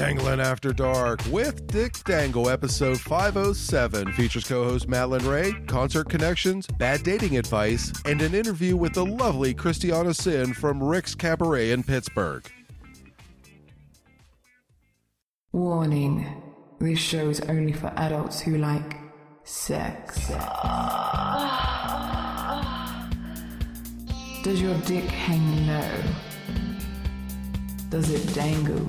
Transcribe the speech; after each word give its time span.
Dangling 0.00 0.40
After 0.40 0.72
Dark 0.72 1.20
with 1.30 1.66
Dick 1.66 1.92
Dangle, 2.04 2.48
episode 2.48 2.98
507. 2.98 4.12
Features 4.12 4.48
co 4.48 4.64
host 4.64 4.88
Madalynn 4.88 5.30
Raye, 5.30 5.52
concert 5.66 6.08
connections, 6.08 6.66
bad 6.78 7.02
dating 7.02 7.36
advice, 7.36 7.92
and 8.06 8.22
an 8.22 8.34
interview 8.34 8.78
with 8.78 8.94
the 8.94 9.04
lovely 9.04 9.52
Christiana 9.52 10.14
Cinn 10.14 10.54
from 10.54 10.82
Rick's 10.82 11.14
Cabaret 11.14 11.72
in 11.72 11.82
Pittsburgh. 11.82 12.50
Warning 15.52 16.26
this 16.78 16.98
show 16.98 17.28
is 17.28 17.42
only 17.42 17.74
for 17.74 17.92
adults 17.96 18.40
who 18.40 18.56
like 18.56 18.96
sex. 19.44 20.28
Does 24.42 24.62
your 24.62 24.78
dick 24.86 25.04
hang 25.04 25.66
low? 25.66 26.02
Does 27.90 28.08
it 28.08 28.34
dangle 28.34 28.88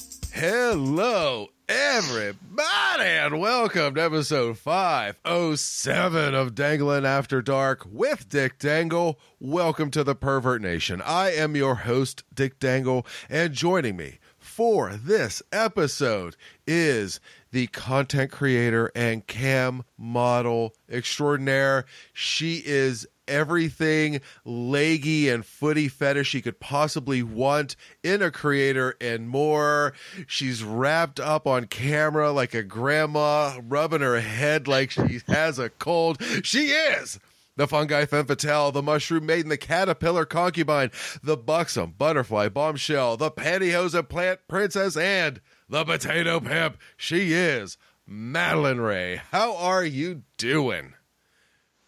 Hello, 0.33 1.49
everybody, 1.67 3.03
and 3.03 3.41
welcome 3.41 3.95
to 3.95 4.01
episode 4.01 4.57
507 4.57 6.33
of 6.33 6.55
Dangling 6.55 7.05
After 7.05 7.41
Dark 7.41 7.85
with 7.85 8.29
Dick 8.29 8.57
Dangle. 8.57 9.19
Welcome 9.41 9.91
to 9.91 10.05
the 10.05 10.15
Pervert 10.15 10.61
Nation. 10.61 11.01
I 11.01 11.31
am 11.31 11.57
your 11.57 11.75
host, 11.75 12.23
Dick 12.33 12.59
Dangle, 12.59 13.05
and 13.29 13.53
joining 13.53 13.97
me 13.97 14.19
for 14.37 14.95
this 14.95 15.43
episode 15.51 16.37
is 16.65 17.19
the 17.51 17.67
content 17.67 18.31
creator 18.31 18.89
and 18.95 19.27
cam 19.27 19.83
model 19.97 20.73
extraordinaire. 20.89 21.85
She 22.13 22.63
is 22.65 23.05
everything 23.31 24.21
leggy 24.45 25.29
and 25.29 25.45
footy 25.45 25.87
fetish 25.87 26.33
you 26.33 26.41
could 26.41 26.59
possibly 26.59 27.23
want 27.23 27.75
in 28.03 28.21
a 28.21 28.29
creator 28.29 28.95
and 28.99 29.29
more. 29.29 29.93
She's 30.27 30.63
wrapped 30.63 31.19
up 31.19 31.47
on 31.47 31.65
camera 31.65 32.31
like 32.31 32.53
a 32.53 32.63
grandma, 32.63 33.59
rubbing 33.63 34.01
her 34.01 34.19
head 34.19 34.67
like 34.67 34.91
she 34.91 35.21
has 35.27 35.57
a 35.57 35.69
cold. 35.69 36.21
She 36.43 36.67
is 36.67 37.19
the 37.55 37.67
fungi 37.67 38.05
femme 38.05 38.25
fatale, 38.25 38.71
the 38.71 38.81
mushroom 38.81 39.25
maiden, 39.25 39.49
the 39.49 39.57
caterpillar 39.57 40.25
concubine, 40.25 40.91
the 41.23 41.37
buxom 41.37 41.93
butterfly 41.97 42.49
bombshell, 42.49 43.17
the 43.17 43.31
pantyhose 43.31 43.93
and 43.93 44.09
plant 44.09 44.39
princess, 44.47 44.97
and 44.97 45.41
the 45.69 45.83
potato 45.83 46.39
pimp. 46.39 46.77
She 46.97 47.33
is 47.33 47.77
Madalynn 48.09 48.85
Raye. 48.85 49.21
How 49.31 49.55
are 49.55 49.85
you 49.85 50.23
doing? 50.37 50.93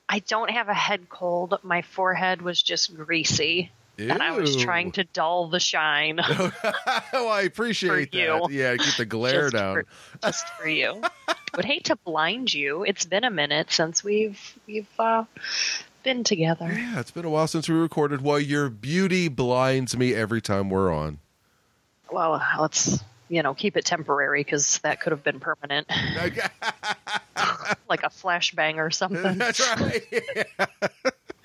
I 0.07 0.19
don't 0.19 0.51
have 0.51 0.69
a 0.69 0.73
head 0.73 1.09
cold. 1.09 1.57
My 1.63 1.81
forehead 1.81 2.41
was 2.41 2.61
just 2.61 2.95
greasy. 2.95 3.71
Ew. 3.97 4.09
And 4.09 4.23
I 4.23 4.31
was 4.31 4.55
trying 4.55 4.91
to 4.93 5.03
dull 5.03 5.49
the 5.49 5.59
shine. 5.59 6.19
oh, 7.13 7.29
I 7.29 7.43
appreciate 7.45 8.11
that. 8.11 8.17
you. 8.17 8.47
Yeah, 8.49 8.75
keep 8.75 8.95
the 8.95 9.05
glare 9.05 9.51
just 9.51 9.53
down. 9.53 9.75
For, 9.75 9.85
just 10.23 10.47
for 10.49 10.67
you. 10.67 11.01
Would 11.55 11.65
hate 11.65 11.85
to 11.85 11.95
blind 11.97 12.53
you. 12.53 12.83
It's 12.83 13.05
been 13.05 13.23
a 13.23 13.29
minute 13.29 13.71
since 13.71 14.03
we've 14.03 14.39
we've 14.65 14.87
uh, 14.97 15.25
been 16.01 16.23
together. 16.23 16.65
Yeah, 16.71 16.99
it's 16.99 17.11
been 17.11 17.25
a 17.25 17.29
while 17.29 17.47
since 17.47 17.69
we 17.69 17.75
recorded. 17.75 18.21
Well, 18.21 18.39
your 18.39 18.69
beauty 18.69 19.27
blinds 19.27 19.95
me 19.95 20.15
every 20.15 20.41
time 20.41 20.71
we're 20.71 20.91
on. 20.91 21.19
Well, 22.11 22.43
let's 22.59 23.03
you 23.29 23.41
know 23.43 23.53
keep 23.53 23.77
it 23.77 23.85
temporary 23.85 24.43
because 24.43 24.77
that 24.79 25.01
could 25.01 25.11
have 25.11 25.23
been 25.23 25.39
permanent, 25.39 25.87
like 27.87 28.03
a 28.03 28.09
flashbang 28.09 28.75
or 28.77 28.91
something. 28.91 29.37
That's 29.37 29.59
right. 29.79 30.47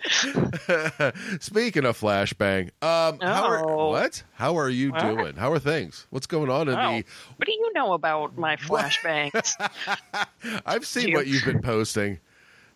Speaking 1.41 1.85
of 1.85 1.99
flashbang, 1.99 2.71
um, 2.83 3.19
how 3.21 3.45
are, 3.45 3.69
Oh. 3.69 3.89
what? 3.91 4.23
How 4.35 4.57
are 4.57 4.69
you 4.71 4.91
What? 4.93 5.01
doing? 5.03 5.37
How 5.37 5.53
are 5.53 5.59
things? 5.59 6.07
What's 6.11 6.27
going 6.27 6.51
on 6.51 6.69
in 6.69 6.75
Oh, 6.75 6.99
the? 6.99 7.05
what 7.37 7.47
do 7.47 7.53
you 7.53 7.73
know 7.75 7.93
about 7.93 8.37
my 8.39 8.57
flashbangs? 8.69 9.55
I've 10.65 10.87
seen 10.87 11.07
Dear. 11.07 11.17
what 11.17 11.27
you've 11.27 11.45
been 11.45 11.61
posting. 11.63 12.21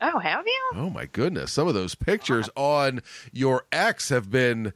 oh, 0.01 0.19
have 0.19 0.47
you? 0.47 0.71
Oh 0.75 0.91
my 0.91 1.07
goodness, 1.07 1.53
some 1.53 1.69
of 1.69 1.75
those 1.75 1.95
pictures 1.95 2.51
on 2.57 3.01
your 3.33 3.65
ex 3.73 4.09
have 4.11 4.31
been. 4.31 4.73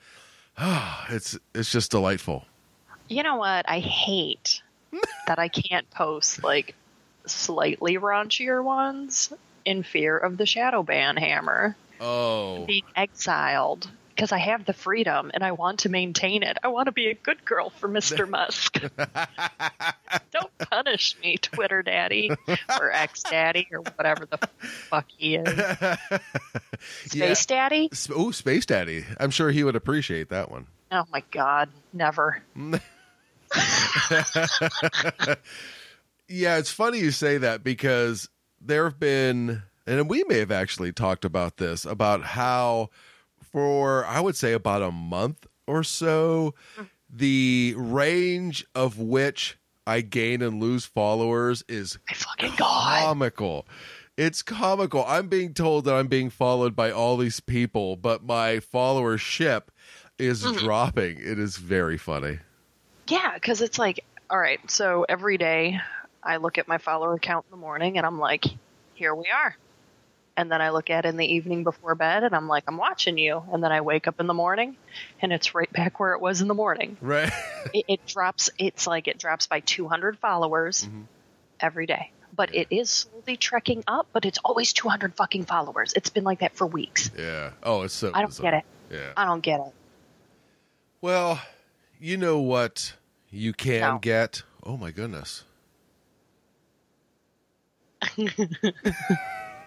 it's 1.10 1.38
it's 1.54 1.70
just 1.70 1.91
delightful. 1.91 2.47
You 3.09 3.22
know 3.22 3.37
what? 3.37 3.69
I 3.69 3.78
hate 3.81 4.62
that 5.27 5.39
I 5.39 5.49
can't 5.49 5.89
post 5.91 6.43
like 6.43 6.75
slightly 7.27 7.99
raunchier 7.99 8.62
ones 8.62 9.33
in 9.65 9.83
fear 9.83 10.17
of 10.17 10.37
the 10.37 10.47
shadow 10.47 10.83
ban 10.83 11.17
hammer 11.17 11.77
Oh, 12.00 12.65
being 12.67 12.84
exiled 12.94 13.91
because 14.15 14.31
I 14.33 14.39
have 14.39 14.65
the 14.65 14.72
freedom 14.72 15.31
and 15.34 15.43
I 15.43 15.53
want 15.53 15.81
to 15.81 15.89
maintain 15.89 16.43
it. 16.43 16.56
I 16.62 16.69
want 16.69 16.87
to 16.87 16.93
be 16.93 17.09
a 17.09 17.15
good 17.15 17.44
girl 17.44 17.71
for 17.71 17.89
Mr. 17.89 18.28
Musk. 18.28 18.78
Don't 20.31 20.59
punish 20.59 21.17
me, 21.23 21.37
Twitter 21.38 21.83
daddy 21.83 22.31
or 22.78 22.91
ex 22.93 23.23
daddy 23.23 23.67
or 23.73 23.81
whatever 23.81 24.27
the 24.27 24.38
fuck 24.88 25.06
he 25.17 25.37
is. 25.37 26.21
Space 27.06 27.47
daddy? 27.47 27.91
oh, 28.15 28.31
Space 28.31 28.67
Daddy. 28.67 29.05
I'm 29.19 29.31
sure 29.31 29.50
he 29.50 29.65
would 29.65 29.77
appreciate 29.77 30.28
that 30.31 30.50
one. 30.50 30.67
Oh 30.93 31.05
my 31.11 31.23
god, 31.31 31.71
never. 31.93 32.43
Yeah, 36.29 36.59
it's 36.59 36.73
funny 36.73 36.99
you 36.99 37.12
say 37.12 37.39
that 37.39 37.62
because 37.62 38.29
there 38.61 38.84
have 38.84 38.99
been, 38.99 39.62
and 39.87 40.11
we 40.11 40.25
may 40.25 40.39
have 40.39 40.51
actually 40.51 40.93
talked 40.93 41.25
about 41.25 41.59
this 41.59 41.85
about 41.85 42.23
how, 42.23 42.91
for 43.53 44.05
I 44.06 44.21
would 44.21 44.35
say 44.35 44.53
about 44.53 44.83
a 44.83 44.91
month 44.91 45.47
or 45.69 45.85
so, 45.85 46.55
the 47.09 47.75
range 47.77 48.67
of 48.75 48.99
which 48.99 49.56
I 49.87 50.01
gain 50.01 50.43
and 50.43 50.61
lose 50.61 50.85
followers 50.85 51.62
is 51.69 51.97
fucking 52.12 52.55
god. 52.56 53.05
comical. 53.05 53.67
It's 54.17 54.43
comical. 54.43 55.05
I'm 55.06 55.29
being 55.29 55.55
told 55.55 55.85
that 55.85 55.95
I'm 55.95 56.09
being 56.09 56.31
followed 56.31 56.75
by 56.75 56.91
all 56.91 57.17
these 57.17 57.39
people, 57.39 57.95
but 57.95 58.25
my 58.25 58.56
followership 58.56 59.65
is 60.19 60.43
mm-hmm. 60.43 60.56
dropping. 60.56 61.19
It 61.19 61.39
is 61.39 61.56
very 61.59 61.99
funny. 61.99 62.41
Yeah, 63.09 63.34
because 63.34 63.61
it's 63.61 63.78
like, 63.78 64.05
all 64.28 64.39
right, 64.39 64.59
so 64.71 65.05
every 65.09 65.39
day 65.39 65.81
I 66.22 66.39
look 66.39 66.59
at 66.59 66.67
my 66.67 66.78
follower 66.78 67.19
count 67.19 67.47
in 67.49 67.50
the 67.53 67.61
morning 67.61 67.99
and 67.99 68.06
I'm 68.06 68.19
like, 68.19 68.44
here 68.94 69.15
we 69.15 69.27
are. 69.31 69.56
And 70.39 70.53
then 70.53 70.61
I 70.61 70.71
look 70.71 70.91
at 70.91 71.06
it 71.06 71.09
in 71.09 71.17
the 71.17 71.25
evening 71.25 71.65
before 71.65 71.94
bed 71.94 72.22
and 72.22 72.34
I'm 72.34 72.47
like, 72.47 72.65
I'm 72.67 72.77
watching 72.77 73.17
you. 73.17 73.43
And 73.53 73.65
then 73.65 73.72
I 73.72 73.81
wake 73.81 74.06
up 74.06 74.21
in 74.21 74.27
the 74.27 74.34
morning 74.34 74.77
and 75.22 75.33
it's 75.33 75.55
right 75.55 75.72
back 75.72 75.99
where 75.99 76.12
it 76.12 76.21
was 76.21 76.43
in 76.43 76.49
the 76.49 76.55
morning. 76.55 76.97
Right? 77.00 77.33
It, 77.75 77.84
it 77.89 78.06
drops, 78.06 78.49
it's 78.59 78.87
like 78.87 79.09
it 79.09 79.19
drops 79.19 79.49
by 79.49 79.59
200 79.59 80.19
followers 80.19 80.84
mm-hmm. 80.84 81.03
every 81.59 81.87
day. 81.87 82.12
But 82.34 82.55
it 82.55 82.69
is 82.71 82.91
slowly 82.91 83.37
trekking 83.37 83.83
up, 83.88 84.06
but 84.12 84.25
it's 84.25 84.38
always 84.44 84.73
200 84.73 85.15
fucking 85.15 85.47
followers. 85.47 85.93
It's 85.94 86.11
been 86.11 86.23
like 86.23 86.41
that 86.41 86.55
for 86.55 86.67
weeks. 86.67 87.11
yeah. 87.19 87.50
Oh, 87.65 87.83
it's 87.83 87.94
so 87.94 88.12
I 88.15 88.21
don't 88.21 88.28
bizarre. 88.28 88.53
get 88.53 88.55
it. 88.59 88.65
Yeah. 88.94 89.12
I 89.17 89.25
don't 89.25 89.41
get 89.41 89.61
it. 89.61 89.73
Well, 91.00 91.41
you 92.01 92.17
know 92.17 92.38
what 92.41 92.94
you 93.31 93.53
can 93.53 93.81
No. 93.81 93.99
get? 94.00 94.43
Oh 94.65 94.76
my 94.76 94.91
goodness. 94.91 95.44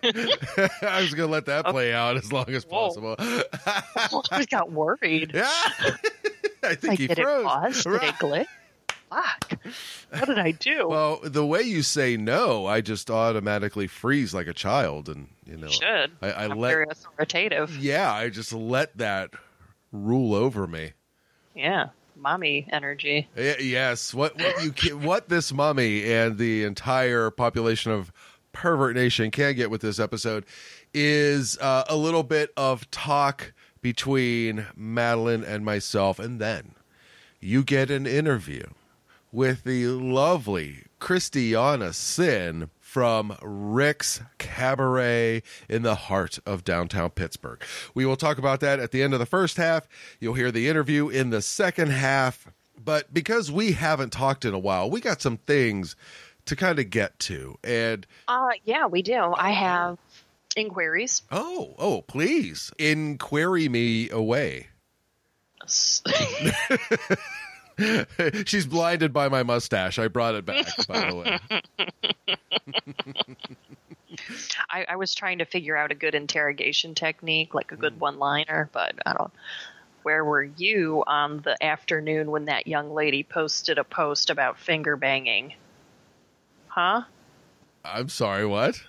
I 0.02 1.02
was 1.02 1.14
gonna 1.14 1.32
let 1.32 1.46
that 1.48 1.64
oh. 1.66 1.72
play 1.72 1.94
out 1.94 2.16
as 2.18 2.32
long 2.32 2.50
as 2.50 2.64
Whoa. 2.66 2.88
possible. 2.88 3.16
I 4.32 4.46
got 4.50 4.72
worried. 4.72 5.32
yeah, 5.34 5.44
I 6.64 6.76
think 6.76 6.84
Like, 6.92 7.00
he 7.00 7.08
did 7.08 7.18
froze. 7.18 7.42
it 7.42 7.46
pause? 7.46 7.84
Did 7.84 7.94
it 7.96 8.16
glitch? 8.16 8.46
Fuck. 9.10 9.58
What 10.12 10.26
did 10.28 10.38
I 10.38 10.52
do? 10.52 10.88
Well, 10.88 11.20
the 11.24 11.46
way 11.46 11.64
you 11.64 11.82
say 11.82 12.16
no, 12.16 12.68
I 12.68 12.80
just 12.82 13.10
automatically 13.10 13.88
freeze 13.88 14.34
like 14.36 14.46
a 14.48 14.54
child, 14.54 15.10
and 15.10 15.28
you 15.46 15.58
know, 15.58 15.68
you 15.68 15.74
should. 15.74 16.12
I, 16.22 16.32
I 16.32 16.46
I'm 16.46 16.58
let 16.60 16.70
very 16.70 16.86
authoritative. 16.90 17.76
yeah, 17.78 18.14
I 18.14 18.30
just 18.30 18.54
let 18.54 18.96
that 18.98 19.32
rule 19.92 20.34
over 20.36 20.68
me. 20.68 20.94
Yeah. 21.56 21.88
Mommy 22.20 22.68
energy. 22.72 23.28
Yes, 23.36 24.14
what 24.14 24.38
what 24.38 24.84
you 24.84 24.98
what 24.98 25.30
this 25.30 25.52
mummy 25.52 26.12
and 26.12 26.38
the 26.38 26.64
entire 26.64 27.30
population 27.32 27.92
of 27.92 28.12
pervert 28.52 28.96
nation 28.96 29.32
can 29.32 29.56
get 29.56 29.70
with 29.70 29.82
this 29.82 30.00
episode 30.00 30.46
is 30.94 31.58
uh, 31.60 31.84
a 31.88 31.96
little 31.96 32.24
bit 32.24 32.52
of 32.58 32.90
talk 32.92 33.54
between 33.82 34.68
Madalynn 34.78 35.48
and 35.48 35.64
myself, 35.64 36.20
and 36.20 36.40
then 36.40 36.76
you 37.40 37.64
get 37.64 37.90
an 37.90 38.06
interview 38.06 38.64
with 39.32 39.64
the 39.64 39.88
lovely 39.88 40.84
Christiana 41.00 41.94
Cinn 41.94 42.70
from 42.90 43.38
Rick's 43.44 44.20
Cabaret 44.40 45.44
in 45.70 45.84
the 45.84 45.94
heart 45.94 46.40
of 46.44 46.64
downtown 46.64 47.12
Pittsburgh. 47.12 47.62
We 47.94 48.04
will 48.04 48.16
talk 48.16 48.40
about 48.40 48.62
that 48.62 48.80
at 48.80 48.90
the 48.90 49.04
end 49.04 49.14
of 49.14 49.20
the 49.20 49.28
first 49.28 49.58
half. 49.58 49.88
You'll 50.20 50.34
hear 50.34 50.52
the 50.52 50.68
interview 50.68 51.08
in 51.08 51.30
the 51.30 51.44
second 51.44 51.92
half. 51.92 52.48
But 52.84 53.14
because 53.14 53.52
we 53.52 53.74
haven't 53.74 54.12
talked 54.12 54.44
in 54.44 54.56
a 54.56 54.60
while, 54.60 54.90
we 54.90 55.02
got 55.02 55.22
some 55.22 55.38
things 55.38 55.96
to 56.46 56.56
kind 56.56 56.80
of 56.80 56.90
get 56.90 57.20
to. 57.20 57.60
And 57.64 58.08
Uh, 58.28 58.48
yeah, 58.66 58.88
we 58.88 59.04
do. 59.04 59.36
I 59.38 59.52
have 59.52 60.00
inquiries. 60.56 61.22
oh, 61.32 61.76
oh, 61.78 62.02
please 62.02 62.72
inquiry 62.80 63.70
me 63.70 64.10
away. 64.10 64.70
She's 68.46 68.66
blinded 68.66 69.14
by 69.14 69.30
my 69.30 69.44
mustache. 69.44 70.00
I 70.00 70.08
brought 70.08 70.36
it 70.36 70.46
back, 70.46 70.66
by 70.88 71.10
the 71.10 71.16
way. 71.16 71.40
I, 74.70 74.86
I 74.90 74.96
was 74.96 75.16
trying 75.16 75.40
to 75.40 75.46
figure 75.46 75.76
out 75.76 75.92
a 75.92 75.96
good 75.96 76.16
interrogation 76.16 76.96
technique, 76.96 77.54
like 77.54 77.72
a 77.72 77.76
good 77.76 77.96
mm. 77.96 78.00
one 78.00 78.20
liner, 78.20 78.70
but 78.72 78.96
I 79.06 79.14
don't. 79.14 79.32
Where 80.04 80.24
were 80.24 80.44
you 80.44 81.04
on 81.06 81.42
the 81.42 81.62
afternoon 81.64 82.32
when 82.32 82.46
that 82.46 82.68
young 82.68 82.94
lady 82.94 83.24
posted 83.24 83.78
a 83.78 83.84
post 83.84 84.30
about 84.30 84.58
finger 84.58 84.96
banging? 84.96 85.54
Huh? 86.68 87.04
I'm 87.84 88.10
sorry, 88.10 88.46
what? 88.46 88.82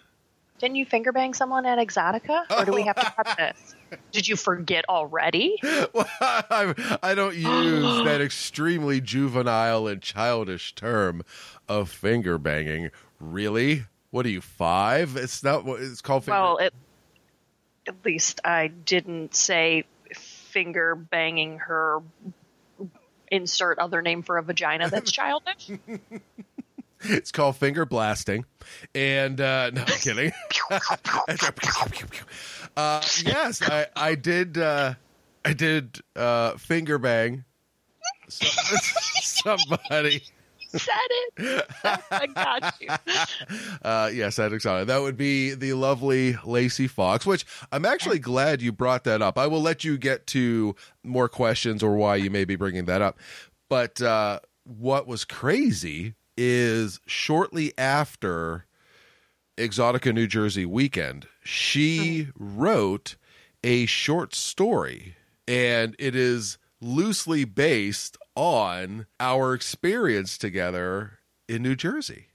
Didn't 0.58 0.76
you 0.76 0.87
finger 0.87 1.10
bang 1.10 1.34
someone 1.34 1.66
at 1.66 1.78
Exxxotica? 1.78 2.44
Or 2.56 2.64
do 2.64 2.72
we 2.72 2.82
have 2.82 2.96
to 2.96 3.12
cut 3.16 3.28
this? 3.38 3.75
Did 4.12 4.28
you 4.28 4.37
forget 4.37 4.84
already? 4.88 5.56
Well, 5.92 6.06
I, 6.20 6.98
I 7.02 7.14
don't 7.14 7.34
use 7.34 8.04
that 8.04 8.20
extremely 8.20 9.00
juvenile 9.00 9.88
and 9.88 10.00
childish 10.00 10.75
term 10.75 11.22
of 11.69 11.90
finger 11.90 12.38
banging. 12.38 12.90
Really? 13.19 13.84
What 14.10 14.26
are 14.26 14.31
you, 14.31 14.40
five? 14.40 15.16
It's 15.16 15.42
not 15.42 15.64
what 15.64 15.81
it's 15.81 16.00
called 16.00 16.25
finger 16.25 16.40
Well, 16.40 16.56
it, 16.58 16.75
at 17.87 18.04
least 18.04 18.40
I 18.44 18.69
didn't 18.69 19.34
say 19.34 19.84
finger 20.14 20.94
banging 20.94 21.58
her. 21.58 22.00
Insert 23.28 23.78
other 23.78 24.02
name 24.02 24.22
for 24.22 24.38
a 24.38 24.42
vagina 24.42 24.90
that's 24.90 25.12
childish. 25.12 25.70
It's 27.02 27.32
called 27.32 27.56
finger 27.56 27.87
blasting. 27.87 28.44
And 28.94 29.40
uh 29.40 29.70
no 29.70 29.81
I'm 29.81 29.87
kidding. 29.87 30.32
uh 32.76 33.02
yes, 33.25 33.62
I 33.62 33.87
I 33.96 34.14
did 34.14 34.58
uh 34.58 34.94
I 35.44 35.52
did 35.52 36.00
uh 36.17 36.52
finger 36.56 36.99
bang 36.99 37.44
somebody. 38.28 40.22
said 40.69 40.93
it. 41.38 41.67
I 41.84 42.26
got 42.28 42.81
you. 42.81 42.88
Uh 43.82 44.11
yes, 44.12 44.37
that 44.37 44.52
excited. 44.52 44.87
That 44.88 45.00
would 45.00 45.17
be 45.17 45.55
the 45.55 45.72
lovely 45.72 46.34
Laci 46.34 46.88
Foxx, 46.88 47.26
which 47.26 47.44
I'm 47.72 47.84
actually 47.84 48.19
glad 48.19 48.62
you 48.62 48.70
brought 48.73 49.05
that 49.05 49.20
up. 49.23 49.37
I 49.38 49.46
will 49.46 49.62
let 49.62 49.84
you 49.84 49.99
get 49.99 50.26
to 50.28 50.76
more 51.02 51.28
questions 51.28 51.82
or 51.82 51.96
why 51.96 52.16
you 52.16 52.31
may 52.31 52.44
be 52.44 52.56
bringing 52.56 52.84
that 52.84 53.02
up. 53.02 53.19
But 53.69 54.00
uh 54.00 54.40
what 54.64 55.06
was 55.06 55.25
crazy 55.25 56.14
is 56.37 57.00
shortly 57.06 57.73
after 57.76 58.66
Exxxotica 59.56 60.14
New 60.14 60.26
Jersey 60.26 60.64
weekend, 60.64 61.26
she 61.50 62.29
wrote 62.38 63.17
a 63.64 63.85
short 63.87 64.35
story, 64.35 65.17
and 65.49 65.97
it 65.99 66.14
is 66.14 66.58
loosely 66.81 67.44
based 67.44 68.17
on 68.37 69.06
our 69.19 69.52
experience 69.52 70.38
together 70.38 71.19
in 71.49 71.62
New 71.62 71.75
Jersey. 71.75 72.26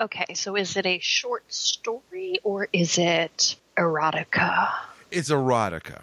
Okay, 0.00 0.34
so 0.34 0.56
is 0.56 0.76
it 0.76 0.84
a 0.84 0.98
short 0.98 1.44
story 1.52 2.40
or 2.42 2.68
is 2.72 2.98
it 2.98 3.54
erotica? 3.78 4.72
It's 5.12 5.30
erotica. 5.30 6.02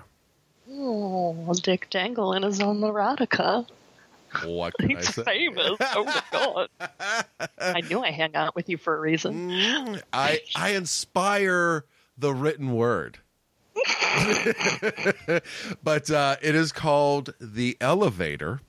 Oh, 0.71 1.53
Dick 1.61 1.89
Danglin 1.91 2.45
is 2.45 2.61
on 2.61 2.79
erotica. 2.79 3.67
What 4.45 4.73
can 4.79 4.95
I 4.95 4.99
He's 4.99 5.13
say? 5.13 5.23
famous. 5.25 5.75
Oh 5.81 6.05
my 6.05 6.21
god. 6.31 6.69
I 7.59 7.81
knew 7.81 8.01
I 8.01 8.11
hung 8.11 8.33
out 8.35 8.55
with 8.55 8.69
you 8.69 8.77
for 8.77 8.95
a 8.95 8.99
reason. 9.01 9.49
Mm, 9.49 10.01
I 10.13 10.39
I 10.55 10.69
inspire 10.69 11.83
the 12.17 12.33
written 12.33 12.73
word. 12.73 13.19
but 15.83 16.11
uh, 16.11 16.35
it 16.41 16.55
is 16.55 16.71
called 16.71 17.33
the 17.39 17.77
elevator, 17.79 18.61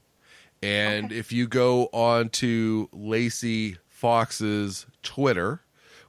and 0.62 1.10
if 1.12 1.32
you 1.32 1.48
go 1.48 1.88
on 1.92 2.28
to 2.28 2.88
Laci 2.94 3.78
Foxx's 3.88 4.86
Twitter, 5.02 5.62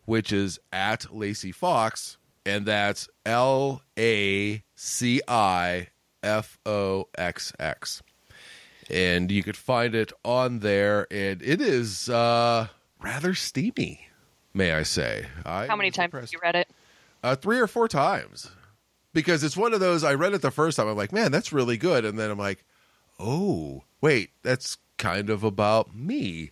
which 0.06 0.32
is 0.32 0.60
at 0.72 1.02
Laci 1.12 1.54
Foxx, 1.54 2.18
and 2.46 2.66
that's 2.66 3.08
L 3.26 3.82
A 3.98 4.64
C 4.76 5.22
I 5.28 5.88
F 6.22 6.58
O 6.66 7.08
X 7.18 7.54
X. 7.60 8.02
And 8.90 9.32
you 9.32 9.44
could 9.44 9.58
find 9.58 9.96
it 9.96 10.12
on 10.26 10.60
there 10.60 11.08
and 11.10 11.42
it 11.42 11.62
is 11.62 12.10
uh 12.10 12.68
rather 13.02 13.34
steamy 13.34 14.08
may 14.54 14.74
i 14.74 14.84
say. 14.84 15.26
I 15.46 15.68
How 15.68 15.76
many 15.76 15.90
times 15.90 16.14
have 16.14 16.32
you 16.32 16.40
read 16.42 16.56
it? 16.56 16.70
Uh 17.24 17.36
three 17.36 17.60
or 17.60 17.68
four 17.68 17.88
times 17.88 18.52
because 19.14 19.44
it's 19.44 19.58
one 19.58 19.74
of 19.74 19.80
those 19.80 20.04
i 20.04 20.14
read 20.14 20.34
it 20.34 20.42
the 20.42 20.52
first 20.52 20.78
time 20.78 20.88
i'm 20.88 20.98
like 20.98 21.12
man 21.12 21.32
that's 21.32 21.54
really 21.54 21.78
good 21.78 22.06
and 22.06 22.20
then 22.20 22.30
i'm 22.30 22.38
like 22.38 22.64
oh 23.20 23.84
wait 24.02 24.32
that's 24.44 24.78
kind 24.98 25.30
of 25.30 25.44
about 25.44 25.96
me 25.96 26.52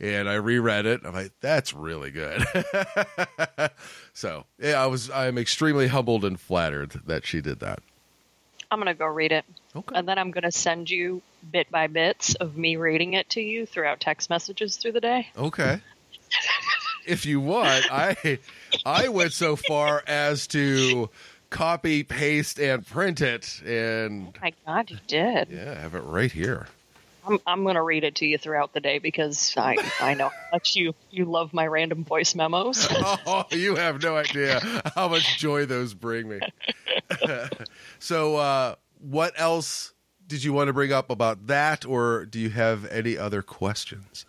and 0.00 0.28
i 0.28 0.34
reread 0.34 0.86
it 0.86 1.00
i'm 1.04 1.14
like 1.14 1.32
that's 1.40 1.72
really 1.74 2.10
good 2.10 2.44
so 4.12 4.44
yeah 4.58 4.82
i 4.82 4.86
was 4.86 5.10
i'm 5.10 5.36
extremely 5.38 5.88
humbled 5.88 6.24
and 6.24 6.40
flattered 6.40 7.00
that 7.06 7.26
she 7.26 7.40
did 7.40 7.60
that 7.60 7.80
I'm 8.70 8.80
going 8.80 8.92
to 8.92 8.98
go 8.98 9.06
read 9.06 9.30
it. 9.30 9.44
okay 9.74 9.96
And 9.96 10.08
then 10.08 10.18
I'm 10.18 10.32
going 10.32 10.42
to 10.42 10.50
send 10.50 10.90
you 10.90 11.22
bit 11.52 11.70
by 11.70 11.86
bits 11.86 12.34
of 12.34 12.56
me 12.56 12.74
reading 12.76 13.12
it 13.12 13.30
to 13.30 13.40
you 13.40 13.64
throughout 13.64 14.00
text 14.00 14.28
messages 14.28 14.76
through 14.76 14.92
the 14.92 15.00
day. 15.00 15.28
Okay. 15.38 15.80
If 17.06 17.26
you 17.26 17.40
want, 17.40 17.84
I 17.92 18.38
I 18.84 19.08
went 19.08 19.32
so 19.32 19.56
far 19.56 20.02
as 20.06 20.46
to 20.48 21.10
copy, 21.50 22.02
paste, 22.02 22.58
and 22.58 22.86
print 22.86 23.20
it, 23.20 23.62
and 23.64 24.28
oh 24.28 24.40
My 24.42 24.52
God, 24.66 24.90
you 24.90 24.98
did. 25.06 25.48
yeah, 25.50 25.72
I 25.72 25.80
have 25.80 25.94
it 25.94 26.00
right 26.00 26.30
here. 26.32 26.66
I'm, 27.26 27.40
I'm 27.44 27.62
going 27.64 27.74
to 27.74 27.82
read 27.82 28.04
it 28.04 28.14
to 28.16 28.26
you 28.26 28.38
throughout 28.38 28.72
the 28.72 28.78
day 28.78 28.98
because 29.00 29.52
I, 29.56 29.76
I 30.00 30.14
know 30.14 30.28
how 30.28 30.34
much 30.52 30.76
you, 30.76 30.94
you 31.10 31.24
love 31.24 31.52
my 31.52 31.66
random 31.66 32.04
voice 32.04 32.36
memos. 32.36 32.86
Oh, 33.26 33.44
you 33.50 33.74
have 33.74 34.00
no 34.00 34.16
idea 34.16 34.60
how 34.94 35.08
much 35.08 35.36
joy 35.38 35.66
those 35.66 35.92
bring 35.92 36.28
me. 36.28 36.38
so, 37.98 38.36
uh, 38.36 38.74
what 39.00 39.32
else 39.36 39.92
did 40.28 40.44
you 40.44 40.52
want 40.52 40.68
to 40.68 40.72
bring 40.72 40.92
up 40.92 41.10
about 41.10 41.48
that, 41.48 41.84
or 41.84 42.26
do 42.26 42.38
you 42.38 42.50
have 42.50 42.86
any 42.86 43.18
other 43.18 43.42
questions? 43.42 44.24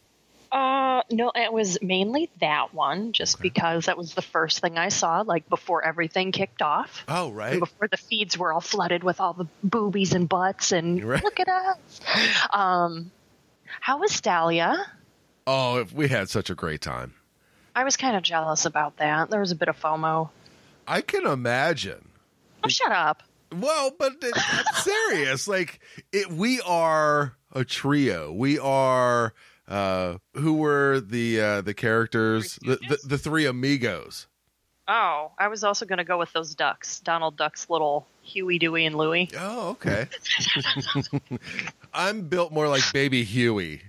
Uh, 0.58 1.04
no, 1.12 1.32
it 1.36 1.54
was 1.54 1.78
mainly 1.84 2.32
that 2.40 2.74
one, 2.74 3.12
just 3.12 3.40
because 3.42 3.86
that 3.86 3.96
was 3.98 4.16
the 4.16 4.22
first 4.24 4.60
thing 4.60 4.76
I 4.78 4.90
saw, 4.90 5.22
like 5.22 5.48
before 5.50 5.84
everything 5.86 6.32
kicked 6.32 6.64
off. 6.64 7.04
Oh, 7.08 7.28
And 7.28 7.36
right. 7.38 7.60
before 7.60 7.88
the 7.88 7.98
feeds 7.98 8.38
were 8.40 8.52
all 8.52 8.62
flooded 8.62 9.04
with 9.04 9.20
all 9.22 9.34
the 9.34 9.46
boobies 9.64 10.14
and 10.14 10.28
butts 10.28 10.72
and 10.72 11.04
Right. 11.04 11.24
look 11.24 11.40
at 11.40 11.48
us. 11.48 12.02
Um, 12.52 13.12
how 13.82 14.00
was 14.00 14.20
Dahlia? 14.20 14.78
Oh, 15.46 15.86
we 15.94 16.08
had 16.08 16.28
such 16.30 16.50
a 16.50 16.56
great 16.56 16.82
time. 16.82 17.14
I 17.76 17.84
was 17.84 17.96
kind 17.96 18.16
of 18.16 18.24
jealous 18.24 18.66
about 18.66 18.98
that. 18.98 19.30
There 19.30 19.40
was 19.40 19.52
a 19.52 19.56
bit 19.56 19.68
of 19.68 19.80
FOMO. 19.80 20.30
I 20.88 21.02
can 21.02 21.28
imagine. 21.28 22.10
Oh, 22.64 22.68
shut 22.70 22.92
up. 22.92 23.22
Well, 23.56 23.92
but 23.98 24.14
it, 24.24 24.36
serious. 24.84 25.48
Like 25.48 25.80
it, 26.12 26.32
we 26.32 26.60
are 26.62 27.36
a 27.54 27.64
trio. 27.64 28.32
We 28.34 28.58
are 28.58 29.34
uh 29.68 30.18
who 30.34 30.54
were 30.54 31.00
the 31.02 31.40
uh 31.42 31.62
the 31.62 31.74
characters 31.74 32.58
the, 32.62 32.78
the 32.88 32.98
the 33.06 33.18
three 33.18 33.46
amigos. 33.46 34.28
Oh, 34.90 35.34
I 35.38 35.50
was 35.50 35.66
also 35.66 35.86
going 35.86 35.98
to 35.98 36.06
go 36.06 36.18
with 36.18 36.32
those 36.32 36.56
ducks. 36.56 37.02
Donald 37.02 37.36
Duck's 37.36 37.70
little 37.70 38.08
Huey, 38.22 38.58
Dewey, 38.58 38.86
and 38.86 38.96
Louie. 38.96 39.30
Oh, 39.38 39.72
okay. 39.72 40.08
I'm 41.94 42.22
built 42.30 42.54
more 42.54 42.70
like 42.70 42.84
baby 42.94 43.26
Huey. 43.26 43.82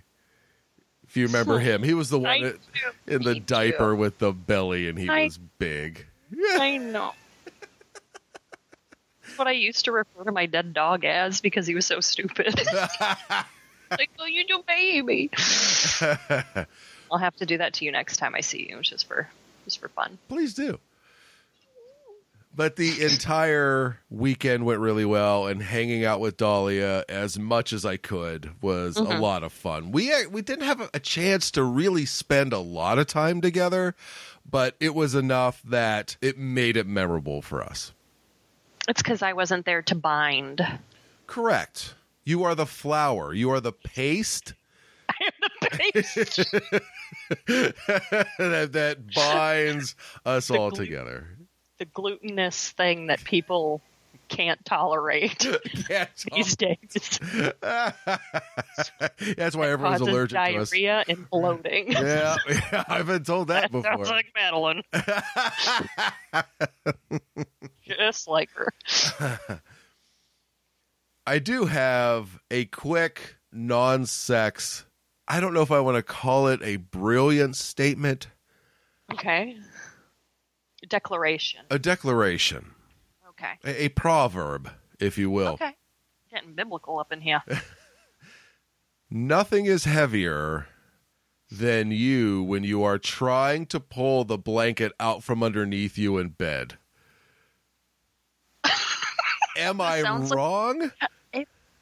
If 1.07 1.17
you 1.17 1.27
remember 1.27 1.59
him, 1.61 1.85
he 1.85 1.95
was 1.95 2.11
the 2.11 2.19
one 2.19 2.43
that, 2.43 2.57
in 3.07 3.23
the 3.23 3.35
Me 3.35 3.39
too. 3.39 3.47
diaper 3.47 3.95
with 3.95 4.19
the 4.19 4.33
belly 4.33 4.89
and 4.89 4.99
he 4.99 5.09
I- 5.09 5.23
was 5.25 5.39
big. 5.39 6.05
I 6.55 6.79
know. 6.79 7.13
That's 9.23 9.39
what 9.39 9.47
I 9.47 9.53
used 9.53 9.85
to 9.85 9.93
refer 9.93 10.25
to 10.25 10.33
my 10.33 10.47
dead 10.47 10.75
dog 10.75 11.05
as 11.05 11.41
because 11.41 11.65
he 11.69 11.77
was 11.77 11.87
so 11.87 12.01
stupid. 12.01 12.61
Like, 13.91 14.11
oh, 14.19 14.27
you 14.27 14.47
do 14.47 14.63
baby. 14.67 15.31
I'll 17.11 17.19
have 17.19 17.37
to 17.37 17.47
do 17.47 17.59
that 17.59 17.75
to 17.75 17.85
you 17.85 17.93
next 17.93 18.17
time 18.19 18.35
I 18.35 18.41
see 18.41 18.69
you, 18.71 18.81
just 18.83 19.07
for 19.07 19.29
just 19.65 19.81
for 19.81 19.89
fun. 19.89 20.19
Please 20.29 20.55
do. 20.55 20.79
but 22.55 22.77
the 22.77 23.05
entire 23.05 23.99
weekend 24.11 24.65
went 24.67 24.81
really 24.81 25.05
well, 25.05 25.47
and 25.47 25.63
hanging 25.63 26.05
out 26.05 26.21
with 26.21 26.37
Dahlia 26.37 27.05
as 27.09 27.39
much 27.39 27.73
as 27.73 27.85
I 27.85 27.97
could 27.97 28.51
was 28.61 28.97
a 28.97 29.03
lot 29.03 29.43
of 29.45 29.53
fun. 29.53 29.93
We 29.93 30.13
uh, 30.13 30.29
we 30.31 30.43
didn't 30.43 30.65
have 30.67 30.91
a 30.93 31.01
chance 31.01 31.51
to 31.53 31.63
really 31.63 32.05
spend 32.05 32.53
a 32.53 32.59
lot 32.59 32.99
of 32.99 33.07
time 33.07 33.41
together, 33.41 33.95
but 34.51 34.75
it 34.81 34.95
was 34.95 35.15
enough 35.15 35.63
that 35.63 36.17
it 36.21 36.37
made 36.39 36.77
it 36.77 36.87
memorable 36.87 37.43
for 37.43 37.63
us. 37.63 37.93
It's 38.89 39.03
because 39.03 39.23
I 39.23 39.35
wasn't 39.35 39.65
there 39.67 39.83
to 39.83 39.95
bind. 39.95 40.67
Correct. 41.27 41.95
You 42.29 42.45
are 42.45 42.55
the 42.55 42.67
flour. 42.67 43.33
You 43.33 43.49
are 43.53 43.61
the 43.61 43.73
paste 43.73 44.53
I 45.09 45.15
am 45.25 45.33
the 45.63 45.71
paste. 45.71 46.53
that, 48.39 48.69
that 48.73 49.15
binds 49.15 49.97
us 50.27 50.51
all 50.51 50.69
glue. 50.71 50.85
together. 50.85 51.27
the 51.79 51.87
glutinous 51.87 52.69
thing 52.73 53.07
that 53.07 53.25
people 53.25 53.81
can't 54.29 54.63
tolerate 54.67 55.47
Yeah, 55.89 56.09
these 56.35 56.55
days. 56.55 57.19
that's 57.63 59.57
why 59.57 59.69
everyone's 59.71 60.01
Causes 60.01 60.09
allergic 60.09 60.37
to 60.37 60.57
us. 60.59 60.69
diarrhea 60.71 61.05
and 61.09 61.31
bloating. 61.31 61.93
Yeah, 61.93 62.37
yeah, 62.47 62.85
I've 62.89 63.07
been 63.07 63.25
told 63.25 63.49
that 63.49 63.73
before. 63.73 64.05
Sounds 64.05 64.11
like 64.11 64.27
Madalynn. 64.37 64.83
Just 67.87 68.29
like 68.29 68.51
her. 68.51 68.69
I 71.29 71.39
do 71.39 71.67
have 71.67 72.41
a 72.51 72.65
quick 72.67 73.37
non 73.53 74.07
sex, 74.07 74.87
I 75.27 75.41
don't 75.41 75.53
know 75.53 75.61
if 75.61 75.71
I 75.71 75.81
want 75.81 75.97
to 75.97 76.03
call 76.03 76.49
it 76.49 76.61
a 76.63 76.77
brilliant 76.77 77.55
statement, 77.57 78.29
Okay. 79.13 79.59
A 80.83 80.87
Declaration. 80.87 81.61
a 81.71 81.79
declaration, 81.79 82.73
Okay. 83.31 83.53
a, 83.63 83.85
a 83.85 83.89
proverb, 83.91 84.71
if 85.01 85.19
you 85.19 85.29
will. 85.31 85.49
Okay. 85.55 85.77
Getting 86.31 86.55
biblical 86.55 86.99
up 86.99 87.13
in 87.13 87.21
here. 87.21 87.43
Nothing 89.11 89.67
is 89.67 89.85
heavier 89.85 90.67
than 91.51 91.91
you 91.91 92.43
when 92.43 92.65
you 92.65 92.83
are 92.83 92.99
trying 92.99 93.67
to 93.67 93.81
pull 93.81 94.25
the 94.25 94.39
blanket 94.39 94.93
out 94.99 95.23
from 95.23 95.43
underneath 95.43 95.99
you 95.99 96.17
in 96.17 96.29
bed. 96.31 96.79
Am 99.57 99.81
I 99.81 100.01
sounds 100.03 100.31
like- 100.31 100.37
wrong? 100.39 100.91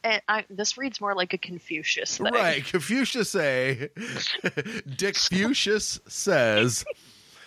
And 0.07 0.23
I, 0.29 0.45
this 0.49 0.79
reads 0.79 1.01
more 1.01 1.17
like 1.17 1.33
a 1.33 1.39
Confucius 1.39 2.19
thing. 2.19 2.33
Right. 2.33 2.65
Confucius 2.65 3.29
say 3.29 3.89
Dick 4.97 5.17
says 5.17 6.85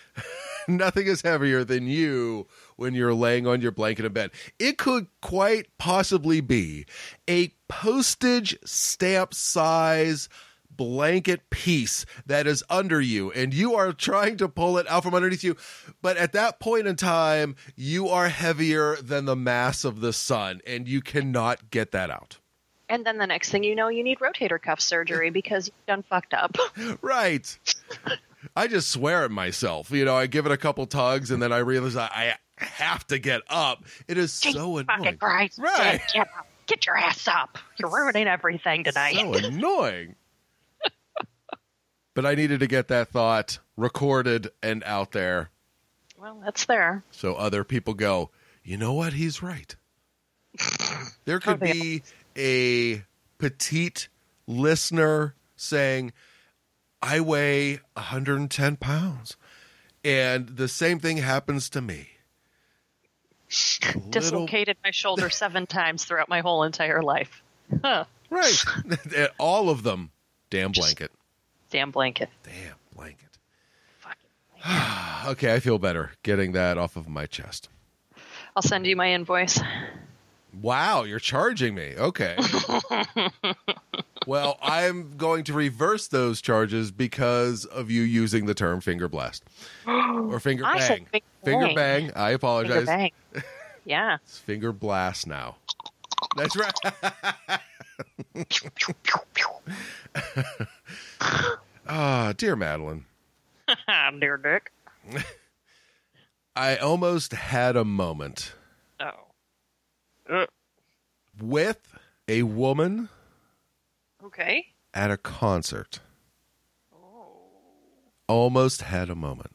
nothing 0.67 1.07
is 1.07 1.21
heavier 1.21 1.63
than 1.63 1.87
you 1.87 2.47
when 2.75 2.93
you're 2.93 3.13
laying 3.13 3.47
on 3.47 3.61
your 3.61 3.71
blanket 3.71 4.03
in 4.03 4.11
bed. 4.11 4.31
It 4.59 4.77
could 4.77 5.07
quite 5.21 5.67
possibly 5.77 6.41
be 6.41 6.85
a 7.29 7.53
postage 7.69 8.57
stamp 8.65 9.33
size 9.33 10.27
blanket 10.69 11.49
piece 11.49 12.05
that 12.25 12.45
is 12.45 12.63
under 12.69 12.99
you 12.99 13.31
and 13.33 13.53
you 13.53 13.75
are 13.75 13.91
trying 13.91 14.37
to 14.37 14.47
pull 14.47 14.77
it 14.77 14.87
out 14.87 15.03
from 15.03 15.13
underneath 15.13 15.43
you 15.43 15.53
but 16.01 16.15
at 16.15 16.31
that 16.31 16.57
point 16.61 16.87
in 16.87 16.95
time 16.95 17.53
you 17.75 18.07
are 18.07 18.29
heavier 18.29 18.95
than 19.01 19.25
the 19.25 19.35
mass 19.35 19.83
of 19.83 19.99
the 19.99 20.13
sun 20.13 20.61
and 20.65 20.87
you 20.87 21.01
cannot 21.01 21.69
get 21.69 21.91
that 21.91 22.09
out 22.09 22.38
And 22.89 23.05
then 23.05 23.17
the 23.17 23.27
next 23.27 23.49
thing 23.51 23.63
you 23.63 23.75
know, 23.75 23.87
you 23.87 24.03
need 24.03 24.19
rotator 24.19 24.61
cuff 24.61 24.81
surgery 24.81 25.29
because 25.39 25.67
you've 25.67 25.85
done 25.85 26.03
fucked 26.03 26.33
up. 26.33 26.57
Right. 27.01 27.57
I 28.55 28.67
just 28.67 28.89
swear 28.91 29.25
at 29.25 29.31
myself. 29.31 29.91
You 29.91 30.05
know, 30.05 30.15
I 30.15 30.27
give 30.27 30.45
it 30.45 30.51
a 30.51 30.57
couple 30.57 30.85
tugs 30.85 31.29
and 31.29 31.41
then 31.41 31.51
I 31.51 31.59
realize 31.59 31.95
I, 31.95 32.35
I 32.57 32.63
have 32.63 33.05
to 33.07 33.19
get 33.19 33.41
up. 33.49 33.83
It 34.07 34.17
is 34.17 34.33
so 34.33 34.49
Jesus 34.49 34.61
annoying. 34.61 34.85
fucking 34.85 35.17
Christ. 35.17 35.59
Right. 35.59 35.99
Get, 35.99 36.13
get 36.13 36.27
up. 36.37 36.47
Get 36.67 36.85
your 36.85 36.97
ass 36.97 37.27
up. 37.27 37.57
You're 37.77 37.89
ruining 37.89 38.27
everything 38.27 38.83
tonight. 38.83 39.15
So 39.15 39.33
annoying. 39.47 40.15
but 42.13 42.25
I 42.25 42.35
needed 42.35 42.61
to 42.61 42.67
get 42.67 42.87
that 42.87 43.09
thought 43.09 43.59
recorded 43.75 44.49
and 44.63 44.83
out 44.83 45.11
there 45.11 45.49
well, 46.19 46.41
that's 46.43 46.65
there. 46.65 47.03
so 47.11 47.35
other 47.35 47.63
people 47.63 47.93
go, 47.93 48.29
you 48.63 48.77
know 48.77 48.93
what? 48.93 49.13
He's 49.13 49.41
right. 49.41 49.75
There 51.25 51.39
could 51.39 51.61
oh, 51.61 51.73
be 51.73 52.03
a 52.37 53.03
petite 53.37 54.09
listener 54.47 55.35
saying, 55.55 56.13
I 57.01 57.19
weigh 57.21 57.79
110 57.93 58.75
pounds. 58.77 59.37
And 60.03 60.47
the 60.49 60.67
same 60.67 60.99
thing 60.99 61.17
happens 61.17 61.69
to 61.71 61.81
me. 61.81 62.09
Little- 63.85 64.01
Dislocated 64.11 64.77
my 64.83 64.91
shoulder 64.91 65.29
seven 65.29 65.65
times 65.67 66.05
throughout 66.05 66.29
my 66.29 66.41
whole 66.41 66.63
entire 66.63 67.01
life. 67.01 67.41
Huh. 67.83 68.05
Right. 68.29 68.63
All 69.37 69.69
of 69.69 69.83
them. 69.83 70.11
Damn 70.49 70.71
blanket. 70.71 71.11
Damn 71.69 71.91
blanket. 71.91 72.29
Damn 72.43 72.75
blanket. 72.95 73.29
Fucking. 73.99 74.95
Okay, 75.31 75.53
I 75.53 75.59
feel 75.59 75.77
better 75.79 76.11
getting 76.23 76.53
that 76.53 76.77
off 76.77 76.95
of 76.95 77.07
my 77.09 77.25
chest. 77.25 77.67
I'll 78.55 78.61
send 78.63 78.85
you 78.87 78.95
my 78.95 79.11
invoice. 79.11 79.59
Wow, 80.61 81.03
you're 81.03 81.19
charging 81.19 81.75
me. 81.75 81.93
Okay. 81.97 82.35
well, 84.27 84.57
I'm 84.61 85.15
going 85.17 85.43
to 85.45 85.53
reverse 85.53 86.07
those 86.07 86.41
charges 86.41 86.91
because 86.91 87.65
of 87.65 87.91
you 87.91 88.01
using 88.01 88.45
the 88.45 88.53
term 88.53 88.81
finger 88.81 89.07
blast 89.07 89.43
or 89.87 90.39
finger 90.39 90.65
I 90.65 90.79
said 90.79 91.05
bang. 91.11 91.21
finger 91.43 91.65
Finger 91.65 91.65
bang. 91.75 92.07
bang. 92.07 92.11
I 92.15 92.31
apologize. 92.31 92.85
Finger 92.85 92.85
bang. 92.85 93.11
Yeah. 93.85 94.17
It's 94.23 94.37
finger 94.39 94.71
blast 94.73 95.27
now. 95.27 95.57
That's 96.35 96.55
right. 96.55 96.73
Ah, 101.91 102.33
dear 102.37 102.55
Madalynn. 102.55 103.03
Dear 104.19 104.37
Dick. 104.37 104.71
I 106.55 106.75
almost 106.77 107.31
had 107.33 107.75
a 107.75 107.83
moment 107.85 108.53
with 111.41 111.79
a 112.27 112.43
woman 112.43 113.09
okay. 114.23 114.67
at 114.93 115.11
a 115.11 115.17
concert. 115.17 115.99
Oh. 116.93 117.37
Almost 118.27 118.83
had 118.83 119.09
a 119.09 119.15
moment. 119.15 119.51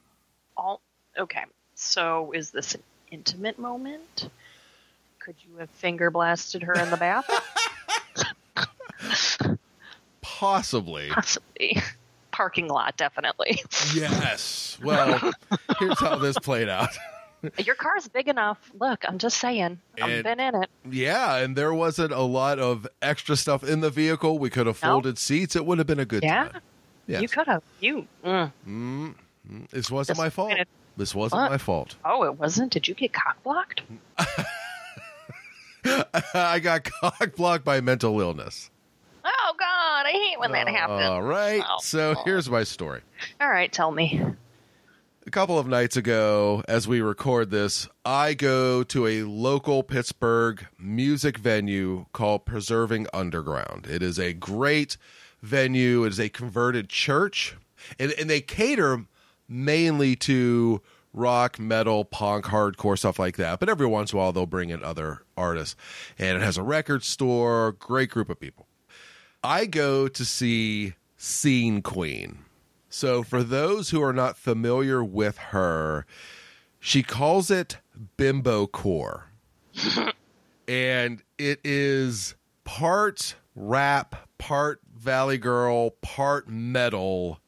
All 0.57 0.81
okay. 1.19 1.45
So 1.75 2.33
is 2.33 2.51
this 2.51 2.75
an 2.75 2.83
intimate 3.11 3.59
moment? 3.59 4.29
Could 5.19 5.37
you 5.49 5.59
have 5.59 5.71
finger 5.71 6.11
blasted 6.11 6.63
her 6.63 6.75
in 6.75 6.91
the 6.91 6.97
bath? 6.97 7.29
Possibly. 10.21 11.09
Possibly. 11.09 11.79
Parking 12.31 12.69
lot, 12.69 12.97
definitely. 12.97 13.63
Yes. 13.95 14.79
Well, 14.83 15.33
here's 15.79 16.01
how 16.01 16.17
this 16.17 16.39
played 16.39 16.69
out. 16.69 16.91
Your 17.59 17.75
car's 17.75 18.09
big 18.09 18.29
enough. 18.29 18.71
Look, 18.79 19.05
I'm 19.07 19.19
just 19.19 19.39
saying. 19.39 19.79
I've 20.01 20.23
been 20.25 20.41
in 20.41 20.55
it. 20.63 20.71
Yeah, 20.91 21.37
and 21.37 21.57
there 21.57 21.73
wasn't 21.75 22.13
a 22.13 22.23
lot 22.23 22.59
of 22.59 22.87
extra 23.03 23.37
stuff 23.37 23.63
in 23.65 23.81
the 23.81 23.91
vehicle. 23.91 24.39
We 24.39 24.51
could 24.51 24.67
have 24.67 24.83
No. 24.83 24.89
folded 24.91 25.19
seats. 25.19 25.57
It 25.57 25.65
would 25.67 25.79
have 25.79 25.87
been 25.87 26.01
a 26.01 26.05
good 26.05 26.23
Yeah. 26.23 26.49
time. 26.49 26.63
Yes. 27.07 27.23
You 27.23 27.29
could 27.29 27.47
have. 27.47 27.63
You. 27.81 28.07
Mm. 28.25 28.53
Mm, 28.67 29.15
this 29.71 29.91
wasn't 29.91 30.17
Just 30.17 30.25
my 30.25 30.31
fault. 30.31 30.49
kinda- 30.51 30.67
This 30.97 31.15
wasn't 31.15 31.43
What? 31.43 31.51
my 31.51 31.59
fault. 31.59 31.97
Oh, 32.05 32.23
it 32.25 32.39
wasn't. 32.39 32.73
Did 32.73 32.87
you 32.89 32.95
get 32.95 33.13
cock 33.13 33.43
blocked? 33.43 33.83
I 36.35 36.61
got 36.61 36.85
cock 36.85 37.35
blocked 37.37 37.65
by 37.65 37.81
mental 37.81 38.19
illness. 38.21 38.71
Oh 39.25 39.55
God, 39.59 40.07
I 40.07 40.11
hate 40.13 40.39
when 40.39 40.53
that 40.53 40.69
happens. 40.69 41.03
All 41.03 41.23
right. 41.23 41.63
Oh. 41.69 41.77
So 41.81 42.15
here's 42.25 42.49
my 42.49 42.65
story. 42.65 43.01
All 43.41 43.49
right, 43.51 43.71
tell 43.73 43.91
me. 43.91 44.23
A 45.27 45.31
couple 45.31 45.59
of 45.59 45.67
nights 45.67 45.97
ago, 45.97 46.63
as 46.69 46.87
we 46.87 47.01
record 47.01 47.51
this, 47.51 47.89
I 48.05 48.35
go 48.35 48.83
to 48.85 49.07
a 49.07 49.23
local 49.23 49.83
Pittsburgh 49.83 50.67
music 50.79 51.39
venue 51.39 52.05
called 52.13 52.45
Preserving 52.45 53.07
Underground. 53.15 53.87
It 53.87 54.03
is 54.03 54.19
a 54.19 54.35
great 54.35 54.99
venue. 55.41 56.05
It 56.05 56.13
is 56.13 56.21
a 56.21 56.29
converted 56.29 56.91
church, 56.91 57.57
and, 57.99 58.13
and 58.13 58.29
they 58.29 58.43
cater 58.43 59.07
mainly 59.49 60.15
to 60.17 60.83
rock, 61.15 61.59
metal, 61.59 62.05
punk, 62.05 62.45
hardcore, 62.45 62.99
stuff 62.99 63.19
like 63.19 63.39
that. 63.39 63.61
But 63.61 63.71
every 63.71 63.87
once 63.87 64.13
in 64.13 64.19
a 64.19 64.21
while, 64.21 64.33
they'll 64.33 64.45
bring 64.45 64.69
in 64.69 64.85
other 64.85 65.23
artists. 65.39 65.75
And 66.19 66.37
it 66.37 66.43
has 66.43 66.59
a 66.59 66.63
record 66.63 67.03
store, 67.03 67.73
great 67.73 68.11
group 68.11 68.29
of 68.29 68.39
people. 68.39 68.67
I 69.43 69.65
go 69.65 70.07
to 70.07 70.25
see 70.25 70.93
Scene 71.17 71.81
Queen. 71.81 72.44
So, 72.97 73.25
for 73.25 73.43
those 73.43 73.91
who 73.91 74.01
are 74.01 74.13
not 74.13 74.39
familiar 74.39 75.03
with 75.03 75.37
her, 75.37 76.07
she 76.79 77.03
calls 77.03 77.51
it 77.51 77.79
bimbo 78.17 78.69
core. 78.69 79.31
and 80.69 81.21
it 81.37 81.59
is 81.65 82.37
part 82.63 83.35
rap, 83.57 84.29
part 84.39 84.81
Valley 84.97 85.39
Girl, 85.39 85.91
part 86.03 86.49
metal, 86.49 87.41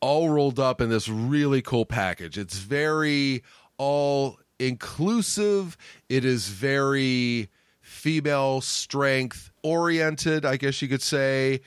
all 0.00 0.30
rolled 0.30 0.60
up 0.60 0.80
in 0.80 0.88
this 0.88 1.08
really 1.08 1.62
cool 1.62 1.84
package. 1.84 2.38
It's 2.38 2.58
very 2.58 3.42
all 3.78 4.38
inclusive. 4.60 5.76
It 6.08 6.24
is 6.24 6.46
very 6.46 7.50
female 7.80 8.60
strength 8.60 9.50
oriented, 9.64 10.44
I 10.44 10.56
guess 10.56 10.80
you 10.80 10.86
could 10.86 11.02
say. 11.02 11.60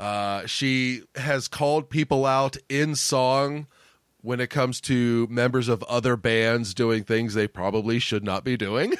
Uh, 0.00 0.46
she 0.46 1.02
has 1.14 1.46
called 1.46 1.90
people 1.90 2.24
out 2.24 2.56
in 2.70 2.94
song 2.94 3.66
when 4.22 4.40
it 4.40 4.48
comes 4.48 4.80
to 4.80 5.26
members 5.30 5.68
of 5.68 5.82
other 5.82 6.16
bands 6.16 6.72
doing 6.72 7.04
things 7.04 7.34
they 7.34 7.46
probably 7.46 7.98
should 7.98 8.24
not 8.24 8.42
be 8.42 8.56
doing. 8.56 8.94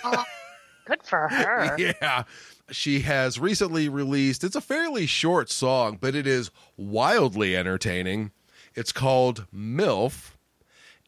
Good 0.84 1.02
for 1.02 1.28
her. 1.30 1.74
yeah. 1.78 2.24
She 2.70 3.00
has 3.00 3.38
recently 3.38 3.88
released, 3.88 4.44
it's 4.44 4.54
a 4.54 4.60
fairly 4.60 5.06
short 5.06 5.48
song, 5.48 5.96
but 5.98 6.14
it 6.14 6.26
is 6.26 6.50
wildly 6.76 7.56
entertaining. 7.56 8.30
It's 8.74 8.92
called 8.92 9.46
MILF, 9.54 10.32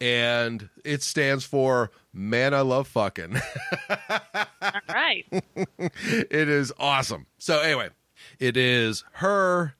and 0.00 0.70
it 0.87 1.02
stands 1.02 1.44
for 1.44 1.90
Man, 2.14 2.54
I 2.54 2.62
Love 2.62 2.88
Fucking. 2.88 3.37
All 3.90 4.80
right. 4.88 5.26
it 5.78 6.49
is 6.49 6.72
awesome. 6.78 7.26
So, 7.37 7.61
anyway, 7.61 7.90
it 8.38 8.56
is 8.56 9.04
her 9.12 9.75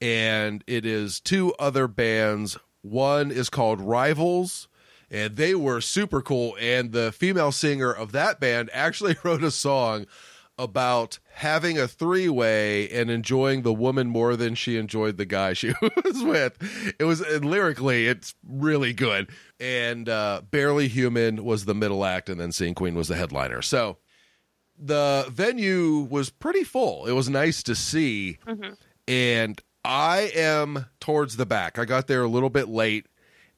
and 0.00 0.64
it 0.66 0.86
is 0.86 1.20
two 1.20 1.54
other 1.58 1.86
bands. 1.86 2.58
One 2.82 3.30
is 3.30 3.50
called 3.50 3.80
Rivals, 3.80 4.68
and 5.10 5.36
they 5.36 5.54
were 5.54 5.80
super 5.80 6.22
cool. 6.22 6.56
And 6.60 6.92
the 6.92 7.12
female 7.12 7.52
singer 7.52 7.92
of 7.92 8.12
that 8.12 8.40
band 8.40 8.70
actually 8.72 9.16
wrote 9.24 9.42
a 9.42 9.50
song 9.50 10.06
about 10.58 11.18
having 11.32 11.78
a 11.78 11.88
three 11.88 12.28
way 12.28 12.86
and 12.90 13.10
enjoying 13.10 13.62
the 13.62 13.72
woman 13.72 14.08
more 14.08 14.36
than 14.36 14.54
she 14.54 14.76
enjoyed 14.76 15.16
the 15.16 15.24
guy 15.24 15.54
she 15.54 15.72
was 16.04 16.22
with. 16.22 16.94
It 16.98 17.04
was 17.04 17.20
lyrically, 17.20 18.06
it's 18.06 18.34
really 18.46 18.92
good. 18.92 19.30
And 19.58 20.08
uh, 20.08 20.42
Barely 20.50 20.88
Human 20.88 21.44
was 21.44 21.64
the 21.64 21.74
middle 21.74 22.04
act, 22.04 22.28
and 22.28 22.38
then 22.38 22.52
Scene 22.52 22.74
Queen 22.74 22.94
was 22.94 23.08
the 23.08 23.16
headliner. 23.16 23.62
So 23.62 23.96
the 24.78 25.26
venue 25.30 26.00
was 26.10 26.28
pretty 26.30 26.64
full. 26.64 27.06
It 27.06 27.12
was 27.12 27.28
nice 27.30 27.62
to 27.64 27.74
see. 27.74 28.38
And 29.08 29.60
I 29.84 30.30
am 30.34 30.86
towards 31.00 31.36
the 31.36 31.46
back. 31.46 31.78
I 31.78 31.84
got 31.84 32.06
there 32.06 32.22
a 32.22 32.28
little 32.28 32.50
bit 32.50 32.68
late 32.68 33.06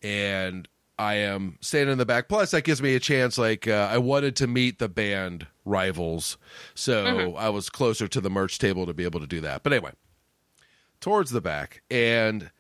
and 0.03 0.69
I 0.99 1.15
am 1.15 1.59
standing 1.61 1.93
in 1.93 1.99
the 1.99 2.07
back. 2.07 2.29
Plus, 2.29 2.53
that 2.53 2.63
gives 2.63 2.81
me 2.83 2.95
a 2.95 3.01
chance. 3.01 3.39
Like, 3.39 3.67
uh, 3.67 3.89
I 3.91 3.99
wanted 3.99 4.37
to 4.37 4.47
meet 4.47 4.79
the 4.79 4.89
band 4.89 5.47
rivals. 5.65 6.39
So 6.75 7.35
I 7.37 7.49
was 7.49 7.71
closer 7.71 8.07
to 8.09 8.21
the 8.21 8.31
merch 8.31 8.59
table 8.59 8.87
to 8.87 8.95
be 8.95 9.05
able 9.05 9.21
to 9.21 9.27
do 9.27 9.41
that. 9.41 9.63
But 9.63 9.73
anyway, 9.73 9.93
towards 11.01 11.31
the 11.31 11.41
back. 11.41 11.83
And 11.91 12.51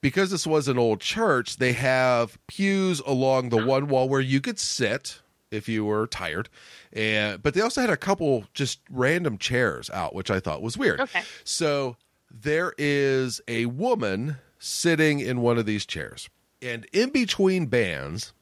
because 0.00 0.30
this 0.30 0.46
was 0.46 0.68
an 0.68 0.78
old 0.78 1.00
church, 1.00 1.58
they 1.58 1.72
have 1.74 2.38
pews 2.46 3.00
along 3.00 3.50
the 3.50 3.64
one 3.64 3.88
wall 3.88 4.08
where 4.08 4.20
you 4.20 4.40
could 4.40 4.58
sit 4.58 5.20
if 5.50 5.68
you 5.68 5.84
were 5.84 6.06
tired. 6.06 6.48
And 6.92 7.42
but 7.42 7.54
they 7.54 7.60
also 7.60 7.80
had 7.80 7.90
a 7.90 7.96
couple 7.96 8.46
just 8.54 8.80
random 8.90 9.38
chairs 9.38 9.90
out, 9.90 10.14
which 10.14 10.30
I 10.30 10.40
thought 10.40 10.62
was 10.62 10.76
weird. 10.76 11.00
Okay. 11.00 11.22
So 11.44 11.96
there 12.32 12.72
is 12.78 13.40
a 13.46 13.66
woman 13.66 14.36
sitting 14.58 15.20
in 15.20 15.40
one 15.40 15.58
of 15.58 15.66
these 15.66 15.84
chairs. 15.86 16.28
And 16.60 16.86
in 16.92 17.10
between 17.10 17.66
bands, 17.66 18.32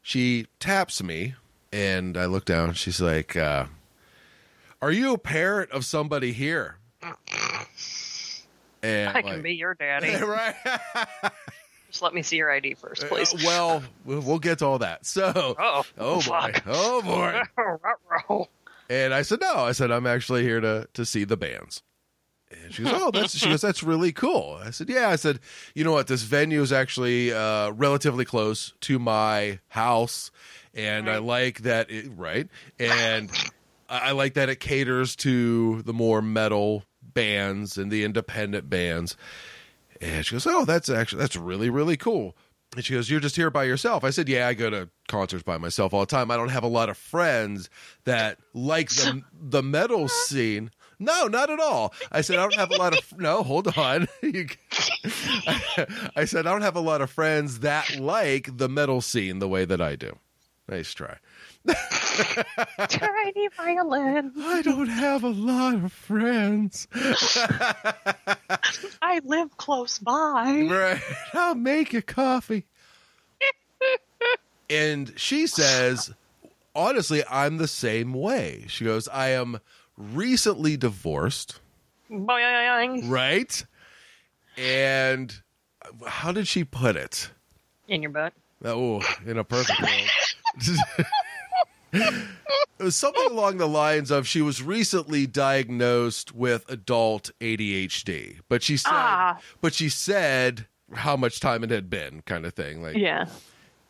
she 0.00 0.46
taps 0.60 1.02
me 1.02 1.34
and 1.72 2.16
I 2.16 2.26
look 2.26 2.44
down. 2.44 2.74
She's 2.74 3.00
like, 3.00 3.36
uh, 3.36 3.66
Are 4.80 4.92
you 4.92 5.14
a 5.14 5.18
parent 5.18 5.70
of 5.72 5.84
somebody 5.84 6.32
here? 6.32 6.76
And 8.82 9.10
I 9.16 9.22
can 9.22 9.34
like- 9.34 9.42
be 9.42 9.54
your 9.54 9.74
daddy. 9.74 10.14
right. 10.24 10.54
Just 11.90 12.02
let 12.02 12.14
me 12.14 12.22
see 12.22 12.36
your 12.36 12.50
ID 12.50 12.74
first, 12.74 13.06
please. 13.06 13.34
Uh, 13.34 13.38
well, 13.44 13.82
we'll 14.06 14.38
get 14.38 14.60
to 14.60 14.66
all 14.66 14.78
that. 14.78 15.04
So, 15.04 15.54
Oh, 15.58 15.82
oh 15.98 16.14
boy, 16.16 16.20
fuck. 16.22 16.62
oh 16.66 17.02
boy. 17.02 18.46
And 18.90 19.14
I 19.14 19.22
said, 19.22 19.40
no. 19.40 19.54
I 19.54 19.72
said, 19.72 19.90
I'm 19.90 20.06
actually 20.06 20.42
here 20.42 20.60
to 20.60 20.86
to 20.94 21.04
see 21.06 21.24
the 21.24 21.36
bands. 21.36 21.82
And 22.62 22.74
she 22.74 22.82
goes, 22.82 22.92
oh, 22.94 23.10
that's 23.10 23.36
she 23.36 23.48
goes, 23.48 23.60
that's 23.60 23.82
really 23.82 24.12
cool. 24.12 24.60
I 24.62 24.70
said, 24.70 24.88
yeah. 24.88 25.08
I 25.08 25.16
said, 25.16 25.40
you 25.74 25.84
know 25.84 25.92
what? 25.92 26.06
This 26.06 26.22
venue 26.22 26.62
is 26.62 26.72
actually 26.72 27.32
uh, 27.32 27.70
relatively 27.70 28.24
close 28.24 28.72
to 28.82 28.98
my 28.98 29.58
house, 29.68 30.30
and 30.74 31.08
I 31.08 31.18
like 31.18 31.60
that. 31.62 31.90
It, 31.90 32.10
right, 32.16 32.48
and 32.78 33.30
I 33.88 33.98
I 33.98 34.12
like 34.12 34.34
that 34.34 34.48
it 34.48 34.60
caters 34.60 35.16
to 35.16 35.82
the 35.82 35.92
more 35.92 36.22
metal 36.22 36.84
bands 37.02 37.76
and 37.76 37.90
the 37.90 38.04
independent 38.04 38.68
bands. 38.70 39.16
And 40.00 40.24
she 40.24 40.34
goes, 40.34 40.46
"Oh, 40.46 40.64
that's 40.64 40.88
actually 40.88 41.20
that's 41.20 41.36
really 41.36 41.70
really 41.70 41.96
cool." 41.96 42.36
And 42.74 42.84
she 42.84 42.94
goes, 42.94 43.10
"You're 43.10 43.20
just 43.20 43.36
here 43.36 43.50
by 43.50 43.64
yourself?" 43.64 44.02
I 44.02 44.10
said, 44.10 44.28
"Yeah, 44.28 44.48
I 44.48 44.54
go 44.54 44.70
to 44.70 44.88
concerts 45.08 45.42
by 45.42 45.58
myself 45.58 45.92
all 45.92 46.00
the 46.00 46.06
time. 46.06 46.30
I 46.30 46.36
don't 46.36 46.48
have 46.48 46.64
a 46.64 46.68
lot 46.68 46.88
of 46.88 46.96
friends 46.96 47.68
that 48.04 48.38
like 48.54 48.88
the 48.90 49.22
the 49.40 49.62
metal 49.62 50.08
scene." 50.08 50.70
No, 51.02 51.26
not 51.26 51.50
at 51.50 51.60
all. 51.60 51.92
I 52.10 52.20
said 52.20 52.38
I 52.38 52.42
don't 52.42 52.54
have 52.54 52.70
a 52.70 52.76
lot 52.76 52.96
of 52.96 53.18
no. 53.18 53.42
Hold 53.42 53.76
on. 53.76 54.06
I 56.16 56.24
said 56.24 56.46
I 56.46 56.52
don't 56.52 56.62
have 56.62 56.76
a 56.76 56.80
lot 56.80 57.00
of 57.00 57.10
friends 57.10 57.60
that 57.60 57.98
like 57.98 58.56
the 58.56 58.68
metal 58.68 59.00
scene 59.00 59.38
the 59.38 59.48
way 59.48 59.64
that 59.64 59.80
I 59.80 59.96
do. 59.96 60.16
Nice 60.68 60.94
try. 60.94 61.16
Tiny 62.88 63.48
violin. 63.56 64.32
I 64.38 64.62
don't 64.62 64.88
have 64.88 65.24
a 65.24 65.28
lot 65.28 65.74
of 65.74 65.92
friends. 65.92 66.86
I 69.02 69.20
live 69.24 69.56
close 69.56 69.98
by. 69.98 70.68
Right. 70.70 71.02
I'll 71.34 71.54
make 71.54 71.92
you 71.92 72.02
coffee. 72.02 72.64
and 74.70 75.12
she 75.16 75.46
says, 75.46 76.12
honestly, 76.74 77.22
I'm 77.28 77.58
the 77.58 77.68
same 77.68 78.12
way. 78.12 78.64
She 78.68 78.84
goes, 78.84 79.08
I 79.08 79.30
am 79.30 79.60
recently 80.12 80.76
divorced, 80.76 81.60
Boing. 82.10 83.08
right? 83.10 83.64
And 84.58 85.34
how 86.06 86.32
did 86.32 86.46
she 86.48 86.64
put 86.64 86.96
it? 86.96 87.30
In 87.88 88.02
your 88.02 88.10
butt. 88.10 88.32
Oh, 88.64 89.00
in 89.26 89.38
a 89.38 89.44
perfect 89.44 89.80
world. 89.80 90.08
it 91.92 92.28
was 92.78 92.96
something 92.96 93.26
along 93.30 93.58
the 93.58 93.68
lines 93.68 94.10
of 94.10 94.26
she 94.26 94.40
was 94.42 94.62
recently 94.62 95.26
diagnosed 95.26 96.34
with 96.34 96.64
adult 96.70 97.30
ADHD, 97.40 98.40
but 98.48 98.62
she 98.62 98.76
said, 98.76 98.92
Ah. 98.92 99.38
but 99.60 99.74
she 99.74 99.88
said 99.88 100.66
how 100.94 101.16
much 101.16 101.40
time 101.40 101.64
it 101.64 101.70
had 101.70 101.88
been, 101.90 102.22
kind 102.22 102.44
of 102.46 102.54
thing. 102.54 102.82
Like, 102.82 102.96
Yeah. 102.96 103.26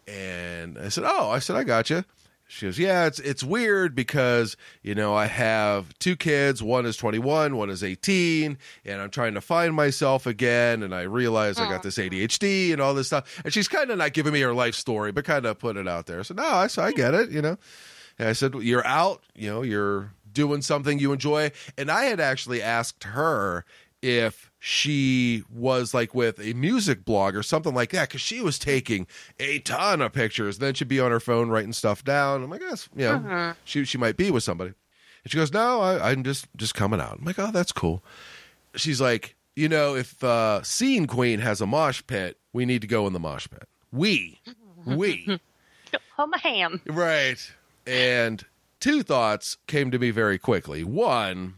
and 0.07 0.79
I 0.79 0.89
said, 0.89 1.05
"Oh, 1.07 1.31
I 1.31 1.39
said 1.39 1.57
I 1.57 1.65
got 1.65 1.91
you." 1.91 2.05
She 2.53 2.67
goes, 2.67 2.79
"Yeah, 2.79 3.07
it's 3.07 3.19
it's 3.19 3.43
weird 3.43 3.95
because 3.95 4.59
you 4.83 4.95
know 4.95 5.15
I 5.15 5.25
have 5.25 5.99
two 5.99 6.17
kids. 6.17 6.63
One 6.63 6.85
is 6.85 6.99
21, 6.99 7.57
one 7.57 7.71
is 7.71 7.83
18, 7.83 8.59
and 8.85 9.01
I'm 9.01 9.09
trying 9.09 9.33
to 9.35 9.41
find 9.41 9.75
myself 9.75 10.27
again. 10.27 10.83
And 10.83 10.95
I 10.95 11.03
realize 11.03 11.59
I 11.59 11.67
got 11.67 11.83
this 11.83 11.97
ADHD 11.97 12.73
and 12.73 12.81
all 12.81 12.93
this 12.93 13.07
stuff. 13.07 13.41
And 13.43 13.55
she's 13.55 13.69
kind 13.69 13.91
of 13.91 13.97
not 13.97 14.13
giving 14.13 14.35
me 14.35 14.43
her 14.43 14.53
life 14.53 14.75
story, 14.75 15.13
but 15.13 15.25
kind 15.25 15.47
of 15.47 15.59
put 15.59 15.79
it 15.79 15.89
out 15.89 16.05
there. 16.05 16.23
So 16.25 16.35
"No, 16.35 16.45
I 16.45 16.67
said 16.67 16.85
I 16.85 16.91
hmm. 16.91 16.97
get 16.97 17.15
it. 17.15 17.31
You 17.31 17.41
know." 17.41 17.57
And 18.19 18.29
I 18.29 18.35
said, 18.35 18.55
"You're 18.55 18.87
out. 18.87 19.23
You 19.35 19.51
know, 19.51 19.63
you're 19.63 20.13
doing 20.31 20.61
something 20.61 20.99
you 20.99 21.15
enjoy." 21.15 21.53
And 21.79 21.91
I 21.91 22.05
had 22.05 22.21
actually 22.21 22.61
asked 22.61 23.05
her 23.05 23.65
if 24.03 24.52
she 24.65 25.43
was 25.53 25.93
like 25.93 26.15
with 26.15 26.39
a 26.39 26.53
music 26.53 27.05
blog 27.05 27.35
or 27.35 27.43
something 27.43 27.75
like 27.75 27.91
that 27.91 28.09
because 28.09 28.21
she 28.21 28.41
was 28.41 28.61
taking 28.61 29.09
a 29.41 29.59
ton 29.59 30.01
of 30.01 30.13
pictures. 30.13 30.59
Then 30.59 30.75
she'd 30.75 30.87
be 30.87 31.01
on 31.01 31.11
her 31.11 31.19
phone 31.19 31.49
writing 31.49 31.73
stuff 31.73 32.05
down. 32.05 32.45
I'm 32.45 32.49
like, 32.49 32.61
that's 32.61 32.89
you 32.95 33.07
know, 33.07 33.55
she 33.65 33.85
she 33.85 33.99
might 33.99 34.17
be 34.17 34.31
with 34.31 34.45
somebody. 34.45 34.73
And 35.25 35.33
she 35.33 35.37
goes, 35.37 35.53
"No, 35.53 35.81
I, 35.81 36.13
I'm 36.13 36.23
just 36.23 36.47
just 36.57 36.77
coming 36.77 37.01
out." 37.01 37.19
I'm 37.19 37.25
like, 37.25 37.41
"Oh, 37.41 37.51
that's 37.51 37.73
cool." 37.73 38.05
She's 38.77 39.01
like, 39.01 39.35
"You 39.57 39.69
know, 39.69 39.97
if 39.97 40.23
uh, 40.23 40.63
Scene 40.63 41.09
Queen 41.09 41.41
has 41.41 41.61
a 41.61 41.67
mosh 41.67 42.01
pit, 42.07 42.39
we 42.53 42.65
need 42.65 42.83
to 42.83 42.87
go 42.87 43.09
in 43.09 43.15
the 43.15 43.21
mosh 43.21 43.49
pit. 43.51 43.69
We, 43.91 44.39
we." 44.85 45.41
Oh, 46.19 46.27
my 46.27 46.39
ham. 46.39 46.81
Right. 46.87 47.53
And 47.87 48.43
two 48.81 49.03
thoughts 49.03 49.59
came 49.67 49.91
to 49.91 49.99
me 49.99 50.11
very 50.11 50.39
quickly. 50.39 50.85
One, 50.85 51.55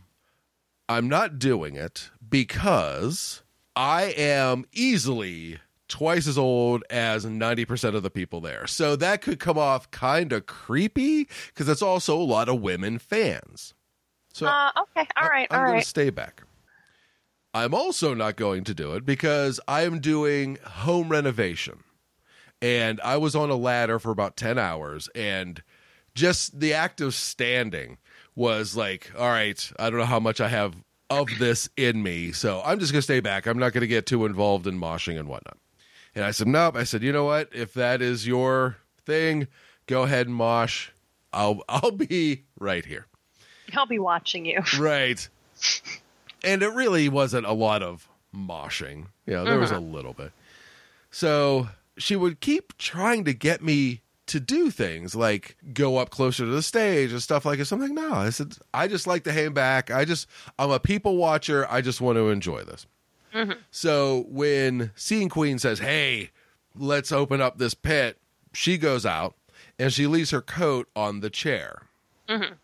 I'm 0.88 1.08
not 1.08 1.38
doing 1.38 1.76
it 1.76 2.10
because 2.28 3.42
I 3.76 4.14
am 4.16 4.64
easily 4.72 5.58
twice 5.88 6.26
as 6.26 6.38
old 6.38 6.82
as 6.90 7.24
90% 7.24 7.94
of 7.94 8.02
the 8.02 8.10
people 8.10 8.40
there. 8.40 8.66
So 8.66 8.96
that 8.96 9.22
could 9.22 9.38
come 9.38 9.58
off 9.58 9.90
kind 9.90 10.32
of 10.32 10.46
creepy 10.46 11.28
because 11.48 11.68
it's 11.68 11.82
also 11.82 12.16
a 12.16 12.22
lot 12.22 12.48
of 12.48 12.60
women 12.60 12.98
fans. 12.98 13.74
So 14.32 14.46
Uh, 14.46 14.70
okay. 14.78 15.06
All 15.16 15.28
right. 15.28 15.46
I'm 15.50 15.58
all 15.58 15.64
going 15.66 15.74
right. 15.74 15.82
to 15.82 15.88
stay 15.88 16.10
back. 16.10 16.42
I'm 17.52 17.74
also 17.74 18.14
not 18.14 18.36
going 18.36 18.64
to 18.64 18.74
do 18.74 18.94
it 18.94 19.04
because 19.04 19.60
I 19.68 19.82
am 19.82 20.00
doing 20.00 20.58
home 20.64 21.08
renovation. 21.08 21.84
And 22.60 23.00
I 23.02 23.16
was 23.16 23.36
on 23.36 23.50
a 23.50 23.56
ladder 23.56 23.98
for 23.98 24.10
about 24.10 24.36
10 24.36 24.58
hours 24.58 25.08
and 25.14 25.62
just 26.14 26.58
the 26.58 26.72
act 26.72 27.00
of 27.00 27.14
standing 27.14 27.98
was 28.34 28.76
like, 28.76 29.12
all 29.16 29.28
right, 29.28 29.70
I 29.78 29.90
don't 29.90 29.98
know 29.98 30.06
how 30.06 30.20
much 30.20 30.40
I 30.40 30.48
have 30.48 30.74
of 31.10 31.28
this 31.38 31.68
in 31.76 32.02
me. 32.02 32.32
So 32.32 32.62
I'm 32.64 32.78
just 32.78 32.92
going 32.92 32.98
to 32.98 33.02
stay 33.02 33.20
back. 33.20 33.46
I'm 33.46 33.58
not 33.58 33.72
going 33.72 33.82
to 33.82 33.86
get 33.86 34.06
too 34.06 34.24
involved 34.26 34.66
in 34.66 34.78
moshing 34.78 35.18
and 35.18 35.28
whatnot. 35.28 35.58
And 36.14 36.24
I 36.24 36.30
said, 36.30 36.46
nope. 36.46 36.76
I 36.76 36.84
said, 36.84 37.02
you 37.02 37.12
know 37.12 37.24
what? 37.24 37.48
If 37.52 37.74
that 37.74 38.00
is 38.00 38.26
your 38.26 38.76
thing, 39.04 39.48
Go 39.86 40.04
ahead 40.04 40.26
and 40.26 40.34
mosh. 40.34 40.90
I'll 41.32 41.62
I'll 41.68 41.90
be 41.90 42.44
right 42.58 42.84
here. 42.84 43.06
I'll 43.74 43.86
be 43.86 43.98
watching 43.98 44.46
you. 44.46 44.62
Right. 44.78 45.28
And 46.42 46.62
it 46.62 46.72
really 46.74 47.08
wasn't 47.08 47.46
a 47.46 47.52
lot 47.52 47.82
of 47.82 48.08
moshing. 48.34 49.06
You 49.26 49.34
know, 49.34 49.44
there 49.44 49.58
was 49.58 49.70
mm-hmm. 49.70 49.78
a 49.78 49.94
little 49.94 50.12
bit. 50.12 50.32
So 51.10 51.68
she 51.96 52.16
would 52.16 52.40
keep 52.40 52.76
trying 52.76 53.24
to 53.24 53.32
get 53.32 53.62
me 53.62 54.02
to 54.26 54.40
do 54.40 54.70
things 54.70 55.14
like 55.14 55.56
go 55.72 55.98
up 55.98 56.10
closer 56.10 56.44
to 56.44 56.50
the 56.50 56.62
stage 56.62 57.12
and 57.12 57.22
stuff 57.22 57.44
like 57.44 57.58
this. 57.58 57.72
I'm 57.72 57.80
like, 57.80 57.90
no, 57.90 58.12
I 58.12 58.30
said, 58.30 58.56
I 58.72 58.88
just 58.88 59.06
like 59.06 59.24
to 59.24 59.32
hang 59.32 59.52
back. 59.52 59.90
I 59.90 60.04
just, 60.04 60.26
I'm 60.58 60.70
a 60.70 60.80
people 60.80 61.16
watcher. 61.16 61.66
I 61.70 61.80
just 61.80 62.00
want 62.00 62.16
to 62.16 62.30
enjoy 62.30 62.62
this. 62.62 62.86
Mm-hmm. 63.34 63.58
So 63.70 64.24
when 64.28 64.92
Scene 64.94 65.28
Queen 65.28 65.58
says, 65.58 65.78
hey, 65.78 66.30
let's 66.76 67.12
open 67.12 67.40
up 67.40 67.58
this 67.58 67.74
pit, 67.74 68.18
she 68.52 68.78
goes 68.78 69.04
out 69.04 69.34
and 69.78 69.92
she 69.92 70.06
leaves 70.06 70.30
her 70.30 70.40
coat 70.40 70.88
on 70.96 71.20
the 71.20 71.30
chair. 71.30 71.82
Mm-hmm. 72.28 72.54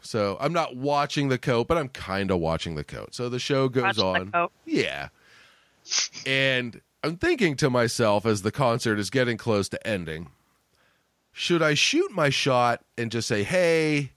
So 0.00 0.36
I'm 0.40 0.52
not 0.52 0.76
watching 0.76 1.28
the 1.28 1.38
coat, 1.38 1.68
but 1.68 1.78
I'm 1.78 1.88
kind 1.88 2.30
of 2.30 2.40
watching 2.40 2.74
the 2.74 2.84
coat. 2.84 3.14
So 3.14 3.28
the 3.28 3.38
show 3.38 3.68
goes 3.68 3.98
Watching 3.98 4.30
on. 4.34 4.48
Yeah. 4.64 5.08
And 6.26 6.80
I'm 7.04 7.16
thinking 7.16 7.56
to 7.56 7.70
myself 7.70 8.24
as 8.24 8.42
the 8.42 8.52
concert 8.52 8.98
is 8.98 9.10
getting 9.10 9.36
close 9.36 9.68
to 9.70 9.86
ending, 9.86 10.30
should 11.32 11.62
I 11.62 11.74
shoot 11.74 12.12
my 12.12 12.30
shot 12.30 12.84
and 12.96 13.10
just 13.10 13.26
say, 13.26 13.42
hey, 13.42 14.12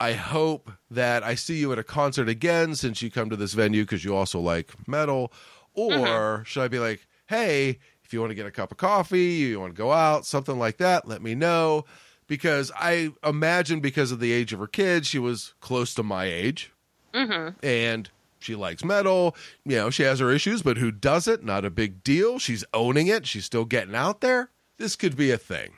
I 0.00 0.14
hope 0.14 0.70
that 0.90 1.22
I 1.22 1.36
see 1.36 1.58
you 1.58 1.72
at 1.72 1.78
a 1.78 1.84
concert 1.84 2.28
again 2.28 2.74
since 2.74 3.00
you 3.00 3.10
come 3.10 3.30
to 3.30 3.36
this 3.36 3.54
venue 3.54 3.84
because 3.84 4.04
you 4.04 4.16
also 4.16 4.40
like 4.40 4.74
metal? 4.88 5.32
Or 5.74 5.90
mm-hmm. 5.90 6.42
should 6.42 6.62
I 6.62 6.68
be 6.68 6.80
like, 6.80 7.06
hey, 7.26 7.78
if 8.02 8.12
you 8.12 8.20
want 8.20 8.30
to 8.30 8.34
get 8.34 8.46
a 8.46 8.50
cup 8.50 8.72
of 8.72 8.78
coffee, 8.78 9.34
you 9.34 9.60
want 9.60 9.74
to 9.74 9.78
go 9.78 9.92
out, 9.92 10.26
something 10.26 10.58
like 10.58 10.78
that, 10.78 11.06
let 11.06 11.22
me 11.22 11.34
know. 11.34 11.84
Because 12.26 12.72
I 12.76 13.10
imagine 13.24 13.80
because 13.80 14.10
of 14.10 14.20
the 14.20 14.32
age 14.32 14.52
of 14.52 14.58
her 14.58 14.66
kids, 14.66 15.06
she 15.06 15.18
was 15.18 15.54
close 15.60 15.94
to 15.94 16.02
my 16.02 16.24
age 16.24 16.72
mm-hmm. 17.14 17.64
and 17.64 18.10
she 18.38 18.54
likes 18.54 18.84
metal. 18.84 19.36
You 19.64 19.76
know, 19.76 19.90
she 19.90 20.02
has 20.02 20.18
her 20.18 20.30
issues, 20.30 20.62
but 20.62 20.78
who 20.78 20.90
doesn't? 20.90 21.44
Not 21.44 21.64
a 21.64 21.70
big 21.70 22.02
deal. 22.02 22.38
She's 22.38 22.64
owning 22.74 23.06
it. 23.06 23.26
She's 23.26 23.44
still 23.44 23.64
getting 23.64 23.94
out 23.94 24.20
there. 24.20 24.50
This 24.78 24.96
could 24.96 25.16
be 25.16 25.30
a 25.30 25.38
thing. 25.38 25.74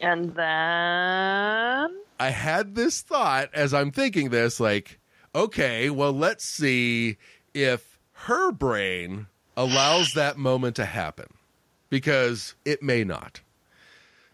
And 0.00 0.34
then 0.34 1.96
I 2.18 2.30
had 2.30 2.74
this 2.74 3.02
thought 3.02 3.50
as 3.52 3.74
I'm 3.74 3.90
thinking 3.90 4.30
this 4.30 4.58
like, 4.58 4.98
okay, 5.34 5.90
well, 5.90 6.12
let's 6.12 6.44
see 6.44 7.18
if 7.54 7.98
her 8.12 8.50
brain 8.50 9.26
allows 9.56 10.14
that 10.14 10.38
moment 10.38 10.76
to 10.76 10.84
happen 10.86 11.26
because 11.90 12.54
it 12.64 12.82
may 12.82 13.04
not. 13.04 13.40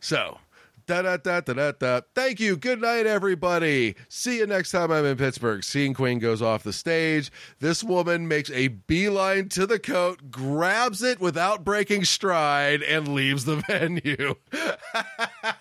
So, 0.00 0.38
da 0.86 1.02
da 1.02 1.16
da 1.16 1.40
da 1.40 1.52
da 1.52 1.72
da. 1.72 2.00
Thank 2.14 2.38
you. 2.40 2.56
Good 2.56 2.80
night, 2.80 3.06
everybody. 3.06 3.96
See 4.08 4.38
you 4.38 4.46
next 4.46 4.70
time 4.70 4.90
I'm 4.92 5.04
in 5.04 5.16
Pittsburgh. 5.16 5.64
Scene 5.64 5.94
Queen 5.94 6.18
goes 6.18 6.40
off 6.40 6.62
the 6.62 6.72
stage. 6.72 7.30
This 7.60 7.82
woman 7.82 8.28
makes 8.28 8.50
a 8.50 8.68
beeline 8.68 9.48
to 9.50 9.66
the 9.66 9.78
coat, 9.78 10.30
grabs 10.30 11.02
it 11.02 11.20
without 11.20 11.64
breaking 11.64 12.04
stride, 12.04 12.82
and 12.82 13.08
leaves 13.08 13.44
the 13.44 13.56
venue. 13.68 14.34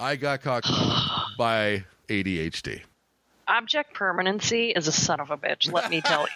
I 0.00 0.16
got 0.16 0.42
caught 0.42 0.64
by 1.38 1.84
ADHD. 2.08 2.82
object 3.46 3.94
permanency 3.94 4.70
is 4.70 4.88
a 4.88 4.92
son 4.92 5.20
of 5.20 5.30
a 5.30 5.36
bitch. 5.36 5.72
Let 5.72 5.90
me 5.90 6.00
tell 6.00 6.26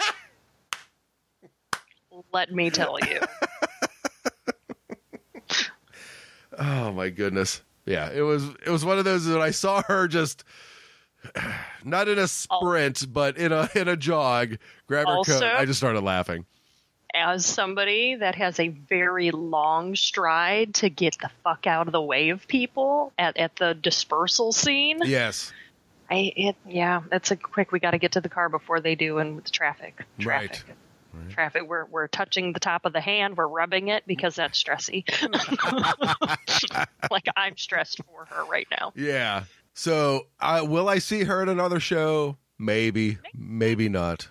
you. 2.12 2.20
let 2.32 2.52
me 2.52 2.70
tell 2.70 2.98
you. 3.00 3.20
Oh 6.58 6.92
my 6.92 7.10
goodness. 7.10 7.62
Yeah, 7.84 8.10
it 8.12 8.22
was 8.22 8.44
it 8.64 8.70
was 8.70 8.84
one 8.84 8.98
of 8.98 9.04
those 9.04 9.26
that 9.26 9.40
I 9.40 9.50
saw 9.52 9.82
her 9.82 10.08
just 10.08 10.44
not 11.84 12.08
in 12.08 12.18
a 12.18 12.22
oh. 12.22 12.26
sprint, 12.26 13.12
but 13.12 13.36
in 13.36 13.52
a 13.52 13.68
in 13.74 13.88
a 13.88 13.96
jog, 13.96 14.58
grab 14.86 15.06
her 15.06 15.14
Also- 15.16 15.40
coat. 15.40 15.56
I 15.56 15.64
just 15.64 15.78
started 15.78 16.00
laughing. 16.02 16.46
As 17.14 17.46
somebody 17.46 18.16
that 18.16 18.34
has 18.34 18.60
a 18.60 18.68
very 18.68 19.30
long 19.30 19.96
stride 19.96 20.74
to 20.74 20.90
get 20.90 21.16
the 21.18 21.30
fuck 21.44 21.66
out 21.66 21.86
of 21.86 21.92
the 21.92 22.02
way 22.02 22.28
of 22.28 22.46
people 22.46 23.10
at, 23.16 23.38
at 23.38 23.56
the 23.56 23.72
dispersal 23.72 24.52
scene, 24.52 24.98
Yes. 25.02 25.50
I 26.10 26.32
it 26.36 26.56
yeah, 26.66 27.02
that's 27.10 27.30
a 27.30 27.36
quick. 27.36 27.72
We 27.72 27.80
got 27.80 27.92
to 27.92 27.98
get 27.98 28.12
to 28.12 28.20
the 28.20 28.28
car 28.28 28.48
before 28.48 28.80
they 28.80 28.94
do, 28.96 29.18
and 29.18 29.36
with 29.36 29.50
traffic, 29.50 30.04
Right. 30.22 30.62
Traffic, 31.16 31.34
traffic. 31.34 31.62
We're 31.68 31.86
we're 31.86 32.08
touching 32.08 32.52
the 32.52 32.60
top 32.60 32.84
of 32.84 32.92
the 32.92 33.00
hand. 33.00 33.36
We're 33.36 33.48
rubbing 33.48 33.88
it 33.88 34.04
because 34.06 34.36
that's 34.36 34.62
stressy. 34.62 35.04
like 37.10 37.26
I'm 37.36 37.56
stressed 37.56 38.00
for 38.04 38.26
her 38.26 38.44
right 38.44 38.66
now. 38.70 38.92
Yeah. 38.94 39.44
So, 39.74 40.28
I 40.40 40.62
will 40.62 40.88
I 40.88 40.98
see 40.98 41.24
her 41.24 41.42
at 41.42 41.48
another 41.48 41.80
show? 41.80 42.38
Maybe, 42.58 43.18
maybe 43.34 43.88
not. 43.90 44.28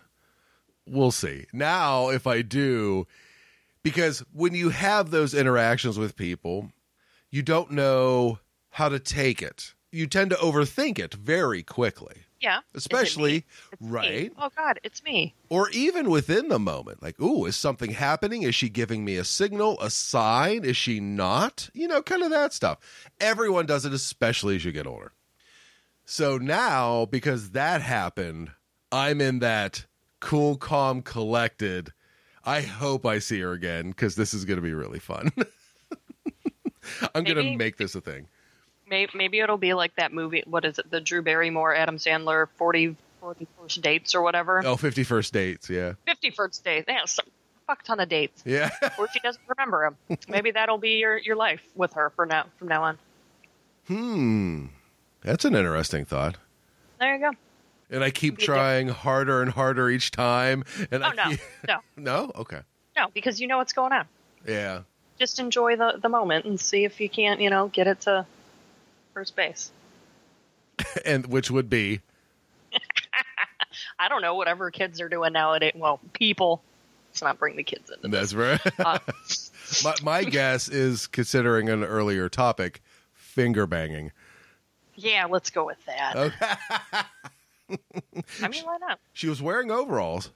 We'll 0.88 1.12
see. 1.12 1.45
Now, 1.54 2.10
if 2.10 2.26
I 2.26 2.41
do, 2.41 3.06
because 3.84 4.24
when 4.34 4.56
you 4.56 4.69
have 4.69 5.12
those 5.12 5.36
interactions 5.36 6.00
with 6.00 6.15
people, 6.15 6.71
you 7.30 7.43
don't 7.43 7.71
know 7.71 8.39
how 8.71 8.89
to 8.89 9.00
take 9.00 9.41
it. 9.41 9.74
You 9.91 10.08
tend 10.08 10.32
to 10.32 10.36
overthink 10.38 10.98
it 10.98 11.13
very 11.13 11.62
quickly, 11.62 12.24
Yeah, 12.41 12.60
it 12.60 12.78
especially 12.78 13.32
me. 13.32 13.45
right, 13.80 14.32
Oh 14.38 14.50
God, 14.56 14.80
it's 14.84 15.04
me. 15.04 15.34
or 15.50 15.69
even 15.69 16.10
within 16.10 16.50
the 16.50 16.60
moment. 16.60 17.02
Like, 17.02 17.19
ooh, 17.19 17.45
is 17.45 17.56
something 17.56 17.91
happening? 17.91 18.43
Is 18.43 18.54
she 18.56 18.69
giving 18.69 19.06
me 19.06 19.15
a 19.17 19.24
signal, 19.24 19.80
a 19.80 19.89
sign? 19.89 20.63
Is 20.65 20.78
she 20.78 21.00
not? 21.00 21.69
You 21.74 21.88
know, 21.88 22.02
kind 22.02 22.24
of 22.24 22.30
that 22.32 22.54
stuff. 22.54 22.78
Everyone 23.19 23.65
does 23.65 23.86
it, 23.86 23.93
especially 23.93 24.56
as 24.58 24.65
you 24.65 24.71
get 24.71 24.86
older. 24.86 25.13
So 26.06 26.38
now, 26.38 27.06
because 27.06 27.52
that 27.52 27.82
happened, 27.82 28.52
I'm 28.91 29.21
in 29.21 29.39
that 29.39 29.86
cool, 30.19 30.58
calm, 30.58 31.02
collected. 31.02 31.93
I 32.43 32.62
hope 32.62 33.06
I 33.06 33.19
see 33.19 33.39
her 33.39 33.54
again 33.54 33.89
because 33.89 34.15
this 34.15 34.34
is 34.34 34.45
going 34.45 34.58
to 34.58 34.62
be 34.62 34.74
really 34.74 35.00
fun. 35.00 35.32
I'm 37.15 37.24
going 37.24 37.38
to 37.38 37.58
make 37.58 37.78
this 37.78 37.95
a 37.95 38.02
thing. 38.02 38.28
Maybe, 38.89 39.12
maybe 39.15 39.39
it'll 39.39 39.58
be 39.58 39.74
like 39.74 39.95
that 39.95 40.13
movie. 40.13 40.43
What 40.45 40.65
is 40.65 40.78
it? 40.80 40.89
The 40.91 41.02
Drew 41.02 41.21
Barrymore, 41.21 41.74
Adam 41.76 41.98
Sandler, 41.98 42.48
40, 42.58 42.95
40 43.19 43.48
first 43.60 43.82
dates 43.82 44.13
or 44.15 44.21
whatever. 44.21 44.62
Oh, 44.65 44.76
50 44.78 45.04
first 45.04 45.34
dates. 45.34 45.69
Yeah. 45.69 45.93
50 46.08 46.30
first 46.32 46.63
dates. 46.63 46.86
Yeah, 46.88 47.06
some 47.06 47.26
fuck 47.67 47.84
ton 47.84 48.00
of 48.00 48.10
dates. 48.10 48.43
Yeah. 48.45 48.69
Or 49.00 49.08
she 49.12 49.19
doesn't 49.19 49.41
remember 49.48 49.95
them, 50.10 50.17
maybe 50.30 50.52
that'll 50.52 50.78
be 50.78 50.98
your, 51.00 51.17
your 51.17 51.36
life 51.36 51.62
with 51.76 51.93
her 51.93 52.12
for 52.15 52.26
now 52.28 52.45
from 52.60 52.67
now 52.67 52.84
on. 52.84 52.98
hmm. 53.88 54.65
That's 55.21 55.45
an 55.45 55.56
interesting 55.56 56.06
thought. 56.06 56.38
There 57.00 57.15
you 57.15 57.19
go. 57.21 57.32
And 57.89 58.04
I 58.04 58.10
keep 58.12 58.38
trying 58.38 58.88
harder 58.89 59.41
and 59.41 59.52
harder 59.52 59.89
each 59.89 60.12
time. 60.12 60.63
And 60.91 61.04
Oh 61.04 61.08
I 61.08 61.13
no, 61.15 61.24
keep- 61.32 61.39
no, 61.67 61.78
no? 61.98 62.32
Okay. 62.36 62.60
no, 62.95 63.08
because 63.13 63.39
you 63.41 63.48
know 63.48 63.58
what's 63.58 63.74
going 63.74 63.91
on. 63.91 64.06
Yeah. 64.48 64.82
Just 65.19 65.39
enjoy 65.39 65.76
the 65.78 65.98
the 66.02 66.10
moment 66.10 66.45
and 66.45 66.60
see 66.60 66.84
if 66.84 67.00
you 67.00 67.10
can't, 67.10 67.39
you 67.41 67.50
know, 67.50 67.67
get 67.69 67.88
it 67.88 68.02
to 68.02 68.26
first 69.15 69.36
base. 69.36 69.71
And 71.06 71.25
which 71.28 71.49
would 71.49 71.69
be 71.69 72.01
I 73.99 74.10
don't 74.10 74.21
know 74.21 74.36
whatever 74.36 74.71
kids 74.71 74.99
are 74.99 75.08
doing 75.10 75.34
nowadays. 75.34 75.71
Well, 75.75 75.99
people. 76.13 76.62
Let's 77.10 77.21
not 77.21 77.39
bring 77.39 77.56
the 77.56 77.63
kids 77.63 77.89
this. 77.89 78.12
that's 78.12 78.34
right. 78.34 78.60
Uh, 78.80 78.99
my, 79.84 79.93
my 80.04 80.23
guess 80.25 80.67
is 80.67 81.08
considering 81.08 81.69
an 81.69 81.84
earlier 81.84 82.28
topic, 82.28 82.82
finger 83.13 83.65
banging. 83.65 84.12
yeah, 84.95 85.25
let's 85.30 85.49
go 85.49 85.65
with 85.65 85.84
that. 85.86 86.15
Okay. 86.15 87.08
I 88.41 88.47
mean, 88.49 88.63
why 88.65 88.78
not? 88.82 88.99
She 89.13 89.28
was 89.30 89.41
wearing 89.41 89.71
overalls. 89.71 90.32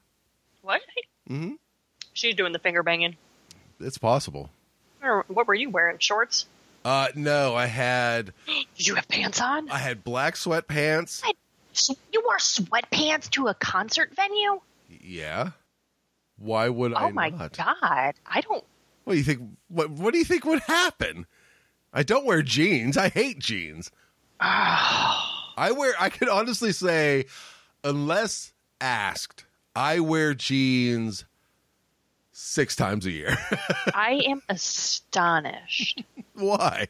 What? 0.62 0.82
Mm-hmm. 1.30 1.56
She's 2.14 2.36
doing 2.36 2.54
the 2.54 2.60
finger 2.60 2.82
banging. 2.82 3.18
It's 3.80 3.98
possible. 3.98 4.50
What 5.28 5.48
were 5.48 5.54
you 5.54 5.70
wearing? 5.70 5.98
Shorts? 6.00 6.46
Uh 6.90 7.08
no, 7.14 7.54
I 7.56 7.68
had 7.68 8.34
Did 8.48 8.88
you 8.88 8.96
have 8.96 9.08
pants 9.08 9.40
on? 9.40 9.70
I 9.70 9.78
had 9.78 10.04
black 10.04 10.34
sweatpants. 10.34 11.22
S- 11.72 11.92
You 12.12 12.24
wore 12.26 12.40
sweatpants 12.40 13.30
to 13.32 13.46
a 13.48 13.54
concert 13.54 14.12
venue? 14.16 14.60
Yeah. 14.90 15.52
Why 16.40 16.68
would 16.68 16.96
I 16.96 17.10
oh 17.10 17.12
my 17.12 17.30
not? 17.30 17.56
god! 17.56 18.16
I 18.26 18.42
don't. 18.42 18.64
What 19.04 19.14
do 19.14 19.20
you 19.20 19.24
think 19.24 19.42
what 19.68 19.92
what 19.92 20.14
do 20.14 20.18
you 20.18 20.26
think 20.26 20.46
would 20.46 20.62
happen? 20.62 21.28
I 21.94 22.02
don't 22.02 22.26
wear 22.26 22.42
jeans. 22.42 22.98
I 22.98 23.10
hate 23.10 23.38
jeans. 23.38 23.92
I 24.40 25.72
wear 25.78 25.94
I 26.00 26.10
could 26.10 26.28
honestly 26.30 26.72
say 26.72 27.26
unless 27.84 28.52
asked, 28.82 29.46
I 29.76 30.00
wear 30.00 30.34
jeans 30.34 31.26
6 32.42 32.76
times 32.76 33.06
a 33.06 33.12
year. 33.12 33.38
I 33.94 34.24
am 34.28 34.42
astonished. 34.50 36.04
Why? 36.34 36.88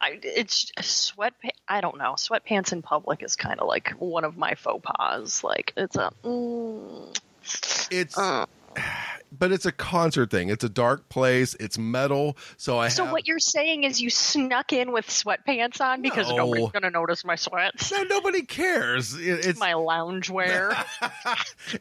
I, 0.00 0.18
it's 0.22 0.72
sweat. 0.80 1.34
I 1.68 1.80
don't 1.80 1.98
know. 1.98 2.14
Sweatpants 2.16 2.72
in 2.72 2.82
public 2.82 3.22
is 3.22 3.36
kind 3.36 3.60
of 3.60 3.68
like 3.68 3.90
one 3.98 4.24
of 4.24 4.36
my 4.36 4.54
faux 4.54 4.82
pas. 4.84 5.44
Like 5.44 5.72
it's 5.76 5.96
a. 5.96 6.10
Mm, 6.24 7.16
It's 7.90 8.16
uh, 8.18 8.46
but 9.32 9.52
it's 9.52 9.66
a 9.66 9.72
concert 9.72 10.30
thing. 10.30 10.48
It's 10.48 10.64
a 10.64 10.68
dark 10.68 11.08
place. 11.08 11.54
It's 11.60 11.78
metal. 11.78 12.36
So 12.56 12.78
I 12.78 12.88
So 12.88 13.04
have, 13.04 13.12
what 13.12 13.26
you're 13.26 13.38
saying 13.38 13.84
is 13.84 14.00
you 14.00 14.10
snuck 14.10 14.72
in 14.72 14.92
with 14.92 15.06
sweatpants 15.06 15.80
on 15.80 16.02
because 16.02 16.28
No. 16.28 16.36
nobody's 16.36 16.70
gonna 16.70 16.90
notice 16.90 17.24
my 17.24 17.36
sweats, 17.36 17.90
no, 17.92 18.02
nobody 18.04 18.42
cares. 18.42 19.14
It- 19.14 19.46
it's 19.46 19.58
my 19.60 19.72
loungewear. 19.72 20.72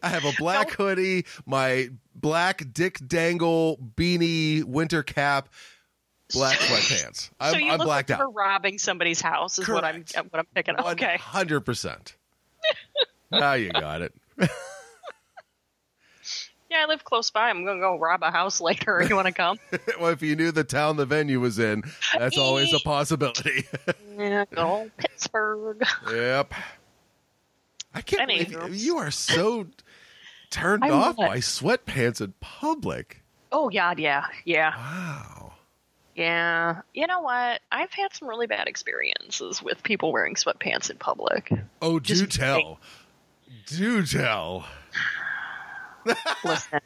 I 0.03 0.07
have 0.09 0.25
a 0.25 0.33
black 0.37 0.71
hoodie, 0.71 1.25
my 1.45 1.89
black 2.15 2.63
Dick 2.73 2.99
Dangle 3.07 3.77
beanie, 3.95 4.63
winter 4.63 5.03
cap, 5.03 5.49
black 6.33 6.57
sweatpants. 6.59 7.29
I'm, 7.39 7.53
so 7.53 7.57
you 7.59 7.71
I'm 7.71 7.77
look 7.79 7.85
blacked 7.87 8.09
like 8.09 8.19
out. 8.19 8.23
you're 8.23 8.31
robbing 8.31 8.77
somebody's 8.77 9.21
house 9.21 9.57
is 9.59 9.67
what 9.67 9.83
I'm 9.83 10.05
uh, 10.15 10.23
what 10.29 10.39
I'm 10.39 10.47
picking 10.53 10.75
up. 10.75 10.85
Okay. 10.93 11.17
hundred 11.17 11.61
percent. 11.61 12.15
Now 13.31 13.53
you 13.53 13.71
got 13.71 14.01
it. 14.01 14.13
Yeah, 16.69 16.83
I 16.83 16.85
live 16.87 17.03
close 17.03 17.31
by. 17.31 17.49
I'm 17.49 17.65
gonna 17.65 17.79
go 17.79 17.97
rob 17.97 18.21
a 18.23 18.31
house 18.31 18.61
later. 18.69 19.03
You 19.07 19.15
want 19.15 19.27
to 19.27 19.33
come? 19.33 19.57
well, 19.99 20.09
if 20.11 20.21
you 20.21 20.35
knew 20.35 20.51
the 20.51 20.63
town 20.63 20.97
the 20.97 21.05
venue 21.05 21.39
was 21.39 21.57
in, 21.59 21.83
that's 22.17 22.37
always 22.37 22.73
a 22.73 22.79
possibility. 22.79 23.65
yeah, 24.17 24.45
go 24.53 24.89
Pittsburgh. 24.97 25.83
yep. 26.11 26.53
I 27.93 28.01
can't 28.01 28.29
Anywho. 28.29 28.59
believe 28.59 28.75
you, 28.75 28.93
you 28.93 28.97
are 28.99 29.09
so 29.11 29.65
turned 30.51 30.83
I'm 30.83 30.91
off 30.93 31.17
not. 31.17 31.27
by 31.29 31.37
sweatpants 31.37 32.21
in 32.21 32.33
public. 32.39 33.23
Oh 33.51 33.69
God, 33.71 33.97
yeah, 33.97 34.25
yeah, 34.45 34.75
Wow. 34.77 35.53
yeah. 36.13 36.81
You 36.93 37.07
know 37.07 37.21
what? 37.21 37.61
I've 37.71 37.91
had 37.91 38.13
some 38.13 38.27
really 38.27 38.45
bad 38.45 38.67
experiences 38.67 39.63
with 39.63 39.81
people 39.81 40.11
wearing 40.11 40.35
sweatpants 40.35 40.91
in 40.91 40.97
public. 40.97 41.51
Oh, 41.81 41.97
do 41.97 42.13
Just 42.13 42.31
tell. 42.39 42.79
Do 43.65 44.05
tell. 44.05 44.67
Listen, 46.43 46.79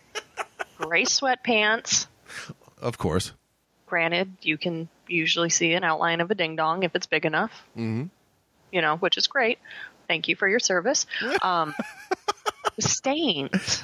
gray 0.78 1.04
sweatpants. 1.04 2.08
Of 2.82 2.97
course. 2.97 3.34
Granted, 3.86 4.32
you 4.41 4.58
can 4.58 4.89
usually 5.08 5.49
see 5.49 5.73
an 5.73 5.84
outline 5.84 6.21
of 6.21 6.32
a 6.32 6.36
ding 6.36 6.56
dong 6.56 6.84
if 6.84 6.95
it's 6.95 7.06
big 7.06 7.26
enough. 7.26 7.52
hmm 7.76 8.06
You 8.71 8.82
know, 8.82 8.97
which 8.97 9.17
is 9.17 9.28
great. 9.28 9.60
Thank 10.08 10.28
you 10.28 10.36
for 10.36 10.47
your 10.47 10.60
service. 10.60 11.06
Um, 11.41 11.76
the 12.76 12.82
stains. 12.82 13.84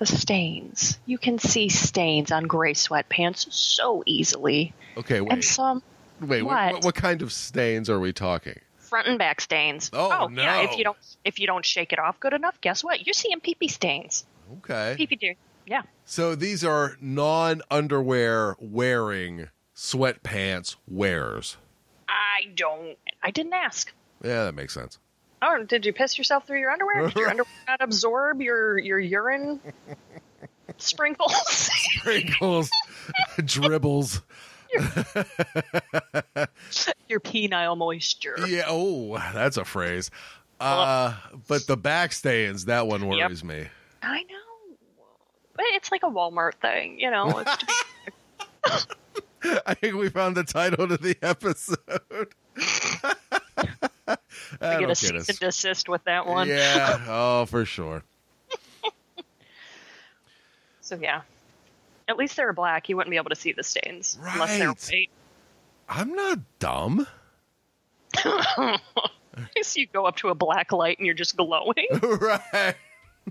The 0.00 0.06
stains. 0.06 0.98
You 1.06 1.16
can 1.18 1.38
see 1.38 1.68
stains 1.68 2.32
on 2.32 2.44
gray 2.44 2.74
sweatpants 2.74 3.50
so 3.52 4.02
easily. 4.04 4.74
Okay, 4.96 5.18
And 5.18 5.28
wait. 5.28 5.44
some 5.44 5.82
Wait, 6.20 6.42
what? 6.42 6.72
what? 6.74 6.84
What, 6.84 6.94
kind 6.94 7.22
of 7.22 7.32
stains 7.32 7.88
are 7.88 8.00
we 8.00 8.12
talking? 8.12 8.58
front 8.78 9.08
and 9.08 9.18
back 9.18 9.40
stains. 9.40 9.90
Oh, 9.92 10.28
yeah. 10.32 10.62
If 10.62 10.78
you 10.78 10.84
don't 10.84 10.96
if 11.24 11.38
you 11.40 11.46
don't 11.48 11.64
shake 11.64 11.92
it 11.92 11.98
off 11.98 12.20
good 12.20 12.32
enough, 12.32 12.60
guess 12.60 12.84
what? 12.84 13.04
You're 13.04 13.14
seeing 13.14 13.40
pee 13.40 13.54
pee 13.54 13.68
stains. 13.68 14.24
Okay. 14.58 14.96
Do. 15.20 15.34
Yeah. 15.66 15.82
So 16.04 16.34
these 16.34 16.64
are 16.64 16.96
non 17.00 17.62
underwear 17.70 18.56
wearing 18.60 19.48
sweatpants 19.74 20.76
wearers. 20.88 21.56
I 22.08 22.48
don't 22.54 22.96
I 23.22 23.30
didn't 23.30 23.54
ask. 23.54 23.92
Yeah, 24.22 24.44
that 24.44 24.54
makes 24.54 24.72
sense. 24.74 24.98
Oh, 25.42 25.64
did 25.64 25.84
you 25.84 25.92
piss 25.92 26.16
yourself 26.16 26.46
through 26.46 26.60
your 26.60 26.70
underwear? 26.70 27.06
Did 27.08 27.16
your 27.16 27.28
underwear 27.30 27.52
not 27.68 27.82
absorb 27.82 28.40
your 28.40 28.78
your 28.78 28.98
urine 28.98 29.60
sprinkles? 30.78 31.34
Sprinkles, 31.98 32.70
dribbles. 33.44 34.22
your 37.08 37.20
penile 37.20 37.76
moisture. 37.76 38.36
Yeah, 38.46 38.64
oh, 38.68 39.16
that's 39.34 39.56
a 39.56 39.64
phrase. 39.64 40.10
Uh, 40.58 41.14
but 41.48 41.66
the 41.66 41.76
back 41.76 42.12
stains, 42.12 42.64
that 42.66 42.86
one 42.86 43.02
Yep. 43.02 43.10
worries 43.28 43.44
me. 43.44 43.66
I 44.02 44.22
know. 44.22 44.76
But 45.54 45.64
it's 45.70 45.90
like 45.90 46.02
a 46.02 46.10
Walmart 46.10 46.54
thing, 46.60 47.00
you 47.00 47.10
know. 47.10 47.42
I 49.66 49.74
think 49.74 49.94
we 49.94 50.08
found 50.08 50.36
the 50.36 50.44
title 50.44 50.88
to 50.88 50.96
the 50.96 51.16
episode. 51.22 51.78
I 54.60 54.78
get 54.78 54.90
a 54.90 54.94
cease 54.94 55.28
and 55.28 55.38
desist 55.38 55.88
with 55.88 56.04
that 56.04 56.26
one. 56.26 56.48
Yeah, 56.48 57.04
oh, 57.08 57.46
for 57.46 57.64
sure. 57.64 58.02
So 60.80 60.96
yeah. 61.00 61.22
At 62.08 62.16
least 62.16 62.36
they're 62.36 62.52
black. 62.52 62.88
You 62.88 62.96
wouldn't 62.96 63.10
be 63.10 63.16
able 63.16 63.30
to 63.30 63.36
see 63.36 63.52
the 63.52 63.64
stains 63.64 64.16
unless 64.22 64.58
they're 64.58 64.68
white. 64.68 65.10
I'm 65.88 66.14
not 66.14 66.38
dumb. 66.60 67.06
so 68.16 68.76
you 69.74 69.88
go 69.92 70.06
up 70.06 70.16
to 70.16 70.28
a 70.28 70.34
black 70.34 70.70
light 70.72 70.98
and 70.98 71.06
you're 71.06 71.14
just 71.16 71.36
glowing. 71.36 71.86
right. 72.02 72.76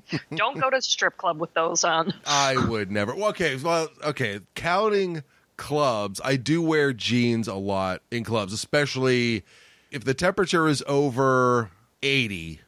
Don't 0.36 0.60
go 0.60 0.70
to 0.70 0.82
strip 0.82 1.18
club 1.18 1.40
with 1.40 1.54
those 1.54 1.84
on. 1.84 2.14
I 2.26 2.58
would 2.68 2.92
never. 2.92 3.16
Well, 3.16 3.30
okay, 3.30 3.56
well, 3.56 3.88
okay. 4.04 4.40
Counting 4.56 5.24
clubs, 5.58 6.20
I 6.24 6.36
do 6.36 6.62
wear 6.62 6.94
jeans 6.94 7.48
a 7.48 7.56
lot 7.56 8.02
in 8.12 8.24
clubs, 8.24 8.54
especially 8.54 9.44
if 9.92 10.04
the 10.04 10.14
temperature 10.14 10.68
is 10.68 10.84
over 10.88 11.72
80. 12.04 12.60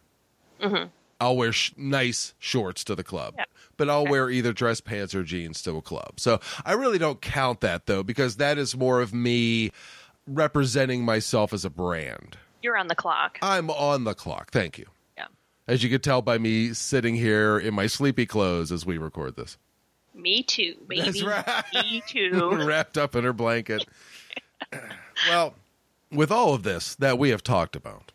Mm-hmm. 0.62 0.88
I'll 1.20 1.36
wear 1.36 1.52
sh- 1.52 1.74
nice 1.76 2.34
shorts 2.40 2.84
to 2.86 2.96
the 2.96 3.04
club, 3.04 3.34
Yeah. 3.38 3.46
but 3.76 3.90
I'll 3.90 4.06
wear 4.06 4.30
either 4.30 4.54
dress 4.54 4.80
pants 4.82 5.16
or 5.16 5.24
jeans 5.24 5.62
to 5.64 5.76
a 5.76 5.82
club. 5.82 6.20
So 6.20 6.40
I 6.64 6.74
really 6.74 7.00
don't 7.00 7.22
count 7.22 7.62
that 7.62 7.88
though, 7.88 8.04
because 8.04 8.38
that 8.38 8.58
is 8.58 8.78
more 8.78 9.02
of 9.02 9.14
me 9.14 9.72
representing 10.28 11.04
myself 11.04 11.54
as 11.54 11.66
a 11.66 11.70
brand. 11.70 12.38
You're 12.62 12.78
on 12.78 12.88
the 12.88 12.96
clock. 12.96 13.38
I'm 13.42 13.70
on 13.70 14.04
the 14.04 14.14
clock. 14.14 14.52
Thank 14.52 14.78
you. 14.78 14.86
As 15.68 15.84
you 15.84 15.90
can 15.90 16.00
tell 16.00 16.22
by 16.22 16.38
me 16.38 16.74
sitting 16.74 17.16
here 17.16 17.58
in 17.60 17.74
my 17.74 17.88
sleepy 17.88 18.26
clothes 18.26 18.72
as 18.72 18.86
we 18.86 18.98
record 18.98 19.36
this. 19.36 19.58
Me 20.16 20.42
too, 20.42 20.76
baby. 20.88 21.02
That's 21.02 21.24
right. 21.24 21.64
Me 21.74 22.02
too. 22.08 22.50
wrapped 22.66 22.98
up 22.98 23.16
in 23.16 23.24
her 23.24 23.34
blanket. 23.34 23.86
well, 25.30 25.54
with 26.12 26.32
all 26.32 26.54
of 26.54 26.64
this 26.64 26.96
that 26.96 27.20
we 27.20 27.30
have 27.30 27.44
talked 27.44 27.76
about, 27.76 28.12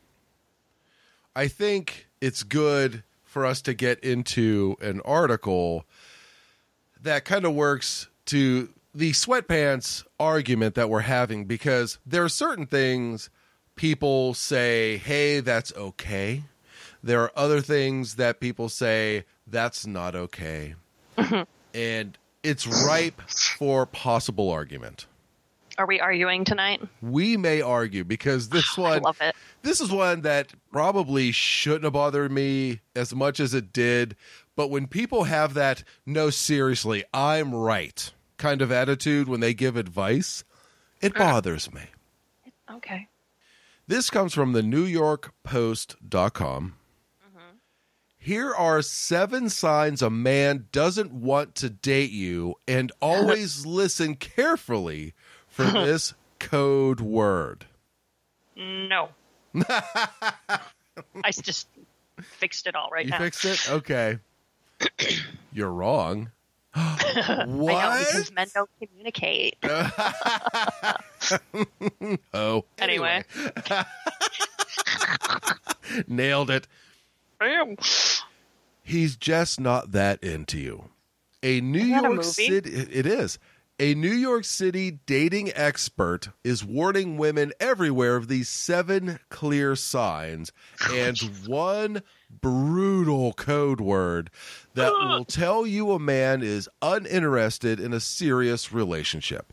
I 1.37 1.49
think 1.49 2.09
it's 2.21 2.43
good 2.43 3.03
for 3.23 3.47
us 3.47 3.63
to 3.63 3.75
get 3.75 4.01
into 4.01 4.77
an 4.81 5.01
article 5.05 5.85
that 7.01 7.25
kind 7.25 7.45
of 7.45 7.55
works 7.55 8.09
to 8.27 8.69
the 8.95 9.13
sweatpants 9.13 10.05
argument 10.21 10.75
that 10.75 10.91
we're 10.91 11.01
having 11.01 11.47
because 11.47 11.99
there 12.05 12.25
are 12.25 12.29
certain 12.29 12.67
things 12.67 13.31
people 13.75 14.35
say, 14.35 14.99
hey, 14.99 15.41
that's 15.41 15.73
okay. 15.75 16.45
There 17.03 17.21
are 17.23 17.33
other 17.37 17.61
things 17.61 18.17
that 18.17 18.41
people 18.41 18.69
say, 18.69 19.25
that's 19.47 19.87
not 19.87 20.15
okay. 20.15 20.75
Mm-hmm. 21.19 21.43
and 21.75 22.17
it's 22.43 22.67
ripe 22.87 23.21
for 23.29 23.85
possible 23.87 24.51
argument. 24.51 25.07
Are 25.79 25.87
we 25.87 26.01
arguing 26.01 26.45
tonight? 26.45 26.81
We 27.01 27.37
may 27.37 27.61
argue 27.61 28.05
because 28.05 28.49
this 28.49 28.67
I 28.79 28.81
one 28.81 29.03
love 29.03 29.19
it. 29.21 29.35
this 29.63 29.81
is 29.81 29.91
one 29.91 30.23
that 30.23 30.53
probably 30.71 31.33
shouldn't 31.33 31.85
have 31.85 31.93
bothered 31.93 32.31
me 32.31 32.81
as 32.95 33.15
much 33.15 33.41
as 33.41 33.55
it 33.55 33.73
did. 33.73 34.17
But 34.57 34.69
when 34.69 34.87
people 34.87 35.25
have 35.25 35.55
that, 35.55 35.83
no, 36.07 36.31
seriously, 36.31 37.05
I'm 37.13 37.55
right 37.55 38.11
kind 38.43 38.61
of 38.61 38.73
attitude 38.73 39.29
when 39.29 39.39
they 39.39 39.55
give 39.55 39.77
advice, 39.77 40.43
it 41.01 41.15
mm. 41.15 41.19
bothers 41.19 41.73
me. 41.73 41.83
Okay. 42.71 43.09
This 43.87 44.11
comes 44.11 44.35
from 44.35 44.53
the 44.53 44.63
New 44.63 44.85
York 44.85 45.33
Post.com. 45.45 46.75
Here 48.25 48.55
are 48.55 48.83
seven 48.83 49.49
signs 49.49 50.01
a 50.01 50.09
man 50.09 50.69
doesn't 50.71 51.13
want 51.13 51.57
to 51.57 51.69
date 51.69 52.13
you, 52.13 52.55
and 52.69 52.93
always 53.01 53.67
listen 53.67 54.15
carefully 54.15 55.15
for 55.49 55.65
this 55.73 56.15
code 56.39 57.01
word. 57.01 57.67
No. 58.55 59.09
I 59.69 61.31
just 61.33 61.67
fixed 62.21 62.69
it 62.69 62.77
all 62.77 62.91
right 62.93 63.07
You 63.07 63.11
now. 63.11 63.19
fixed 63.19 63.45
it? 63.45 63.69
Okay. 63.73 64.19
You're 65.53 65.73
wrong. 65.73 66.31
I 66.77 67.45
know 67.49 67.57
what? 67.57 68.07
because 68.07 68.31
men 68.33 68.47
don't 68.55 68.71
communicate. 68.81 69.57
oh. 72.33 72.65
Anyway. 72.79 73.25
Nailed 76.07 76.51
it. 76.51 76.69
Bam. 77.41 77.77
He's 78.83 79.17
just 79.17 79.61
not 79.61 79.93
that 79.93 80.23
into 80.23 80.59
you. 80.59 80.91
A 81.43 81.61
New 81.61 81.81
Is 81.81 81.89
that 81.89 81.99
a 81.99 82.03
York 82.03 82.17
movie? 82.17 82.23
City 82.29 82.71
it 82.71 83.07
is. 83.07 83.39
A 83.79 83.95
New 83.95 84.13
York 84.13 84.45
City 84.45 85.01
dating 85.07 85.51
expert 85.57 86.29
is 86.45 86.65
warning 86.65 87.17
women 87.17 87.53
everywhere 87.59 88.15
of 88.17 88.29
these 88.29 88.49
seven 88.49 89.19
clear 89.29 89.75
signs 89.75 90.53
and 90.93 91.19
one 91.47 92.03
brutal 92.41 93.33
code 93.33 93.81
word 93.81 94.31
that 94.75 94.93
will 94.93 95.25
tell 95.25 95.67
you 95.67 95.91
a 95.91 95.99
man 95.99 96.43
is 96.43 96.69
uninterested 96.81 97.81
in 97.81 97.93
a 97.93 97.99
serious 97.99 98.73
relationship. 98.73 99.53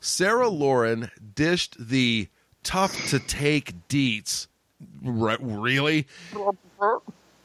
Sarah 0.00 0.48
Lauren 0.48 1.10
dished 1.34 1.76
the 1.78 2.28
tough 2.64 3.08
to 3.10 3.18
take 3.20 3.88
deets. 3.88 4.48
Re- 5.02 5.36
really? 5.40 6.06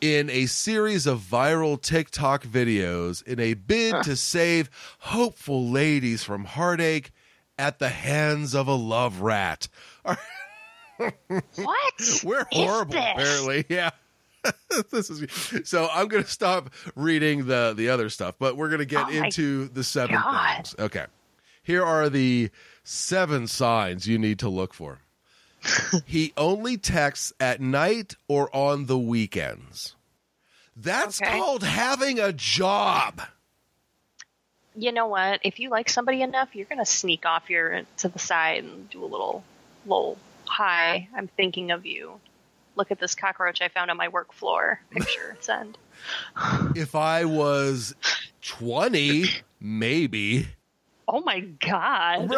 In 0.04 0.30
a 0.30 0.46
series 0.48 1.08
of 1.08 1.22
viral 1.22 1.82
TikTok 1.82 2.44
videos 2.44 3.24
in 3.26 3.40
a 3.40 3.54
bid 3.54 4.04
to 4.04 4.18
save 4.18 4.70
hopeful 5.00 5.70
ladies 5.70 6.26
from 6.26 6.44
heartache 6.44 7.12
at 7.58 7.80
the 7.80 7.88
hands 7.88 8.54
of 8.54 8.68
a 8.68 8.76
love 8.76 9.22
rat. 9.22 9.70
What? 11.56 12.22
We're 12.24 12.46
horrible, 12.52 12.96
apparently. 12.98 13.66
Yeah. 13.70 13.92
this 14.92 15.10
is 15.10 15.26
so 15.68 15.88
I'm 15.92 16.10
going 16.10 16.24
to 16.24 16.30
stop 16.30 16.70
reading 16.96 17.48
the 17.48 17.74
the 17.76 17.88
other 17.90 18.10
stuff, 18.10 18.36
but 18.38 18.58
we're 18.58 18.68
going 18.68 18.80
to 18.80 18.86
get 18.86 19.08
Oh 19.08 19.12
into 19.12 19.70
the 19.70 19.86
seven 19.86 20.16
God. 20.16 20.56
things. 20.56 20.76
Okay. 20.78 21.06
Here 21.64 21.84
are 21.84 22.10
the 22.10 22.50
seven 22.84 23.48
signs 23.48 24.06
you 24.06 24.18
need 24.18 24.40
to 24.40 24.50
look 24.50 24.74
for. 24.74 25.00
He 26.06 26.34
only 26.38 26.78
texts 26.78 27.34
at 27.40 27.62
night 27.62 28.16
or 28.28 28.54
on 28.56 28.86
the 28.88 28.98
weekends. 28.98 29.96
That's 30.76 31.22
Okay. 31.22 31.38
called 31.40 31.64
having 31.64 32.20
a 32.20 32.34
job. 32.34 33.22
You 34.76 34.92
know 34.92 35.08
what? 35.08 35.40
If 35.44 35.60
you 35.60 35.70
like 35.70 35.88
somebody 35.90 36.22
enough, 36.24 36.56
you're 36.56 36.66
gonna 36.66 36.86
sneak 36.86 37.26
off 37.26 37.50
your 37.50 37.84
to 37.98 38.10
the 38.10 38.20
side 38.20 38.64
and 38.64 38.90
do 38.90 39.04
a 39.04 39.06
little, 39.06 39.44
little 39.86 40.18
hi. 40.46 41.08
I'm 41.16 41.28
thinking 41.28 41.70
of 41.72 41.86
you. 41.86 42.20
Look 42.76 42.90
at 42.90 43.00
this 43.00 43.14
cockroach 43.14 43.62
I 43.62 43.68
found 43.68 43.92
on 43.92 43.98
my 43.98 44.08
work 44.08 44.34
floor. 44.34 44.82
Picture 44.90 45.38
send. 45.42 45.78
If 46.76 46.96
I 46.96 47.26
was 47.26 47.94
20, 48.42 49.26
maybe. 49.60 50.48
Oh 51.08 51.22
my 51.22 51.42
god! 51.42 52.36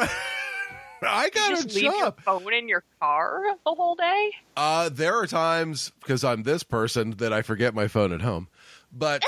I 1.08 1.30
got 1.30 1.52
a 1.54 1.68
leave 1.68 1.84
your 1.84 2.12
phone 2.12 2.54
in 2.54 2.68
your 2.68 2.84
car 3.00 3.44
the 3.66 3.74
whole 3.74 3.96
day. 3.96 4.32
Uh, 4.56 4.90
there 4.90 5.16
are 5.16 5.28
times 5.28 5.92
because 6.02 6.24
I'm 6.24 6.44
this 6.44 6.64
person 6.64 7.12
that 7.18 7.34
I 7.34 7.42
forget 7.42 7.74
my 7.74 7.88
phone 7.88 8.12
at 8.12 8.22
home. 8.22 8.48
But 8.92 9.24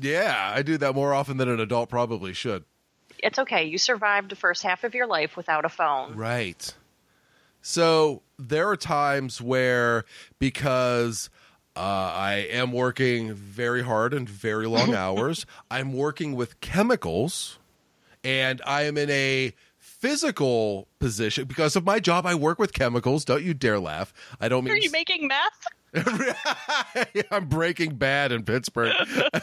yeah, 0.00 0.52
I 0.54 0.62
do 0.62 0.78
that 0.78 0.94
more 0.94 1.12
often 1.12 1.36
than 1.36 1.48
an 1.48 1.60
adult 1.60 1.88
probably 1.88 2.32
should. 2.32 2.64
It's 3.18 3.38
okay. 3.38 3.64
You 3.64 3.78
survived 3.78 4.30
the 4.30 4.36
first 4.36 4.62
half 4.62 4.84
of 4.84 4.94
your 4.94 5.06
life 5.06 5.36
without 5.36 5.64
a 5.64 5.68
phone. 5.68 6.14
Right. 6.14 6.74
So 7.62 8.22
there 8.38 8.68
are 8.68 8.76
times 8.76 9.40
where 9.40 10.04
because 10.38 11.30
uh, 11.74 11.80
I 11.80 12.46
am 12.50 12.72
working 12.72 13.34
very 13.34 13.82
hard 13.82 14.14
and 14.14 14.28
very 14.28 14.66
long 14.66 14.94
hours, 14.94 15.46
I'm 15.70 15.92
working 15.92 16.34
with 16.34 16.60
chemicals, 16.60 17.58
and 18.24 18.62
I 18.66 18.82
am 18.82 18.96
in 18.96 19.10
a 19.10 19.52
physical 19.98 20.88
position 20.98 21.44
because 21.46 21.76
of 21.76 21.84
my 21.84 22.00
job. 22.00 22.26
I 22.26 22.34
work 22.34 22.58
with 22.58 22.72
chemicals. 22.72 23.24
Don't 23.24 23.42
you 23.42 23.54
dare 23.54 23.78
laugh. 23.78 24.12
I 24.40 24.48
don't 24.48 24.64
mean 24.64 24.74
Are 24.74 24.78
you 24.78 24.90
making 24.90 25.28
meth? 25.28 26.36
I'm 27.30 27.46
Breaking 27.48 27.94
Bad 27.94 28.32
in 28.32 28.44
Pittsburgh. 28.44 28.92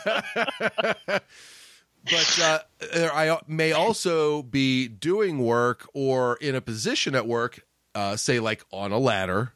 but 1.07 2.39
uh, 2.41 2.59
I 2.93 3.39
may 3.47 3.71
also 3.71 4.43
be 4.43 4.87
doing 4.87 5.39
work 5.39 5.87
or 5.93 6.37
in 6.37 6.55
a 6.55 6.61
position 6.61 7.15
at 7.15 7.27
work, 7.27 7.61
uh, 7.95 8.15
say 8.15 8.39
like 8.39 8.63
on 8.71 8.91
a 8.91 8.99
ladder 8.99 9.53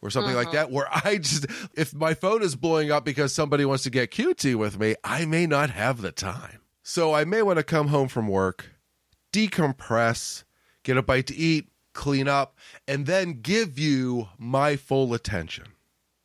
or 0.00 0.10
something 0.10 0.34
like 0.34 0.52
that, 0.52 0.70
where 0.70 0.86
I 0.90 1.18
just, 1.18 1.46
if 1.74 1.92
my 1.94 2.14
phone 2.14 2.42
is 2.42 2.54
blowing 2.54 2.90
up 2.90 3.04
because 3.04 3.34
somebody 3.34 3.64
wants 3.64 3.82
to 3.82 3.90
get 3.90 4.10
cutesy 4.10 4.54
with 4.54 4.78
me, 4.78 4.94
I 5.02 5.26
may 5.26 5.46
not 5.46 5.70
have 5.70 6.00
the 6.00 6.12
time. 6.12 6.60
So 6.82 7.12
I 7.14 7.24
may 7.24 7.42
want 7.42 7.58
to 7.58 7.64
come 7.64 7.88
home 7.88 8.08
from 8.08 8.28
work, 8.28 8.70
decompress, 9.32 10.44
get 10.82 10.96
a 10.96 11.02
bite 11.02 11.26
to 11.28 11.36
eat, 11.36 11.68
clean 11.92 12.28
up, 12.28 12.56
and 12.86 13.06
then 13.06 13.40
give 13.40 13.78
you 13.78 14.28
my 14.38 14.76
full 14.76 15.14
attention. 15.14 15.64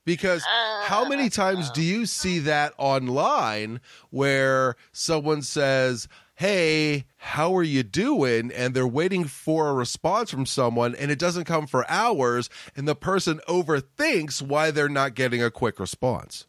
Because 0.06 0.44
how 0.84 1.08
many 1.08 1.30
times 1.30 1.72
do 1.72 1.82
you 1.82 2.06
see 2.06 2.39
that 2.39 2.74
online 2.78 3.80
where 4.10 4.76
someone 4.92 5.42
says, 5.42 6.10
Hey, 6.36 7.06
how 7.18 7.56
are 7.56 7.63
you 7.63 7.84
doing? 7.84 8.52
And 8.52 8.74
they're 8.74 8.86
waiting 8.88 9.24
for 9.26 9.70
a 9.70 9.74
response 9.74 10.30
from 10.30 10.46
someone 10.46 10.94
and 10.96 11.10
it 11.10 11.20
doesn't 11.20 11.46
come 11.46 11.68
for 11.68 11.89
hours, 11.89 12.50
and 12.76 12.86
the 12.88 12.96
person 12.96 13.39
overthinks 13.48 14.42
why 14.42 14.72
they're 14.72 14.89
not 14.89 15.16
getting 15.16 15.42
a 15.42 15.50
quick 15.52 15.80
response. 15.80 16.48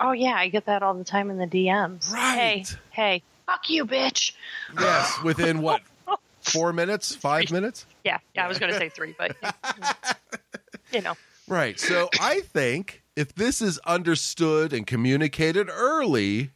Oh 0.00 0.12
yeah, 0.12 0.34
I 0.34 0.48
get 0.48 0.66
that 0.66 0.82
all 0.82 0.94
the 0.94 1.04
time 1.04 1.30
in 1.30 1.38
the 1.38 1.46
DMs. 1.46 2.12
Hey, 2.12 2.56
Right. 2.56 2.76
hey, 2.90 3.22
fuck 3.48 3.70
you, 3.70 3.86
bitch. 3.86 4.32
Yes, 4.78 5.22
within 5.22 5.62
what, 5.62 5.80
four 6.40 6.72
minutes, 6.72 7.14
five 7.14 7.50
minutes? 7.50 7.86
Yeah, 8.04 8.18
yeah. 8.34 8.44
I 8.44 8.48
was 8.48 8.58
going 8.58 8.72
to 8.72 8.78
say 8.78 8.88
three, 8.88 9.14
but 9.16 9.36
you 10.92 11.00
know, 11.00 11.14
Right. 11.48 11.80
So 11.80 12.10
I 12.20 12.40
think 12.40 13.02
if 13.16 13.34
this 13.34 13.62
is 13.62 13.78
understood 13.78 14.72
and 14.72 14.86
communicated 14.86 15.68
early, 15.70 16.50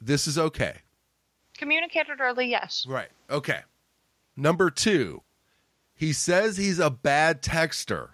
this 0.00 0.28
is 0.28 0.38
okay. 0.38 0.76
communicated 1.58 2.20
early. 2.20 2.48
Yes. 2.48 2.86
Right. 2.88 3.08
Okay. 3.28 3.60
Number 4.36 4.70
two, 4.70 5.22
he 5.94 6.12
says 6.12 6.56
he's 6.56 6.78
a 6.78 6.90
bad 6.90 7.42
texter. 7.42 8.10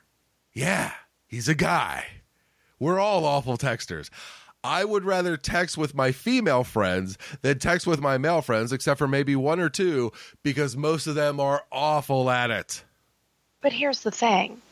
Yeah, 0.55 0.92
he's 1.26 1.48
a 1.48 1.55
guy. 1.55 2.07
We're 2.78 2.98
all 2.98 3.24
awful 3.24 3.59
texters. 3.59 4.09
I 4.64 4.85
would 4.85 5.05
rather 5.05 5.37
text 5.37 5.77
with 5.77 5.94
my 5.94 6.12
female 6.12 6.62
friends 6.62 7.18
than 7.40 7.59
text 7.59 7.87
with 7.87 8.01
my 8.01 8.16
male 8.18 8.42
friends, 8.42 8.72
except 8.72 8.98
for 8.98 9.09
maybe 9.09 9.35
one 9.35 9.59
or 9.59 9.68
two, 9.68 10.12
because 10.42 10.77
most 10.77 11.07
of 11.07 11.14
them 11.14 11.40
are 11.40 11.64
awful 11.72 12.31
at 12.31 12.51
it. 12.51 12.85
But 13.61 13.72
here's 13.72 14.03
the 14.03 14.11
thing. 14.11 14.62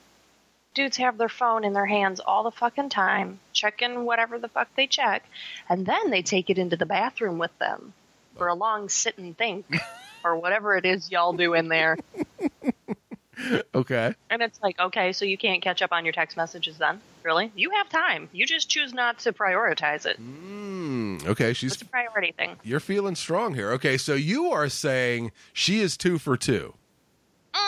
Dudes 0.74 0.96
have 0.98 1.18
their 1.18 1.28
phone 1.28 1.64
in 1.64 1.72
their 1.72 1.86
hands 1.86 2.20
all 2.20 2.44
the 2.44 2.52
fucking 2.52 2.90
time, 2.90 3.40
checking 3.52 4.04
whatever 4.04 4.38
the 4.38 4.48
fuck 4.48 4.68
they 4.76 4.86
check, 4.86 5.24
and 5.68 5.84
then 5.84 6.10
they 6.10 6.22
take 6.22 6.48
it 6.50 6.58
into 6.58 6.76
the 6.76 6.86
bathroom 6.86 7.38
with 7.38 7.56
them 7.58 7.92
for 8.36 8.46
a 8.46 8.54
long 8.54 8.88
sit 8.88 9.18
and 9.18 9.36
think, 9.36 9.66
or 10.24 10.36
whatever 10.36 10.76
it 10.76 10.84
is 10.84 11.10
y'all 11.10 11.32
do 11.32 11.54
in 11.54 11.68
there. 11.68 11.98
Okay. 13.74 14.14
And 14.28 14.42
it's 14.42 14.60
like, 14.62 14.78
okay, 14.78 15.12
so 15.12 15.24
you 15.24 15.38
can't 15.38 15.62
catch 15.62 15.80
up 15.82 15.92
on 15.92 16.04
your 16.04 16.12
text 16.12 16.36
messages 16.36 16.76
then? 16.78 17.00
Really? 17.22 17.50
You 17.54 17.70
have 17.70 17.88
time. 17.88 18.28
You 18.32 18.44
just 18.46 18.68
choose 18.68 18.92
not 18.92 19.18
to 19.20 19.32
prioritize 19.32 20.06
it. 20.06 20.20
Mm, 20.20 21.26
okay. 21.26 21.52
She's 21.52 21.72
It's 21.74 21.82
a 21.82 21.86
priority 21.86 22.32
thing. 22.32 22.56
you're 22.62 22.80
feeling 22.80 23.14
strong 23.14 23.54
here. 23.54 23.70
Okay, 23.72 23.96
so 23.96 24.14
you 24.14 24.50
are 24.50 24.68
saying 24.68 25.32
she 25.52 25.80
is 25.80 25.96
two 25.96 26.18
for 26.18 26.36
two. 26.36 26.74
Mm, 27.54 27.58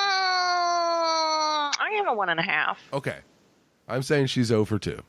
I 1.78 1.94
have 1.96 2.08
a 2.08 2.14
one 2.14 2.28
and 2.28 2.40
a 2.40 2.42
half. 2.44 2.78
Okay. 2.92 3.18
I'm 3.88 4.02
saying 4.02 4.26
she's 4.26 4.46
0 4.46 4.64
for 4.64 4.78
2. 4.78 5.00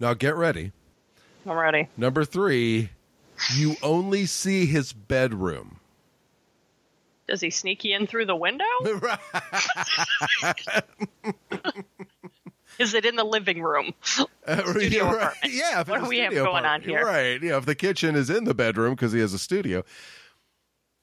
Now 0.00 0.14
get 0.14 0.34
ready. 0.36 0.72
I'm 1.46 1.52
ready. 1.56 1.88
Number 1.96 2.24
three, 2.24 2.90
you 3.54 3.76
only 3.82 4.26
see 4.26 4.66
his 4.66 4.92
bedroom. 4.92 5.78
Does 7.28 7.40
he 7.40 7.50
sneak 7.50 7.84
you 7.84 7.96
in 7.96 8.06
through 8.06 8.26
the 8.26 8.36
window? 8.36 8.64
Is 12.78 12.94
it 12.94 13.04
in 13.04 13.16
the 13.16 13.24
living 13.24 13.62
room? 13.62 13.94
Uh, 14.46 14.62
Studio 14.70 15.30
yeah, 15.44 15.80
apartment. 15.80 15.88
What 15.88 16.02
do 16.02 16.08
we 16.08 16.18
have 16.18 16.32
going 16.34 16.64
on 16.64 16.82
here? 16.82 17.04
Right. 17.04 17.42
Yeah, 17.42 17.56
if 17.56 17.64
the 17.64 17.74
kitchen 17.74 18.14
is 18.14 18.30
in 18.30 18.44
the 18.44 18.54
bedroom 18.54 18.94
because 18.94 19.12
he 19.12 19.20
has 19.20 19.32
a 19.32 19.38
studio. 19.38 19.82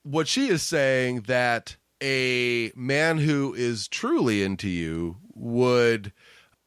What 0.04 0.28
she 0.28 0.48
is 0.48 0.62
saying 0.62 1.22
that 1.22 1.78
a 2.02 2.72
man 2.76 3.18
who 3.18 3.54
is 3.54 3.88
truly 3.88 4.44
into 4.44 4.70
you 4.70 5.18
would 5.34 6.14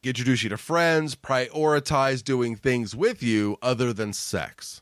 introduce 0.03 0.43
you 0.43 0.49
to 0.49 0.57
friends, 0.57 1.15
prioritize 1.15 2.23
doing 2.23 2.55
things 2.55 2.95
with 2.95 3.21
you 3.21 3.57
other 3.61 3.93
than 3.93 4.13
sex. 4.13 4.81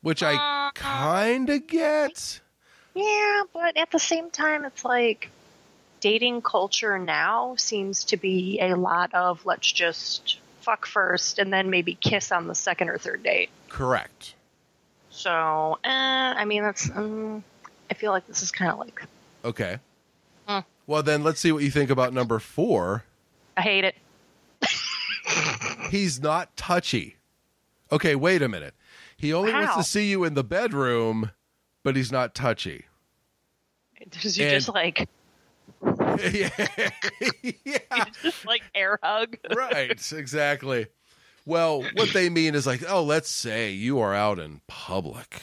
Which 0.00 0.22
I 0.22 0.70
kind 0.74 1.48
of 1.48 1.66
get. 1.66 2.40
Yeah, 2.94 3.42
but 3.52 3.76
at 3.76 3.90
the 3.90 3.98
same 3.98 4.30
time, 4.30 4.64
it's 4.64 4.84
like 4.84 5.30
dating 6.00 6.42
culture 6.42 6.98
now 6.98 7.56
seems 7.56 8.04
to 8.04 8.16
be 8.16 8.60
a 8.60 8.74
lot 8.74 9.14
of 9.14 9.44
let's 9.46 9.70
just 9.70 10.38
fuck 10.60 10.86
first 10.86 11.38
and 11.38 11.52
then 11.52 11.70
maybe 11.70 11.94
kiss 11.94 12.32
on 12.32 12.46
the 12.46 12.54
second 12.54 12.88
or 12.88 12.98
third 12.98 13.22
date. 13.22 13.50
Correct. 13.68 14.34
So, 15.10 15.78
eh, 15.84 15.88
I 15.90 16.44
mean, 16.44 16.62
that's. 16.62 16.90
Um, 16.90 17.44
I 17.90 17.94
feel 17.94 18.12
like 18.12 18.26
this 18.26 18.42
is 18.42 18.50
kind 18.50 18.70
of 18.70 18.78
like 18.78 19.02
Okay. 19.44 19.78
Hmm. 20.48 20.60
Well, 20.86 21.02
then 21.02 21.22
let's 21.22 21.40
see 21.40 21.52
what 21.52 21.62
you 21.62 21.70
think 21.70 21.90
about 21.90 22.12
number 22.12 22.38
four. 22.38 23.04
I 23.56 23.60
hate 23.60 23.84
it. 23.84 23.94
He's 25.90 26.20
not 26.20 26.56
touchy. 26.56 27.16
Okay, 27.92 28.14
wait 28.14 28.42
a 28.42 28.48
minute. 28.48 28.74
He 29.16 29.32
only 29.32 29.52
wants 29.52 29.76
to 29.76 29.82
see 29.84 30.10
you 30.10 30.24
in 30.24 30.34
the 30.34 30.44
bedroom, 30.44 31.30
but 31.84 31.94
he's 31.94 32.10
not 32.10 32.34
touchy. 32.34 32.86
Does 34.10 34.36
you 34.36 34.46
And- 34.46 34.54
just 34.54 34.68
like 34.68 35.08
yeah, 36.32 36.50
yeah, 37.64 38.04
just 38.22 38.44
like 38.46 38.62
air 38.74 38.98
hug? 39.02 39.36
right, 39.54 40.12
exactly. 40.12 40.86
Well, 41.46 41.82
what 41.94 42.12
they 42.12 42.30
mean 42.30 42.54
is 42.54 42.66
like, 42.66 42.82
oh, 42.88 43.02
let's 43.02 43.28
say 43.30 43.70
you 43.70 43.98
are 44.00 44.14
out 44.14 44.38
in 44.38 44.60
public 44.66 45.42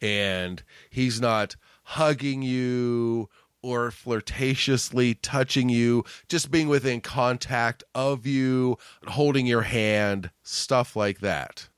and 0.00 0.62
he's 0.90 1.20
not 1.20 1.56
hugging 1.82 2.42
you 2.42 3.28
or 3.62 3.90
flirtatiously 3.90 5.14
touching 5.22 5.68
you, 5.68 6.04
just 6.28 6.50
being 6.52 6.68
within 6.68 7.00
contact 7.00 7.82
of 7.94 8.24
you, 8.24 8.78
holding 9.08 9.46
your 9.46 9.62
hand, 9.62 10.30
stuff 10.44 10.94
like 10.94 11.18
that. 11.20 11.68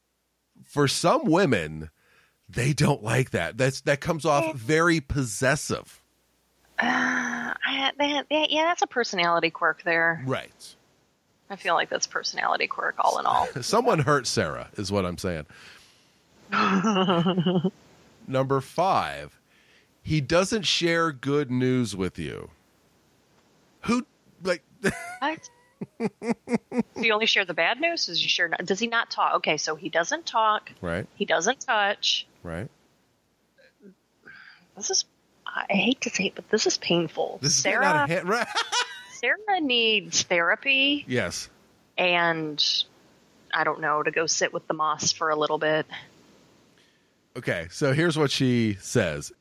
For 0.64 0.86
some 0.86 1.24
women, 1.24 1.88
they 2.48 2.72
don't 2.72 3.02
like 3.02 3.30
that. 3.30 3.56
That's 3.58 3.80
that 3.82 4.00
comes 4.00 4.24
off 4.24 4.54
very 4.54 5.00
possessive. 5.00 6.00
Uh, 6.78 6.84
I, 6.86 7.92
that, 7.98 8.26
that, 8.30 8.50
yeah, 8.50 8.62
that's 8.64 8.82
a 8.82 8.86
personality 8.86 9.50
quirk 9.50 9.82
there. 9.82 10.22
Right. 10.26 10.74
I 11.50 11.56
feel 11.56 11.74
like 11.74 11.88
that's 11.88 12.06
personality 12.06 12.66
quirk 12.66 12.94
all 12.98 13.18
in 13.18 13.26
all. 13.26 13.46
Someone 13.62 14.00
hurt 14.00 14.26
Sarah, 14.26 14.68
is 14.76 14.92
what 14.92 15.04
I'm 15.06 15.18
saying. 15.18 15.46
Number 18.26 18.60
five, 18.60 19.40
he 20.02 20.20
doesn't 20.20 20.64
share 20.64 21.12
good 21.12 21.50
news 21.50 21.96
with 21.96 22.18
you. 22.18 22.50
Who, 23.82 24.06
like, 24.42 24.62
What? 25.20 25.50
so 26.00 26.08
you 26.96 27.12
only 27.12 27.26
share 27.26 27.44
the 27.44 27.54
bad 27.54 27.80
news? 27.80 28.06
Does 28.06 28.20
he 28.20 28.28
share? 28.28 28.48
Does 28.64 28.78
he 28.80 28.86
not 28.86 29.10
talk? 29.10 29.34
Okay, 29.36 29.56
so 29.56 29.74
he 29.76 29.88
doesn't 29.88 30.26
talk. 30.26 30.70
right, 30.80 31.06
He 31.14 31.24
doesn't 31.24 31.60
touch. 31.60 32.26
Right. 32.48 32.68
This 34.76 34.90
is. 34.90 35.04
I 35.46 35.74
hate 35.74 36.02
to 36.02 36.10
say 36.10 36.26
it, 36.26 36.34
but 36.34 36.48
this 36.50 36.66
is 36.66 36.78
painful. 36.78 37.38
This 37.42 37.56
is 37.56 37.62
Sarah. 37.62 38.06
hand. 38.06 38.28
Right. 38.28 38.46
Sarah 39.12 39.60
needs 39.60 40.22
therapy, 40.22 41.04
yes. 41.08 41.48
and 41.96 42.64
I 43.52 43.64
don't 43.64 43.80
know 43.80 44.02
to 44.02 44.10
go 44.12 44.26
sit 44.26 44.52
with 44.52 44.68
the 44.68 44.74
moss 44.74 45.10
for 45.10 45.30
a 45.30 45.36
little 45.36 45.58
bit. 45.58 45.86
Okay, 47.36 47.66
so 47.70 47.92
here's 47.92 48.16
what 48.16 48.30
she 48.30 48.76
says. 48.80 49.32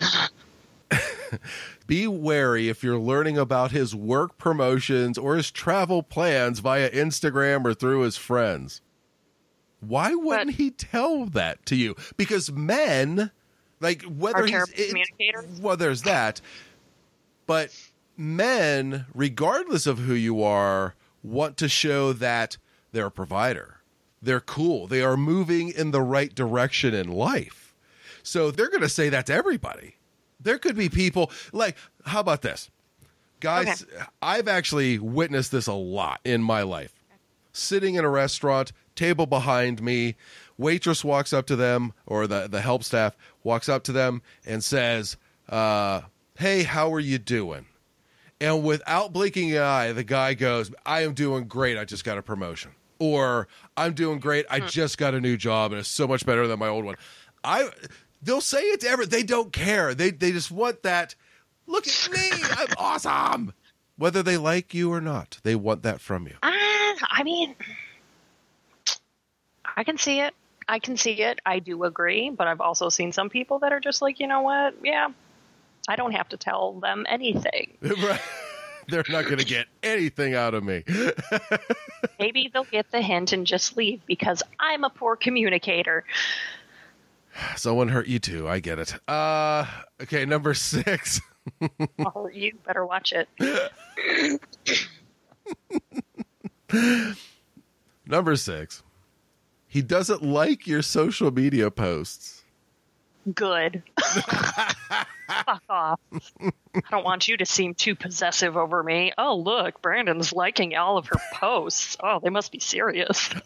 Be 1.86 2.06
wary 2.06 2.68
if 2.68 2.82
you're 2.82 2.98
learning 2.98 3.38
about 3.38 3.70
his 3.70 3.94
work 3.94 4.38
promotions 4.38 5.18
or 5.18 5.36
his 5.36 5.50
travel 5.50 6.02
plans 6.02 6.60
via 6.60 6.90
Instagram 6.90 7.64
or 7.64 7.74
through 7.74 8.00
his 8.00 8.16
friends. 8.16 8.80
Why 9.88 10.14
wouldn't 10.14 10.48
But- 10.48 10.54
he 10.56 10.70
tell 10.70 11.26
that 11.26 11.64
to 11.66 11.76
you? 11.76 11.96
Because 12.16 12.50
men, 12.52 13.30
like 13.80 14.02
whether 14.02 14.46
he's 14.46 14.64
it- 14.74 15.60
well, 15.60 15.76
there's 15.76 16.02
that. 16.02 16.40
But 17.46 17.70
men, 18.16 19.06
regardless 19.14 19.86
of 19.86 19.98
who 19.98 20.14
you 20.14 20.42
are, 20.42 20.94
want 21.22 21.56
to 21.58 21.68
show 21.68 22.12
that 22.14 22.56
they're 22.92 23.06
a 23.06 23.10
provider. 23.10 23.80
They're 24.22 24.40
cool. 24.40 24.86
They 24.86 25.02
are 25.02 25.16
moving 25.16 25.68
in 25.68 25.90
the 25.90 26.00
right 26.00 26.34
direction 26.34 26.94
in 26.94 27.10
life. 27.12 27.74
So 28.22 28.50
they're 28.50 28.70
going 28.70 28.80
to 28.80 28.88
say 28.88 29.10
that 29.10 29.26
to 29.26 29.34
everybody. 29.34 29.96
There 30.40 30.58
could 30.58 30.76
be 30.76 30.88
people 30.88 31.30
like, 31.52 31.76
how 32.06 32.20
about 32.20 32.40
this? 32.42 32.70
Guys, 33.40 33.84
I've 34.22 34.48
actually 34.48 34.98
witnessed 34.98 35.52
this 35.52 35.66
a 35.66 35.74
lot 35.74 36.20
in 36.24 36.42
my 36.42 36.62
life. 36.62 36.94
Sitting 37.52 37.96
in 37.96 38.04
a 38.04 38.08
restaurant, 38.08 38.72
table 38.94 39.26
behind 39.26 39.82
me, 39.82 40.16
waitress 40.58 41.04
walks 41.04 41.32
up 41.32 41.46
to 41.46 41.56
them, 41.56 41.92
or 42.06 42.26
the, 42.26 42.48
the 42.48 42.60
help 42.60 42.84
staff 42.84 43.16
walks 43.42 43.68
up 43.68 43.84
to 43.84 43.92
them 43.92 44.22
and 44.46 44.62
says, 44.62 45.16
uh, 45.48 46.02
Hey, 46.36 46.64
how 46.64 46.92
are 46.92 47.00
you 47.00 47.18
doing? 47.18 47.66
And 48.40 48.64
without 48.64 49.12
blinking 49.12 49.52
an 49.52 49.62
eye, 49.62 49.92
the 49.92 50.04
guy 50.04 50.34
goes, 50.34 50.72
I 50.84 51.02
am 51.02 51.14
doing 51.14 51.46
great. 51.46 51.78
I 51.78 51.84
just 51.84 52.04
got 52.04 52.18
a 52.18 52.22
promotion. 52.22 52.72
Or 52.98 53.48
I'm 53.76 53.94
doing 53.94 54.18
great. 54.18 54.46
I 54.50 54.60
just 54.60 54.98
got 54.98 55.14
a 55.14 55.20
new 55.20 55.36
job 55.36 55.72
and 55.72 55.78
it's 55.78 55.88
so 55.88 56.06
much 56.06 56.26
better 56.26 56.46
than 56.46 56.58
my 56.58 56.68
old 56.68 56.84
one. 56.84 56.96
I 57.42 57.68
they'll 58.22 58.40
say 58.40 58.62
it 58.62 58.80
to 58.80 58.88
everyone. 58.88 59.10
They 59.10 59.22
don't 59.22 59.52
care. 59.52 59.94
They 59.94 60.10
they 60.10 60.32
just 60.32 60.50
want 60.50 60.82
that. 60.82 61.14
Look 61.66 61.86
at 61.86 62.08
me. 62.10 62.30
I'm 62.32 62.68
awesome. 62.78 63.52
Whether 63.96 64.22
they 64.22 64.36
like 64.36 64.74
you 64.74 64.92
or 64.92 65.00
not, 65.00 65.38
they 65.42 65.54
want 65.54 65.82
that 65.82 66.00
from 66.00 66.26
you. 66.26 66.34
Uh, 66.42 66.50
I 67.10 67.22
mean, 67.24 67.54
I 69.76 69.84
can 69.84 69.98
see 69.98 70.20
it. 70.20 70.34
I 70.68 70.78
can 70.78 70.96
see 70.96 71.20
it. 71.22 71.40
I 71.44 71.58
do 71.58 71.84
agree, 71.84 72.30
but 72.30 72.46
I've 72.46 72.60
also 72.60 72.88
seen 72.88 73.12
some 73.12 73.28
people 73.28 73.58
that 73.60 73.72
are 73.72 73.80
just 73.80 74.00
like, 74.00 74.18
you 74.20 74.26
know 74.26 74.42
what? 74.42 74.74
Yeah, 74.82 75.08
I 75.88 75.96
don't 75.96 76.12
have 76.12 76.28
to 76.30 76.36
tell 76.36 76.72
them 76.74 77.06
anything. 77.08 77.76
Right. 77.82 78.20
They're 78.86 79.04
not 79.08 79.24
going 79.24 79.38
to 79.38 79.46
get 79.46 79.66
anything 79.82 80.34
out 80.34 80.52
of 80.52 80.62
me. 80.62 80.84
Maybe 82.20 82.50
they'll 82.52 82.64
get 82.64 82.90
the 82.90 83.00
hint 83.00 83.32
and 83.32 83.46
just 83.46 83.78
leave 83.78 84.04
because 84.04 84.42
I'm 84.60 84.84
a 84.84 84.90
poor 84.90 85.16
communicator. 85.16 86.04
Someone 87.56 87.88
hurt 87.88 88.06
you 88.06 88.18
too. 88.18 88.46
I 88.46 88.60
get 88.60 88.78
it. 88.78 88.94
Uh, 89.08 89.64
okay, 90.02 90.26
number 90.26 90.52
six. 90.54 91.20
Or 92.14 92.30
you 92.30 92.52
better 92.66 92.84
watch 92.86 93.12
it. 93.12 93.28
Number 98.06 98.36
six. 98.36 98.82
He 99.74 99.82
doesn't 99.82 100.22
like 100.22 100.68
your 100.68 100.82
social 100.82 101.32
media 101.32 101.68
posts. 101.68 102.44
Good. 103.34 103.82
Fuck 103.98 105.62
off. 105.68 105.98
I 106.40 106.52
don't 106.92 107.04
want 107.04 107.26
you 107.26 107.36
to 107.38 107.44
seem 107.44 107.74
too 107.74 107.96
possessive 107.96 108.56
over 108.56 108.84
me. 108.84 109.12
Oh, 109.18 109.34
look, 109.34 109.82
Brandon's 109.82 110.32
liking 110.32 110.76
all 110.76 110.96
of 110.96 111.08
her 111.08 111.18
posts. 111.34 111.96
Oh, 112.00 112.20
they 112.22 112.30
must 112.30 112.52
be 112.52 112.60
serious. 112.60 113.30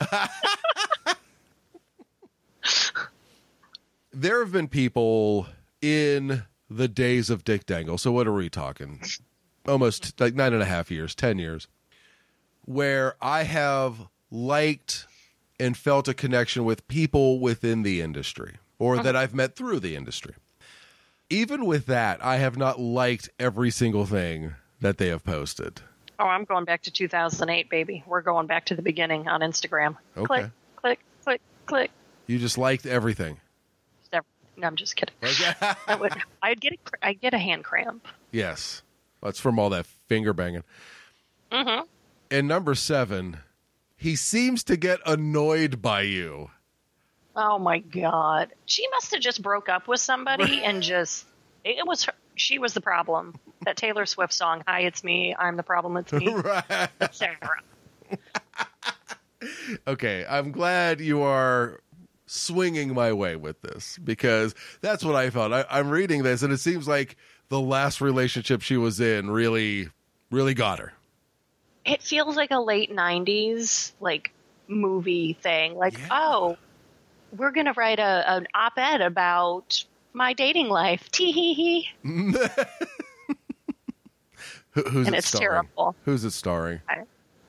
There 4.12 4.40
have 4.40 4.52
been 4.52 4.68
people 4.68 5.46
in 5.80 6.42
the 6.68 6.88
days 6.88 7.30
of 7.30 7.44
Dick 7.44 7.64
Dangle. 7.66 7.96
So 7.98 8.10
what 8.10 8.26
are 8.26 8.32
we 8.32 8.50
talking? 8.50 9.00
Almost 9.66 10.20
like 10.20 10.34
nine 10.34 10.52
and 10.52 10.62
a 10.62 10.66
half 10.66 10.90
years, 10.90 11.14
ten 11.14 11.38
years, 11.38 11.68
where 12.64 13.14
I 13.22 13.44
have 13.44 14.08
liked 14.30 15.06
and 15.60 15.76
felt 15.76 16.08
a 16.08 16.14
connection 16.14 16.64
with 16.64 16.86
people 16.88 17.40
within 17.40 17.82
the 17.82 18.00
industry 18.00 18.56
or 18.78 19.02
that 19.02 19.16
I've 19.16 19.34
met 19.34 19.56
through 19.56 19.80
the 19.80 19.96
industry. 19.96 20.34
Even 21.30 21.66
with 21.66 21.86
that, 21.86 22.24
I 22.24 22.36
have 22.36 22.56
not 22.56 22.80
liked 22.80 23.28
every 23.38 23.70
single 23.70 24.06
thing 24.06 24.54
that 24.80 24.98
they 24.98 25.08
have 25.08 25.24
posted. 25.24 25.82
Oh, 26.18 26.26
I'm 26.26 26.44
going 26.44 26.64
back 26.64 26.82
to 26.82 26.90
2008, 26.90 27.68
baby. 27.68 28.02
We're 28.06 28.22
going 28.22 28.46
back 28.46 28.66
to 28.66 28.74
the 28.74 28.82
beginning 28.82 29.28
on 29.28 29.40
Instagram. 29.40 29.96
Okay. 30.16 30.26
Click, 30.26 30.50
click, 30.76 30.98
click, 31.24 31.40
click. 31.66 31.90
You 32.26 32.38
just 32.38 32.58
liked 32.58 32.86
everything. 32.86 33.38
No, 34.60 34.66
I'm 34.66 34.74
just 34.74 34.96
kidding. 34.96 35.14
Okay. 35.22 35.54
Would, 36.00 36.14
I'd 36.42 36.60
get 36.60 36.72
a, 36.72 37.06
I'd 37.06 37.20
get 37.20 37.32
a 37.32 37.38
hand 37.38 37.62
cramp. 37.64 38.06
yes. 38.32 38.82
That's 39.22 39.40
from 39.40 39.58
all 39.58 39.70
that 39.70 39.86
finger 40.08 40.32
banging. 40.32 40.62
Mm-hmm. 41.50 41.84
And 42.30 42.46
number 42.46 42.74
seven, 42.76 43.38
he 43.98 44.16
seems 44.16 44.64
to 44.64 44.76
get 44.76 45.00
annoyed 45.04 45.82
by 45.82 46.02
you. 46.02 46.50
Oh 47.36 47.58
my 47.58 47.78
god, 47.78 48.52
she 48.64 48.88
must 48.88 49.12
have 49.12 49.20
just 49.20 49.42
broke 49.42 49.68
up 49.68 49.86
with 49.86 50.00
somebody 50.00 50.64
and 50.64 50.82
just 50.82 51.26
it 51.64 51.86
was 51.86 52.04
her, 52.04 52.12
she 52.36 52.58
was 52.58 52.72
the 52.72 52.80
problem. 52.80 53.34
That 53.62 53.76
Taylor 53.76 54.06
Swift 54.06 54.32
song, 54.32 54.62
"Hi, 54.66 54.80
it's 54.80 55.04
me. 55.04 55.34
I'm 55.38 55.56
the 55.56 55.62
problem. 55.62 55.96
It's 55.98 56.12
me." 56.12 56.32
right. 56.34 56.88
Sarah. 57.12 57.36
Okay, 59.86 60.26
I'm 60.28 60.50
glad 60.50 61.00
you 61.00 61.22
are 61.22 61.80
swinging 62.26 62.92
my 62.92 63.12
way 63.12 63.36
with 63.36 63.60
this 63.62 63.98
because 64.02 64.54
that's 64.80 65.04
what 65.04 65.14
I 65.14 65.30
felt. 65.30 65.52
I, 65.52 65.64
I'm 65.70 65.90
reading 65.90 66.24
this 66.24 66.42
and 66.42 66.52
it 66.52 66.58
seems 66.58 66.88
like 66.88 67.16
the 67.48 67.60
last 67.60 68.00
relationship 68.00 68.62
she 68.62 68.76
was 68.76 69.00
in 69.00 69.30
really, 69.30 69.90
really 70.30 70.54
got 70.54 70.80
her. 70.80 70.92
It 71.88 72.02
feels 72.02 72.36
like 72.36 72.50
a 72.50 72.60
late 72.60 72.90
'90s 72.90 73.92
like 74.00 74.30
movie 74.68 75.32
thing. 75.34 75.74
Like, 75.76 75.98
Yeah. 75.98 76.08
oh, 76.10 76.58
we're 77.36 77.50
gonna 77.52 77.72
write 77.76 77.98
a 77.98 78.24
an 78.30 78.46
op-ed 78.54 79.00
about 79.00 79.84
my 80.12 80.32
dating 80.34 80.68
life. 80.68 81.08
Tee 81.12 81.32
hee 81.32 81.54
hee. 81.54 81.88
Who, 84.72 84.82
who's 84.82 85.06
And 85.06 85.14
it 85.14 85.18
it's 85.18 85.28
starring? 85.28 85.68
terrible. 85.76 85.96
Who's 86.04 86.24
it 86.24 86.30
starring? 86.32 86.80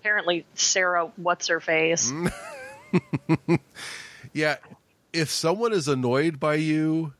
Apparently, 0.01 0.45
Sarah, 0.55 1.11
what's 1.17 1.47
her 1.47 1.59
face? 1.59 2.11
Yeah, 4.33 4.57
if 5.13 5.29
someone 5.29 5.73
is 5.73 5.87
annoyed 5.87 6.39
by 6.39 6.55
you, 6.55 7.13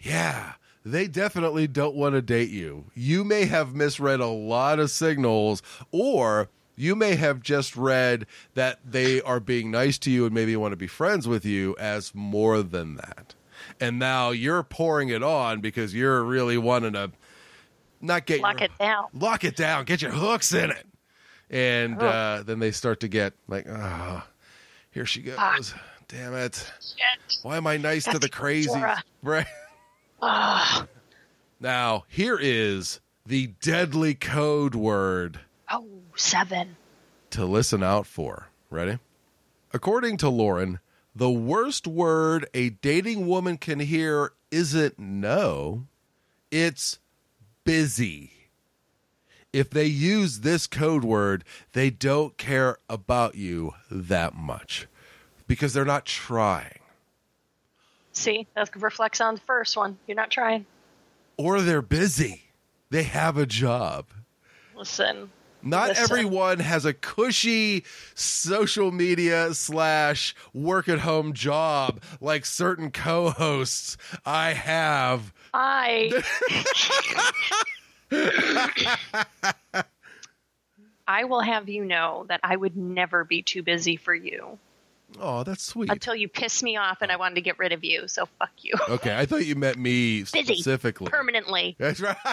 yeah, 0.00 0.54
they 0.92 1.06
definitely 1.06 1.66
don't 1.66 1.94
want 1.94 2.14
to 2.14 2.22
date 2.22 2.50
you. 2.50 2.86
You 2.94 3.24
may 3.24 3.44
have 3.46 3.74
misread 3.74 4.20
a 4.20 4.26
lot 4.26 4.78
of 4.78 4.90
signals, 4.90 5.62
or 5.92 6.48
you 6.76 6.94
may 6.94 7.16
have 7.16 7.40
just 7.42 7.76
read 7.76 8.26
that 8.54 8.78
they 8.84 9.20
are 9.22 9.40
being 9.40 9.70
nice 9.70 9.98
to 9.98 10.10
you 10.10 10.24
and 10.24 10.34
maybe 10.34 10.56
want 10.56 10.72
to 10.72 10.76
be 10.76 10.86
friends 10.86 11.26
with 11.26 11.44
you 11.44 11.76
as 11.78 12.14
more 12.14 12.62
than 12.62 12.96
that. 12.96 13.34
And 13.80 13.98
now 13.98 14.30
you're 14.30 14.62
pouring 14.62 15.08
it 15.08 15.22
on 15.22 15.60
because 15.60 15.94
you're 15.94 16.22
really 16.22 16.56
wanting 16.58 16.92
to 16.92 17.10
not 18.00 18.26
get 18.26 18.40
Lock 18.40 18.60
your, 18.60 18.66
it 18.66 18.78
down. 18.78 19.06
lock 19.12 19.44
it 19.44 19.56
down, 19.56 19.84
get 19.84 20.00
your 20.00 20.12
hooks 20.12 20.52
in 20.52 20.70
it. 20.70 20.86
And 21.50 22.00
uh, 22.00 22.42
then 22.46 22.58
they 22.60 22.70
start 22.70 23.00
to 23.00 23.08
get 23.08 23.32
like, 23.48 23.66
ah, 23.68 24.26
here 24.92 25.06
she 25.06 25.22
goes. 25.22 25.74
Damn 26.06 26.34
it. 26.34 26.54
Shit. 26.80 27.38
Why 27.42 27.56
am 27.56 27.66
I 27.66 27.76
nice 27.76 28.04
to 28.04 28.18
the 28.18 28.28
crazy? 28.28 28.70
Right. 29.22 29.46
Ah. 30.20 30.86
Now, 31.60 32.04
here 32.08 32.38
is 32.40 33.00
the 33.26 33.48
deadly 33.60 34.14
code 34.14 34.74
word 34.74 35.40
Oh, 35.70 35.86
seven. 36.16 36.76
to 37.30 37.44
listen 37.44 37.82
out 37.82 38.06
for. 38.06 38.48
Ready? 38.70 38.98
According 39.72 40.16
to 40.18 40.28
Lauren, 40.28 40.78
the 41.14 41.30
worst 41.30 41.86
word 41.86 42.48
a 42.54 42.70
dating 42.70 43.26
woman 43.26 43.58
can 43.58 43.80
hear 43.80 44.32
isn't 44.50 44.98
no, 44.98 45.86
it's 46.50 46.98
busy. 47.64 48.32
If 49.52 49.70
they 49.70 49.86
use 49.86 50.40
this 50.40 50.66
code 50.66 51.04
word, 51.04 51.44
they 51.72 51.90
don't 51.90 52.36
care 52.38 52.78
about 52.88 53.34
you 53.34 53.74
that 53.90 54.34
much 54.34 54.86
because 55.46 55.72
they're 55.72 55.84
not 55.84 56.04
trying. 56.04 56.78
See, 58.18 58.48
that 58.56 58.74
reflects 58.74 59.20
on 59.20 59.36
the 59.36 59.40
first 59.42 59.76
one. 59.76 59.96
You're 60.08 60.16
not 60.16 60.32
trying. 60.32 60.66
Or 61.36 61.60
they're 61.60 61.80
busy. 61.80 62.42
They 62.90 63.04
have 63.04 63.38
a 63.38 63.46
job. 63.46 64.06
Listen, 64.76 65.30
Not 65.62 65.90
Listen. 65.90 66.02
everyone 66.02 66.58
has 66.58 66.84
a 66.84 66.92
cushy 66.92 67.84
social 68.16 68.90
media 68.90 69.54
slash 69.54 70.34
work 70.52 70.88
at 70.88 70.98
home 70.98 71.32
job 71.32 72.02
like 72.20 72.44
certain 72.44 72.90
co 72.90 73.30
hosts 73.30 73.96
I 74.26 74.52
have. 74.52 75.32
I. 75.54 76.10
I 81.06 81.22
will 81.22 81.40
have 81.40 81.68
you 81.68 81.84
know 81.84 82.26
that 82.28 82.40
I 82.42 82.56
would 82.56 82.76
never 82.76 83.22
be 83.22 83.42
too 83.42 83.62
busy 83.62 83.94
for 83.94 84.14
you 84.14 84.58
Oh, 85.20 85.42
that's 85.42 85.62
sweet. 85.62 85.90
until 85.90 86.14
you 86.14 86.28
pissed 86.28 86.62
me 86.62 86.76
off 86.76 86.98
and 87.00 87.10
I 87.10 87.16
wanted 87.16 87.36
to 87.36 87.40
get 87.40 87.58
rid 87.58 87.72
of 87.72 87.82
you. 87.84 88.08
So 88.08 88.26
fuck 88.38 88.50
you 88.60 88.74
Okay, 88.88 89.16
I 89.18 89.24
thought 89.26 89.46
you 89.46 89.56
meant 89.56 89.78
me 89.78 90.20
Busy. 90.22 90.42
specifically. 90.56 91.08
permanently. 91.08 91.76
That's 91.80 92.00
right. 92.00 92.16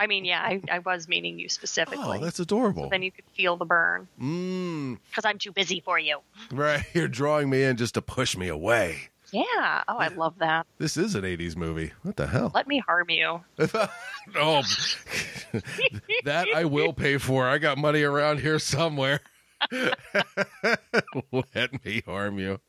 I 0.00 0.06
mean, 0.08 0.24
yeah, 0.24 0.40
I, 0.42 0.60
I 0.72 0.78
was 0.80 1.06
meaning 1.06 1.38
you 1.38 1.48
specifically. 1.48 2.18
Oh, 2.18 2.20
that's 2.20 2.40
adorable. 2.40 2.88
then 2.88 3.02
you 3.02 3.12
could 3.12 3.26
feel 3.34 3.56
the 3.56 3.64
burn 3.66 4.08
Mm, 4.20 4.98
because 5.08 5.24
I'm 5.24 5.38
too 5.38 5.52
busy 5.52 5.80
for 5.84 5.98
you. 5.98 6.18
right. 6.50 6.84
You're 6.94 7.06
drawing 7.06 7.48
me 7.50 7.62
in 7.62 7.76
just 7.76 7.94
to 7.94 8.02
push 8.02 8.36
me 8.36 8.48
away. 8.48 9.10
Yeah. 9.30 9.82
Oh, 9.86 9.96
I 9.98 10.08
love 10.08 10.34
that. 10.38 10.66
This 10.78 10.96
is 10.96 11.14
an 11.14 11.22
80s 11.22 11.54
movie. 11.54 11.92
What 12.02 12.16
the 12.16 12.26
hell? 12.26 12.50
Let 12.54 12.66
me 12.66 12.78
harm 12.78 13.10
you. 13.10 13.40
oh, 14.36 14.62
that 16.24 16.48
I 16.54 16.64
will 16.64 16.92
pay 16.92 17.18
for. 17.18 17.46
I 17.46 17.58
got 17.58 17.78
money 17.78 18.02
around 18.02 18.40
here 18.40 18.58
somewhere. 18.58 19.20
Let 21.32 21.84
me 21.84 22.02
harm 22.06 22.38
you. 22.38 22.60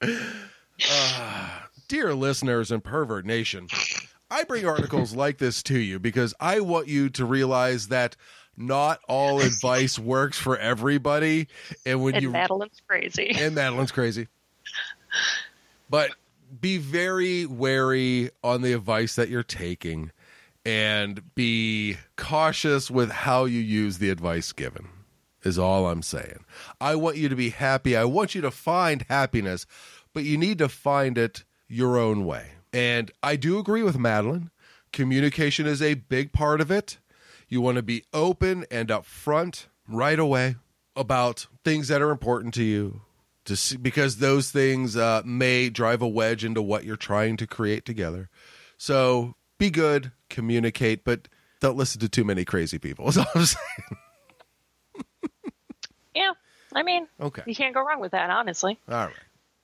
Ah, 0.89 1.67
dear 1.87 2.13
listeners 2.13 2.71
and 2.71 2.83
pervert 2.83 3.25
nation, 3.25 3.67
I 4.29 4.43
bring 4.43 4.65
articles 4.65 5.15
like 5.15 5.37
this 5.37 5.63
to 5.63 5.77
you 5.79 5.99
because 5.99 6.33
I 6.39 6.59
want 6.59 6.87
you 6.87 7.09
to 7.11 7.25
realize 7.25 7.87
that 7.89 8.15
not 8.57 8.99
all 9.07 9.41
advice 9.41 9.99
works 9.99 10.37
for 10.37 10.57
everybody. 10.57 11.47
And 11.85 12.01
when 12.01 12.15
And 12.15 12.23
you 12.23 12.31
Madalynn's 12.31 12.81
crazy. 12.87 13.31
and 13.37 13.55
Madalynn's 13.55 13.91
crazy. 13.91 14.27
But 15.89 16.11
be 16.61 16.77
very 16.77 17.45
wary 17.45 18.29
on 18.43 18.61
the 18.61 18.73
advice 18.73 19.15
that 19.15 19.29
you're 19.29 19.43
taking 19.43 20.11
and 20.65 21.21
be 21.35 21.97
cautious 22.17 22.89
with 22.89 23.11
how 23.11 23.45
you 23.45 23.59
use 23.59 23.99
the 23.99 24.09
advice 24.09 24.51
given, 24.51 24.87
is 25.45 25.59
all 25.59 25.87
I'm 25.87 26.01
saying. 26.01 26.43
I 26.81 26.95
want 26.95 27.17
you 27.17 27.29
to 27.29 27.35
be 27.35 27.49
happy. 27.51 27.95
I 27.95 28.05
want 28.05 28.35
you 28.35 28.41
to 28.41 28.51
find 28.51 29.05
happiness, 29.09 29.65
but 30.13 30.23
you 30.23 30.37
need 30.37 30.57
to 30.57 30.67
find 30.67 31.17
it 31.17 31.43
your 31.67 31.97
own 31.97 32.25
way. 32.25 32.51
And 32.73 33.11
I 33.23 33.35
do 33.35 33.59
agree 33.59 33.83
with 33.83 33.97
Madalynn. 33.97 34.49
Communication 34.91 35.65
is 35.65 35.81
a 35.81 35.93
big 35.93 36.33
part 36.33 36.61
of 36.61 36.71
it. 36.71 36.97
You 37.47 37.61
want 37.61 37.75
to 37.77 37.83
be 37.83 38.03
open 38.13 38.65
and 38.71 38.89
upfront 38.89 39.67
right 39.87 40.19
away 40.19 40.55
about 40.95 41.47
things 41.63 41.87
that 41.89 42.01
are 42.01 42.11
important 42.11 42.53
to 42.55 42.63
you 42.63 43.01
to 43.45 43.55
see, 43.55 43.77
because 43.77 44.17
those 44.17 44.51
things 44.51 44.97
uh, 44.97 45.21
may 45.25 45.69
drive 45.69 46.01
a 46.01 46.07
wedge 46.07 46.43
into 46.43 46.61
what 46.61 46.83
you're 46.83 46.95
trying 46.95 47.37
to 47.37 47.47
create 47.47 47.85
together. 47.85 48.29
So 48.77 49.35
be 49.57 49.69
good, 49.69 50.11
communicate, 50.29 51.03
but 51.03 51.27
don't 51.59 51.77
listen 51.77 51.99
to 52.01 52.09
too 52.09 52.23
many 52.23 52.43
crazy 52.43 52.79
people. 52.79 53.07
Is 53.07 53.17
all 53.17 53.25
I'm 53.35 53.45
saying. 53.45 53.99
I 56.76 56.84
mean, 56.84 57.07
Okay. 57.19 57.41
you 57.47 57.55
can't 57.55 57.73
go 57.73 57.84
wrong 57.86 57.99
with 58.01 58.11
that, 58.11 58.30
honestly. 58.30 58.78
All 58.89 59.05
right. 59.07 59.13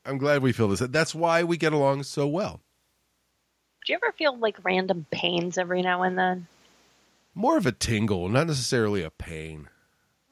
I'm 0.05 0.17
glad 0.17 0.41
we 0.41 0.51
feel 0.53 0.67
this. 0.69 0.79
That's 0.79 1.13
why 1.13 1.43
we 1.43 1.57
get 1.57 1.73
along 1.73 2.03
so 2.03 2.25
well. 2.27 2.61
Do 3.85 3.93
you 3.93 3.99
ever 4.01 4.11
feel 4.13 4.35
like 4.37 4.57
random 4.63 5.05
pains 5.11 5.57
every 5.57 5.81
now 5.81 6.01
and 6.03 6.17
then? 6.17 6.47
More 7.35 7.57
of 7.57 7.65
a 7.65 7.71
tingle, 7.71 8.29
not 8.29 8.47
necessarily 8.47 9.03
a 9.03 9.09
pain. 9.09 9.67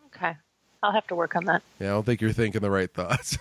Okay. 0.07 0.35
I'll 0.81 0.91
have 0.93 1.07
to 1.07 1.15
work 1.15 1.35
on 1.35 1.45
that. 1.45 1.61
Yeah, 1.79 1.87
I 1.87 1.89
don't 1.91 2.05
think 2.05 2.21
you're 2.21 2.31
thinking 2.31 2.61
the 2.61 2.71
right 2.71 2.91
thoughts. 2.91 3.37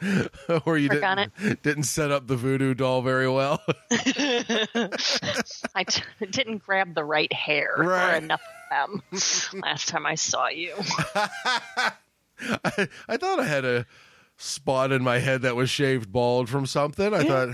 or 0.66 0.76
you 0.76 0.88
didn't, 0.88 1.62
didn't 1.62 1.84
set 1.84 2.10
up 2.10 2.26
the 2.26 2.36
voodoo 2.36 2.74
doll 2.74 3.02
very 3.02 3.28
well. 3.28 3.62
I 3.90 5.84
t- 5.86 6.02
didn't 6.30 6.58
grab 6.64 6.94
the 6.94 7.04
right 7.04 7.32
hair 7.32 7.72
Right. 7.78 8.14
or 8.14 8.16
enough 8.18 8.42
of 8.72 9.02
them 9.12 9.60
last 9.62 9.88
time 9.88 10.04
I 10.06 10.14
saw 10.16 10.48
you. 10.48 10.74
I, 12.64 12.88
I 13.08 13.16
thought 13.16 13.40
I 13.40 13.44
had 13.44 13.64
a 13.64 13.86
spot 14.36 14.92
in 14.92 15.02
my 15.02 15.18
head 15.18 15.42
that 15.42 15.54
was 15.56 15.70
shaved 15.70 16.10
bald 16.12 16.48
from 16.48 16.66
something. 16.66 17.12
I 17.14 17.24
thought 17.24 17.50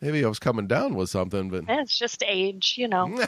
maybe 0.00 0.24
I 0.24 0.28
was 0.28 0.38
coming 0.38 0.66
down 0.66 0.94
with 0.94 1.10
something, 1.10 1.48
but 1.50 1.68
Eh, 1.68 1.80
It's 1.80 1.96
just 1.98 2.22
age, 2.26 2.74
you 2.78 2.88
know. 2.88 3.18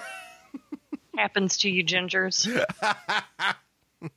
Happens 1.17 1.59
to 1.59 1.71
you 1.71 1.85
gingers. 1.85 2.47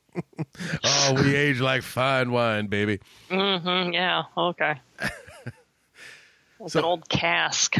oh, 0.84 1.12
we 1.22 1.34
age 1.36 1.60
like 1.60 1.82
fine 1.82 2.32
wine, 2.32 2.66
baby. 2.68 3.00
hmm 3.30 3.90
yeah, 3.92 4.24
okay. 4.36 4.80
It's 6.60 6.72
So- 6.72 6.78
an 6.80 6.84
old 6.86 7.08
cask. 7.08 7.76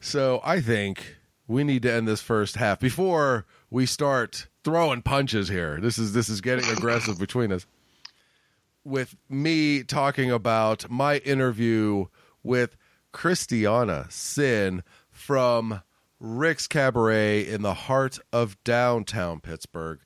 So 0.00 0.40
I 0.44 0.60
think 0.60 1.16
we 1.46 1.64
need 1.64 1.82
to 1.82 1.92
end 1.92 2.06
this 2.08 2.20
first 2.20 2.56
half 2.56 2.80
before 2.80 3.46
we 3.70 3.86
start 3.86 4.48
throwing 4.64 5.02
punches 5.02 5.48
here. 5.48 5.78
This 5.80 5.98
is 5.98 6.12
this 6.12 6.28
is 6.28 6.40
getting 6.40 6.68
aggressive 6.70 7.18
between 7.18 7.52
us. 7.52 7.66
With 8.82 9.14
me 9.28 9.82
talking 9.82 10.30
about 10.30 10.90
my 10.90 11.18
interview 11.18 12.06
with 12.42 12.76
Christiana 13.12 14.06
Cinn 14.10 14.82
from 15.10 15.82
Rick's 16.18 16.66
Cabaret 16.66 17.46
in 17.46 17.62
the 17.62 17.74
heart 17.74 18.18
of 18.32 18.62
downtown 18.64 19.40
Pittsburgh. 19.40 20.00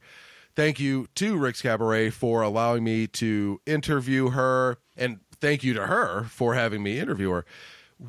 Thank 0.55 0.81
you 0.81 1.07
to 1.15 1.37
Rick's 1.37 1.63
Cabaret 1.63 2.11
for 2.11 2.43
allowing 2.43 2.83
me 2.83 3.07
to 3.07 3.61
interview 3.65 4.31
her, 4.31 4.79
and 4.97 5.21
thank 5.41 5.63
you 5.63 5.73
to 5.75 5.87
her 5.87 6.25
for 6.25 6.55
having 6.55 6.83
me 6.83 6.99
interview 6.99 7.31
her. 7.31 7.45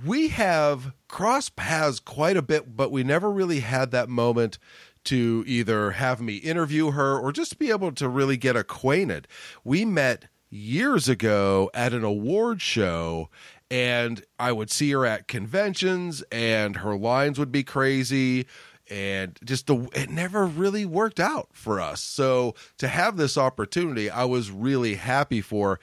We 0.05 0.29
have 0.29 0.93
crossed 1.07 1.55
paths 1.55 1.99
quite 1.99 2.37
a 2.37 2.41
bit, 2.41 2.75
but 2.75 2.91
we 2.91 3.03
never 3.03 3.29
really 3.31 3.59
had 3.59 3.91
that 3.91 4.09
moment 4.09 4.57
to 5.05 5.43
either 5.47 5.91
have 5.91 6.21
me 6.21 6.35
interview 6.35 6.91
her 6.91 7.17
or 7.17 7.31
just 7.31 7.59
be 7.59 7.69
able 7.69 7.91
to 7.93 8.07
really 8.07 8.37
get 8.37 8.55
acquainted. 8.55 9.27
We 9.63 9.85
met 9.85 10.25
years 10.49 11.07
ago 11.07 11.69
at 11.73 11.93
an 11.93 12.03
award 12.03 12.61
show 12.61 13.29
and 13.71 14.23
I 14.39 14.51
would 14.51 14.71
see 14.71 14.91
her 14.91 15.05
at 15.05 15.27
conventions 15.27 16.23
and 16.31 16.77
her 16.77 16.95
lines 16.95 17.37
would 17.37 17.51
be 17.51 17.63
crazy 17.63 18.47
and 18.89 19.37
just 19.43 19.67
the 19.67 19.87
it 19.93 20.09
never 20.09 20.45
really 20.45 20.85
worked 20.85 21.19
out 21.19 21.49
for 21.53 21.79
us. 21.79 22.01
So 22.01 22.55
to 22.79 22.87
have 22.87 23.17
this 23.17 23.37
opportunity, 23.37 24.09
I 24.09 24.25
was 24.25 24.49
really 24.49 24.95
happy 24.95 25.41
for 25.41 25.79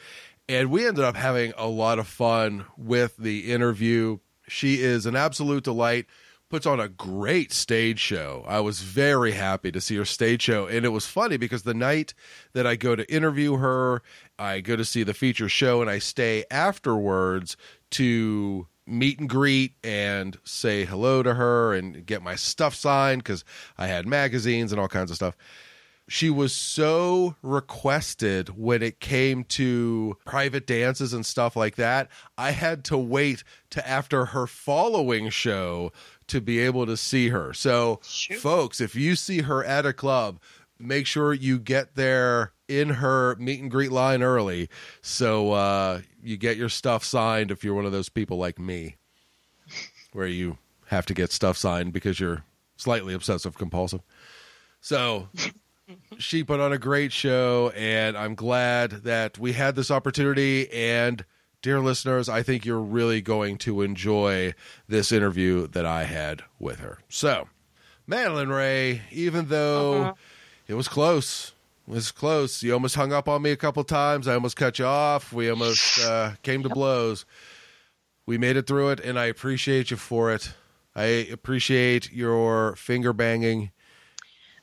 and 0.48 0.70
we 0.70 0.86
ended 0.86 1.04
up 1.04 1.16
having 1.16 1.52
a 1.56 1.66
lot 1.66 1.98
of 1.98 2.06
fun 2.06 2.64
with 2.76 3.16
the 3.16 3.52
interview. 3.52 4.18
She 4.48 4.80
is 4.80 5.06
an 5.06 5.16
absolute 5.16 5.64
delight. 5.64 6.06
Puts 6.48 6.64
on 6.64 6.78
a 6.78 6.88
great 6.88 7.52
stage 7.52 7.98
show. 7.98 8.44
I 8.46 8.60
was 8.60 8.80
very 8.80 9.32
happy 9.32 9.72
to 9.72 9.80
see 9.80 9.96
her 9.96 10.04
stage 10.04 10.42
show. 10.42 10.66
And 10.66 10.86
it 10.86 10.90
was 10.90 11.06
funny 11.06 11.36
because 11.36 11.64
the 11.64 11.74
night 11.74 12.14
that 12.52 12.66
I 12.66 12.76
go 12.76 12.94
to 12.94 13.12
interview 13.12 13.56
her, 13.56 14.00
I 14.38 14.60
go 14.60 14.76
to 14.76 14.84
see 14.84 15.02
the 15.02 15.12
feature 15.12 15.48
show 15.48 15.80
and 15.80 15.90
I 15.90 15.98
stay 15.98 16.44
afterwards 16.48 17.56
to 17.92 18.68
meet 18.86 19.18
and 19.18 19.28
greet 19.28 19.74
and 19.82 20.38
say 20.44 20.84
hello 20.84 21.24
to 21.24 21.34
her 21.34 21.74
and 21.74 22.06
get 22.06 22.22
my 22.22 22.36
stuff 22.36 22.76
signed 22.76 23.24
because 23.24 23.44
I 23.76 23.88
had 23.88 24.06
magazines 24.06 24.70
and 24.70 24.80
all 24.80 24.86
kinds 24.86 25.10
of 25.10 25.16
stuff 25.16 25.36
she 26.08 26.30
was 26.30 26.52
so 26.52 27.34
requested 27.42 28.50
when 28.50 28.82
it 28.82 29.00
came 29.00 29.44
to 29.44 30.16
private 30.24 30.66
dances 30.66 31.12
and 31.12 31.26
stuff 31.26 31.56
like 31.56 31.76
that. 31.76 32.08
I 32.38 32.52
had 32.52 32.84
to 32.86 32.98
wait 32.98 33.42
to 33.70 33.86
after 33.86 34.26
her 34.26 34.46
following 34.46 35.30
show 35.30 35.92
to 36.28 36.40
be 36.40 36.58
able 36.58 36.86
to 36.86 36.96
see 36.96 37.28
her. 37.28 37.52
So, 37.52 38.00
Shoot. 38.02 38.38
folks, 38.38 38.80
if 38.80 38.94
you 38.94 39.16
see 39.16 39.42
her 39.42 39.64
at 39.64 39.86
a 39.86 39.92
club, 39.92 40.40
make 40.78 41.06
sure 41.06 41.32
you 41.32 41.58
get 41.58 41.94
there 41.94 42.52
in 42.68 42.90
her 42.90 43.36
meet 43.36 43.60
and 43.60 43.70
greet 43.70 43.92
line 43.92 44.22
early 44.22 44.68
so 45.00 45.52
uh, 45.52 46.00
you 46.22 46.36
get 46.36 46.56
your 46.56 46.68
stuff 46.68 47.04
signed 47.04 47.52
if 47.52 47.62
you're 47.62 47.74
one 47.74 47.86
of 47.86 47.92
those 47.92 48.08
people 48.08 48.36
like 48.36 48.58
me 48.58 48.96
where 50.12 50.26
you 50.26 50.58
have 50.86 51.06
to 51.06 51.14
get 51.14 51.30
stuff 51.30 51.56
signed 51.56 51.92
because 51.92 52.18
you're 52.18 52.44
slightly 52.76 53.14
obsessive 53.14 53.56
compulsive. 53.56 54.00
So 54.80 55.28
she 56.18 56.44
put 56.44 56.60
on 56.60 56.72
a 56.72 56.78
great 56.78 57.12
show, 57.12 57.72
and 57.74 58.16
I'm 58.16 58.34
glad 58.34 58.90
that 59.04 59.38
we 59.38 59.52
had 59.52 59.74
this 59.76 59.90
opportunity. 59.90 60.70
And 60.72 61.24
dear 61.62 61.80
listeners, 61.80 62.28
I 62.28 62.42
think 62.42 62.64
you're 62.64 62.80
really 62.80 63.20
going 63.20 63.58
to 63.58 63.82
enjoy 63.82 64.54
this 64.88 65.10
interview 65.12 65.66
that 65.68 65.84
I 65.86 66.04
had 66.04 66.42
with 66.58 66.78
her. 66.80 66.98
So, 67.08 67.48
Madalynn 68.08 68.54
Raye, 68.54 69.02
even 69.10 69.48
though 69.48 69.94
Uh-huh. 70.02 70.14
it 70.68 70.74
was 70.74 70.88
close, 70.88 71.52
it 71.88 71.90
was 71.90 72.12
close. 72.12 72.62
You 72.62 72.72
almost 72.72 72.94
hung 72.94 73.12
up 73.12 73.28
on 73.28 73.42
me 73.42 73.50
a 73.50 73.56
couple 73.56 73.82
times. 73.84 74.28
I 74.28 74.34
almost 74.34 74.56
cut 74.56 74.78
you 74.78 74.86
off. 74.86 75.32
We 75.32 75.50
almost 75.50 75.98
uh, 76.00 76.32
came 76.42 76.62
to 76.62 76.68
blows. 76.68 77.24
We 78.26 78.38
made 78.38 78.56
it 78.56 78.66
through 78.66 78.90
it, 78.90 79.00
and 79.00 79.18
I 79.18 79.26
appreciate 79.26 79.90
you 79.90 79.96
for 79.96 80.32
it. 80.32 80.54
I 80.94 81.04
appreciate 81.04 82.10
your 82.12 82.74
finger 82.76 83.12
banging. 83.12 83.70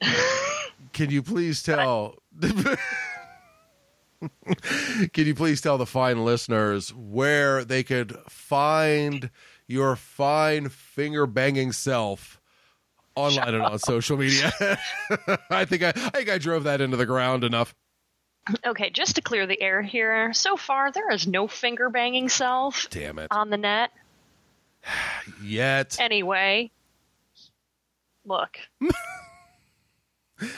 Can 0.94 1.10
you 1.10 1.22
please 1.24 1.64
tell? 1.64 2.16
Can 5.14 5.26
you 5.26 5.36
please 5.36 5.62
tell 5.62 5.78
the 5.78 5.86
fine 5.86 6.24
listeners 6.26 6.94
where 6.94 7.64
they 7.64 7.84
could 7.84 8.16
find 8.30 9.30
your 9.68 9.96
fine 9.96 10.70
finger 10.70 11.26
banging 11.26 11.72
self 11.72 12.40
online 13.16 13.56
and 13.56 13.64
on 13.64 13.80
social 13.80 14.18
media? 14.18 14.52
I 15.50 15.66
think 15.66 15.84
I, 15.84 15.90
I 15.90 16.10
think 16.10 16.30
I 16.30 16.38
drove 16.38 16.64
that 16.66 16.82
into 16.82 16.98
the 16.98 17.06
ground 17.06 17.44
enough. 17.44 17.74
Okay, 18.66 18.90
just 18.90 19.16
to 19.16 19.22
clear 19.22 19.48
the 19.48 19.62
air 19.62 19.82
here, 19.82 20.34
so 20.34 20.58
far 20.58 20.92
there 20.92 21.10
is 21.12 21.26
no 21.26 21.48
finger 21.48 21.90
banging 21.90 22.28
self 22.28 22.88
Damn 22.90 23.20
it! 23.20 23.28
on 23.32 23.50
the 23.50 23.58
net. 23.58 23.92
Yet 25.44 25.98
Anyway, 26.00 26.72
look. 28.26 28.58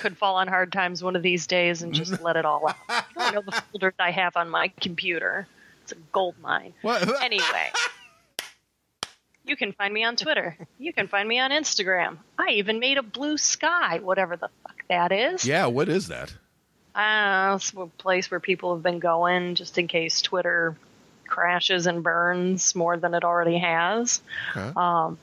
Could 0.02 0.18
fall 0.18 0.36
on 0.36 0.48
hard 0.48 0.72
times 0.72 1.04
one 1.04 1.16
of 1.16 1.22
these 1.22 1.48
days 1.48 1.82
and 1.82 1.94
just 1.94 2.22
let 2.22 2.36
it 2.36 2.46
all 2.46 2.68
out. 2.68 2.76
You 3.18 3.22
don't 3.32 3.36
know 3.36 3.42
the 3.42 3.62
folders 3.72 3.94
I 4.00 4.12
have 4.12 4.36
on 4.38 4.50
my 4.50 4.70
computer. 4.80 5.48
It's 5.84 5.92
a 5.92 5.96
gold 6.12 6.36
mine. 6.42 6.74
what? 6.82 7.02
Anyway, 7.24 7.72
you 9.46 9.56
can 9.56 9.74
find 9.74 9.94
me 9.94 10.04
on 10.04 10.16
Twitter. 10.16 10.58
You 10.80 10.92
can 10.94 11.08
find 11.08 11.28
me 11.28 11.40
on 11.40 11.52
Instagram. 11.52 12.18
I 12.38 12.52
even 12.52 12.80
made 12.80 12.98
a 12.98 13.04
blue 13.04 13.38
sky, 13.38 14.00
whatever 14.00 14.36
the 14.36 14.50
fuck 14.64 14.76
that 14.90 15.12
is. 15.12 15.46
Yeah, 15.46 15.68
what 15.68 15.88
is 15.90 16.08
that? 16.08 16.34
Uh, 16.96 17.54
it's 17.56 17.74
a 17.74 17.86
place 17.98 18.32
where 18.32 18.40
people 18.40 18.74
have 18.74 18.82
been 18.84 19.00
going 19.00 19.56
just 19.56 19.78
in 19.78 19.88
case 19.88 20.22
Twitter 20.22 20.76
crashes 21.28 21.88
and 21.88 22.02
burns 22.04 22.74
more 22.76 22.98
than 22.98 23.14
it 23.14 23.24
already 23.24 23.58
has. 23.58 24.22
Okay. 24.56 24.72
Um, 24.76 25.18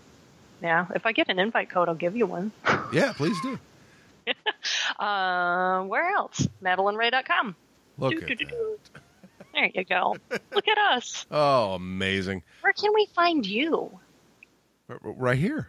yeah, 0.63 0.87
if 0.95 1.07
I 1.07 1.13
get 1.13 1.29
an 1.29 1.39
invite 1.39 1.71
code, 1.71 1.89
I'll 1.89 1.95
give 1.95 2.15
you 2.17 2.27
one. 2.27 2.53
Yeah, 2.93 3.13
please 3.15 3.37
do. 3.43 3.59
Uh, 4.99 5.83
where 5.85 6.11
else? 6.11 6.47
MadalynnRaye.com. 6.63 7.57
Look 7.99 8.13
Do, 8.13 8.19
at 8.19 8.27
do, 8.29 8.35
do, 8.35 8.79
that. 8.95 9.03
There 9.55 9.71
you 9.75 9.85
go. 9.85 10.17
Look 10.55 10.69
at 10.69 10.79
us. 10.79 11.27
Oh, 11.31 11.75
amazing! 11.75 12.43
Where 12.63 12.73
can 12.73 12.93
we 12.95 13.07
find 13.15 13.45
you? 13.47 13.99
Right 14.89 15.39
here. 15.39 15.69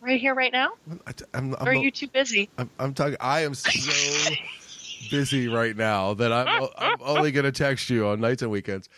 Right 0.00 0.20
here, 0.20 0.34
right 0.34 0.52
now? 0.52 0.72
I, 1.06 1.12
am 1.34 1.54
Or 1.54 1.68
are 1.68 1.74
you 1.74 1.90
too 1.90 2.08
busy? 2.08 2.48
I'm, 2.58 2.70
I'm 2.78 2.94
talking. 2.94 3.16
I 3.20 3.40
am 3.40 3.54
so 3.54 3.70
busy 5.10 5.48
right 5.48 5.76
now 5.76 6.14
that 6.14 6.32
I'm, 6.32 6.68
I'm 6.78 6.98
only 7.00 7.32
going 7.32 7.44
to 7.44 7.52
text 7.52 7.90
you 7.90 8.06
on 8.06 8.20
nights 8.20 8.42
and 8.42 8.50
weekends. 8.50 8.88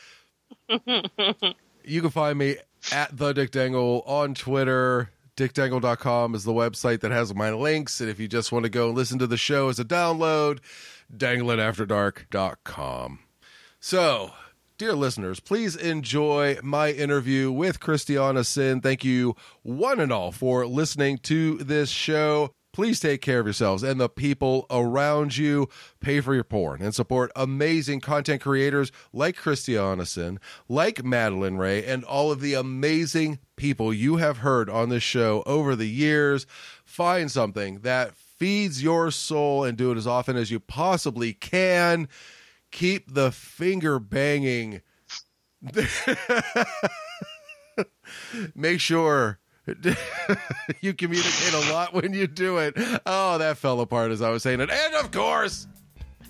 you 0.69 2.01
can 2.01 2.11
find 2.11 2.39
me 2.39 2.57
at 2.93 3.17
the 3.17 3.33
Dick 3.33 3.51
Dangle 3.51 4.03
on 4.07 4.35
Twitter. 4.35 5.11
DickDangle.com 5.39 6.35
is 6.35 6.43
the 6.43 6.53
website 6.53 6.99
that 7.01 7.13
has 7.13 7.33
my 7.33 7.53
links. 7.53 8.01
And 8.01 8.11
if 8.11 8.19
you 8.19 8.27
just 8.27 8.51
want 8.51 8.65
to 8.65 8.69
go 8.69 8.91
listen 8.91 9.21
to 9.21 9.27
the 9.29 9.37
show 9.37 9.69
as 9.69 9.79
a 9.79 9.85
download, 9.85 10.59
danglinafterdark.com. 11.17 13.21
So, 13.79 14.33
dear 14.79 14.95
listeners, 14.95 15.39
please 15.39 15.77
enjoy 15.77 16.59
my 16.65 16.91
interview 16.91 17.53
with 17.53 17.79
Christiana 17.79 18.43
Cinn. 18.43 18.81
Thank 18.81 19.05
you, 19.05 19.37
one 19.63 20.01
and 20.01 20.13
all, 20.13 20.33
for 20.33 20.67
listening 20.67 21.19
to 21.19 21.59
this 21.59 21.89
show. 21.89 22.51
Please 22.79 23.01
take 23.01 23.21
care 23.23 23.41
of 23.41 23.47
yourselves 23.47 23.83
and 23.83 24.01
the 24.01 24.09
people 24.09 24.65
around 24.71 25.37
you. 25.37 25.69
Pay 25.99 26.21
for 26.21 26.33
your 26.33 26.45
porn 26.45 26.81
and 26.81 26.95
support 26.95 27.33
amazing 27.35 27.99
content 27.99 28.41
creators 28.41 28.93
like 29.13 29.35
Christiana 29.35 30.07
Cinn, 30.07 30.39
like 30.69 31.03
Madalynn 31.03 31.59
Raye, 31.59 31.85
and 31.85 32.05
all 32.05 32.31
of 32.31 32.41
the 32.41 32.55
amazing 32.55 33.41
people 33.57 33.93
you 33.93 34.19
have 34.19 34.39
heard 34.39 34.71
on 34.71 34.91
this 34.91 35.03
show 35.03 35.43
over 35.45 35.75
the 35.75 35.89
years. 35.89 36.47
Find 36.85 37.29
something 37.33 37.81
that 37.81 38.15
feeds 38.15 38.81
your 38.81 39.11
soul 39.11 39.65
and 39.65 39.77
do 39.77 39.91
it 39.91 39.99
as 39.99 40.07
often 40.07 40.37
as 40.37 40.53
you 40.53 40.61
possibly 40.61 41.33
can 41.33 42.09
keep 42.71 43.13
the 43.13 43.33
finger 43.33 43.99
banging. 43.99 44.83
Make 48.55 48.79
sure 48.79 49.41
you 50.81 50.95
communicate 50.95 51.55
a 51.55 51.73
lot 51.73 51.93
when 51.95 52.13
you 52.13 52.27
do 52.27 52.59
it. 52.59 52.75
Oh, 53.07 53.39
that 53.39 53.59
fell 53.59 53.81
apart 53.81 54.11
as 54.11 54.23
I 54.23 54.31
was 54.31 54.43
saying 54.43 54.61
it. 54.61 54.71
And 54.71 54.95
of 54.95 55.11
course, 55.11 55.67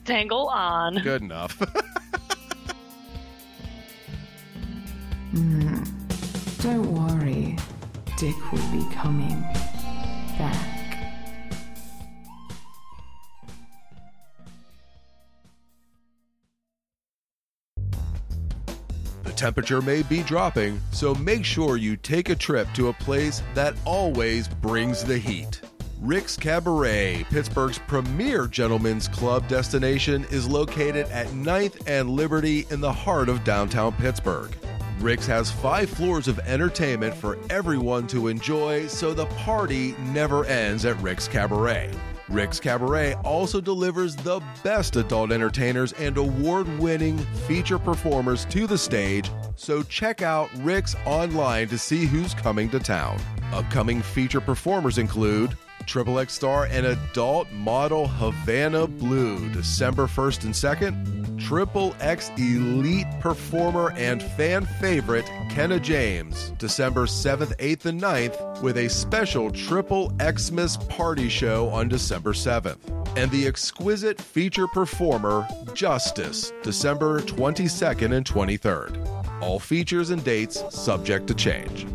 Dangle 0.04 0.48
on. 0.48 0.98
good 1.02 1.22
enough. 1.22 1.60
Mm-hmm. 5.34 6.62
Don't 6.62 6.90
worry, 6.90 7.56
Dick 8.16 8.34
will 8.50 8.66
be 8.72 8.82
coming 8.94 9.40
back. 10.38 10.77
Temperature 19.38 19.80
may 19.80 20.02
be 20.02 20.22
dropping, 20.24 20.80
so 20.90 21.14
make 21.14 21.44
sure 21.44 21.76
you 21.76 21.96
take 21.96 22.28
a 22.28 22.34
trip 22.34 22.66
to 22.74 22.88
a 22.88 22.92
place 22.92 23.40
that 23.54 23.74
always 23.84 24.48
brings 24.48 25.04
the 25.04 25.16
heat. 25.16 25.60
Rick's 26.00 26.36
Cabaret, 26.36 27.24
Pittsburgh's 27.30 27.78
premier 27.78 28.48
gentlemen's 28.48 29.06
club 29.06 29.46
destination, 29.46 30.26
is 30.30 30.48
located 30.48 31.06
at 31.10 31.28
9th 31.28 31.86
and 31.86 32.10
Liberty 32.10 32.66
in 32.70 32.80
the 32.80 32.92
heart 32.92 33.28
of 33.28 33.44
downtown 33.44 33.92
Pittsburgh. 33.92 34.52
Rick's 34.98 35.26
has 35.26 35.52
five 35.52 35.88
floors 35.88 36.26
of 36.26 36.40
entertainment 36.40 37.14
for 37.14 37.38
everyone 37.48 38.08
to 38.08 38.26
enjoy, 38.26 38.88
so 38.88 39.14
the 39.14 39.26
party 39.26 39.94
never 40.12 40.44
ends 40.46 40.84
at 40.84 41.00
Rick's 41.00 41.28
Cabaret. 41.28 41.92
Rick's 42.28 42.60
Cabaret 42.60 43.14
also 43.24 43.60
delivers 43.60 44.14
the 44.14 44.40
best 44.62 44.96
adult 44.96 45.32
entertainers 45.32 45.92
and 45.94 46.16
award 46.18 46.68
winning 46.78 47.16
feature 47.46 47.78
performers 47.78 48.44
to 48.46 48.66
the 48.66 48.76
stage, 48.76 49.30
so 49.56 49.82
check 49.82 50.20
out 50.20 50.50
Rick's 50.58 50.94
online 51.06 51.68
to 51.68 51.78
see 51.78 52.04
who's 52.04 52.34
coming 52.34 52.68
to 52.70 52.78
town. 52.78 53.18
Upcoming 53.52 54.02
feature 54.02 54.42
performers 54.42 54.98
include 54.98 55.56
Triple 55.88 56.18
X 56.18 56.34
star 56.34 56.66
and 56.66 56.84
adult 56.84 57.50
model 57.50 58.06
Havana 58.06 58.86
Blue, 58.86 59.48
December 59.48 60.06
1st 60.06 60.44
and 60.44 60.54
2nd. 60.54 61.40
Triple 61.40 61.96
X 61.98 62.30
elite 62.36 63.06
performer 63.20 63.92
and 63.92 64.22
fan 64.22 64.66
favorite 64.66 65.24
Kenna 65.48 65.80
James, 65.80 66.50
December 66.58 67.06
7th, 67.06 67.56
8th, 67.56 67.86
and 67.86 67.98
9th, 67.98 68.62
with 68.62 68.76
a 68.76 68.88
special 68.88 69.50
Triple 69.50 70.12
Xmas 70.20 70.76
party 70.76 71.30
show 71.30 71.70
on 71.70 71.88
December 71.88 72.34
7th. 72.34 72.76
And 73.16 73.30
the 73.30 73.46
exquisite 73.46 74.20
feature 74.20 74.66
performer 74.68 75.48
Justice, 75.72 76.52
December 76.62 77.22
22nd 77.22 78.14
and 78.14 78.26
23rd. 78.26 79.42
All 79.42 79.58
features 79.58 80.10
and 80.10 80.22
dates 80.22 80.62
subject 80.68 81.26
to 81.28 81.34
change. 81.34 81.86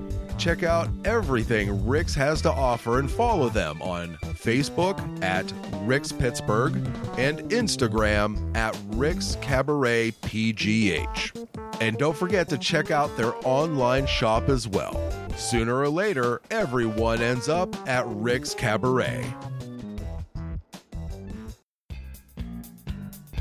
Check 0.43 0.63
out 0.63 0.89
everything 1.05 1.87
Rick's 1.87 2.13
has 2.15 2.41
to 2.41 2.51
offer 2.51 2.99
and 2.99 3.09
follow 3.09 3.47
them 3.47 3.81
on 3.81 4.17
Facebook 4.17 5.23
at 5.23 5.49
Rick's 5.85 6.11
Pittsburgh 6.11 6.75
and 7.17 7.39
Instagram 7.49 8.53
at 8.53 8.77
Rick's 8.87 9.37
Cabaret 9.39 10.11
PGH. 10.21 11.47
And 11.79 11.97
don't 11.97 12.17
forget 12.17 12.49
to 12.49 12.57
check 12.57 12.91
out 12.91 13.15
their 13.15 13.33
online 13.47 14.05
shop 14.05 14.49
as 14.49 14.67
well. 14.67 14.99
Sooner 15.37 15.77
or 15.79 15.87
later, 15.87 16.41
everyone 16.51 17.21
ends 17.21 17.47
up 17.47 17.73
at 17.87 18.05
Rick's 18.05 18.53
Cabaret. 18.53 19.25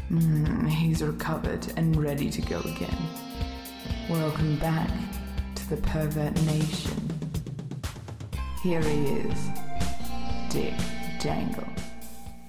Mm, 0.09 0.69
he's 0.69 1.03
recovered 1.03 1.67
and 1.77 1.97
ready 1.97 2.31
to 2.31 2.41
go 2.43 2.61
again. 2.61 2.97
Welcome 4.09 4.57
back 4.61 4.89
the 5.73 5.81
Pervert 5.89 6.35
Nation. 6.43 7.19
Here 8.63 8.83
he 8.83 9.07
is, 9.07 9.49
Dick 10.51 10.75
Dangle. 11.19 11.67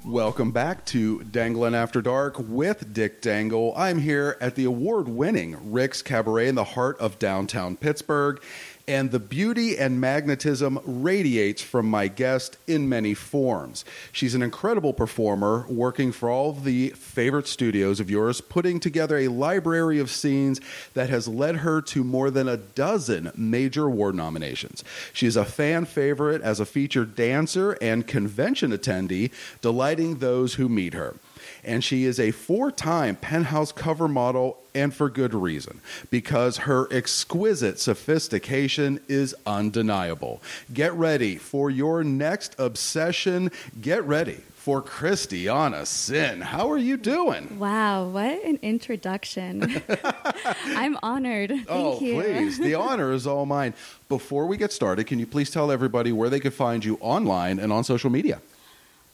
Welcome 0.03 0.51
back 0.51 0.84
to 0.88 1.24
Danglin' 1.24 1.74
After 1.74 2.01
Dark 2.01 2.36
with 2.38 2.93
Dick 2.93 3.21
Dangle. 3.21 3.74
I'm 3.78 3.99
here 3.99 4.36
at 4.41 4.55
the 4.55 4.65
award 4.65 5.07
winning 5.07 5.71
Rick's 5.71 6.01
Cabaret 6.01 6.49
in 6.49 6.55
the 6.55 6.65
heart 6.65 6.99
of 6.99 7.17
downtown 7.17 7.78
Pittsburgh. 7.78 8.43
And 8.88 9.11
the 9.11 9.19
beauty 9.19 9.77
and 9.77 10.01
magnetism 10.01 10.79
radiates 10.86 11.61
from 11.61 11.89
my 11.89 12.07
guest 12.07 12.57
in 12.67 12.89
many 12.89 13.13
forms. 13.13 13.86
She's 14.11 14.36
an 14.36 14.41
incredible 14.41 14.93
performer, 14.93 15.65
working 15.69 16.11
for 16.11 16.29
all 16.29 16.51
the 16.51 16.89
favorite 16.89 17.47
studios 17.47 17.99
of 17.99 18.09
yours, 18.09 18.41
putting 18.41 18.79
together 18.79 19.17
a 19.17 19.29
library 19.29 19.99
of 19.99 20.09
scenes 20.09 20.59
that 20.93 21.09
has 21.09 21.27
led 21.27 21.57
her 21.57 21.81
to 21.81 22.03
more 22.03 22.29
than 22.29 22.47
a 22.47 22.57
dozen 22.57 23.31
major 23.36 23.86
award 23.86 24.15
nominations. 24.15 24.84
She 25.13 25.27
is 25.27 25.38
a 25.38 25.45
fan 25.45 25.86
favorite 25.86 26.41
as 26.41 26.59
a 26.59 26.65
featured 26.65 27.15
dancer 27.15 27.77
and 27.81 28.05
convention 28.05 28.71
attendee, 28.71 29.31
delighting 29.61 30.15
those 30.15 30.55
who 30.55 30.67
meet 30.67 30.93
her 30.93 31.15
and 31.64 31.84
she 31.84 32.05
is 32.05 32.20
a 32.20 32.32
four 32.32 32.72
time 32.72 33.16
penthouse 33.16 33.72
cover 33.72 34.07
model, 34.07 34.57
and 34.76 34.93
for 34.93 35.09
good 35.09 35.34
reason, 35.34 35.82
because 36.09 36.57
her 36.57 36.91
exquisite 36.91 37.80
sophistication 37.80 38.99
is 39.07 39.36
undeniable. 39.45 40.41
Get 40.74 40.93
ready 40.93 41.36
for 41.36 41.70
your 41.70 42.03
next 42.03 42.55
obsession. 42.57 43.51
Get 43.82 44.03
ready 44.03 44.41
for 44.64 44.82
Christiana 44.82 45.86
Cinn. 45.86 46.39
How 46.39 46.72
are 46.72 46.78
you 46.78 46.95
doing? 46.95 47.59
Wow, 47.59 48.07
what 48.07 48.41
an 48.45 48.59
introduction. 48.61 49.84
I'm 50.64 50.97
honored. 51.03 51.49
Thank 51.49 51.66
oh, 51.68 51.99
you. 51.99 52.22
please. 52.22 52.57
The 52.57 52.76
honor 52.76 53.11
is 53.11 53.28
all 53.28 53.45
mine. 53.45 53.74
Before 54.07 54.47
we 54.47 54.55
get 54.55 54.72
started, 54.72 55.05
can 55.05 55.20
you 55.20 55.28
please 55.28 55.49
tell 55.49 55.70
everybody 55.70 56.14
where 56.14 56.30
they 56.30 56.39
could 56.39 56.53
find 56.53 56.86
you 56.86 56.97
online 57.01 57.59
and 57.59 57.74
on 57.74 57.84
social 57.84 58.09
media? 58.09 58.39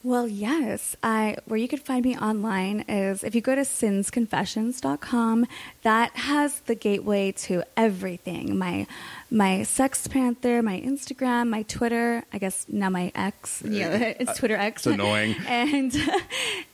Well, 0.02 0.26
yes. 0.26 0.96
I 1.02 1.36
where 1.44 1.58
you 1.58 1.68
could 1.68 1.82
find 1.82 2.02
me 2.04 2.16
online 2.16 2.86
is 2.88 3.22
if 3.22 3.34
you 3.34 3.42
go 3.42 3.54
to 3.54 3.62
sinsconfessions.com, 3.62 5.46
that 5.82 6.16
has 6.16 6.60
the 6.60 6.74
gateway 6.74 7.32
to 7.32 7.64
everything. 7.76 8.56
My 8.56 8.86
my 9.30 9.62
Sex 9.62 10.08
Panther, 10.08 10.62
my 10.62 10.80
Instagram, 10.80 11.50
my 11.50 11.64
Twitter, 11.64 12.24
I 12.32 12.38
guess 12.38 12.64
now 12.68 12.88
my 12.88 13.12
X. 13.14 13.62
Uh, 13.62 13.68
yeah, 13.68 13.96
it's 14.18 14.30
uh, 14.30 14.34
Twitter 14.34 14.56
X. 14.56 14.86
It's 14.86 14.94
annoying. 14.94 15.36
and 15.46 15.94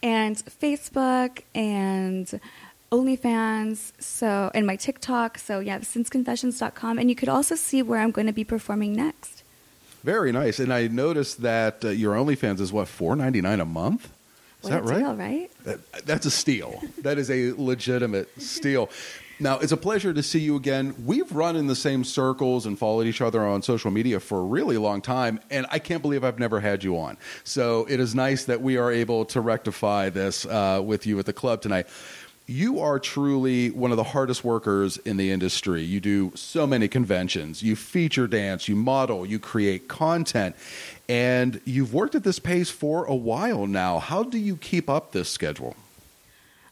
and 0.05 0.37
Facebook 0.37 1.43
and 1.53 2.41
OnlyFans, 2.93 3.91
so 4.01 4.53
and 4.55 4.65
my 4.69 4.77
TikTok. 4.77 5.39
So 5.39 5.59
yeah, 5.59 5.81
sinsconfessions.com 5.81 6.99
and 7.01 7.11
you 7.11 7.17
could 7.17 7.29
also 7.29 7.57
see 7.57 7.83
where 7.83 7.99
I'm 7.99 8.13
going 8.13 8.29
to 8.29 8.33
be 8.33 8.45
performing 8.45 8.93
next. 8.93 9.36
Very 10.07 10.31
nice. 10.31 10.61
And 10.61 10.73
I 10.73 10.87
noticed 10.87 11.43
that 11.43 11.85
uh, 11.85 11.89
your 11.89 12.15
OnlyFans 12.15 12.61
is 12.61 12.73
what 12.73 12.87
four 12.87 13.17
ninety 13.17 13.41
nine 13.41 13.59
a 13.59 13.65
month. 13.65 14.05
Is 14.63 14.71
What 14.71 14.71
that 14.71 14.79
a 14.79 14.83
right? 14.85 14.99
deal, 15.01 15.15
right? 15.17 15.51
That, 15.65 16.07
that's 16.07 16.27
a 16.27 16.31
steal. 16.31 16.81
that 17.03 17.19
is 17.19 17.29
a 17.29 17.51
legitimate 17.53 18.29
steal. 18.41 18.89
Now, 19.41 19.59
it's 19.59 19.73
a 19.73 19.77
pleasure 19.77 20.15
to 20.15 20.23
see 20.23 20.39
you 20.39 20.55
again. 20.57 20.95
We've 21.05 21.31
run 21.33 21.57
in 21.57 21.67
the 21.67 21.75
same 21.75 22.05
circles 22.05 22.65
and 22.67 22.79
followed 22.79 23.07
each 23.07 23.21
other 23.21 23.45
on 23.45 23.63
social 23.63 23.91
media 23.91 24.19
for 24.21 24.39
a 24.39 24.45
really 24.45 24.79
long 24.79 25.03
time, 25.03 25.41
and 25.51 25.67
I 25.71 25.79
can't 25.79 26.01
believe 26.01 26.25
I've 26.25 26.39
never 26.39 26.61
had 26.61 26.83
you 26.85 26.97
on. 26.99 27.19
So 27.45 27.85
it 27.91 28.01
is 28.01 28.15
nice 28.15 28.45
that 28.45 28.63
we 28.63 28.79
are 28.79 28.91
able 28.91 29.27
to 29.27 29.41
rectify 29.43 30.09
this 30.09 30.47
uh, 30.47 30.81
with 30.83 31.05
you 31.05 31.19
at 31.19 31.27
the 31.27 31.35
club 31.35 31.61
tonight. 31.61 31.87
You 32.49 32.79
are 32.79 33.01
truly 33.01 33.71
one 33.71 33.91
of 33.91 33.97
the 33.97 34.05
hardest 34.05 34.45
workers 34.45 34.99
in 34.99 35.17
the 35.17 35.33
industry. 35.33 35.83
You 35.83 35.99
do 35.99 36.33
so 36.37 36.65
many 36.65 36.87
conventions, 36.87 37.61
you 37.61 37.75
feature 37.75 38.29
dance, 38.29 38.69
you 38.69 38.77
model, 38.77 39.27
you 39.27 39.41
create 39.41 39.89
content, 39.89 40.55
and 41.09 41.61
you've 41.65 41.93
worked 41.93 42.15
at 42.15 42.23
this 42.23 42.39
pace 42.39 42.71
for 42.71 43.05
a 43.05 43.17
while 43.17 43.67
now. 43.67 43.99
How 43.99 44.23
do 44.23 44.39
you 44.39 44.57
keep 44.57 44.89
up 44.89 45.11
this 45.11 45.29
schedule? 45.29 45.75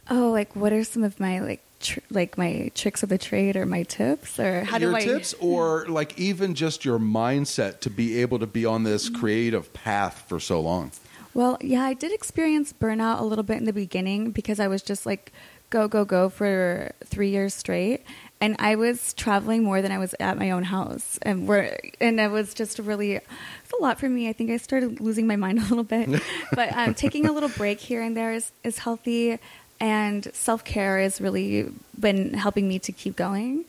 Oh, 0.09 0.31
like 0.31 0.55
what 0.55 0.73
are 0.73 0.85
some 0.85 1.03
of 1.03 1.19
my 1.19 1.41
like 1.41 1.63
tr- 1.81 2.01
like 2.11 2.37
my 2.37 2.71
tricks 2.75 3.03
of 3.03 3.09
the 3.09 3.19
trade 3.19 3.57
or 3.57 3.67
my 3.67 3.83
tips 3.85 4.39
or 4.39 4.65
how 4.65 4.79
your 4.79 4.91
do 4.91 4.97
I 4.97 5.01
Your 5.01 5.15
tips 5.15 5.35
or 5.41 5.87
like 5.87 6.19
even 6.19 6.55
just 6.55 6.85
your 6.85 6.99
mindset 6.99 7.81
to 7.81 7.91
be 7.91 8.21
able 8.21 8.39
to 8.39 8.47
be 8.47 8.67
on 8.67 8.83
this 8.83 9.09
creative 9.09 9.73
path 9.73 10.25
for 10.29 10.39
so 10.41 10.61
long 10.61 10.93
Well, 11.33 11.59
yeah, 11.61 11.83
I 11.83 11.95
did 11.95 12.13
experience 12.13 12.73
burnout 12.73 13.21
a 13.21 13.25
little 13.25 13.45
bit 13.45 13.57
in 13.57 13.65
the 13.65 13.73
beginning 13.73 14.31
because 14.31 14.61
I 14.61 14.69
was 14.69 14.83
just 14.83 15.07
like 15.07 15.33
go 15.75 15.89
go 15.89 16.05
go 16.05 16.29
for 16.29 16.93
3 17.05 17.29
years 17.37 17.53
straight 17.53 18.01
and 18.41 18.57
I 18.59 18.77
was 18.77 19.15
traveling 19.15 19.65
more 19.65 19.81
than 19.83 19.91
I 19.91 19.99
was 19.99 20.15
at 20.21 20.39
my 20.39 20.51
own 20.51 20.65
house 20.65 21.19
and 21.23 21.49
we're 21.49 21.77
and 22.01 22.21
it 22.21 22.31
was 22.31 22.55
just 22.55 22.79
really 22.79 23.15
it's 23.15 23.73
a 23.79 23.83
lot 23.83 23.99
for 23.99 24.09
me. 24.09 24.29
I 24.29 24.33
think 24.33 24.51
I 24.51 24.59
started 24.59 25.01
losing 25.01 25.27
my 25.27 25.39
mind 25.45 25.59
a 25.65 25.67
little 25.71 25.89
bit. 25.97 26.09
but 26.55 26.69
um, 26.77 26.95
taking 26.95 27.27
a 27.27 27.33
little 27.33 27.49
break 27.49 27.81
here 27.81 28.03
and 28.03 28.17
there 28.17 28.33
is 28.33 28.53
is 28.63 28.79
healthy 28.79 29.39
and 29.81 30.29
self-care 30.33 31.01
has 31.01 31.21
really 31.21 31.71
been 31.99 32.35
helping 32.35 32.69
me 32.69 32.79
to 32.87 32.93
keep 32.93 33.17
going. 33.17 33.65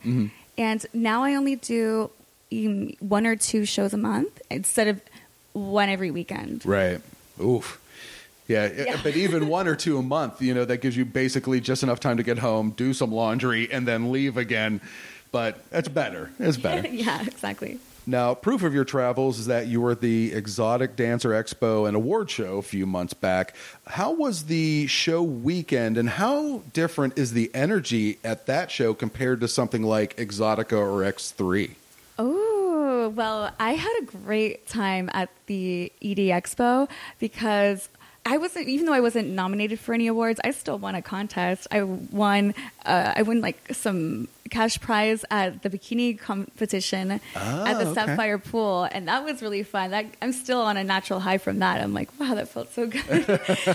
And 0.56 0.86
now 0.94 1.24
I 1.24 1.34
only 1.34 1.56
do 1.56 2.10
um, 2.52 2.92
one 3.00 3.26
or 3.26 3.34
two 3.36 3.64
shows 3.64 3.92
a 3.92 3.98
month 3.98 4.40
instead 4.50 4.86
of 4.88 5.00
one 5.52 5.88
every 5.88 6.10
weekend. 6.12 6.64
right 6.64 7.00
oof 7.40 7.80
yeah, 8.48 8.70
Yeah. 8.72 9.00
but 9.02 9.16
even 9.16 9.48
one 9.58 9.66
or 9.68 9.76
two 9.76 9.98
a 9.98 10.02
month 10.02 10.40
you 10.42 10.54
know 10.54 10.64
that 10.64 10.78
gives 10.80 10.96
you 10.96 11.04
basically 11.04 11.60
just 11.60 11.82
enough 11.82 12.00
time 12.00 12.16
to 12.16 12.22
get 12.22 12.38
home 12.38 12.70
do 12.70 12.92
some 12.94 13.12
laundry 13.12 13.70
and 13.72 13.86
then 13.86 14.12
leave 14.12 14.36
again 14.36 14.80
but 15.32 15.68
that's 15.70 15.88
better 15.88 16.30
it's 16.38 16.56
better 16.56 16.88
yeah, 16.92 17.22
exactly. 17.22 17.78
Now, 18.08 18.34
proof 18.34 18.62
of 18.62 18.72
your 18.72 18.84
travels 18.84 19.40
is 19.40 19.46
that 19.46 19.66
you 19.66 19.80
were 19.80 19.90
at 19.90 20.00
the 20.00 20.32
Exotic 20.32 20.94
Dancer 20.94 21.30
Expo 21.30 21.88
and 21.88 21.96
Award 21.96 22.30
Show 22.30 22.58
a 22.58 22.62
few 22.62 22.86
months 22.86 23.14
back. 23.14 23.56
How 23.88 24.12
was 24.12 24.44
the 24.44 24.86
show 24.86 25.24
weekend, 25.24 25.98
and 25.98 26.08
how 26.10 26.62
different 26.72 27.18
is 27.18 27.32
the 27.32 27.50
energy 27.52 28.20
at 28.22 28.46
that 28.46 28.70
show 28.70 28.94
compared 28.94 29.40
to 29.40 29.48
something 29.48 29.82
like 29.82 30.14
Exxxotica 30.18 30.74
or 30.78 31.02
X3? 31.02 31.72
Oh, 32.16 33.12
well, 33.16 33.50
I 33.58 33.72
had 33.72 33.92
a 34.02 34.04
great 34.04 34.68
time 34.68 35.10
at 35.12 35.28
the 35.46 35.90
ED 36.00 36.18
Expo 36.30 36.88
because 37.18 37.88
I 38.28 38.38
wasn't, 38.38 38.66
even 38.68 38.86
though 38.86 38.92
I 38.92 39.00
wasn't 39.00 39.28
nominated 39.28 39.78
for 39.78 39.94
any 39.94 40.08
awards, 40.08 40.40
I 40.42 40.50
still 40.50 40.78
won 40.78 40.96
a 40.96 41.00
contest. 41.02 41.68
I 41.70 41.84
won, 41.84 42.54
uh, 42.84 43.12
I 43.14 43.22
won 43.22 43.40
like 43.40 43.56
some 43.72 44.26
cash 44.50 44.80
prize 44.80 45.24
at 45.30 45.62
the 45.62 45.70
bikini 45.70 46.18
competition 46.18 47.12
at 47.12 47.20
Oh, 47.36 47.64
the 47.78 47.86
okay. 47.90 47.94
Sapphire 47.94 48.38
Pool, 48.38 48.88
and 48.90 49.06
that 49.06 49.24
was 49.24 49.42
really 49.42 49.62
fun. 49.62 49.92
That 49.92 50.06
I'm 50.20 50.32
still 50.32 50.60
on 50.60 50.76
a 50.76 50.82
natural 50.82 51.20
high 51.20 51.38
from 51.38 51.60
that. 51.60 51.80
I'm 51.80 51.94
like, 51.94 52.10
wow, 52.18 52.34
that 52.34 52.48
felt 52.48 52.72
so 52.72 52.88
good. 52.88 53.04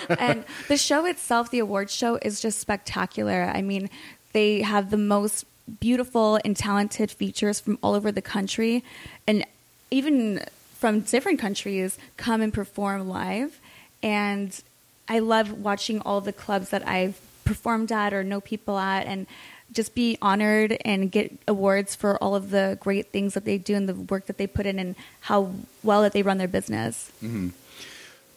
and 0.19 0.43
the 0.67 0.77
show 0.77 1.05
itself, 1.05 1.49
the 1.49 1.59
award 1.59 1.89
show, 1.89 2.19
is 2.21 2.41
just 2.41 2.59
spectacular. 2.59 3.49
I 3.53 3.61
mean, 3.61 3.89
they 4.33 4.61
have 4.63 4.91
the 4.91 4.97
most 4.97 5.45
beautiful 5.79 6.39
and 6.43 6.57
talented 6.57 7.09
features 7.09 7.61
from 7.61 7.79
all 7.81 7.95
over 7.95 8.11
the 8.11 8.21
country, 8.21 8.83
and 9.25 9.45
even 9.91 10.43
from 10.73 10.99
different 11.01 11.39
countries 11.39 11.97
come 12.17 12.41
and 12.41 12.53
perform 12.53 13.07
live. 13.07 13.61
And 14.03 14.59
I 15.07 15.19
love 15.19 15.51
watching 15.51 15.99
all 16.01 16.21
the 16.21 16.33
clubs 16.33 16.69
that 16.69 16.87
I've 16.87 17.19
performed 17.45 17.91
at 17.91 18.13
or 18.13 18.23
know 18.23 18.39
people 18.41 18.77
at, 18.79 19.05
and 19.07 19.27
just 19.73 19.95
be 19.95 20.17
honored 20.21 20.77
and 20.83 21.11
get 21.11 21.31
awards 21.47 21.95
for 21.95 22.17
all 22.21 22.35
of 22.35 22.49
the 22.49 22.77
great 22.81 23.11
things 23.11 23.33
that 23.35 23.45
they 23.45 23.57
do 23.57 23.73
and 23.75 23.87
the 23.87 23.95
work 23.95 24.25
that 24.25 24.37
they 24.37 24.47
put 24.47 24.65
in 24.65 24.77
and 24.79 24.95
how 25.21 25.51
well 25.83 26.01
that 26.01 26.11
they 26.13 26.23
run 26.23 26.37
their 26.37 26.47
business. 26.47 27.11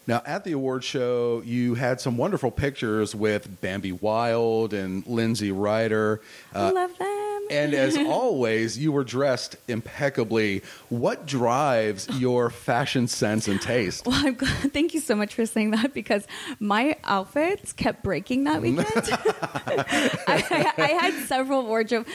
Now, 0.06 0.22
at 0.26 0.44
the 0.44 0.52
award 0.52 0.84
show, 0.84 1.42
you 1.44 1.74
had 1.74 2.00
some 2.00 2.16
wonderful 2.16 2.50
pictures 2.50 3.14
with 3.14 3.60
Bambi 3.60 3.90
Wild 3.92 4.74
and 4.74 5.04
Lindsay 5.06 5.50
Ryder. 5.50 6.20
I 6.54 6.58
Uh, 6.68 6.72
love 6.72 6.98
them. 6.98 7.23
And 7.50 7.74
as 7.74 7.96
always, 7.96 8.78
you 8.78 8.92
were 8.92 9.04
dressed 9.04 9.56
impeccably. 9.68 10.62
What 10.88 11.26
drives 11.26 12.08
your 12.18 12.50
fashion 12.50 13.08
sense 13.08 13.48
and 13.48 13.60
taste? 13.60 14.06
Well, 14.06 14.26
I'm 14.26 14.34
glad. 14.34 14.50
Thank 14.72 14.94
you 14.94 15.00
so 15.00 15.14
much 15.14 15.34
for 15.34 15.46
saying 15.46 15.72
that 15.72 15.94
because 15.94 16.26
my 16.60 16.96
outfits 17.04 17.72
kept 17.72 18.02
breaking 18.02 18.44
that 18.44 18.62
weekend. 18.62 18.86
I, 18.96 20.72
I 20.78 20.98
had 21.00 21.26
several 21.26 21.64
wardrobe. 21.66 22.06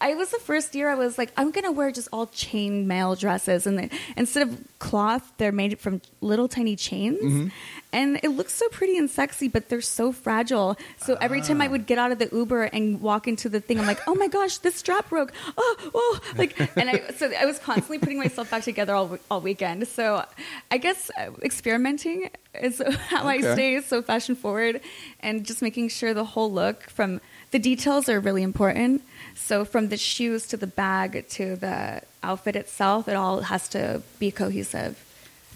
I 0.00 0.14
was 0.14 0.30
the 0.30 0.38
first 0.38 0.74
year 0.74 0.90
I 0.90 0.94
was 0.94 1.18
like, 1.18 1.32
I'm 1.36 1.50
gonna 1.50 1.72
wear 1.72 1.90
just 1.90 2.08
all 2.12 2.26
chain 2.26 2.86
mail 2.86 3.14
dresses, 3.14 3.66
and 3.66 3.78
then 3.78 3.90
instead 4.16 4.48
of 4.48 4.58
cloth, 4.78 5.32
they're 5.38 5.52
made 5.52 5.78
from 5.78 6.00
little 6.20 6.48
tiny 6.48 6.76
chains, 6.76 7.22
mm-hmm. 7.22 7.48
And 7.94 8.18
it 8.24 8.30
looks 8.30 8.52
so 8.52 8.68
pretty 8.70 8.98
and 8.98 9.08
sexy, 9.08 9.46
but 9.46 9.68
they're 9.68 9.80
so 9.80 10.10
fragile. 10.10 10.76
So 10.98 11.14
every 11.20 11.40
time 11.40 11.62
I 11.62 11.68
would 11.68 11.86
get 11.86 11.96
out 11.96 12.10
of 12.10 12.18
the 12.18 12.28
Uber 12.32 12.64
and 12.64 13.00
walk 13.00 13.28
into 13.28 13.48
the 13.48 13.60
thing, 13.60 13.78
I'm 13.78 13.86
like, 13.86 14.00
oh 14.08 14.16
my 14.16 14.26
gosh, 14.26 14.58
this 14.58 14.74
strap 14.74 15.08
broke. 15.08 15.32
Oh, 15.56 15.76
oh, 15.94 16.20
like, 16.36 16.58
and 16.76 16.90
I 16.90 17.12
so 17.16 17.30
I 17.32 17.46
was 17.46 17.60
constantly 17.60 17.98
putting 17.98 18.18
myself 18.18 18.50
back 18.50 18.64
together 18.64 18.94
all 18.94 19.16
all 19.30 19.40
weekend. 19.40 19.86
So 19.86 20.24
I 20.72 20.78
guess 20.78 21.08
uh, 21.16 21.30
experimenting 21.42 22.30
is 22.60 22.82
how 23.08 23.28
I 23.28 23.40
stay 23.40 23.80
so 23.80 24.02
fashion 24.02 24.34
forward, 24.34 24.80
and 25.20 25.46
just 25.46 25.62
making 25.62 25.88
sure 25.88 26.12
the 26.14 26.24
whole 26.24 26.50
look 26.50 26.90
from 26.90 27.20
the 27.52 27.60
details 27.60 28.08
are 28.08 28.18
really 28.18 28.42
important. 28.42 29.02
So 29.36 29.64
from 29.64 29.88
the 29.88 29.96
shoes 29.96 30.48
to 30.48 30.56
the 30.56 30.66
bag 30.66 31.28
to 31.30 31.54
the 31.54 32.02
outfit 32.24 32.56
itself, 32.56 33.06
it 33.06 33.14
all 33.14 33.42
has 33.42 33.68
to 33.68 34.02
be 34.18 34.32
cohesive. 34.32 34.98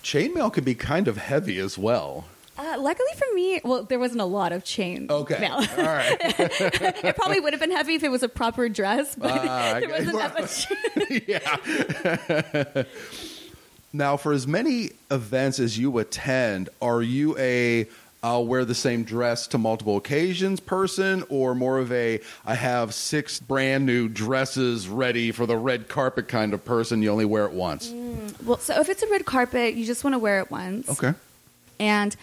Chainmail 0.09 0.51
can 0.55 0.65
be 0.65 0.75
kind 0.75 1.07
of 1.07 1.19
heavy 1.19 1.59
as 1.59 1.77
well. 1.77 2.25
Uh, 2.57 2.77
luckily 2.79 3.11
for 3.15 3.27
me, 3.35 3.61
well, 3.63 3.83
there 3.83 3.99
wasn't 3.99 4.23
a 4.23 4.25
lot 4.25 4.53
of 4.53 4.65
chain. 4.65 5.07
Okay. 5.11 5.39
mail. 5.39 5.57
All 5.57 5.85
right. 5.85 6.17
it 6.21 7.15
probably 7.15 7.41
would 7.41 7.53
have 7.53 7.61
been 7.61 7.71
heavy 7.71 7.95
if 7.95 8.03
it 8.03 8.09
was 8.09 8.23
a 8.23 8.29
proper 8.29 8.71
dress, 8.71 9.15
but 9.15 9.31
Ah, 9.31 9.77
there 9.81 9.91
wasn't 9.91 10.17
that 10.17 10.33
much. 10.41 10.67
yeah. 12.75 12.85
Now, 13.93 14.17
for 14.17 14.33
as 14.33 14.47
many 14.47 14.93
events 15.11 15.59
as 15.59 15.79
you 15.79 15.99
attend, 15.99 16.71
are 16.81 17.03
you 17.03 17.37
a 17.37 17.87
I'll 18.23 18.47
wear 18.47 18.65
the 18.65 18.75
same 18.75 19.05
dress 19.05 19.47
to 19.49 19.59
multiple 19.59 19.97
occasions 19.97 20.59
person, 20.59 21.25
or 21.29 21.55
more 21.55 21.79
of 21.79 21.93
a 21.93 22.21
I 22.45 22.55
have 22.55 22.93
six 22.93 23.39
brand 23.39 23.87
new 23.87 24.09
dresses 24.09 24.89
ready 24.89 25.31
for 25.31 25.47
the 25.47 25.57
red 25.57 25.89
carpet 25.89 26.27
kind 26.27 26.53
of 26.53 26.65
person? 26.65 27.01
You 27.01 27.11
only 27.11 27.25
wear 27.25 27.45
it 27.45 27.53
once. 27.53 27.91
Mm, 27.91 28.43
well, 28.45 28.59
so 28.59 28.81
if 28.81 28.89
it's 28.89 29.03
a 29.03 29.09
red 29.09 29.25
carpet, 29.25 29.75
you 29.75 29.85
just 29.85 30.03
want 30.03 30.15
to 30.15 30.19
wear 30.19 30.41
it 30.41 30.51
once. 30.51 30.89
Okay. 30.91 31.15
And 31.79 32.17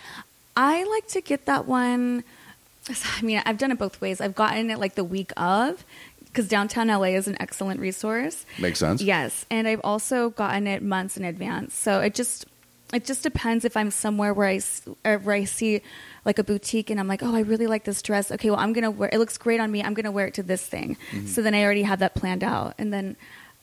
I 0.58 0.84
like 0.84 1.08
to 1.10 1.22
get 1.22 1.46
that 1.46 1.66
one. 1.66 2.24
I 2.90 3.22
mean, 3.22 3.42
I've 3.46 3.58
done 3.58 3.72
it 3.72 3.80
both 3.80 4.02
ways. 4.02 4.20
I've 4.20 4.36
gotten 4.36 4.70
it 4.70 4.80
like 4.80 4.96
the 4.96 5.04
week 5.04 5.32
of, 5.38 5.86
because 6.26 6.50
downtown 6.50 6.90
LA 6.90 7.16
is 7.16 7.30
an 7.30 7.38
excellent 7.40 7.80
resource. 7.80 8.46
Makes 8.60 8.80
sense. 8.80 9.02
Yes, 9.02 9.46
and 9.50 9.66
I've 9.66 9.82
also 9.84 10.32
gotten 10.32 10.68
it 10.68 10.84
months 10.84 11.16
in 11.16 11.24
advance. 11.24 11.74
So 11.74 12.02
it 12.02 12.14
just 12.16 12.46
it 12.94 13.04
just 13.06 13.24
depends 13.24 13.66
if 13.66 13.76
I'm 13.76 13.92
somewhere 13.92 14.34
where 14.34 14.48
I 14.48 14.62
or 15.04 15.18
where 15.20 15.36
I 15.36 15.46
see 15.46 15.82
like 16.24 16.38
a 16.40 16.44
boutique 16.44 16.90
and 16.90 17.00
I'm 17.00 17.08
like, 17.08 17.24
oh, 17.24 17.36
I 17.36 17.42
really 17.42 17.68
like 17.68 17.84
this 17.84 18.02
dress. 18.02 18.32
Okay, 18.32 18.50
well, 18.50 18.60
I'm 18.60 18.74
gonna 18.74 18.92
wear. 18.92 19.10
It 19.12 19.18
looks 19.20 19.38
great 19.38 19.60
on 19.60 19.72
me. 19.72 19.82
I'm 19.84 19.94
gonna 19.94 20.12
wear 20.12 20.28
it 20.28 20.36
to 20.36 20.44
this 20.44 20.66
thing. 20.66 20.98
So 21.26 21.42
then 21.42 21.54
I 21.56 21.64
already 21.64 21.84
have 21.84 22.00
that 22.00 22.16
planned 22.16 22.44
out. 22.44 22.76
And 22.78 22.94
then, 22.94 23.16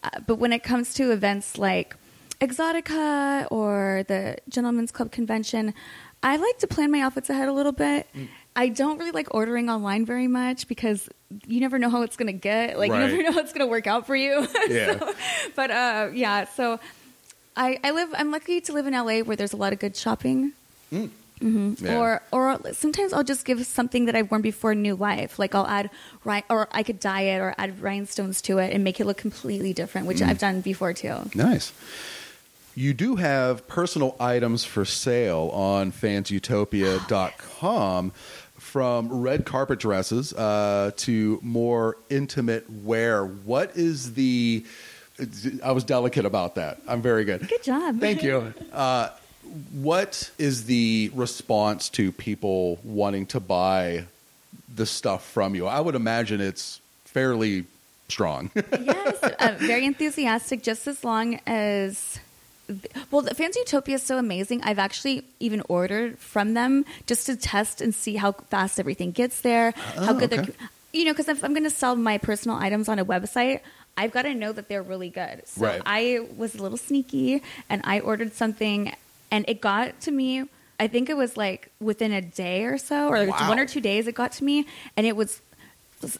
uh, 0.02 0.10
but 0.26 0.36
when 0.36 0.52
it 0.52 0.62
comes 0.62 0.94
to 0.94 1.12
events 1.12 1.56
like 1.58 1.96
Exxxotica 2.40 3.46
or 3.50 4.04
the 4.08 4.36
Gentlemen's 4.48 4.90
Club 4.92 5.10
convention, 5.12 5.74
I 6.22 6.36
like 6.36 6.58
to 6.58 6.66
plan 6.66 6.90
my 6.90 7.00
outfits 7.00 7.30
ahead 7.30 7.48
a 7.48 7.52
little 7.52 7.72
bit. 7.72 8.06
I 8.54 8.68
don't 8.68 8.98
really 8.98 9.12
like 9.12 9.34
ordering 9.34 9.70
online 9.70 10.04
very 10.04 10.28
much 10.28 10.68
because 10.68 11.08
you 11.46 11.60
never 11.60 11.78
know 11.78 11.88
how 11.88 12.02
it's 12.02 12.16
going 12.16 12.26
to 12.26 12.32
get. 12.38 12.78
Like, 12.78 12.92
Right. 12.92 13.00
you 13.10 13.16
never 13.16 13.22
know 13.22 13.32
how 13.32 13.38
it's 13.40 13.52
going 13.52 13.66
to 13.66 13.70
work 13.70 13.86
out 13.86 14.06
for 14.06 14.14
you. 14.14 14.46
Yeah. 14.68 14.98
So- 14.98 15.14
but 15.56 15.70
uh, 15.70 16.10
yeah, 16.12 16.44
so 16.44 16.78
I, 17.56 17.78
I 17.84 17.90
live. 17.90 18.10
I'm 18.16 18.30
lucky 18.30 18.60
to 18.62 18.72
live 18.72 18.86
in 18.86 18.94
LA 18.94 19.20
where 19.20 19.36
there's 19.36 19.52
a 19.52 19.56
lot 19.56 19.72
of 19.72 19.78
good 19.78 19.96
shopping. 19.96 20.52
Mm. 20.92 21.10
Mm-hmm. 21.42 21.84
Yeah. 21.84 21.98
Or 21.98 22.22
or 22.30 22.60
sometimes 22.72 23.12
I'll 23.12 23.24
just 23.24 23.44
give 23.44 23.64
something 23.66 24.06
that 24.06 24.14
I've 24.14 24.30
worn 24.30 24.42
before 24.42 24.74
new 24.74 24.94
life. 24.94 25.38
Like 25.38 25.54
I'll 25.54 25.66
add 25.66 25.90
or 26.48 26.68
I 26.70 26.82
could 26.82 27.00
dye 27.00 27.22
it 27.22 27.38
or 27.38 27.54
add 27.58 27.82
rhinestones 27.82 28.40
to 28.42 28.58
it 28.58 28.72
and 28.72 28.84
make 28.84 29.00
it 29.00 29.06
look 29.06 29.16
completely 29.16 29.72
different, 29.72 30.06
which 30.06 30.18
mm. 30.18 30.28
I've 30.28 30.38
done 30.38 30.60
before 30.60 30.92
too. 30.92 31.30
Nice. 31.34 31.72
You 32.74 32.94
do 32.94 33.16
have 33.16 33.68
personal 33.68 34.16
items 34.18 34.64
for 34.64 34.86
sale 34.86 35.50
on 35.52 35.92
fansutopia.com 35.92 38.12
from 38.56 39.12
red 39.12 39.44
carpet 39.44 39.78
dresses 39.80 40.32
uh, 40.32 40.92
to 40.96 41.38
more 41.42 41.98
intimate 42.08 42.70
wear. 42.70 43.26
What 43.26 43.76
is 43.76 44.14
the. 44.14 44.64
I 45.62 45.72
was 45.72 45.84
delicate 45.84 46.24
about 46.24 46.54
that. 46.56 46.80
I'm 46.88 47.02
very 47.02 47.24
good. 47.24 47.48
Good 47.48 47.62
job. 47.62 48.00
Thank 48.00 48.22
you. 48.22 48.54
Uh, 48.72 49.10
what 49.72 50.30
is 50.38 50.64
the 50.64 51.10
response 51.14 51.88
to 51.90 52.12
people 52.12 52.78
wanting 52.82 53.26
to 53.26 53.40
buy 53.40 54.04
the 54.74 54.86
stuff 54.86 55.24
from 55.28 55.54
you? 55.54 55.66
I 55.66 55.80
would 55.80 55.94
imagine 55.94 56.40
it's 56.40 56.80
fairly 57.04 57.64
strong. 58.08 58.50
yes, 58.56 59.22
uh, 59.22 59.56
very 59.58 59.84
enthusiastic. 59.84 60.62
Just 60.62 60.86
as 60.86 61.04
long 61.04 61.40
as, 61.46 62.18
well, 63.10 63.22
the 63.22 63.34
Fans 63.34 63.56
Utopia 63.56 63.96
is 63.96 64.02
so 64.02 64.18
amazing. 64.18 64.62
I've 64.62 64.78
actually 64.78 65.24
even 65.40 65.62
ordered 65.68 66.18
from 66.18 66.54
them 66.54 66.84
just 67.06 67.26
to 67.26 67.36
test 67.36 67.80
and 67.80 67.94
see 67.94 68.16
how 68.16 68.32
fast 68.32 68.80
everything 68.80 69.12
gets 69.12 69.42
there. 69.42 69.72
how 69.72 70.14
Oh, 70.14 70.18
good 70.18 70.32
okay. 70.32 70.42
they're, 70.42 70.68
you 70.94 71.04
know, 71.04 71.12
because 71.12 71.28
if 71.28 71.44
I'm 71.44 71.52
going 71.52 71.64
to 71.64 71.70
sell 71.70 71.96
my 71.96 72.16
personal 72.18 72.56
items 72.56 72.88
on 72.88 72.98
a 72.98 73.04
website. 73.04 73.60
I've 73.96 74.10
got 74.12 74.22
to 74.22 74.34
know 74.34 74.52
that 74.52 74.68
they're 74.68 74.82
really 74.82 75.10
good. 75.10 75.46
So 75.46 75.62
Right. 75.62 75.82
I 75.84 76.26
was 76.36 76.54
a 76.54 76.62
little 76.62 76.78
sneaky 76.78 77.42
and 77.68 77.82
I 77.84 78.00
ordered 78.00 78.32
something 78.32 78.92
and 79.30 79.44
it 79.48 79.60
got 79.60 80.00
to 80.02 80.10
me. 80.10 80.44
I 80.80 80.88
think 80.88 81.08
it 81.08 81.16
was 81.16 81.36
like 81.36 81.70
within 81.80 82.12
a 82.12 82.20
day 82.20 82.64
or 82.64 82.76
so, 82.76 83.08
or 83.08 83.24
Wow. 83.26 83.48
one 83.48 83.58
or 83.60 83.66
two 83.66 83.80
days. 83.80 84.06
It 84.08 84.14
got 84.16 84.32
to 84.32 84.44
me, 84.44 84.66
and 84.96 85.06
it 85.06 85.14
was 85.14 85.40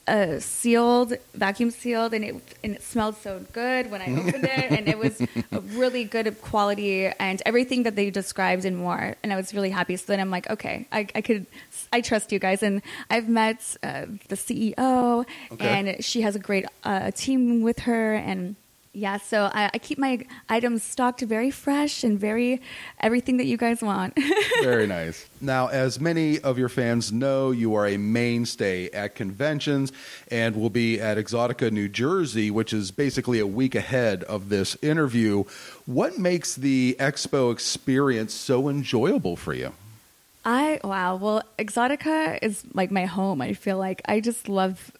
uh, 0.07 0.39
sealed, 0.41 1.15
vacuum 1.35 1.71
sealed, 1.71 2.15
and 2.15 2.25
it 2.25 2.35
and 2.65 2.75
it 2.77 2.83
smelled 2.83 3.17
so 3.17 3.45
good 3.53 3.91
when 3.91 4.01
I 4.01 4.07
opened 4.21 4.45
it, 4.45 4.73
and 4.77 4.89
it 4.89 4.99
was 4.99 5.21
a 5.21 5.61
really 5.61 6.05
good 6.05 6.41
quality 6.43 7.07
and 7.07 7.43
everything 7.45 7.83
that 7.85 7.97
they 7.97 8.11
described 8.11 8.65
and 8.65 8.77
more. 8.77 9.17
And 9.23 9.33
I 9.33 9.37
was 9.37 9.53
really 9.55 9.71
happy. 9.71 9.97
So 9.97 10.05
then 10.07 10.21
I'm 10.21 10.31
like, 10.31 10.49
okay, 10.51 10.87
I, 10.93 11.07
I 11.15 11.21
could, 11.21 11.47
I 11.93 12.01
trust 12.01 12.33
you 12.33 12.39
guys, 12.39 12.63
and 12.63 12.83
I've 13.11 13.29
met 13.29 13.77
uh, 13.83 14.07
the 14.29 14.37
CEO, 14.37 15.27
Okay. 15.53 15.69
and 15.69 16.05
she 16.05 16.23
has 16.23 16.35
a 16.37 16.39
great 16.49 16.67
uh, 16.85 17.11
team 17.13 17.63
with 17.63 17.81
her, 17.81 18.15
and. 18.15 18.57
Yeah, 18.95 19.17
so 19.17 19.51
I, 19.55 19.71
I 19.73 19.79
keep 19.79 19.97
my 19.97 20.21
items 20.51 20.83
stocked 20.83 21.23
very 21.23 21.51
fresh 21.51 22.05
and 22.05 22.21
very 22.21 22.61
everything 23.01 23.39
that 23.39 23.47
you 23.47 23.57
guys 23.57 23.81
want. 23.81 24.19
Very 24.63 24.87
nice. 24.87 25.27
Now, 25.41 25.69
as 25.69 25.99
many 25.99 26.39
of 26.41 26.59
your 26.59 26.69
fans 26.69 27.11
know, 27.11 27.53
you 27.53 27.75
are 27.75 27.87
a 27.87 27.97
mainstay 27.97 28.91
at 28.91 29.15
conventions 29.15 29.93
and 30.31 30.55
will 30.57 30.69
be 30.69 31.01
at 31.01 31.17
Exxxotica, 31.17 31.73
New 31.73 31.89
Jersey, 31.89 32.51
which 32.51 32.75
is 32.75 32.91
basically 32.91 33.39
a 33.39 33.47
week 33.47 33.75
ahead 33.75 34.25
of 34.25 34.51
this 34.51 34.77
interview. 34.83 35.45
What 35.87 36.19
makes 36.19 36.55
the 36.55 36.95
expo 37.01 37.51
experience 37.51 38.35
so 38.35 38.69
enjoyable 38.69 39.37
for 39.37 39.55
you? 39.55 39.73
I 40.45 40.81
wow. 40.85 41.17
Well, 41.17 41.43
Exxxotica 41.59 42.39
is 42.43 42.63
like 42.75 42.91
my 42.91 43.07
home. 43.07 43.41
I 43.41 43.55
feel 43.55 43.79
like 43.79 44.03
I 44.05 44.21
just 44.21 44.51
love 44.51 44.93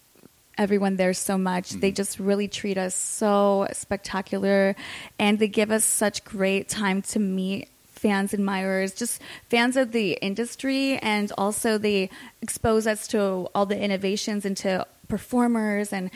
everyone 0.57 0.95
there 0.97 1.13
so 1.13 1.37
much. 1.37 1.71
They 1.71 1.91
just 1.91 2.19
really 2.19 2.47
treat 2.47 2.77
us 2.77 2.95
so 2.95 3.67
spectacular, 3.73 4.75
and 5.19 5.39
they 5.39 5.47
give 5.47 5.71
us 5.71 5.83
such 5.83 6.23
great 6.23 6.69
time 6.69 7.01
to 7.13 7.19
meet 7.19 7.67
fans, 7.93 8.33
admirers, 8.33 8.93
just 8.93 9.21
fans 9.49 9.77
of 9.77 9.91
the 9.93 10.13
industry, 10.21 10.97
and 10.97 11.31
also 11.37 11.77
they 11.77 12.09
expose 12.41 12.85
us 12.85 13.07
to 13.07 13.47
all 13.55 13.65
the 13.65 13.79
innovations 13.79 14.45
and 14.45 14.57
to 14.57 14.85
performers, 15.07 15.93
and 15.93 16.11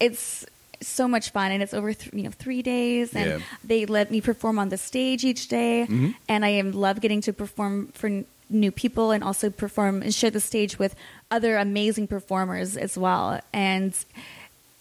it's 0.00 0.44
so 0.80 1.08
much 1.08 1.30
fun 1.30 1.50
and 1.50 1.60
it's 1.60 1.74
over 1.74 1.92
th- 1.92 2.12
you 2.14 2.22
know 2.22 2.30
three 2.30 2.62
days 2.62 3.12
and 3.12 3.26
Yeah. 3.26 3.38
they 3.64 3.84
let 3.84 4.12
me 4.12 4.20
perform 4.20 4.60
on 4.60 4.68
the 4.68 4.76
stage 4.76 5.24
each 5.24 5.48
day 5.48 5.86
Mm-hmm. 5.90 6.10
and 6.28 6.44
i 6.44 6.50
am 6.50 6.70
love 6.70 7.00
getting 7.00 7.20
to 7.22 7.32
perform 7.32 7.88
for 7.94 8.08
new 8.50 8.70
people 8.70 9.10
and 9.10 9.22
also 9.24 9.50
perform 9.50 10.02
and 10.02 10.14
share 10.14 10.30
the 10.30 10.40
stage 10.40 10.78
with 10.78 10.94
other 11.30 11.56
amazing 11.56 12.06
performers 12.06 12.76
as 12.76 12.96
well 12.96 13.40
and 13.52 14.04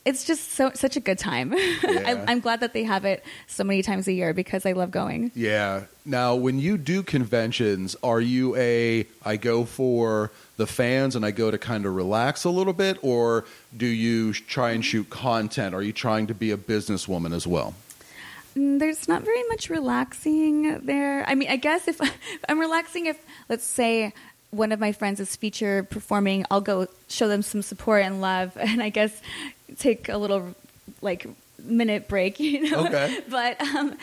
it's 0.06 0.24
just 0.24 0.54
so 0.54 0.72
such 0.74 0.96
a 0.96 1.02
good 1.02 1.20
time 1.20 1.54
Yeah. 1.84 2.24
I, 2.28 2.32
i'm 2.32 2.40
glad 2.40 2.62
that 2.62 2.72
they 2.74 2.84
have 2.84 3.04
it 3.04 3.24
so 3.48 3.64
many 3.66 3.82
times 3.82 4.08
a 4.08 4.14
year 4.14 4.34
because 4.34 4.66
i 4.66 4.72
love 4.72 4.92
going 4.92 5.32
Yeah. 5.36 5.84
Now, 6.06 6.36
when 6.36 6.58
you 6.58 6.78
do 6.78 7.04
conventions, 7.04 7.98
are 8.02 8.22
you 8.22 8.56
a 8.56 9.06
I 9.26 9.36
go 9.36 9.66
for 9.66 10.32
the 10.56 10.66
fans 10.66 11.18
and 11.18 11.26
I 11.26 11.32
go 11.32 11.52
to 11.52 11.58
kind 11.58 11.86
of 11.86 11.94
relax 11.96 12.46
a 12.46 12.50
little 12.50 12.72
bit, 12.72 12.98
or 13.02 13.44
do 13.76 13.86
you 13.86 14.32
try 14.32 14.72
and 14.72 14.86
shoot 14.86 15.10
content? 15.10 15.76
Are 15.76 15.82
you 15.82 15.92
trying 15.92 16.28
to 16.28 16.34
be 16.34 16.52
a 16.52 16.58
businesswoman 16.58 17.36
as 17.36 17.46
well? 17.46 17.74
Mm, 18.58 18.80
there's 18.80 19.08
not 19.08 19.24
very 19.24 19.44
much 19.50 19.70
relaxing 19.70 20.80
there. 20.86 21.24
I 21.28 21.36
mean, 21.36 21.50
I 21.50 21.58
guess 21.58 21.88
if, 21.88 22.02
if 22.02 22.46
I'm 22.50 22.60
relaxing, 22.60 23.06
if 23.06 23.24
let's 23.50 23.66
say 23.66 24.14
one 24.52 24.72
of 24.72 24.80
my 24.80 24.92
friends 24.92 25.20
is 25.20 25.36
feature 25.36 25.84
performing, 25.84 26.46
I'll 26.50 26.62
go 26.62 26.88
show 27.10 27.28
them 27.28 27.42
some 27.42 27.62
support 27.62 28.04
and 28.04 28.22
love, 28.22 28.56
and 28.60 28.82
I 28.82 28.90
guess 28.90 29.20
take 29.78 30.10
a 30.10 30.18
little 30.18 30.56
like 31.02 31.28
minute 31.60 32.08
break, 32.08 32.40
you 32.40 32.70
know. 32.70 32.86
Okay. 32.88 33.20
But 33.30 33.60
um, 33.62 33.98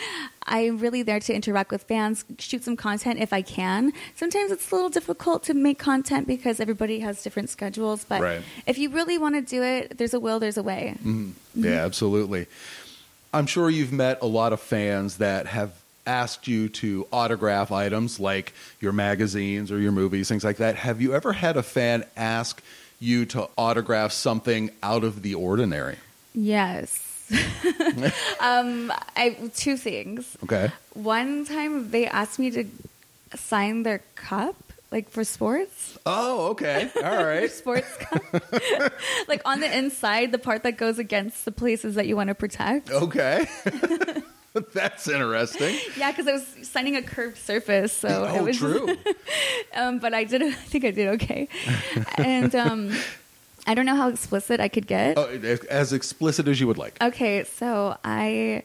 I'm 0.46 0.78
really 0.78 1.02
there 1.02 1.18
to 1.20 1.32
interact 1.34 1.70
with 1.70 1.84
fans, 1.84 2.24
shoot 2.38 2.62
some 2.62 2.76
content 2.76 3.20
if 3.20 3.32
I 3.32 3.42
can. 3.42 3.92
Sometimes 4.16 4.52
it's 4.52 4.70
a 4.70 4.74
little 4.74 4.90
difficult 4.90 5.44
to 5.44 5.54
make 5.54 5.78
content 5.78 6.26
because 6.26 6.60
everybody 6.60 7.00
has 7.00 7.22
different 7.22 7.48
schedules. 7.48 8.04
But 8.04 8.20
Right. 8.20 8.42
if 8.66 8.76
you 8.76 8.90
really 8.90 9.16
want 9.18 9.34
to 9.36 9.40
do 9.40 9.62
it, 9.62 9.96
there's 9.98 10.14
a 10.14 10.20
will, 10.20 10.38
there's 10.38 10.58
a 10.58 10.62
way. 10.62 10.96
Yeah, 11.54 11.84
absolutely. 11.84 12.46
I'm 13.34 13.46
sure 13.46 13.68
you've 13.68 13.92
met 13.92 14.22
a 14.22 14.26
lot 14.26 14.52
of 14.52 14.60
fans 14.60 15.16
that 15.18 15.48
have 15.48 15.72
asked 16.06 16.46
you 16.46 16.68
to 16.68 17.06
autograph 17.12 17.72
items 17.72 18.20
like 18.20 18.52
your 18.80 18.92
magazines 18.92 19.72
or 19.72 19.80
your 19.80 19.90
movies, 19.90 20.28
things 20.28 20.44
like 20.44 20.58
that. 20.58 20.76
Have 20.76 21.00
you 21.00 21.14
ever 21.14 21.32
had 21.32 21.56
a 21.56 21.62
fan 21.62 22.04
ask 22.16 22.62
you 23.00 23.26
to 23.26 23.48
autograph 23.58 24.12
something 24.12 24.70
out 24.84 25.02
of 25.02 25.22
the 25.22 25.34
ordinary? 25.34 25.96
Yes. 26.32 27.00
um, 28.40 28.92
I 29.16 29.36
two 29.56 29.76
things. 29.76 30.36
Okay. 30.44 30.70
One 30.92 31.44
time 31.44 31.90
they 31.90 32.06
asked 32.06 32.38
me 32.38 32.52
to 32.52 32.64
sign 33.34 33.82
their 33.82 34.02
cup, 34.14 34.63
like 34.94 35.10
for 35.10 35.24
sports, 35.24 35.98
Oh, 36.06 36.50
okay. 36.50 36.88
All 37.02 37.02
right. 37.26 37.50
sports 37.50 37.98
like 39.28 39.42
on 39.44 39.58
the 39.58 39.76
inside, 39.76 40.30
the 40.30 40.38
part 40.38 40.62
that 40.62 40.76
goes 40.76 41.00
against 41.00 41.44
the 41.44 41.50
places 41.50 41.96
that 41.96 42.06
you 42.06 42.14
want 42.14 42.28
to 42.28 42.34
protect. 42.34 42.90
Okay. 42.90 43.44
That's 44.72 45.08
interesting. 45.08 45.76
Yeah, 45.96 46.12
because 46.12 46.28
I 46.28 46.32
was 46.32 46.46
signing 46.62 46.94
a 46.94 47.02
curved 47.02 47.38
surface, 47.38 47.92
so 47.92 48.24
it 48.24 48.38
oh, 48.38 48.44
was 48.44 48.56
true. 48.56 48.96
um, 49.74 49.98
but 49.98 50.14
I 50.14 50.22
did. 50.22 50.42
I 50.42 50.52
think 50.52 50.84
I 50.84 50.92
did 50.92 51.08
okay. 51.14 51.48
and 52.16 52.54
um, 52.54 52.96
I 53.66 53.74
don't 53.74 53.84
know 53.84 53.96
how 53.96 54.10
explicit 54.10 54.60
I 54.60 54.68
could 54.68 54.86
get. 54.86 55.18
Oh, 55.18 55.26
as 55.68 55.92
explicit 55.92 56.46
as 56.46 56.60
you 56.60 56.68
would 56.68 56.78
like. 56.78 57.02
Okay, 57.02 57.42
so 57.42 57.98
I 58.04 58.62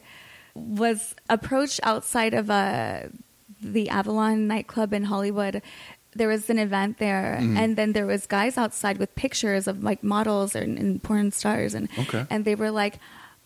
was 0.54 1.16
approached 1.28 1.80
outside 1.82 2.34
of 2.34 2.50
uh, 2.50 3.08
the 3.60 3.88
Avalon 3.88 4.46
nightclub 4.46 4.92
in 4.92 5.04
Hollywood. 5.04 5.62
There 6.14 6.28
was 6.28 6.50
an 6.50 6.58
event 6.58 6.98
there, 6.98 7.38
Mm-hmm. 7.40 7.56
and 7.56 7.76
then 7.76 7.92
there 7.92 8.06
was 8.06 8.26
guys 8.26 8.58
outside 8.58 8.98
with 8.98 9.14
pictures 9.14 9.66
of 9.68 9.82
like 9.84 10.02
models 10.02 10.54
and, 10.56 10.78
and 10.78 11.02
porn 11.02 11.30
stars, 11.30 11.74
and 11.74 11.88
Okay. 11.98 12.26
and 12.30 12.44
they 12.44 12.56
were 12.56 12.70
like, 12.72 12.98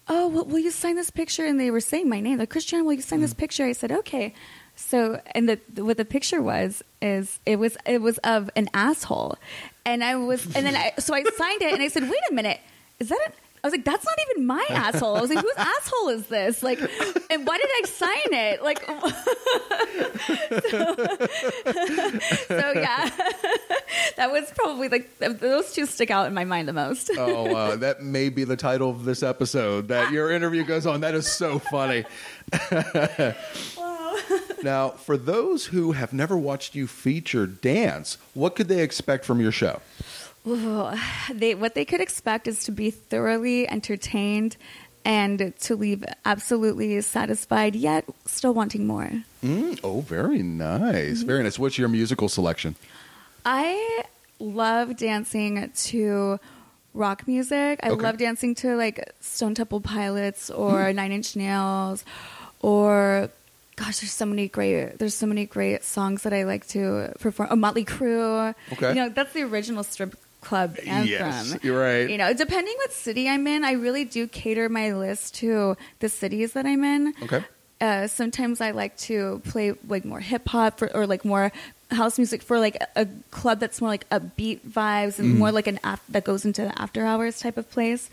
"Oh, 0.09 0.29
well, 0.29 0.45
will 0.47 0.61
you 0.61 0.71
sign 0.71 0.97
this 0.97 1.11
picture?" 1.11 1.45
And 1.45 1.61
they 1.61 1.71
were 1.71 1.81
saying 1.81 2.09
my 2.09 2.21
name, 2.21 2.39
like 2.39 2.49
Christian, 2.51 2.85
will 2.87 2.95
you 2.95 3.03
sign 3.03 3.19
Mm. 3.19 3.23
this 3.23 3.35
picture? 3.35 3.65
I 3.65 3.73
said, 3.73 3.93
"Okay." 3.93 4.33
So, 4.77 5.21
and 5.37 5.49
the 5.49 5.57
what 5.85 5.99
the 5.99 6.05
picture 6.05 6.41
was 6.43 6.83
is 7.03 7.39
it 7.47 7.57
was 7.59 7.77
it 7.87 8.01
was 8.01 8.17
of 8.25 8.51
an 8.57 8.69
asshole, 8.75 9.37
and 9.85 10.03
I 10.03 10.17
was 10.17 10.45
and 10.57 10.65
then 10.67 10.75
I 10.75 10.93
so 10.99 11.15
I 11.15 11.23
signed 11.23 11.63
it 11.63 11.73
and 11.75 11.83
I 11.83 11.89
said, 11.89 12.03
"Wait 12.05 12.25
a 12.31 12.35
minute, 12.35 12.61
is 12.99 13.09
that?" 13.11 13.29
A, 13.29 13.33
I 13.65 13.67
was 13.67 13.73
like, 13.73 13.85
"That's 13.87 14.05
not 14.05 14.19
even 14.31 14.47
my 14.47 14.63
asshole." 14.69 15.17
I 15.17 15.23
was 15.23 15.31
like, 15.31 15.43
"Whose 15.43 15.53
asshole 15.57 16.11
is 16.11 16.27
this?" 16.27 16.63
Like, 16.63 16.79
and 17.31 17.47
why 17.47 17.57
did 17.57 17.71
I 17.73 17.83
sign 17.87 18.33
it? 18.33 18.63
Like, 18.63 18.85
so, 22.47 22.73
yeah, 22.79 23.09
that 24.19 24.31
was 24.31 24.53
probably 24.55 24.91
like 24.91 25.19
those 25.19 25.73
two 25.73 25.87
stick 25.87 26.11
out 26.11 26.27
in 26.27 26.35
my 26.35 26.45
mind 26.45 26.69
the 26.69 26.75
most. 26.75 27.11
Oh, 27.17 27.57
uh, 27.57 27.77
that 27.77 28.03
may 28.03 28.29
be 28.29 28.45
the 28.45 28.57
title 28.57 28.91
of 28.91 29.07
this 29.07 29.23
episode. 29.23 29.89
That 29.89 30.13
your 30.13 30.31
interview 30.31 30.65
goes 30.65 30.87
on. 30.87 31.01
That 31.01 31.15
is 31.15 31.27
so 31.27 31.59
funny. 31.59 32.05
now, 34.63 34.91
for 34.91 35.17
those 35.17 35.65
who 35.67 35.93
have 35.93 36.13
never 36.13 36.37
watched 36.37 36.75
you 36.75 36.87
feature 36.87 37.47
dance, 37.47 38.19
what 38.35 38.57
could 38.57 38.69
they 38.69 38.83
expect 38.83 39.25
from 39.25 39.41
your 39.41 39.53
show? 39.53 39.81
Ooh, 40.47 40.91
they 41.33 41.55
what 41.55 41.75
they 41.75 41.85
could 41.85 42.01
expect 42.01 42.47
is 42.49 42.65
to 42.65 42.73
be 42.73 42.91
thoroughly 42.91 43.69
entertained 43.69 44.57
and 45.05 45.53
to 45.61 45.77
leave 45.77 46.03
absolutely 46.25 46.99
satisfied 47.03 47.75
yet 47.77 48.05
still 48.25 48.55
wanting 48.55 48.87
more. 48.87 49.11
Mm, 49.43 49.79
oh, 49.85 50.01
very 50.01 50.43
nice. 50.43 51.23
Very 51.23 51.43
nice. 51.43 51.59
What's 51.59 51.77
your 51.77 51.89
musical 51.89 52.29
selection? 52.31 52.75
I 53.45 54.05
love 54.39 54.97
dancing 54.97 55.71
to 55.75 56.41
rock 56.95 57.27
music. 57.29 57.81
I 57.83 57.91
Okay. 57.91 58.03
love 58.03 58.17
dancing 58.17 58.55
to 58.57 58.77
like 58.77 59.13
Stone 59.21 59.55
Temple 59.57 59.81
Pilots 59.83 60.49
or 60.49 60.93
Nine 60.95 61.13
Inch 61.13 61.37
Nails 61.37 62.05
or 62.61 63.29
gosh, 63.77 63.99
there's 64.01 64.13
so 64.13 64.25
many 64.25 64.49
great 64.49 64.99
there's 64.99 65.15
so 65.15 65.27
many 65.27 65.45
great 65.45 65.85
songs 65.85 66.23
that 66.23 66.33
I 66.33 66.45
like 66.45 66.67
to 66.69 67.13
perform. 67.21 67.49
Oh, 67.53 67.57
Motley 67.57 67.85
Crue. 67.85 68.55
Okay. 68.73 68.89
You 68.91 68.95
know, 68.95 69.09
that's 69.11 69.35
the 69.35 69.43
original 69.43 69.85
strip 69.85 70.15
club 70.45 70.77
anthem. 70.87 71.09
Yes, 71.09 71.57
you're 71.63 71.81
right. 71.81 72.09
You 72.09 72.19
know, 72.19 72.33
depending 72.33 72.75
what 72.79 72.93
city 72.93 73.29
I'm 73.29 73.47
in, 73.47 73.65
I 73.65 73.73
really 73.73 74.05
do 74.05 74.27
cater 74.27 74.69
my 74.69 74.93
list 74.93 75.35
to 75.37 75.77
the 76.01 76.09
cities 76.09 76.53
that 76.53 76.67
I'm 76.67 76.85
in. 76.85 77.15
Okay. 77.23 77.45
Uh, 77.81 78.07
sometimes 78.07 78.61
I 78.61 78.71
like 78.71 78.97
to 78.99 79.43
play 79.49 79.75
like 79.89 80.05
more 80.05 80.21
hip 80.21 80.49
hop 80.49 80.81
or, 80.81 81.07
like 81.07 81.25
more 81.25 81.53
house 81.91 82.19
music 82.19 82.43
for 82.43 82.59
like 82.59 82.77
a, 82.97 83.07
club 83.31 83.61
that's 83.61 83.81
more 83.81 83.91
like 83.91 84.09
upbeat 84.11 84.61
vibes 84.61 85.19
and 85.19 85.39
more 85.39 85.53
like 85.53 85.67
an 85.67 85.79
af- 85.85 86.03
that 86.09 86.25
goes 86.25 86.45
into 86.45 86.63
the 86.63 86.81
after 86.81 87.05
hours 87.05 87.41
type 87.41 87.59
of 87.59 87.71
place. 87.71 88.09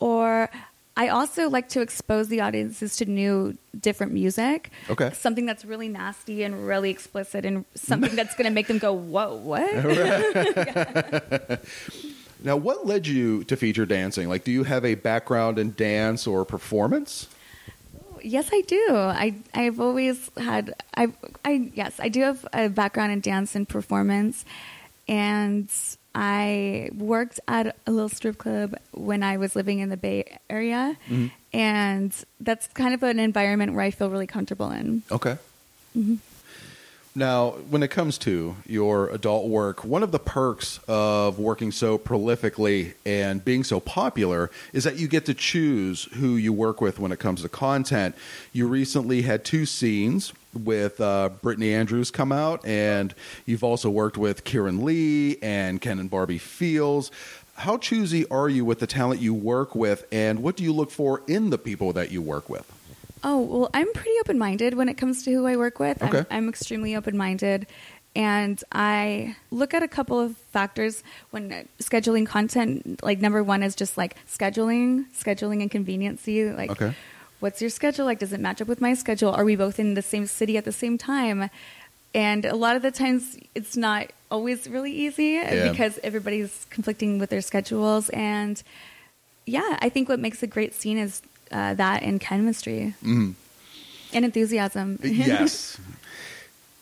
Or 0.00 0.50
I 0.96 1.08
also 1.08 1.48
like 1.48 1.70
to 1.70 1.80
expose 1.80 2.28
the 2.28 2.40
audiences 2.42 2.96
to 2.96 3.06
new, 3.06 3.56
different 3.78 4.12
music. 4.12 4.70
Okay. 4.90 5.10
Something 5.14 5.46
that's 5.46 5.64
really 5.64 5.88
nasty 5.88 6.42
and 6.42 6.66
really 6.66 6.90
explicit 6.90 7.46
and 7.46 7.64
something 7.74 8.14
that's 8.14 8.34
going 8.34 8.44
to 8.44 8.50
make 8.50 8.66
them 8.66 8.78
go, 8.78 8.92
whoa, 8.92 9.36
what? 9.36 9.62
Now, 12.44 12.56
what 12.56 12.86
led 12.86 13.06
you 13.06 13.44
to 13.44 13.56
feature 13.56 13.86
dancing? 13.86 14.28
Like, 14.28 14.44
do 14.44 14.50
you 14.50 14.64
have 14.64 14.84
a 14.84 14.94
background 14.96 15.58
in 15.58 15.72
dance 15.72 16.26
or 16.26 16.44
performance? 16.44 17.28
Yes, 18.22 18.50
I 18.52 18.60
do. 18.62 18.86
I 18.90 19.34
I've 19.54 19.80
always 19.80 20.30
had 20.36 20.74
I 20.96 21.12
I 21.44 21.70
yes, 21.74 21.98
I 21.98 22.08
do 22.08 22.20
have 22.22 22.46
a 22.52 22.68
background 22.68 23.12
in 23.12 23.20
dance 23.20 23.56
and 23.56 23.68
performance 23.68 24.44
and 25.08 25.68
I 26.14 26.90
worked 26.94 27.40
at 27.48 27.76
a 27.86 27.90
little 27.90 28.08
strip 28.08 28.38
club 28.38 28.74
when 28.92 29.22
I 29.22 29.36
was 29.38 29.56
living 29.56 29.78
in 29.78 29.88
the 29.88 29.96
Bay 29.96 30.38
Area 30.50 30.96
mm-hmm. 31.08 31.28
and 31.52 32.12
that's 32.40 32.66
kind 32.68 32.94
of 32.94 33.02
an 33.02 33.18
environment 33.18 33.74
where 33.74 33.84
I 33.84 33.90
feel 33.90 34.10
really 34.10 34.26
comfortable 34.26 34.70
in. 34.70 35.02
Okay. 35.10 35.38
Mm-hmm. 35.96 36.16
Now, 37.14 37.50
when 37.68 37.82
it 37.82 37.88
comes 37.88 38.16
to 38.18 38.56
your 38.66 39.10
adult 39.10 39.46
work, 39.46 39.84
one 39.84 40.02
of 40.02 40.12
the 40.12 40.18
perks 40.18 40.80
of 40.88 41.38
working 41.38 41.70
so 41.70 41.98
prolifically 41.98 42.94
and 43.04 43.44
being 43.44 43.64
so 43.64 43.80
popular 43.80 44.50
is 44.72 44.84
that 44.84 44.96
you 44.96 45.08
get 45.08 45.26
to 45.26 45.34
choose 45.34 46.04
who 46.14 46.36
you 46.36 46.54
work 46.54 46.80
with 46.80 46.98
when 46.98 47.12
it 47.12 47.18
comes 47.18 47.42
to 47.42 47.50
content. 47.50 48.14
You 48.54 48.66
recently 48.66 49.22
had 49.22 49.44
two 49.44 49.66
scenes 49.66 50.32
with 50.54 51.02
uh, 51.02 51.28
Brittany 51.42 51.74
Andrews 51.74 52.10
come 52.10 52.32
out, 52.32 52.64
and 52.64 53.14
you've 53.44 53.64
also 53.64 53.90
worked 53.90 54.16
with 54.16 54.44
Keiran 54.44 54.82
Lee 54.82 55.36
and 55.42 55.82
Ken 55.82 55.98
and 55.98 56.08
Barbie 56.08 56.38
Fields. 56.38 57.10
How 57.56 57.76
choosy 57.76 58.26
are 58.30 58.48
you 58.48 58.64
with 58.64 58.78
the 58.78 58.86
talent 58.86 59.20
you 59.20 59.34
work 59.34 59.74
with, 59.74 60.06
and 60.10 60.42
what 60.42 60.56
do 60.56 60.64
you 60.64 60.72
look 60.72 60.90
for 60.90 61.20
in 61.28 61.50
the 61.50 61.58
people 61.58 61.92
that 61.92 62.10
you 62.10 62.22
work 62.22 62.48
with? 62.48 62.64
Oh, 63.24 63.40
well, 63.40 63.70
I'm 63.72 63.92
pretty 63.92 64.12
open 64.20 64.38
minded 64.38 64.74
when 64.74 64.88
it 64.88 64.94
comes 64.94 65.22
to 65.24 65.32
who 65.32 65.46
I 65.46 65.56
work 65.56 65.78
with. 65.78 66.02
Okay. 66.02 66.18
I'm, 66.18 66.26
I'm 66.30 66.48
extremely 66.48 66.96
open 66.96 67.16
minded. 67.16 67.66
And 68.14 68.62
I 68.72 69.36
look 69.50 69.72
at 69.74 69.82
a 69.82 69.88
couple 69.88 70.20
of 70.20 70.36
factors 70.52 71.02
when 71.30 71.66
scheduling 71.80 72.26
content. 72.26 73.02
Like, 73.02 73.20
number 73.20 73.42
one 73.42 73.62
is 73.62 73.74
just 73.74 73.96
like 73.96 74.16
scheduling, 74.26 75.06
scheduling 75.14 75.62
and 75.62 75.70
conveniency. 75.70 76.50
Like, 76.50 76.70
Okay. 76.72 76.94
what's 77.40 77.60
your 77.60 77.70
schedule? 77.70 78.04
Like, 78.04 78.18
does 78.18 78.32
it 78.32 78.40
match 78.40 78.60
up 78.60 78.68
with 78.68 78.80
my 78.80 78.94
schedule? 78.94 79.30
Are 79.30 79.44
we 79.44 79.56
both 79.56 79.78
in 79.78 79.94
the 79.94 80.02
same 80.02 80.26
city 80.26 80.56
at 80.58 80.64
the 80.64 80.72
same 80.72 80.98
time? 80.98 81.48
And 82.14 82.44
a 82.44 82.56
lot 82.56 82.76
of 82.76 82.82
the 82.82 82.90
times, 82.90 83.38
it's 83.54 83.76
not 83.76 84.12
always 84.30 84.68
really 84.68 84.92
easy 84.92 85.32
Yeah. 85.40 85.70
because 85.70 85.98
everybody's 86.02 86.66
conflicting 86.68 87.18
with 87.18 87.30
their 87.30 87.40
schedules. 87.40 88.10
And 88.10 88.62
yeah, 89.46 89.78
I 89.80 89.88
think 89.88 90.10
what 90.10 90.20
makes 90.20 90.42
a 90.42 90.46
great 90.46 90.74
scene 90.74 90.98
is 90.98 91.22
uh, 91.52 91.74
that 91.74 92.02
in 92.02 92.18
chemistry 92.18 92.94
and 93.02 93.36
enthusiasm. 94.12 94.98
yes. 95.02 95.78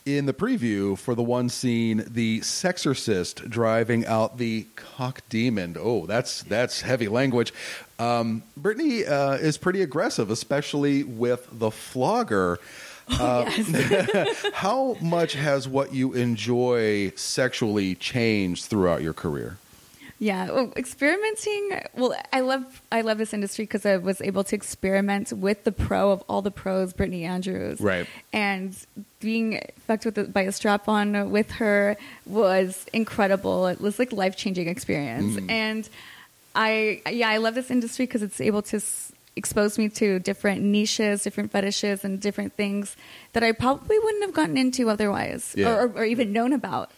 In 0.07 0.25
the 0.25 0.33
preview 0.33 0.97
for 0.97 1.15
the 1.15 1.23
one 1.23 1.51
scene, 1.51 2.03
the 2.07 2.41
sexorcist 2.41 3.49
driving 3.51 4.07
out 4.07 4.39
the 4.39 4.67
cock 4.75 5.21
demon. 5.29 5.77
Oh, 5.79 6.07
that's 6.07 6.43
that's 6.43 6.81
heavy 6.81 7.07
language. 7.07 7.53
Um, 7.99 8.43
Brittany 8.57 9.05
uh, 9.05 9.35
is 9.35 9.59
pretty 9.59 9.83
aggressive, 9.83 10.31
especially 10.31 11.03
with 11.05 11.47
the 11.53 11.71
flogger. 11.71 12.59
Uh, 13.11 13.45
How 14.53 14.97
much 15.01 15.33
has 15.33 15.67
what 15.67 15.93
you 15.93 16.13
enjoy 16.13 17.11
sexually 17.17 17.97
changed 17.97 18.67
throughout 18.67 19.03
your 19.03 19.15
career? 19.15 19.59
Yeah, 20.23 20.51
well, 20.51 20.71
experimenting. 20.77 21.81
Well, 21.97 22.15
I 22.31 22.41
love 22.41 22.83
I 22.93 23.01
love 23.01 23.17
this 23.17 23.33
industry 23.33 23.65
because 23.65 23.87
I 23.87 23.97
was 23.97 24.21
able 24.21 24.45
to 24.45 24.55
experiment 24.55 25.33
with 25.33 25.65
the 25.65 25.73
pro 25.73 26.13
of 26.13 26.23
all 26.29 26.43
the 26.43 26.51
pros, 26.51 26.93
Brittany 26.93 27.25
Andrews. 27.25 27.81
Right. 27.81 28.07
And 28.31 28.77
being 29.21 29.63
fucked 29.87 30.05
with 30.05 30.17
the, 30.17 30.25
by 30.25 30.43
a 30.43 30.53
strap 30.53 30.89
on 30.89 31.31
with 31.31 31.51
her 31.53 31.97
was 32.27 32.85
incredible. 32.93 33.67
It 33.67 33.81
was 33.81 33.99
like 33.99 34.13
life 34.13 34.37
changing 34.37 34.69
experience. 34.69 35.37
Mm. 35.37 35.51
And 35.51 35.89
I 36.55 37.01
yeah 37.11 37.31
I 37.31 37.39
love 37.39 37.55
this 37.55 37.71
industry 37.71 38.05
because 38.07 38.23
it's 38.23 38.41
able 38.43 38.63
to. 38.63 38.77
S- 38.77 39.13
expose 39.37 39.79
me 39.79 39.89
to 39.89 40.19
different 40.19 40.61
niches 40.61 41.23
different 41.23 41.53
fetishes 41.53 42.05
and 42.05 42.21
different 42.21 42.53
things 42.55 42.97
that 43.33 43.45
i 43.45 43.53
probably 43.53 43.97
wouldn't 44.01 44.25
have 44.25 44.35
gotten 44.35 44.59
into 44.59 44.91
otherwise 44.91 45.55
Yeah. 45.57 45.69
or, 45.71 45.93
or 45.95 46.05
even 46.05 46.33
known 46.33 46.53
about 46.53 46.91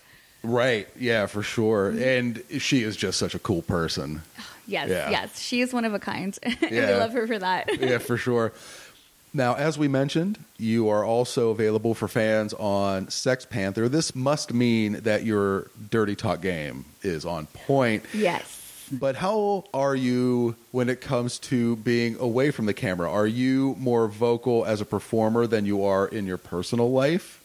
Right. 0.43 0.89
Yeah, 0.99 1.27
for 1.27 1.43
sure. 1.43 1.91
And 1.91 2.43
she 2.59 2.83
is 2.83 2.97
just 2.97 3.19
such 3.19 3.35
a 3.35 3.39
cool 3.39 3.63
person. 3.63 4.23
yes 4.67 4.89
Yeah. 4.89 5.11
yes 5.11 5.41
she 5.41 5.61
is 5.61 5.73
one 5.73 5.85
of 5.85 5.93
a 5.95 5.99
kind 5.99 6.39
and 6.43 6.57
Yeah. 6.71 6.83
i 6.91 6.99
love 6.99 7.13
her 7.13 7.27
for 7.27 7.39
that 7.39 7.81
yeah, 7.81 7.99
for 7.99 8.17
sure. 8.17 8.53
Now, 9.35 9.55
as 9.55 9.79
we 9.79 9.89
mentioned, 9.89 10.39
you 10.59 10.91
are 10.91 11.05
also 11.05 11.49
available 11.51 11.95
for 11.95 12.07
fans 12.07 12.53
on 12.55 13.07
SextPanther. 13.07 13.89
This 13.91 14.15
must 14.15 14.53
mean 14.53 15.01
that 15.05 15.25
your 15.25 15.71
dirty 15.91 16.15
talk 16.15 16.43
game 16.43 16.85
is 17.03 17.25
on 17.25 17.47
point. 17.47 18.05
Yes. 18.13 18.59
But 18.93 19.17
how 19.17 19.65
are 19.73 19.97
you 19.97 20.55
when 20.71 20.91
it 20.91 21.01
comes 21.01 21.39
to 21.49 21.77
being 21.77 22.19
away 22.21 22.51
from 22.51 22.67
the 22.67 22.75
camera? 22.75 23.11
Are 23.11 23.27
you 23.27 23.75
more 23.79 24.07
vocal 24.07 24.67
as 24.67 24.83
a 24.83 24.85
performer 24.85 25.47
than 25.47 25.65
you 25.65 25.83
are 25.83 26.07
in 26.07 26.27
your 26.27 26.37
personal 26.37 26.91
life? 26.93 27.41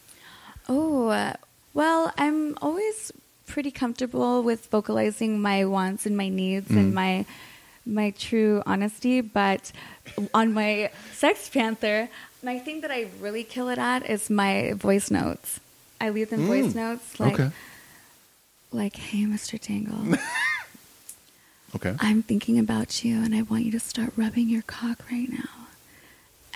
Oh, 0.68 1.08
uh, 1.08 1.36
well, 1.78 2.12
I'm 2.18 2.58
always 2.60 3.12
pretty 3.46 3.70
comfortable 3.70 4.42
with 4.42 4.66
vocalizing 4.66 5.40
my 5.40 5.64
wants 5.64 6.06
and 6.06 6.16
my 6.16 6.28
needs 6.28 6.68
and 6.70 6.90
mm. 6.90 6.94
my 7.02 7.24
my 7.86 8.10
true 8.10 8.64
honesty, 8.66 9.20
but 9.20 9.70
on 10.34 10.52
my 10.52 10.90
SextPanther, 11.14 12.08
my 12.42 12.58
thing 12.58 12.80
that 12.80 12.90
I 12.90 13.06
really 13.20 13.44
kill 13.44 13.68
it 13.68 13.78
at 13.78 14.10
is 14.10 14.28
my 14.28 14.72
voice 14.72 15.08
notes. 15.08 15.60
I 16.00 16.10
leave 16.10 16.30
them 16.30 16.48
voice 16.48 16.72
mm. 16.72 16.82
notes 16.82 17.20
like, 17.20 17.34
okay. 17.34 17.50
like, 18.72 18.96
"Hey, 18.96 19.22
Mr. 19.24 19.54
Dangle, 19.64 20.18
Okay. 21.76 21.94
I'm 22.00 22.24
thinking 22.24 22.58
about 22.58 23.04
you, 23.04 23.22
and 23.22 23.36
I 23.36 23.42
want 23.42 23.62
you 23.66 23.70
to 23.70 23.80
start 23.80 24.12
rubbing 24.16 24.48
your 24.48 24.62
cock 24.62 25.04
right 25.12 25.30
now." 25.30 25.67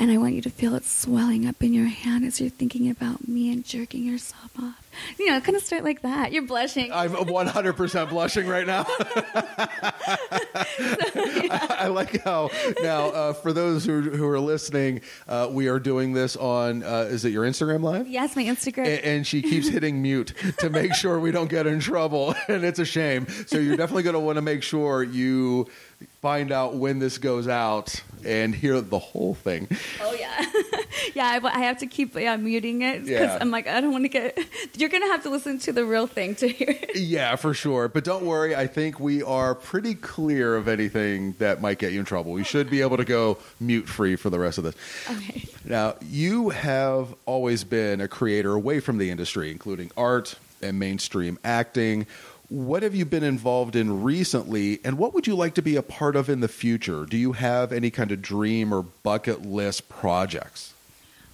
And 0.03 0.11
I 0.11 0.17
want 0.17 0.35
you 0.35 0.43
to 0.43 0.51
feel 0.51 0.75
it 0.75 0.85
swelling 0.85 1.47
up 1.47 1.63
in 1.63 1.73
your 1.73 1.87
hand 1.87 2.25
as 2.25 2.41
you're 2.41 2.51
thinking 2.51 2.91
about 2.91 3.29
me 3.29 3.53
and 3.53 3.65
jerking 3.65 4.03
yourself 4.03 4.51
off. 4.61 4.91
You 5.17 5.31
know, 5.31 5.41
kind 5.41 5.57
of 5.57 5.63
start 5.63 5.85
like 5.85 6.03
that. 6.03 6.33
You're 6.33 6.43
blushing. 6.43 6.93
I'm 6.93 7.13
100% 7.13 8.09
blushing 8.09 8.49
right 8.49 8.67
now. 8.67 8.85
I, 10.59 11.69
I 11.83 11.87
like 11.87 12.21
how 12.25 12.51
now 12.83 13.11
uh, 13.11 13.33
for 13.33 13.53
those 13.53 13.85
who, 13.85 14.01
who 14.03 14.27
are 14.27 14.41
listening, 14.41 15.03
uh, 15.29 15.49
we 15.51 15.69
are 15.69 15.79
doing 15.79 16.15
this 16.15 16.37
on 16.37 16.83
uh, 16.83 17.07
is 17.09 17.25
it 17.25 17.31
your 17.31 17.45
Instagram 17.45 17.85
live? 17.85 18.09
yes, 18.09 18.35
my 18.35 18.43
Instagram. 18.43 18.87
A- 18.87 19.07
and 19.07 19.25
she 19.25 19.41
keeps 19.41 19.69
hitting 19.69 20.03
mute 20.03 20.35
to 20.59 20.69
make 20.69 20.95
sure 20.95 21.21
we 21.21 21.31
don't 21.31 21.49
get 21.49 21.69
in 21.69 21.79
trouble, 21.79 22.35
and 22.49 22.65
it's 22.65 22.81
a 22.81 22.85
shame. 22.85 23.29
So 23.47 23.59
you're 23.59 23.77
definitely 23.77 24.03
going 24.03 24.15
to 24.15 24.21
want 24.21 24.37
to 24.37 24.43
make 24.43 24.65
sure 24.65 25.05
you 25.05 25.69
find 26.21 26.53
out 26.53 26.75
when 26.77 26.99
this 26.99 27.19
goes 27.19 27.49
out 27.49 28.03
and 28.25 28.55
hear 28.55 28.81
the 28.81 28.99
whole 28.99 29.35
thing. 29.35 29.69
Oh 30.01 30.15
yeah, 30.19 30.45
yeah. 31.15 31.41
I, 31.43 31.57
I 31.57 31.59
have 31.61 31.79
to 31.79 31.87
keep 31.87 32.15
yeah, 32.15 32.37
muting 32.37 32.83
it 32.83 33.05
because 33.05 33.11
Yeah. 33.29 33.39
I'm 33.41 33.51
like 33.51 33.67
I 33.67 33.81
don't 33.81 33.91
want 33.93 34.05
to 34.05 34.09
get. 34.09 34.39
You're 34.77 34.89
gonna 34.89 35.07
have 35.09 35.23
to 35.25 35.31
listen 35.31 35.59
to 35.61 35.73
the 35.73 35.85
real 35.85 36.07
thing 36.07 36.35
to 36.37 36.49
hear. 36.49 36.69
it. 36.71 36.91
Yeah, 37.13 37.37
for 37.37 37.53
sure. 37.53 37.89
But 37.89 38.05
don't 38.05 38.25
worry, 38.25 38.55
I 38.55 38.67
think 38.67 39.01
we 39.01 39.23
are 39.23 39.55
pretty 39.55 39.95
clear 39.95 40.55
of 40.57 40.69
anything 40.69 41.33
that 41.39 41.61
might 41.61 41.79
get 41.79 41.93
you 41.93 41.99
in 42.01 42.07
trouble. 42.07 42.33
We 42.33 42.45
should 42.45 42.71
be 42.71 42.81
able 42.81 42.97
to 42.97 43.05
go 43.05 43.39
mute 43.61 43.89
free 43.89 44.17
for 44.17 44.31
the 44.31 44.39
rest 44.39 44.57
of 44.59 44.65
this. 44.65 44.75
Okay. 45.11 45.47
Now, 45.65 45.97
you 46.03 46.51
have 46.51 47.15
always 47.27 47.65
been 47.65 48.01
a 48.01 48.09
creator 48.09 48.53
away 48.53 48.81
from 48.81 48.99
the 48.99 49.11
industry, 49.11 49.51
including 49.51 49.91
art 49.97 50.37
and 50.63 50.79
mainstream 50.79 51.39
acting. 51.45 52.07
What 52.53 52.83
have 52.83 52.95
you 52.95 53.07
been 53.07 53.23
involved 53.25 53.75
in 53.77 54.03
recently, 54.03 54.79
and 54.85 54.99
what 54.99 55.15
would 55.15 55.27
you 55.27 55.35
like 55.35 55.55
to 55.55 55.63
be 55.63 55.75
a 55.77 55.83
part 55.83 56.17
of 56.17 56.29
in 56.29 56.41
the 56.41 56.49
future? 56.49 57.07
Do 57.07 57.17
you 57.17 57.33
have 57.33 57.73
any 57.73 57.91
kind 57.91 58.13
of 58.13 58.21
dream 58.21 58.75
or 58.75 58.83
bucket 58.83 59.47
list 59.47 59.89
projects? 59.89 60.75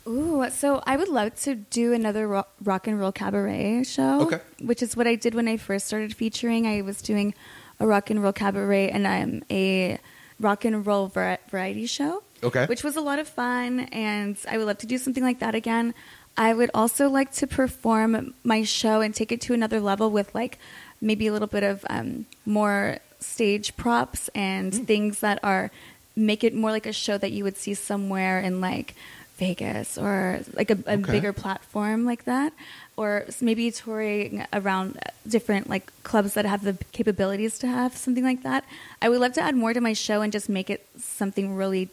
Ooh, 0.06 0.48
so 0.48 0.80
I 0.86 0.96
would 0.96 1.08
love 1.08 1.34
to 1.40 1.56
do 1.56 1.92
another 1.92 2.28
ro- 2.28 2.46
rock 2.62 2.86
and 2.86 3.00
roll 3.00 3.10
cabaret 3.10 3.82
show. 3.82 4.20
Okay. 4.20 4.40
Which 4.62 4.80
is 4.80 4.96
what 4.96 5.08
I 5.08 5.16
did 5.16 5.34
when 5.34 5.48
I 5.48 5.56
first 5.56 5.88
started 5.88 6.14
featuring. 6.14 6.68
I 6.68 6.82
was 6.82 7.02
doing 7.02 7.34
a 7.80 7.86
rock 7.88 8.10
and 8.10 8.22
roll 8.22 8.32
cabaret 8.32 8.88
and 8.88 9.04
I'm 9.08 9.42
a 9.50 9.98
rock 10.38 10.64
and 10.64 10.86
roll 10.86 11.08
var- 11.08 11.40
variety 11.50 11.86
show. 11.86 12.22
Okay. 12.44 12.66
Which 12.66 12.84
was 12.84 12.94
a 12.94 13.00
lot 13.00 13.18
of 13.18 13.26
fun, 13.26 13.80
and 13.90 14.36
I 14.48 14.56
would 14.56 14.68
love 14.68 14.78
to 14.78 14.86
do 14.86 14.98
something 14.98 15.24
like 15.24 15.40
that 15.40 15.56
again. 15.56 15.94
I 16.36 16.54
would 16.54 16.70
also 16.72 17.08
like 17.08 17.32
to 17.32 17.48
perform 17.48 18.32
my 18.44 18.62
show 18.62 19.00
and 19.00 19.12
take 19.12 19.32
it 19.32 19.40
to 19.42 19.54
another 19.54 19.80
level 19.80 20.08
with 20.08 20.32
like 20.36 20.60
maybe 21.00 21.26
a 21.26 21.32
little 21.32 21.48
bit 21.48 21.62
of 21.62 21.84
um, 21.90 22.26
more 22.46 22.98
stage 23.20 23.76
props 23.76 24.28
and 24.34 24.72
Hmm. 24.74 24.84
things 24.84 25.20
that 25.20 25.38
are 25.42 25.70
make 26.16 26.42
it 26.42 26.54
more 26.54 26.70
like 26.72 26.86
a 26.86 26.92
show 26.92 27.16
that 27.18 27.30
you 27.30 27.44
would 27.44 27.56
see 27.56 27.74
somewhere 27.74 28.40
in 28.40 28.60
like 28.60 28.94
Vegas 29.38 29.96
or 29.96 30.40
like 30.54 30.70
a, 30.70 30.78
a 30.86 30.94
Okay. 30.98 31.12
bigger 31.12 31.32
platform 31.32 32.04
like 32.04 32.24
that, 32.24 32.52
or 32.96 33.24
maybe 33.40 33.70
touring 33.70 34.44
around 34.52 34.98
different 35.28 35.68
like 35.70 35.92
clubs 36.02 36.34
that 36.34 36.44
have 36.44 36.64
the 36.64 36.76
capabilities 36.90 37.56
to 37.60 37.68
have 37.68 37.96
something 37.96 38.24
like 38.24 38.42
that. 38.42 38.64
I 39.00 39.08
would 39.08 39.20
love 39.20 39.34
to 39.34 39.40
add 39.40 39.54
more 39.54 39.72
to 39.72 39.80
my 39.80 39.92
show 39.92 40.22
and 40.22 40.32
just 40.32 40.48
make 40.48 40.68
it 40.70 40.84
something 40.98 41.54
really, 41.54 41.88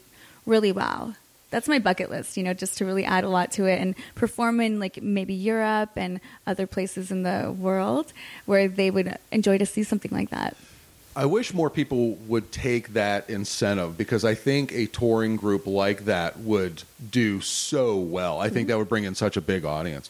really 0.48 0.72
wow. 0.72 1.14
That's 1.56 1.70
my 1.70 1.80
bucket 1.80 2.10
list, 2.10 2.36
you 2.36 2.44
know, 2.44 2.54
just 2.54 2.80
to 2.80 2.86
really 2.86 3.06
add 3.06 3.24
a 3.24 3.30
lot 3.30 3.54
to 3.54 3.64
it 3.64 3.80
and 3.80 3.96
perform 4.14 4.60
in 4.60 4.78
like 4.78 5.02
maybe 5.02 5.34
Europe 5.34 5.92
and 5.96 6.20
other 6.46 6.68
places 6.68 7.12
in 7.12 7.24
the 7.24 7.56
world 7.58 8.12
where 8.46 8.68
they 8.68 8.92
would 8.92 9.18
enjoy 9.32 9.58
to 9.60 9.66
see 9.66 9.84
something 9.84 10.12
like 10.12 10.32
that. 10.32 10.58
I 11.16 11.28
wish 11.28 11.54
more 11.54 11.70
people 11.70 12.16
would 12.28 12.52
take 12.52 12.92
that 12.92 13.30
incentive 13.30 13.98
because 13.98 14.26
I 14.26 14.36
think 14.36 14.74
a 14.74 14.88
touring 14.88 15.38
group 15.38 15.66
like 15.66 16.04
that 16.04 16.40
would 16.40 16.84
do 17.10 17.40
so 17.40 17.96
well. 17.96 18.42
I 18.42 18.50
think 18.50 18.68
that 18.68 18.78
would 18.78 18.90
bring 18.90 19.06
in 19.06 19.16
such 19.16 19.38
a 19.38 19.42
big 19.42 19.64
audience. 19.64 20.10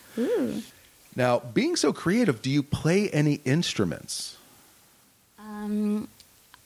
Now, 1.16 1.44
being 1.54 1.76
so 1.76 1.94
creative, 1.94 2.42
do 2.42 2.50
you 2.50 2.64
play 2.64 3.08
any 3.12 3.36
instruments? 3.46 4.36
Um, 5.38 6.08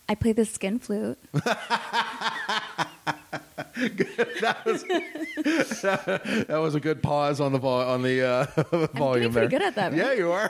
I 0.08 0.16
play 0.16 0.32
the 0.32 0.46
skin 0.46 0.80
flute. 0.80 1.20
That 4.42 4.66
was 4.66 4.84
that 6.48 6.58
was 6.60 6.76
a 6.76 6.80
good 6.80 7.02
pause 7.04 7.40
on 7.40 7.52
the 7.54 7.60
vol- 7.60 7.82
on 7.90 8.02
the 8.04 8.22
uh, 8.28 8.88
volume 8.94 9.32
pretty 9.32 9.48
there. 9.48 9.60
good 9.60 9.62
at 9.62 9.76
that, 9.76 9.94
Yeah, 9.94 10.04
man. 10.06 10.18
you 10.18 10.32
are. 10.32 10.50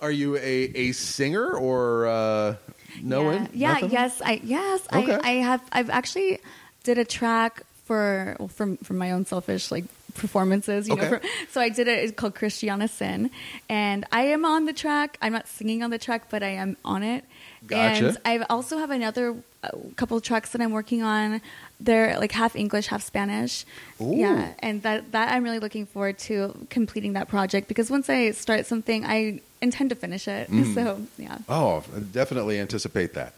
are 0.00 0.10
you 0.10 0.36
a, 0.36 0.40
a 0.40 0.92
singer 0.92 1.52
or 1.54 2.06
uh, 2.06 2.54
no? 3.02 3.30
yeah, 3.30 3.46
yeah 3.52 3.72
nothing? 3.74 3.90
yes, 3.90 4.22
I 4.24 4.40
yes, 4.42 4.86
Okay. 4.92 5.14
I, 5.14 5.20
I 5.28 5.32
have. 5.42 5.62
I've 5.72 5.90
actually 5.90 6.38
did 6.84 6.98
a 6.98 7.04
track 7.04 7.62
for 7.84 8.36
well, 8.38 8.48
from 8.48 8.76
from 8.78 8.98
my 8.98 9.12
own 9.12 9.24
selfish 9.26 9.70
like 9.70 9.84
performances. 10.14 10.88
You 10.88 10.94
Okay. 10.94 11.02
know, 11.10 11.18
for, 11.18 11.22
so 11.50 11.60
I 11.60 11.68
did 11.68 11.88
it. 11.88 11.98
It's 12.04 12.12
called 12.12 12.34
Christiana 12.34 12.88
Cinn, 12.88 13.30
and 13.68 14.04
I 14.12 14.22
am 14.26 14.44
on 14.44 14.64
the 14.66 14.72
track. 14.72 15.18
I'm 15.22 15.32
not 15.32 15.48
singing 15.48 15.82
on 15.82 15.90
the 15.90 15.98
track, 15.98 16.28
but 16.30 16.42
I 16.42 16.50
am 16.50 16.76
on 16.84 17.02
it. 17.02 17.24
Gotcha. 17.66 18.06
And 18.08 18.18
I 18.24 18.44
also 18.48 18.78
have 18.78 18.90
another 18.90 19.36
uh, 19.62 19.70
couple 19.96 20.16
of 20.16 20.22
tracks 20.22 20.50
that 20.50 20.60
I'm 20.60 20.72
working 20.72 21.02
on. 21.02 21.40
They're 21.80 22.18
like 22.18 22.32
half 22.32 22.56
English, 22.56 22.86
half 22.88 23.02
Spanish. 23.02 23.64
Ooh. 24.00 24.14
Yeah, 24.14 24.52
and 24.60 24.82
that 24.82 25.12
that 25.12 25.32
I'm 25.32 25.42
really 25.44 25.58
looking 25.58 25.86
forward 25.86 26.18
to 26.20 26.66
completing 26.70 27.14
that 27.14 27.28
project 27.28 27.68
because 27.68 27.90
once 27.90 28.08
I 28.08 28.30
start 28.30 28.66
something, 28.66 29.04
I 29.04 29.40
intend 29.60 29.90
to 29.90 29.96
finish 29.96 30.28
it. 30.28 30.48
Mm. 30.58 30.74
So 30.74 31.06
yeah. 31.18 31.38
Oh, 31.48 31.84
I 31.94 32.00
definitely 32.00 32.58
anticipate 32.58 33.14
that. 33.14 33.34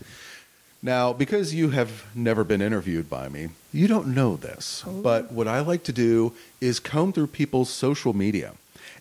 Now, 0.82 1.12
because 1.12 1.54
you 1.54 1.70
have 1.70 2.06
never 2.14 2.44
been 2.44 2.62
interviewed 2.62 3.10
by 3.10 3.28
me, 3.28 3.50
you 3.72 3.86
don't 3.86 4.14
know 4.14 4.36
this. 4.36 4.82
But 4.86 5.30
what 5.30 5.46
I 5.46 5.60
like 5.60 5.82
to 5.84 5.92
do 5.92 6.32
is 6.60 6.80
comb 6.80 7.12
through 7.12 7.26
people's 7.26 7.68
social 7.68 8.14
media 8.14 8.54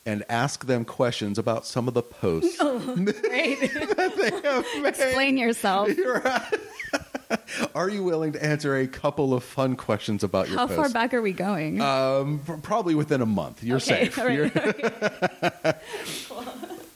and 0.05 0.23
ask 0.29 0.65
them 0.65 0.85
questions 0.85 1.37
about 1.37 1.65
some 1.65 1.87
of 1.87 1.93
the 1.93 2.01
posts. 2.03 2.57
Great. 2.57 3.59
they 3.59 3.67
have 3.67 4.65
made. 4.81 4.85
Explain 4.85 5.37
yourself. 5.37 5.89
Right. 5.89 6.41
Are 7.75 7.89
you 7.89 8.03
willing 8.03 8.31
to 8.33 8.43
answer 8.43 8.75
a 8.77 8.87
couple 8.87 9.33
of 9.35 9.43
fun 9.43 9.75
questions 9.75 10.23
about 10.23 10.47
your 10.49 10.57
How 10.57 10.65
posts? 10.65 10.75
far 10.81 10.89
back 10.89 11.13
are 11.13 11.21
we 11.21 11.31
going? 11.33 11.79
Um, 11.79 12.39
probably 12.63 12.95
within 12.95 13.21
a 13.21 13.25
month. 13.27 13.63
You're 13.63 13.77
Okay, 13.77 14.09
safe. 14.09 14.17
right, 14.17 14.33
You're- 14.33 15.73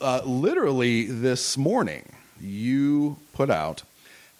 uh, 0.01 0.22
literally 0.26 1.06
this 1.06 1.58
morning, 1.58 2.12
you 2.41 3.18
put 3.34 3.49
out 3.49 3.84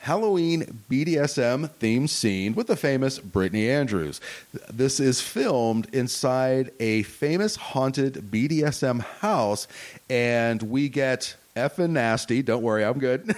Halloween 0.04 0.82
BDSM 0.89 1.70
themed 1.80 2.10
scene 2.10 2.56
with 2.56 2.68
the 2.68 2.76
famous 2.76 3.20
Brittany 3.20 3.70
Andrews. 3.70 4.20
This 4.70 4.99
is 4.99 5.22
filmed 5.22 5.88
inside 5.95 6.72
a 6.82 7.04
famous 7.04 7.56
haunted 7.56 8.16
BDSM 8.30 8.99
house, 8.99 9.66
and 10.10 10.62
we 10.62 10.89
get 10.89 11.38
effing 11.56 11.91
nasty. 11.91 12.41
Don't 12.41 12.62
worry, 12.62 12.84
I'm 12.84 12.99
good. 12.99 13.34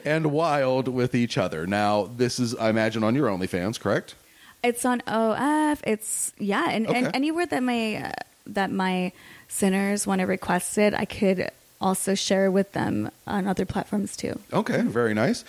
and 0.06 0.32
wild 0.32 0.88
with 0.88 1.14
each 1.14 1.36
other. 1.36 1.66
Now, 1.66 2.04
this 2.16 2.38
is, 2.38 2.54
I 2.54 2.70
imagine, 2.70 3.04
on 3.04 3.14
your 3.14 3.28
OnlyFans, 3.28 3.78
correct? 3.78 4.14
It's 4.62 4.86
on 4.86 5.02
OF. 5.06 5.82
It's 5.86 6.32
yeah, 6.38 6.70
and, 6.70 6.86
Okay. 6.86 7.04
and 7.04 7.14
anywhere 7.14 7.44
that 7.44 7.62
my 7.62 7.96
uh, 7.96 8.12
that 8.46 8.70
my 8.70 9.12
sinners 9.48 10.06
want 10.06 10.20
to 10.22 10.26
request 10.26 10.78
it, 10.78 10.94
I 10.94 11.04
could 11.04 11.50
also 11.84 12.14
share 12.14 12.50
with 12.50 12.72
them 12.72 13.10
on 13.26 13.46
other 13.46 13.66
platforms 13.66 14.16
too. 14.16 14.38
Okay, 14.52 14.80
very 14.80 15.12
nice. 15.12 15.44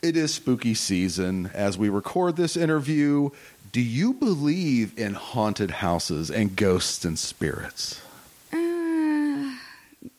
It 0.00 0.16
is 0.16 0.32
spooky 0.32 0.74
season 0.74 1.50
as 1.52 1.76
we 1.76 1.88
record 1.88 2.36
this 2.36 2.56
interview. 2.56 3.30
Do 3.72 3.80
you 3.80 4.12
believe 4.12 4.96
in 4.96 5.14
haunted 5.14 5.72
houses 5.72 6.30
and 6.30 6.54
ghosts 6.54 7.04
and 7.04 7.18
spirits? 7.18 8.00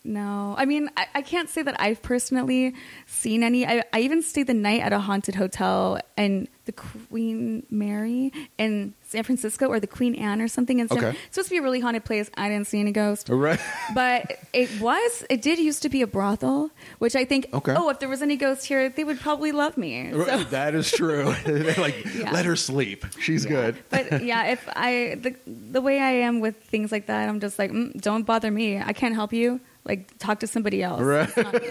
No, 0.09 0.55
I 0.57 0.65
mean 0.65 0.89
I, 0.97 1.05
I 1.15 1.21
can't 1.21 1.47
say 1.49 1.61
that 1.61 1.79
I've 1.79 2.01
personally 2.01 2.73
seen 3.05 3.43
any. 3.43 3.65
I, 3.65 3.83
I 3.93 3.99
even 3.99 4.23
stayed 4.23 4.47
the 4.47 4.55
night 4.55 4.81
at 4.81 4.91
a 4.91 4.99
haunted 4.99 5.35
hotel 5.35 5.99
in 6.17 6.47
the 6.65 6.71
Queen 6.71 7.65
Mary 7.69 8.31
in 8.57 8.93
San 9.07 9.23
Francisco 9.23 9.67
or 9.67 9.79
the 9.79 9.87
Queen 9.87 10.15
Anne 10.15 10.41
or 10.41 10.47
something. 10.47 10.79
In 10.79 10.87
Okay. 10.89 11.09
It's 11.09 11.35
supposed 11.35 11.49
to 11.49 11.53
be 11.53 11.57
a 11.59 11.61
really 11.61 11.79
haunted 11.79 12.05
place. 12.05 12.29
I 12.35 12.49
didn't 12.49 12.65
see 12.65 12.79
any 12.79 12.91
ghosts. 12.91 13.29
All 13.29 13.35
right. 13.37 13.59
but 13.93 14.37
it 14.51 14.81
was 14.81 15.23
it 15.29 15.43
did 15.43 15.59
used 15.59 15.83
to 15.83 15.89
be 15.89 16.01
a 16.01 16.07
brothel 16.07 16.71
which 16.97 17.15
i 17.15 17.23
think 17.25 17.47
Okay. 17.53 17.73
oh 17.77 17.89
if 17.89 17.99
there 17.99 18.09
was 18.09 18.21
any 18.23 18.35
ghosts 18.35 18.65
here 18.65 18.89
they 18.89 19.03
would 19.03 19.19
probably 19.19 19.51
love 19.51 19.77
me 19.77 20.11
so, 20.11 20.43
that 20.49 20.73
is 20.73 20.91
true. 20.91 21.35
Like, 21.77 22.03
Yeah. 22.15 22.31
let 22.31 22.45
her 22.45 22.55
sleep. 22.55 23.05
She's 23.19 23.45
good. 23.45 23.77
but 23.91 24.23
yeah 24.23 24.45
if 24.47 24.67
i 24.75 25.17
the, 25.21 25.35
the 25.45 25.81
way 25.81 25.99
i 25.99 26.11
am 26.27 26.39
with 26.39 26.55
things 26.63 26.91
like 26.91 27.05
that 27.07 27.29
i'm 27.29 27.39
just 27.39 27.59
like 27.59 27.71
mm, 27.71 27.93
don't 28.01 28.23
bother 28.25 28.49
me 28.51 28.79
i 28.79 28.93
can't 28.93 29.13
help 29.15 29.33
you 29.33 29.59
like 29.85 30.17
talk 30.19 30.39
to 30.41 30.47
somebody 30.47 30.81
else 30.83 31.01
Right. 31.01 31.35
Not 31.37 31.53
me. 31.53 31.69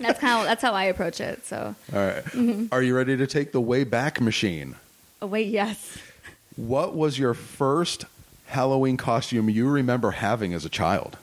That's 0.00 0.20
how 0.20 0.44
that's 0.44 0.62
how 0.62 0.72
I 0.72 0.84
approach 0.84 1.20
it. 1.20 1.44
So, 1.46 1.74
All 1.92 1.98
right. 1.98 2.24
Mm-hmm. 2.24 2.66
Are 2.72 2.82
you 2.82 2.96
ready 2.96 3.16
to 3.16 3.26
take 3.26 3.52
the 3.52 3.60
way 3.60 3.84
back 3.84 4.20
machine? 4.20 4.76
oh 5.22 5.26
wait, 5.26 5.48
yes. 5.48 5.98
What 6.56 6.94
was 6.94 7.18
your 7.18 7.34
first 7.34 8.04
Halloween 8.46 8.96
costume 8.96 9.48
you 9.50 9.68
remember 9.68 10.12
having 10.12 10.52
as 10.54 10.64
a 10.64 10.68
child? 10.68 11.16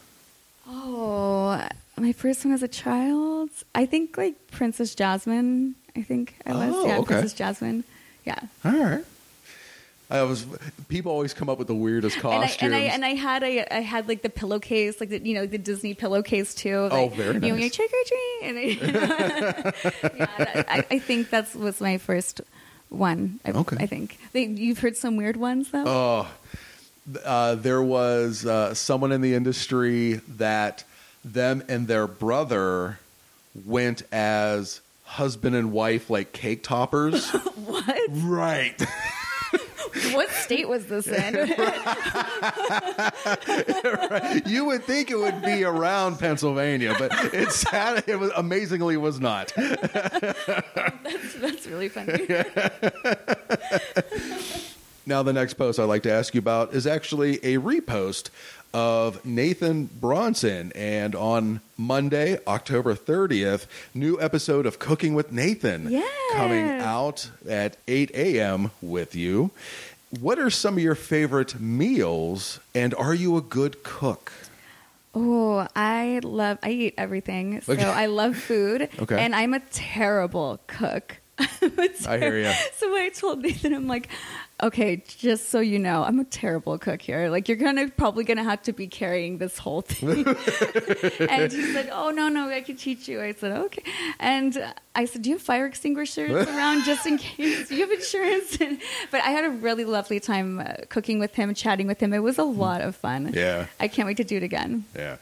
Oh, 0.68 1.68
my 1.98 2.12
first 2.14 2.44
one 2.46 2.54
as 2.54 2.64
a 2.64 2.68
child. 2.68 3.50
I 3.76 3.86
think 3.86 4.18
like 4.18 4.36
Princess 4.52 4.96
Jasmine. 4.96 5.76
I 5.96 6.02
think 6.02 6.36
I 6.46 6.54
was. 6.54 6.74
Oh, 6.74 6.88
yeah, 6.88 6.98
okay. 7.00 7.06
Princess 7.06 7.34
Jasmine. 7.34 7.84
Yeah. 8.26 8.40
All 8.66 8.72
right. 8.72 9.04
I 10.12 10.24
was. 10.24 10.46
People 10.90 11.12
always 11.12 11.34
come 11.34 11.50
up 11.50 11.58
with 11.58 11.68
the 11.68 11.74
weirdest 11.76 12.18
And 12.18 12.26
I, 12.28 12.42
costumes. 12.48 12.62
and 12.64 12.76
I 12.76 12.80
and 12.80 13.06
I 13.06 13.14
had 13.16 13.44
a 13.44 13.76
I 13.76 13.80
had 13.80 14.08
like 14.10 14.22
the 14.24 14.30
pillowcase, 14.30 15.00
like 15.00 15.10
the 15.10 15.20
you 15.20 15.34
know 15.34 15.46
the 15.46 15.58
Disney 15.58 15.94
pillowcase 15.94 16.54
too. 16.54 16.90
Oh, 16.92 17.06
like, 17.06 17.14
very 17.16 17.34
You 17.36 17.40
know, 17.40 17.56
nice. 17.56 17.74
trick 17.74 17.90
or 17.92 18.04
treat, 18.06 18.40
and 18.44 18.58
I, 18.58 18.62
yeah, 20.16 20.28
that, 20.38 20.66
I, 20.70 20.86
I 20.92 21.00
think 21.00 21.30
that 21.30 21.56
was 21.56 21.80
my 21.80 21.98
first 21.98 22.42
one. 22.90 23.40
I, 23.46 23.52
Okay. 23.52 23.78
I 23.80 23.86
think 23.86 24.18
you've 24.34 24.80
heard 24.80 24.98
some 24.98 25.16
weird 25.16 25.38
ones 25.38 25.72
though. 25.72 25.84
Oh, 25.88 26.28
uh, 27.24 27.56
there 27.56 27.82
was 27.82 28.46
uh, 28.46 28.74
someone 28.74 29.12
in 29.14 29.22
the 29.22 29.34
industry 29.34 30.16
that 30.38 30.84
them 31.24 31.64
and 31.70 31.88
their 31.88 32.06
brother 32.08 33.00
went 33.66 34.04
as 34.12 34.82
husband 35.06 35.56
and 35.56 35.72
wife, 35.72 36.10
like 36.10 36.34
cake 36.34 36.64
toppers. 36.64 37.30
what? 37.66 38.02
right. 38.10 38.82
What 40.14 40.30
state 40.30 40.68
was 40.68 40.86
this 40.88 41.08
in? 41.08 41.36
You 44.46 44.66
would 44.66 44.84
think 44.84 45.12
it 45.12 45.18
would 45.18 45.42
be 45.42 45.64
around 45.64 46.20
Pennsylvania, 46.20 46.96
but 46.98 47.12
it 47.34 47.52
sad, 47.52 48.04
it 48.08 48.20
was 48.20 48.32
amazingly 48.36 48.98
was 48.98 49.20
not. 49.20 49.54
that's, 49.56 51.34
that's 51.36 51.68
really 51.68 51.90
funny. 51.90 52.28
Now, 55.06 55.24
the 55.24 55.34
next 55.34 55.56
post 55.56 55.80
I'd 55.80 55.86
like 55.86 56.04
to 56.04 56.12
ask 56.12 56.36
you 56.36 56.40
about 56.40 56.74
is 56.74 56.86
actually 56.86 57.38
a 57.38 57.58
repost 57.58 58.30
of 58.74 59.24
Nathan 59.26 59.86
Bronson. 59.86 60.72
And 60.76 61.16
on 61.16 61.62
Monday, 61.78 62.40
October 62.48 62.96
30th, 62.96 63.66
new 63.94 64.20
episode 64.22 64.66
of 64.66 64.80
Cooking 64.80 65.14
with 65.14 65.32
Nathan 65.32 65.90
Yeah. 65.90 66.08
coming 66.34 66.66
out 66.70 67.30
at 67.50 67.78
8 67.88 68.12
a.m. 68.14 68.72
with 68.82 69.16
you. 69.16 69.52
What 70.20 70.40
are 70.40 70.50
some 70.50 70.76
of 70.78 70.84
your 70.84 70.96
favorite 70.96 71.60
meals, 71.62 72.60
and 72.76 72.94
are 72.96 73.14
you 73.14 73.38
a 73.38 73.42
good 73.42 73.82
cook? 73.84 74.32
Oh, 75.16 75.68
I 75.76 76.20
love. 76.24 76.58
I 76.64 76.70
eat 76.72 76.94
everything, 76.98 77.62
so 77.62 77.74
Okay. 77.74 77.84
I 77.86 78.06
love 78.08 78.36
food. 78.38 78.90
Okay. 79.00 79.18
and 79.18 79.34
I'm 79.36 79.54
a 79.54 79.60
terrible 79.72 80.60
cook. 80.68 81.18
I 82.08 82.18
hear 82.18 82.38
ya. 82.40 82.54
So 82.76 82.96
I 82.96 83.10
told 83.10 83.40
Nathan, 83.40 83.74
I'm 83.74 83.88
like, 83.88 84.10
okay, 84.62 85.04
just 85.08 85.50
so 85.50 85.60
you 85.60 85.80
know, 85.80 86.04
I'm 86.04 86.20
a 86.20 86.24
terrible 86.24 86.78
cook 86.78 87.02
here. 87.02 87.30
Like, 87.30 87.48
you're 87.48 87.58
gonna 87.58 87.90
probably 87.90 88.24
gonna 88.24 88.44
have 88.44 88.62
to 88.64 88.74
be 88.74 88.88
carrying 88.88 89.38
this 89.38 89.58
whole 89.58 89.82
thing. 89.82 90.28
and 91.30 91.52
he 91.52 91.74
said, 91.74 91.90
oh 91.92 92.12
no, 92.12 92.28
no, 92.28 92.50
I 92.50 92.62
can 92.62 92.76
teach 92.76 93.08
you. 93.08 93.22
I 93.22 93.34
said, 93.34 93.52
okay. 93.52 93.84
And 94.20 94.74
I 94.96 95.06
said, 95.06 95.24
do 95.24 95.30
you 95.30 95.36
have 95.36 95.42
fire 95.42 95.66
extinguishers 95.66 96.32
around 96.48 96.84
just 96.84 97.06
in 97.06 97.18
case? 97.18 97.70
Do 97.70 97.76
you 97.76 97.82
have 97.82 97.92
insurance? 97.92 98.58
but 99.12 99.22
I 99.22 99.30
had 99.30 99.46
a 99.46 99.50
really 99.50 99.86
lovely 99.86 100.20
time 100.20 100.60
uh, 100.60 100.74
cooking 100.90 101.20
with 101.20 101.36
him, 101.36 101.54
chatting 101.54 101.88
with 101.88 102.02
him. 102.02 102.14
It 102.14 102.20
was 102.20 102.38
a 102.38 102.44
lot 102.44 102.82
of 102.82 102.96
fun. 102.96 103.32
Yeah. 103.34 103.68
I 103.80 103.88
can't 103.88 104.08
wait 104.08 104.18
to 104.18 104.24
do 104.24 104.38
it 104.38 104.44
again. 104.44 104.86
Yeah. 104.96 105.18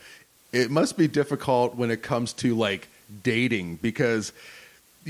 It 0.52 0.72
must 0.72 0.98
be 0.98 1.08
difficult 1.08 1.76
when 1.76 1.92
it 1.92 2.02
comes 2.02 2.34
to 2.34 2.56
like 2.56 2.88
dating 3.24 3.78
because 3.82 4.34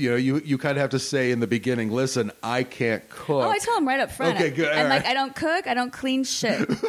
you 0.00 0.10
know, 0.10 0.16
you 0.16 0.40
you 0.44 0.58
kind 0.58 0.76
of 0.76 0.80
have 0.80 0.90
to 0.90 0.98
say 0.98 1.30
in 1.30 1.40
the 1.40 1.46
beginning, 1.46 1.90
"Listen, 1.90 2.32
I 2.42 2.62
can't 2.64 3.06
cook." 3.10 3.44
Oh, 3.44 3.50
I 3.50 3.58
tell 3.58 3.76
him 3.76 3.86
right 3.86 4.00
up 4.00 4.10
front. 4.10 4.36
Okay, 4.36 4.50
good. 4.50 4.72
I'm 4.72 4.84
All 4.84 4.88
like. 4.90 5.04
I 5.06 5.14
don't 5.14 5.34
cook. 5.36 5.66
I 5.66 5.74
don't 5.74 5.92
clean 5.92 6.24
shit. 6.24 6.68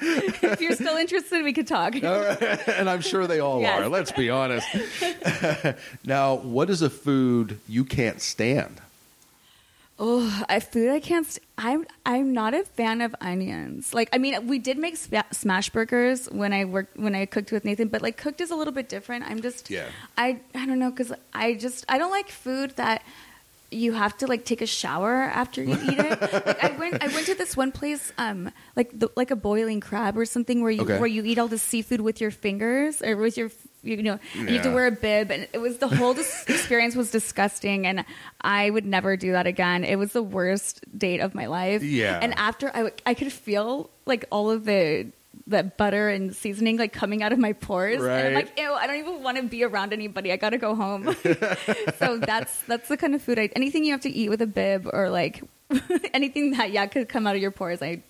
if 0.00 0.60
you're 0.60 0.74
still 0.74 0.96
interested, 0.96 1.44
we 1.44 1.52
could 1.52 1.66
talk. 1.66 1.94
and 1.94 2.88
I'm 2.90 3.00
sure 3.00 3.26
they 3.26 3.40
all 3.40 3.60
Yes. 3.60 3.80
are. 3.80 3.88
Let's 3.88 4.12
be 4.12 4.30
honest. 4.30 4.66
now, 6.04 6.34
what 6.36 6.70
is 6.70 6.82
a 6.82 6.90
food 6.90 7.58
you 7.68 7.84
can't 7.84 8.20
stand? 8.20 8.80
Oh, 9.98 10.42
I 10.48 10.58
food 10.58 10.90
I 10.90 10.98
can't. 11.00 11.26
St- 11.26 11.44
I'm 11.58 11.86
I'm 12.04 12.32
not 12.32 12.54
a 12.54 12.64
fan 12.64 13.00
of 13.02 13.14
onions. 13.20 13.94
Like, 13.94 14.08
I 14.12 14.18
mean, 14.18 14.46
we 14.48 14.58
did 14.58 14.76
make 14.78 14.96
spa- 14.96 15.22
smash 15.30 15.70
burgers 15.70 16.26
when 16.30 16.52
I 16.52 16.64
worked 16.64 16.96
when 16.96 17.14
I 17.14 17.26
cooked 17.26 17.52
with 17.52 17.64
Nathan, 17.64 17.88
but 17.88 18.02
like 18.02 18.16
cooked 18.16 18.40
is 18.40 18.50
a 18.50 18.56
little 18.56 18.72
bit 18.72 18.88
different. 18.88 19.24
I'm 19.30 19.42
just 19.42 19.70
Yeah. 19.70 19.86
I 20.16 20.40
I 20.54 20.66
don't 20.66 20.78
know 20.78 20.90
because 20.90 21.12
I 21.32 21.54
just 21.54 21.84
I 21.88 21.98
don't 21.98 22.10
like 22.10 22.30
food 22.30 22.74
that 22.76 23.02
you 23.70 23.92
have 23.92 24.16
to 24.18 24.26
like 24.26 24.44
take 24.44 24.60
a 24.60 24.66
shower 24.66 25.14
after 25.14 25.62
you 25.62 25.74
eat 25.74 25.98
it. 25.98 26.20
like 26.46 26.64
I 26.64 26.76
went 26.76 27.02
I 27.02 27.06
went 27.08 27.26
to 27.26 27.34
this 27.34 27.56
one 27.56 27.70
place 27.70 28.12
um 28.18 28.50
like 28.74 28.98
the, 28.98 29.08
like 29.14 29.30
a 29.30 29.36
boiling 29.36 29.80
crab 29.80 30.16
or 30.18 30.24
something 30.24 30.62
where 30.62 30.70
you 30.72 30.82
Okay. 30.82 30.98
where 30.98 31.06
you 31.06 31.22
eat 31.22 31.38
all 31.38 31.48
the 31.48 31.58
seafood 31.58 32.00
with 32.00 32.20
your 32.20 32.30
fingers 32.30 33.02
or 33.02 33.16
with 33.16 33.36
your 33.36 33.50
you 33.82 34.02
know 34.02 34.18
and 34.38 34.48
you 34.48 34.54
have 34.56 34.64
to 34.64 34.70
wear 34.70 34.86
a 34.86 34.92
bib 34.92 35.30
and 35.30 35.48
it 35.52 35.58
was 35.58 35.78
the 35.78 35.88
whole 35.88 36.14
dis- 36.14 36.44
experience 36.48 36.94
was 36.94 37.10
disgusting 37.10 37.86
and 37.86 38.04
I 38.40 38.70
would 38.70 38.86
never 38.86 39.16
do 39.16 39.32
that 39.32 39.46
again. 39.46 39.84
It 39.84 39.96
was 39.96 40.12
the 40.12 40.22
worst 40.22 40.84
date 40.96 41.20
of 41.20 41.34
my 41.34 41.46
life. 41.46 41.82
Yeah. 41.82 42.18
And 42.22 42.32
after 42.38 42.68
I 42.68 42.78
w- 42.78 42.94
I 43.06 43.14
could 43.14 43.32
feel 43.32 43.90
like 44.06 44.24
all 44.30 44.50
of 44.50 44.64
the 44.64 45.08
the 45.48 45.64
butter 45.64 46.08
and 46.08 46.36
seasoning 46.36 46.76
like 46.76 46.92
coming 46.92 47.22
out 47.22 47.32
of 47.32 47.38
my 47.38 47.52
pores 47.52 48.00
and 48.00 48.04
I'm 48.12 48.24
Right. 48.26 48.34
like 48.34 48.58
ew 48.58 48.72
I 48.72 48.86
don't 48.86 48.96
even 49.00 49.22
want 49.24 49.38
to 49.38 49.42
be 49.42 49.64
around 49.64 49.92
anybody. 49.92 50.30
I 50.32 50.36
got 50.36 50.50
to 50.50 50.58
go 50.58 50.74
home. 50.76 51.14
so 51.98 52.18
that's 52.18 52.62
that's 52.68 52.88
the 52.88 52.96
kind 52.96 53.14
of 53.14 53.22
food 53.22 53.38
I 53.38 53.50
anything 53.56 53.84
you 53.84 53.90
have 53.92 54.02
to 54.02 54.10
eat 54.10 54.28
with 54.28 54.40
a 54.42 54.46
bib 54.46 54.88
or 54.92 55.10
like 55.10 55.42
anything 56.14 56.52
that 56.52 56.70
yeah 56.70 56.86
could 56.86 57.08
come 57.08 57.26
out 57.26 57.34
of 57.34 57.42
your 57.42 57.50
pores. 57.50 57.82
I 57.82 58.02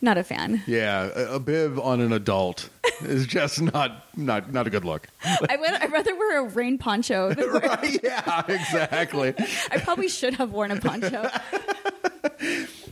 not 0.00 0.18
a 0.18 0.22
fan. 0.24 0.62
Yeah, 0.66 1.10
a, 1.14 1.34
a 1.34 1.40
bib 1.40 1.78
on 1.78 2.00
an 2.00 2.12
adult 2.12 2.68
is 3.02 3.26
just 3.26 3.60
not 3.60 4.06
not 4.16 4.52
not 4.52 4.66
a 4.66 4.70
good 4.70 4.84
look. 4.84 5.08
I 5.24 5.56
would 5.56 5.70
I'd 5.70 5.92
rather 5.92 6.14
wear 6.16 6.40
a 6.40 6.48
rain 6.48 6.78
poncho. 6.78 7.34
Right? 7.48 8.00
Yeah, 8.02 8.42
exactly. 8.48 9.34
I 9.70 9.78
probably 9.78 10.08
should 10.08 10.34
have 10.34 10.52
worn 10.52 10.70
a 10.70 10.80
poncho. 10.80 11.28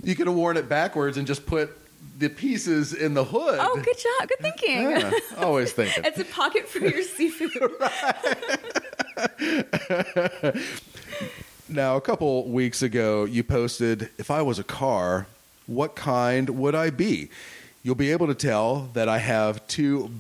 You 0.02 0.14
could 0.16 0.26
have 0.26 0.36
worn 0.36 0.56
it 0.56 0.68
backwards 0.68 1.16
and 1.16 1.26
just 1.26 1.46
put 1.46 1.76
the 2.18 2.28
pieces 2.28 2.92
in 2.94 3.14
the 3.14 3.24
hood. 3.24 3.58
Oh, 3.60 3.76
good 3.82 3.96
job. 3.98 4.28
Good 4.28 4.38
thinking. 4.40 4.90
Yeah, 4.90 5.10
always 5.38 5.72
thinking. 5.72 6.04
It's 6.04 6.18
a 6.18 6.24
pocket 6.24 6.66
for 6.68 6.78
your 6.78 7.02
seafood. 7.02 7.50
Now, 11.68 11.96
a 11.96 12.00
couple 12.00 12.48
weeks 12.48 12.80
ago, 12.82 13.24
you 13.24 13.42
posted, 13.42 14.08
If 14.18 14.30
I 14.30 14.40
was 14.42 14.58
a 14.60 14.64
car, 14.64 15.26
what 15.66 15.96
kind 15.96 16.50
would 16.50 16.74
I 16.74 16.90
be? 16.90 17.30
You'll 17.82 17.94
be 17.94 18.12
able 18.12 18.26
to 18.26 18.34
tell 18.34 18.90
that 18.94 19.08
I 19.08 19.18
have 19.18 19.66
two. 19.66 20.10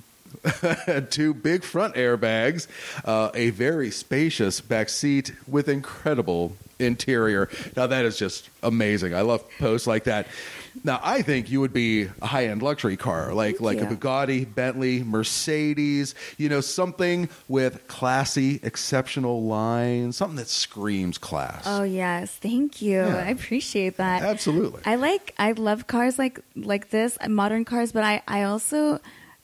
two 1.10 1.32
big 1.32 1.64
front 1.64 1.94
airbags, 1.94 2.66
uh, 3.04 3.30
a 3.32 3.50
very 3.50 3.90
spacious 3.90 4.60
back 4.60 4.88
seat 4.88 5.32
with 5.48 5.66
incredible 5.68 6.54
interior. 6.78 7.48
Now 7.74 7.86
that 7.86 8.04
is 8.04 8.18
just 8.18 8.50
amazing. 8.62 9.14
I 9.14 9.22
love 9.22 9.44
posts 9.58 9.86
like 9.86 10.04
that. 10.04 10.26
Now 10.84 11.00
I 11.02 11.22
think 11.22 11.50
you 11.50 11.60
would 11.60 11.72
be 11.72 12.08
a 12.22 12.26
high 12.26 12.46
end 12.46 12.62
luxury 12.62 12.96
car, 12.96 13.32
like 13.32 13.60
like 13.60 13.80
a. 13.80 13.86
Bugatti, 13.86 14.52
Bentley, 14.52 15.02
Mercedes. 15.02 16.14
You 16.36 16.48
know, 16.48 16.60
something 16.60 17.28
with 17.48 17.86
classy, 17.88 18.60
exceptional 18.62 19.44
lines, 19.44 20.16
something 20.16 20.36
that 20.36 20.48
screams 20.48 21.18
class. 21.18 21.62
Oh 21.66 21.82
yes, 21.82 22.34
thank 22.36 22.82
you. 22.82 23.00
Yeah. 23.00 23.16
I 23.16 23.28
appreciate 23.28 23.96
that. 23.96 24.22
Absolutely. 24.22 24.82
I 24.84 24.96
like 24.96 25.34
I 25.38 25.52
love 25.52 25.86
cars 25.86 26.18
like 26.18 26.40
like 26.54 26.90
this, 26.90 27.18
modern 27.28 27.64
cars, 27.64 27.92
but 27.92 28.04
I 28.04 28.22
I 28.28 28.44
also 28.44 29.00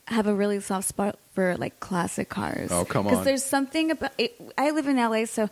have 0.09 0.26
a 0.26 0.34
really 0.34 0.60
soft 0.60 0.88
spot 0.88 1.18
for 1.34 1.56
like 1.56 1.80
classic 1.80 2.28
cars. 2.28 2.70
Oh, 2.70 2.84
come 2.84 3.06
on. 3.06 3.12
Because 3.12 3.24
there's 3.24 3.44
something 3.44 3.90
about 3.90 4.12
it, 4.18 4.34
I 4.59 4.70
live 4.70 4.86
in 4.86 4.96
LA, 4.96 5.24
so 5.24 5.48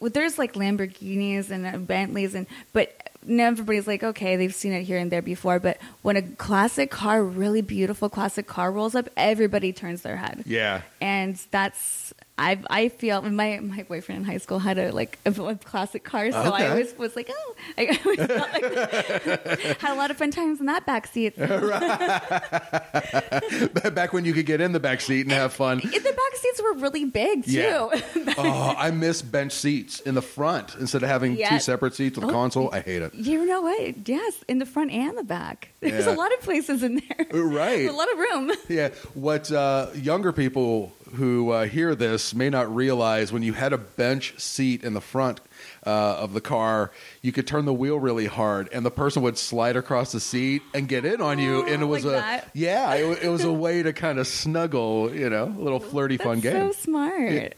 there's 0.00 0.38
like 0.38 0.54
Lamborghinis 0.54 1.50
and 1.50 1.66
uh, 1.66 1.78
Bentleys 1.78 2.34
and 2.34 2.46
but 2.72 3.10
now 3.24 3.46
everybody's 3.46 3.86
like 3.86 4.02
okay 4.02 4.36
they've 4.36 4.54
seen 4.54 4.72
it 4.72 4.82
here 4.82 4.98
and 4.98 5.10
there 5.10 5.22
before 5.22 5.58
but 5.58 5.78
when 6.02 6.16
a 6.16 6.22
classic 6.22 6.90
car 6.90 7.22
really 7.22 7.62
beautiful 7.62 8.08
classic 8.08 8.46
car 8.46 8.72
rolls 8.72 8.94
up 8.94 9.08
everybody 9.16 9.72
turns 9.72 10.02
their 10.02 10.16
head 10.16 10.42
yeah. 10.46 10.82
and 11.00 11.36
that's 11.50 12.12
I 12.38 12.58
I 12.70 12.88
feel 12.88 13.20
my 13.22 13.60
my 13.60 13.82
boyfriend 13.82 14.20
in 14.22 14.24
high 14.24 14.38
school 14.38 14.58
had 14.58 14.78
a 14.78 14.90
like 14.90 15.18
a, 15.26 15.30
a 15.30 15.54
classic 15.56 16.02
car, 16.02 16.32
so 16.32 16.38
Okay. 16.38 16.64
I 16.64 16.70
always 16.70 16.96
was 16.96 17.14
like, 17.14 17.30
oh, 17.30 17.54
I 17.78 17.98
always 18.04 18.18
felt 18.26 18.52
like 18.52 19.80
had 19.80 19.92
a 19.92 19.96
lot 19.96 20.10
of 20.10 20.16
fun 20.16 20.30
times 20.30 20.58
in 20.58 20.66
that 20.66 20.86
back 20.86 21.06
seat. 21.06 21.36
Back 23.94 24.12
when 24.12 24.24
you 24.24 24.32
could 24.32 24.46
get 24.46 24.60
in 24.60 24.72
the 24.72 24.80
back 24.80 25.00
seat 25.00 25.22
and 25.22 25.32
have 25.32 25.52
fun. 25.52 25.78
the 25.78 25.88
back 25.90 26.36
seats 26.36 26.62
were 26.62 26.74
really 26.74 27.04
big 27.04 27.44
too. 27.44 27.50
Yeah. 27.52 27.88
oh, 28.38 28.74
I 28.76 28.90
miss 28.90 29.22
bench 29.22 29.52
seats 29.52 30.00
in 30.00 30.14
the 30.14 30.22
front 30.22 30.74
instead 30.76 31.02
of 31.02 31.08
having 31.08 31.36
Yeah. 31.36 31.50
two 31.50 31.58
separate 31.58 31.94
seats 31.94 32.16
with 32.16 32.24
a 32.24 32.28
Oh, 32.28 32.32
console. 32.32 32.70
I 32.72 32.80
hate 32.80 33.02
it. 33.02 33.14
You 33.14 33.44
know 33.44 33.62
what? 33.62 34.08
Yes, 34.08 34.42
in 34.48 34.58
the 34.58 34.66
front 34.66 34.90
and 34.92 35.16
the 35.18 35.24
back. 35.24 35.68
There's 35.80 36.06
Yeah. 36.06 36.12
a 36.12 36.16
lot 36.16 36.32
of 36.32 36.40
places 36.40 36.82
in 36.82 37.02
there. 37.08 37.26
Right. 37.42 37.88
a 37.88 37.92
lot 37.92 38.10
of 38.12 38.18
room. 38.18 38.52
Yeah, 38.68 38.88
what 39.14 39.50
uh, 39.52 39.88
younger 39.94 40.32
people 40.32 40.92
who 41.14 41.50
uh, 41.50 41.66
hear 41.66 41.94
this 41.94 42.34
may 42.34 42.48
not 42.50 42.74
realize 42.74 43.32
when 43.32 43.42
you 43.42 43.52
had 43.52 43.72
a 43.72 43.78
bench 43.78 44.38
seat 44.40 44.82
in 44.82 44.94
the 44.94 45.00
front 45.00 45.40
uh, 45.86 45.90
of 45.90 46.32
the 46.32 46.40
car, 46.40 46.90
you 47.20 47.32
could 47.32 47.46
turn 47.46 47.64
the 47.64 47.72
wheel 47.72 47.98
really 47.98 48.26
hard, 48.26 48.68
and 48.72 48.84
the 48.84 48.90
person 48.90 49.22
would 49.22 49.36
slide 49.38 49.76
across 49.76 50.12
the 50.12 50.20
seat 50.20 50.62
and 50.74 50.88
get 50.88 51.04
in 51.04 51.20
on 51.20 51.38
you, 51.38 51.66
and 51.66 51.82
it 51.82 51.86
was 51.86 52.04
Like 52.04 52.14
a 52.14 52.16
that? 52.20 52.50
yeah, 52.54 52.94
it, 52.94 53.24
it 53.24 53.28
was 53.28 53.44
a 53.44 53.52
way 53.66 53.82
to 53.82 53.92
kind 53.92 54.18
of 54.18 54.26
snuggle, 54.26 55.14
you 55.14 55.28
know, 55.30 55.44
a 55.44 55.60
little 55.62 55.80
flirty, 55.80 56.16
fun 56.16 56.40
That's 56.40 56.54
game. 56.54 56.72
so 56.72 56.80
smart. 56.80 57.54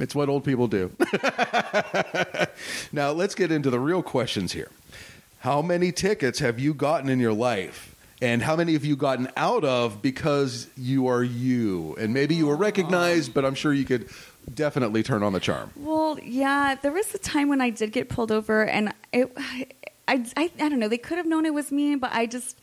It's 0.00 0.14
what 0.14 0.28
old 0.28 0.44
people 0.44 0.68
do. 0.68 0.92
now, 2.92 3.10
let's 3.10 3.34
get 3.34 3.50
into 3.50 3.70
the 3.70 3.80
real 3.80 4.02
questions 4.02 4.52
here. 4.52 4.70
How 5.40 5.62
many 5.62 5.92
tickets 5.92 6.38
have 6.40 6.58
you 6.58 6.74
gotten 6.74 7.08
in 7.08 7.18
your 7.20 7.32
life? 7.32 7.94
And 8.20 8.42
how 8.42 8.56
many 8.56 8.72
have 8.72 8.84
you 8.84 8.96
gotten 8.96 9.30
out 9.36 9.64
of 9.64 10.02
because 10.02 10.68
you 10.76 11.06
are 11.06 11.22
you? 11.22 11.94
And 12.00 12.12
maybe 12.12 12.34
you 12.34 12.46
were 12.46 12.56
recognized, 12.56 13.32
but 13.32 13.44
I'm 13.44 13.54
sure 13.54 13.72
you 13.72 13.84
could 13.84 14.08
definitely 14.52 15.02
turn 15.02 15.22
on 15.22 15.32
the 15.32 15.40
charm. 15.40 15.70
Well, 15.76 16.18
yeah, 16.22 16.74
there 16.82 16.92
was 16.92 17.14
a 17.14 17.18
time 17.18 17.48
when 17.48 17.60
I 17.60 17.70
did 17.70 17.92
get 17.92 18.08
pulled 18.08 18.32
over, 18.32 18.64
and 18.64 18.92
it, 19.12 19.32
I, 20.08 20.24
I, 20.36 20.50
I 20.58 20.68
don't 20.68 20.78
know. 20.78 20.88
They 20.88 20.98
could 20.98 21.18
have 21.18 21.26
known 21.26 21.46
it 21.46 21.52
was 21.54 21.70
me, 21.70 21.94
but 21.94 22.10
I 22.12 22.26
just, 22.26 22.58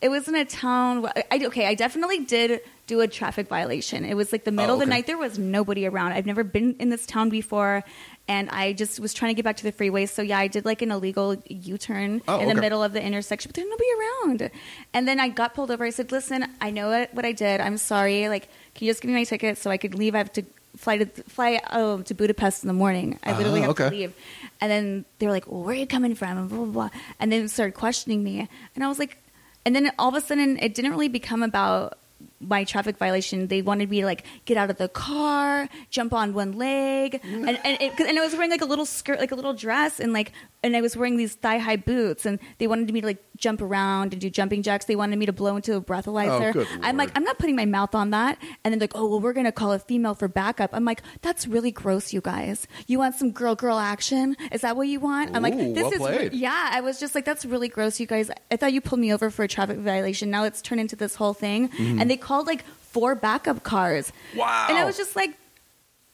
it 0.00 0.10
was 0.10 0.28
in 0.28 0.34
a 0.36 0.44
town. 0.44 1.06
I, 1.30 1.40
okay, 1.46 1.66
I 1.66 1.74
definitely 1.74 2.20
did 2.20 2.60
do 2.86 3.00
a 3.00 3.08
traffic 3.08 3.48
violation. 3.48 4.04
It 4.04 4.14
was 4.14 4.32
like 4.32 4.44
the 4.44 4.52
middle 4.52 4.74
of 4.74 4.80
oh, 4.80 4.82
okay. 4.82 4.84
the 4.84 4.90
night. 4.90 5.06
There 5.06 5.18
was 5.18 5.38
nobody 5.38 5.86
around. 5.86 6.12
I've 6.12 6.26
never 6.26 6.44
been 6.44 6.76
in 6.78 6.90
this 6.90 7.06
town 7.06 7.30
before, 7.30 7.84
and 8.30 8.48
I 8.62 8.72
just 8.82 9.00
was 9.04 9.12
trying 9.18 9.30
to 9.32 9.36
get 9.38 9.44
back 9.48 9.56
to 9.62 9.66
the 9.68 9.72
freeway. 9.80 10.06
So 10.06 10.22
yeah, 10.22 10.38
I 10.38 10.48
did 10.56 10.64
like 10.64 10.80
an 10.86 10.90
illegal 10.96 11.28
U-turn 11.48 12.22
Oh, 12.28 12.38
in 12.40 12.46
the 12.46 12.52
okay. 12.52 12.60
middle 12.66 12.82
of 12.82 12.92
the 12.96 13.02
intersection, 13.02 13.48
but 13.50 13.56
there's 13.56 13.68
nobody 13.74 13.90
around. 13.98 14.50
And 14.94 15.02
then 15.08 15.18
I 15.20 15.28
got 15.40 15.54
pulled 15.56 15.70
over. 15.74 15.84
I 15.84 15.90
said, 15.90 16.12
"Listen, 16.12 16.40
I 16.60 16.70
know 16.70 16.86
what, 16.94 17.12
what 17.16 17.24
I 17.26 17.32
did. 17.32 17.60
I'm 17.60 17.76
sorry. 17.76 18.28
Like, 18.34 18.44
can 18.74 18.86
you 18.86 18.90
just 18.92 19.00
give 19.02 19.08
me 19.10 19.16
my 19.20 19.24
ticket 19.24 19.58
so 19.58 19.66
I 19.70 19.76
could 19.76 19.94
leave? 19.94 20.14
I 20.14 20.18
have 20.18 20.32
to." 20.38 20.44
Fly 20.76 20.98
to 21.02 21.06
fly 21.36 21.58
um, 21.70 22.04
to 22.04 22.14
Budapest 22.14 22.62
in 22.62 22.68
the 22.68 22.78
morning. 22.84 23.18
I 23.24 23.36
literally 23.36 23.58
Ah, 23.58 23.62
have 23.62 23.70
okay. 23.74 23.88
to 23.90 23.96
leave. 23.96 24.12
And 24.60 24.70
then 24.70 25.04
they 25.18 25.26
were 25.26 25.32
like, 25.32 25.46
well, 25.50 25.62
"Where 25.64 25.74
are 25.74 25.80
you 25.84 25.86
coming 25.96 26.14
from?" 26.14 26.38
And 26.38 26.48
blah 26.48 26.58
blah 26.58 26.72
blah. 26.78 26.90
And 27.18 27.26
then 27.32 27.48
started 27.48 27.74
questioning 27.74 28.22
me, 28.22 28.46
and 28.74 28.84
I 28.84 28.88
was 28.92 29.00
like, 29.02 29.18
and 29.66 29.74
then 29.74 29.90
all 29.98 30.10
of 30.10 30.14
a 30.14 30.20
sudden, 30.20 30.50
it 30.66 30.72
didn't 30.76 30.92
really 30.94 31.08
become 31.20 31.42
about 31.42 31.98
my 32.40 32.64
traffic 32.64 32.96
violation. 32.96 33.46
They 33.46 33.62
wanted 33.62 33.90
me 33.90 34.00
to 34.00 34.06
like 34.06 34.24
get 34.44 34.56
out 34.56 34.70
of 34.70 34.78
the 34.78 34.88
car, 34.88 35.68
jump 35.90 36.12
on 36.12 36.32
one 36.34 36.52
leg, 36.52 37.20
mm. 37.22 37.48
and 37.48 37.60
and, 37.64 37.80
it, 37.80 38.00
and 38.00 38.18
I 38.18 38.22
was 38.22 38.32
wearing 38.32 38.50
like 38.50 38.62
a 38.62 38.66
little 38.66 38.86
skirt, 38.86 39.20
like 39.20 39.32
a 39.32 39.34
little 39.34 39.52
dress, 39.52 40.00
and 40.00 40.12
like 40.12 40.32
and 40.62 40.76
I 40.76 40.80
was 40.80 40.96
wearing 40.96 41.16
these 41.16 41.34
thigh 41.34 41.58
high 41.58 41.76
boots, 41.76 42.26
and 42.26 42.38
they 42.58 42.66
wanted 42.66 42.92
me 42.92 43.00
to 43.00 43.06
like 43.06 43.22
jump 43.36 43.62
around 43.62 44.12
and 44.12 44.20
do 44.20 44.28
jumping 44.28 44.62
jacks. 44.62 44.84
They 44.84 44.96
wanted 44.96 45.18
me 45.18 45.26
to 45.26 45.32
blow 45.32 45.56
into 45.56 45.74
a 45.74 45.80
breathalyzer. 45.80 46.50
Oh, 46.50 46.52
good 46.52 46.68
I'm 46.82 46.96
like, 46.96 47.10
I'm 47.14 47.24
not 47.24 47.38
putting 47.38 47.56
my 47.56 47.64
mouth 47.64 47.94
on 47.94 48.10
that. 48.10 48.38
And 48.64 48.72
then 48.72 48.78
they're 48.78 48.84
like, 48.84 48.96
oh 48.96 49.06
well, 49.06 49.20
we're 49.20 49.32
gonna 49.32 49.52
call 49.52 49.72
a 49.72 49.78
female 49.78 50.14
for 50.14 50.28
backup. 50.28 50.70
I'm 50.72 50.84
like, 50.84 51.02
that's 51.22 51.46
really 51.46 51.70
gross, 51.70 52.12
you 52.12 52.20
guys. 52.20 52.66
You 52.86 52.98
want 52.98 53.14
some 53.14 53.30
girl 53.30 53.54
girl 53.54 53.78
action? 53.78 54.36
Is 54.52 54.60
that 54.60 54.76
what 54.76 54.88
you 54.88 55.00
want? 55.00 55.34
I'm 55.34 55.42
like, 55.42 55.56
this 55.56 55.74
well 55.82 55.92
is 55.92 55.98
played. 55.98 56.32
yeah. 56.34 56.70
I 56.72 56.80
was 56.80 57.00
just 57.00 57.14
like, 57.14 57.24
that's 57.24 57.44
really 57.44 57.68
gross, 57.68 57.98
you 57.98 58.06
guys. 58.06 58.30
I 58.50 58.56
thought 58.56 58.72
you 58.72 58.80
pulled 58.80 59.00
me 59.00 59.12
over 59.12 59.30
for 59.30 59.44
a 59.44 59.48
traffic 59.48 59.78
violation. 59.78 60.30
Now 60.30 60.44
it's 60.44 60.60
turned 60.60 60.80
into 60.80 60.96
this 60.96 61.14
whole 61.14 61.34
thing. 61.34 61.68
Mm-hmm. 61.70 62.00
And 62.00 62.10
they 62.10 62.16
called 62.16 62.46
like 62.46 62.64
four 62.66 63.14
backup 63.14 63.62
cars. 63.62 64.12
Wow. 64.36 64.66
And 64.68 64.78
I 64.78 64.84
was 64.84 64.96
just 64.96 65.16
like. 65.16 65.36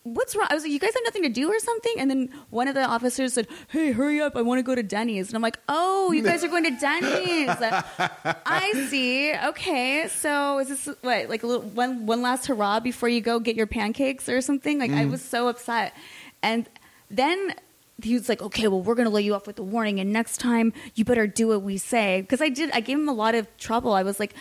What's 0.06 0.36
wrong? 0.36 0.46
I 0.48 0.54
was 0.54 0.62
like, 0.62 0.70
you 0.70 0.78
guys 0.78 0.94
have 0.94 1.02
nothing 1.04 1.24
to 1.24 1.28
do 1.28 1.50
or 1.50 1.58
something? 1.58 1.94
And 1.98 2.08
then 2.08 2.30
one 2.50 2.68
of 2.68 2.76
the 2.76 2.84
officers 2.84 3.32
said, 3.32 3.48
hey, 3.68 3.90
hurry 3.90 4.20
up. 4.20 4.36
I 4.36 4.42
want 4.42 4.60
to 4.60 4.62
go 4.62 4.76
to 4.76 4.82
Denny's. 4.84 5.28
And 5.28 5.34
I'm 5.34 5.42
like, 5.42 5.58
oh, 5.68 6.12
you 6.12 6.22
guys 6.22 6.44
are 6.44 6.48
going 6.48 6.62
to 6.62 6.78
Denny's. 6.78 7.48
I 8.46 8.86
see. 8.88 9.34
Okay. 9.34 10.06
So 10.06 10.60
is 10.60 10.68
this 10.68 10.88
what, 11.00 11.28
like 11.28 11.42
a 11.42 11.46
little, 11.48 11.62
one, 11.62 12.06
one 12.06 12.22
last 12.22 12.46
hurrah 12.46 12.78
before 12.78 13.08
you 13.08 13.20
go 13.20 13.40
get 13.40 13.56
your 13.56 13.66
pancakes 13.66 14.28
or 14.28 14.40
something? 14.40 14.78
Like, 14.78 14.92
I 14.92 15.06
mm. 15.06 15.10
was 15.10 15.22
so 15.22 15.48
upset. 15.48 15.92
And 16.40 16.68
then 17.10 17.54
he 18.00 18.14
was 18.14 18.28
like, 18.28 18.40
okay, 18.42 18.68
well, 18.68 18.82
we're 18.82 18.94
going 18.94 19.08
to 19.08 19.14
lay 19.14 19.22
you 19.22 19.34
off 19.34 19.48
with 19.48 19.58
a 19.58 19.64
warning. 19.64 19.98
And 19.98 20.12
next 20.12 20.38
time 20.38 20.72
you 20.94 21.04
better 21.04 21.26
do 21.26 21.48
what 21.48 21.62
we 21.62 21.78
say. 21.78 22.20
Because 22.20 22.40
I 22.40 22.48
did, 22.48 22.70
I 22.70 22.78
gave 22.78 22.96
him 22.96 23.08
a 23.08 23.12
lot 23.12 23.34
of 23.34 23.48
trouble. 23.56 23.92
I 23.92 24.04
was 24.04 24.20
like, 24.20 24.34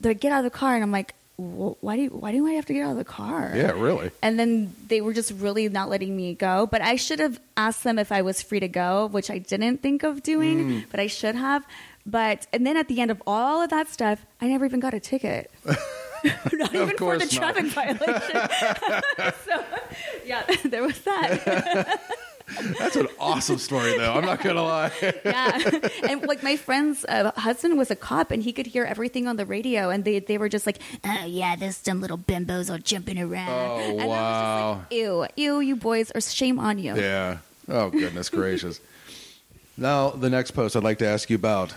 they 0.00 0.14
get 0.14 0.30
out 0.30 0.44
of 0.44 0.44
the 0.44 0.56
car. 0.56 0.74
And 0.74 0.84
I'm 0.84 0.92
like, 0.92 1.14
well, 1.38 1.76
why 1.80 1.96
do 1.96 2.02
you, 2.02 2.08
why 2.10 2.30
do 2.32 2.46
I 2.46 2.52
have 2.52 2.66
to 2.66 2.72
get 2.74 2.84
out 2.84 2.92
of 2.92 2.96
the 2.98 3.04
car? 3.04 3.52
Yeah, 3.54 3.72
really. 3.72 4.10
And 4.22 4.38
then 4.38 4.74
they 4.88 5.00
were 5.00 5.12
just 5.12 5.32
really 5.32 5.68
not 5.68 5.88
letting 5.88 6.16
me 6.16 6.34
go. 6.34 6.66
But 6.66 6.82
I 6.82 6.96
should 6.96 7.18
have 7.18 7.40
asked 7.56 7.82
them 7.84 7.98
if 7.98 8.12
I 8.12 8.22
was 8.22 8.42
free 8.42 8.60
to 8.60 8.68
go, 8.68 9.06
which 9.06 9.30
I 9.30 9.38
didn't 9.38 9.78
think 9.82 10.02
of 10.02 10.22
doing, 10.22 10.58
Mm. 10.58 10.84
but 10.90 11.00
I 11.00 11.06
should 11.08 11.34
have. 11.34 11.66
But 12.06 12.46
and 12.52 12.66
then 12.66 12.76
at 12.76 12.88
the 12.88 13.00
end 13.00 13.10
of 13.10 13.22
all 13.26 13.62
of 13.62 13.70
that 13.70 13.88
stuff, 13.88 14.24
I 14.40 14.48
never 14.48 14.64
even 14.64 14.80
got 14.80 14.94
a 14.94 15.00
ticket. 15.00 15.50
not 16.52 16.72
even 16.74 16.96
for 16.96 17.18
the 17.18 17.24
not. 17.24 17.30
traffic 17.30 17.66
violation. 17.66 19.32
so 19.44 19.64
yeah, 20.24 20.44
there 20.64 20.82
was 20.84 21.00
that. 21.00 22.00
That's 22.78 22.96
an 22.96 23.08
awesome 23.18 23.58
story, 23.58 23.96
though. 23.96 24.12
I'm 24.12 24.24
not 24.24 24.40
going 24.42 24.56
to 24.56 24.62
lie. 24.62 24.92
yeah, 25.24 25.88
and 26.08 26.22
like 26.22 26.42
my 26.42 26.56
friend's 26.56 27.04
uh, 27.04 27.32
husband 27.36 27.78
was 27.78 27.90
a 27.90 27.96
cop, 27.96 28.30
and 28.30 28.42
he 28.42 28.52
could 28.52 28.66
hear 28.66 28.84
everything 28.84 29.26
on 29.26 29.36
the 29.36 29.46
radio, 29.46 29.90
and 29.90 30.04
they 30.04 30.18
they 30.18 30.38
were 30.38 30.48
just 30.48 30.66
like, 30.66 30.78
"Oh 31.04 31.24
yeah, 31.26 31.56
those 31.56 31.80
dumb 31.80 32.00
little 32.00 32.18
bimbos 32.18 32.72
are 32.72 32.78
jumping 32.78 33.18
around." 33.18 33.48
Oh, 33.48 33.78
and 33.78 34.00
I 34.00 34.06
was 34.06 34.06
wow. 34.06 34.72
just 34.74 34.92
like, 34.92 35.00
ew, 35.00 35.26
ew, 35.36 35.60
you 35.60 35.76
boys, 35.76 36.12
or 36.14 36.20
shame 36.20 36.58
on 36.58 36.78
you. 36.78 36.96
Yeah. 36.96 37.38
Oh, 37.68 37.90
goodness 37.90 38.28
gracious. 38.28 38.80
Now, 39.76 40.10
the 40.10 40.28
next 40.28 40.50
post 40.50 40.76
I'd 40.76 40.82
like 40.82 40.98
to 40.98 41.06
ask 41.06 41.30
you 41.30 41.36
about 41.36 41.74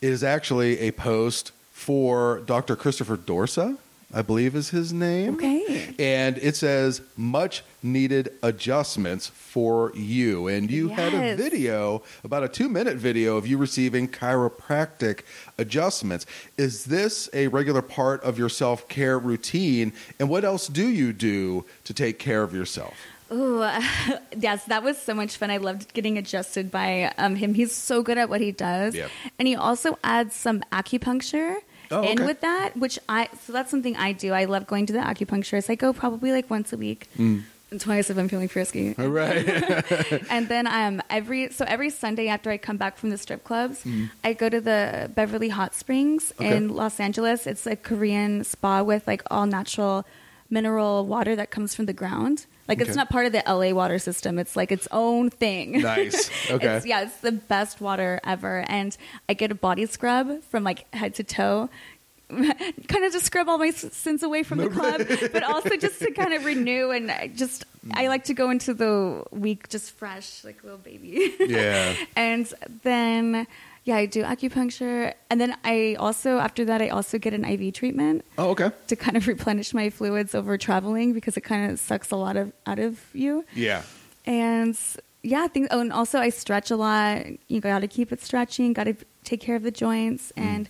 is 0.00 0.22
actually 0.22 0.78
a 0.80 0.92
post 0.92 1.52
for 1.72 2.40
Dr. 2.46 2.76
Christopher 2.76 3.16
Dorsa, 3.16 3.78
I 4.14 4.22
believe 4.22 4.54
is 4.54 4.70
his 4.70 4.92
name. 4.92 5.34
Okay. 5.34 5.94
And 5.98 6.38
it 6.38 6.54
says, 6.54 7.00
much 7.16 7.64
needed 7.82 8.32
adjustments 8.42 9.26
for 9.26 9.92
you. 9.96 10.46
And 10.46 10.70
you 10.70 10.88
had 10.88 11.12
a 11.12 11.34
video, 11.34 12.02
about 12.22 12.44
a 12.44 12.48
two 12.48 12.68
minute 12.68 12.96
video 12.98 13.36
of 13.36 13.46
you 13.46 13.58
receiving 13.58 14.06
chiropractic 14.08 15.20
adjustments. 15.58 16.24
Is 16.56 16.84
this 16.84 17.28
a 17.32 17.48
regular 17.48 17.82
part 17.82 18.22
of 18.22 18.38
your 18.38 18.48
self 18.48 18.88
care 18.88 19.18
routine? 19.18 19.92
And 20.20 20.28
what 20.28 20.44
else 20.44 20.68
do 20.68 20.86
you 20.88 21.12
do 21.12 21.64
to 21.84 21.92
take 21.92 22.18
care 22.18 22.42
of 22.42 22.54
yourself? 22.54 22.94
Ooh, 23.32 23.58
yes, 24.38 24.64
that 24.66 24.84
was 24.84 24.98
so 24.98 25.12
much 25.12 25.36
fun. 25.36 25.50
I 25.50 25.56
loved 25.56 25.92
getting 25.94 26.16
adjusted 26.16 26.70
by 26.70 27.12
um, 27.18 27.34
him. 27.34 27.54
He's 27.54 27.72
so 27.72 28.02
good 28.02 28.18
at 28.18 28.28
what 28.28 28.40
he 28.40 28.52
does, 28.52 28.94
Yep. 28.94 29.10
and 29.40 29.48
he 29.48 29.56
also 29.56 29.98
adds 30.04 30.36
some 30.36 30.60
acupuncture 30.70 31.56
Oh, 31.90 32.02
okay. 32.04 32.24
with 32.24 32.40
that, 32.40 32.76
which 32.76 32.98
I 33.08 33.28
so 33.44 33.52
that's 33.52 33.70
something 33.70 33.96
I 33.96 34.12
do. 34.12 34.32
I 34.32 34.44
love 34.46 34.66
going 34.66 34.86
to 34.86 34.92
the 34.92 34.98
acupuncturist. 35.00 35.70
I 35.70 35.74
go 35.74 35.92
probably 35.92 36.32
like 36.32 36.48
once 36.50 36.72
a 36.72 36.76
week. 36.76 37.08
Mm. 37.18 37.42
And 37.68 37.80
twice 37.80 38.10
if 38.10 38.16
I'm 38.16 38.28
feeling 38.28 38.46
frisky. 38.46 38.94
All 38.96 39.08
right. 39.08 39.44
and 40.30 40.48
then 40.48 40.66
um 40.68 41.02
every 41.10 41.50
so 41.50 41.64
every 41.66 41.90
Sunday 41.90 42.28
after 42.28 42.48
I 42.50 42.58
come 42.58 42.76
back 42.76 42.96
from 42.96 43.10
the 43.10 43.18
strip 43.18 43.42
clubs, 43.44 43.82
Mm. 43.84 44.10
I 44.22 44.32
go 44.34 44.48
to 44.48 44.60
the 44.60 45.10
Beverly 45.14 45.48
Hot 45.48 45.74
Springs 45.74 46.32
Okay. 46.40 46.56
in 46.56 46.68
Los 46.68 47.00
Angeles. 47.00 47.46
It's 47.46 47.66
a 47.66 47.74
Korean 47.76 48.44
spa 48.44 48.82
with 48.82 49.06
like 49.06 49.22
all 49.30 49.46
natural 49.46 50.04
mineral 50.48 51.06
water 51.06 51.34
that 51.34 51.50
comes 51.50 51.74
from 51.74 51.86
the 51.86 51.92
ground. 51.92 52.46
Like 52.68 52.80
Okay. 52.80 52.88
it's 52.88 52.96
not 52.96 53.08
part 53.08 53.26
of 53.26 53.32
the 53.32 53.42
LA 53.46 53.72
water 53.72 53.98
system. 53.98 54.38
It's 54.38 54.56
like 54.56 54.72
its 54.72 54.88
own 54.90 55.30
thing. 55.30 55.80
Nice. 55.82 56.30
Okay. 56.50 56.76
It's, 56.76 56.86
yeah, 56.86 57.02
it's 57.02 57.16
the 57.18 57.32
best 57.32 57.80
water 57.80 58.20
ever. 58.24 58.64
And 58.68 58.96
I 59.28 59.34
get 59.34 59.50
a 59.50 59.54
body 59.54 59.84
scrub 59.86 60.42
from 60.44 60.64
like 60.64 60.92
head 60.94 61.14
to 61.16 61.24
toe. 61.24 61.68
kind 62.28 63.04
of 63.04 63.12
to 63.12 63.20
scrub 63.20 63.48
all 63.48 63.58
my 63.58 63.70
sins 63.70 64.22
away 64.22 64.42
from 64.42 64.58
the 64.58 64.68
club, 64.76 65.02
but 65.32 65.42
also 65.42 65.76
just 65.76 66.00
to 66.00 66.10
kind 66.12 66.32
of 66.32 66.44
renew 66.44 66.90
and 66.90 67.10
I 67.10 67.28
just 67.28 67.64
I 67.92 68.04
mm. 68.04 68.08
like 68.08 68.24
to 68.24 68.34
go 68.34 68.50
into 68.50 68.74
the 68.74 69.22
week 69.30 69.68
just 69.68 69.92
fresh, 69.92 70.44
like 70.44 70.60
a 70.62 70.66
little 70.66 70.78
baby. 70.78 71.34
Yeah. 71.38 71.94
and 72.16 72.52
then 72.82 73.46
yeah, 73.86 73.96
I 73.96 74.06
do 74.06 74.22
acupuncture, 74.24 75.14
and 75.30 75.40
then 75.40 75.56
I 75.64 75.96
also 75.98 76.38
after 76.38 76.64
that 76.66 76.82
I 76.82 76.88
also 76.88 77.18
get 77.18 77.32
an 77.32 77.44
IV 77.44 77.72
treatment 77.80 78.24
Oh, 78.36 78.50
okay. 78.50 78.70
to 78.90 78.94
kind 78.96 79.16
of 79.16 79.26
replenish 79.34 79.72
my 79.72 79.90
fluids 79.90 80.34
over 80.34 80.58
traveling 80.58 81.12
because 81.14 81.36
it 81.36 81.42
kind 81.52 81.70
of 81.70 81.78
sucks 81.78 82.10
a 82.10 82.16
lot 82.16 82.36
of 82.36 82.52
out 82.66 82.80
of 82.80 82.92
you. 83.14 83.44
Yeah. 83.54 83.82
And 84.26 84.76
yeah, 85.22 85.42
I 85.44 85.48
think. 85.48 85.68
Oh, 85.70 85.80
and 85.80 85.92
also 85.92 86.18
I 86.18 86.30
stretch 86.30 86.70
a 86.70 86.76
lot. 86.76 87.24
You 87.48 87.60
got 87.60 87.80
to 87.80 87.88
keep 87.88 88.10
it 88.12 88.20
stretching. 88.20 88.72
Got 88.74 88.84
to 88.84 88.96
take 89.24 89.40
care 89.40 89.56
of 89.56 89.62
the 89.62 89.70
joints, 89.70 90.32
Mm. 90.36 90.42
and 90.42 90.68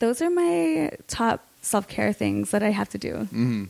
those 0.00 0.20
are 0.20 0.30
my 0.30 0.90
top 1.08 1.46
self 1.62 1.88
care 1.88 2.12
things 2.12 2.50
that 2.50 2.62
I 2.62 2.70
have 2.70 2.88
to 2.90 2.98
do. 2.98 3.26
Mm. 3.32 3.68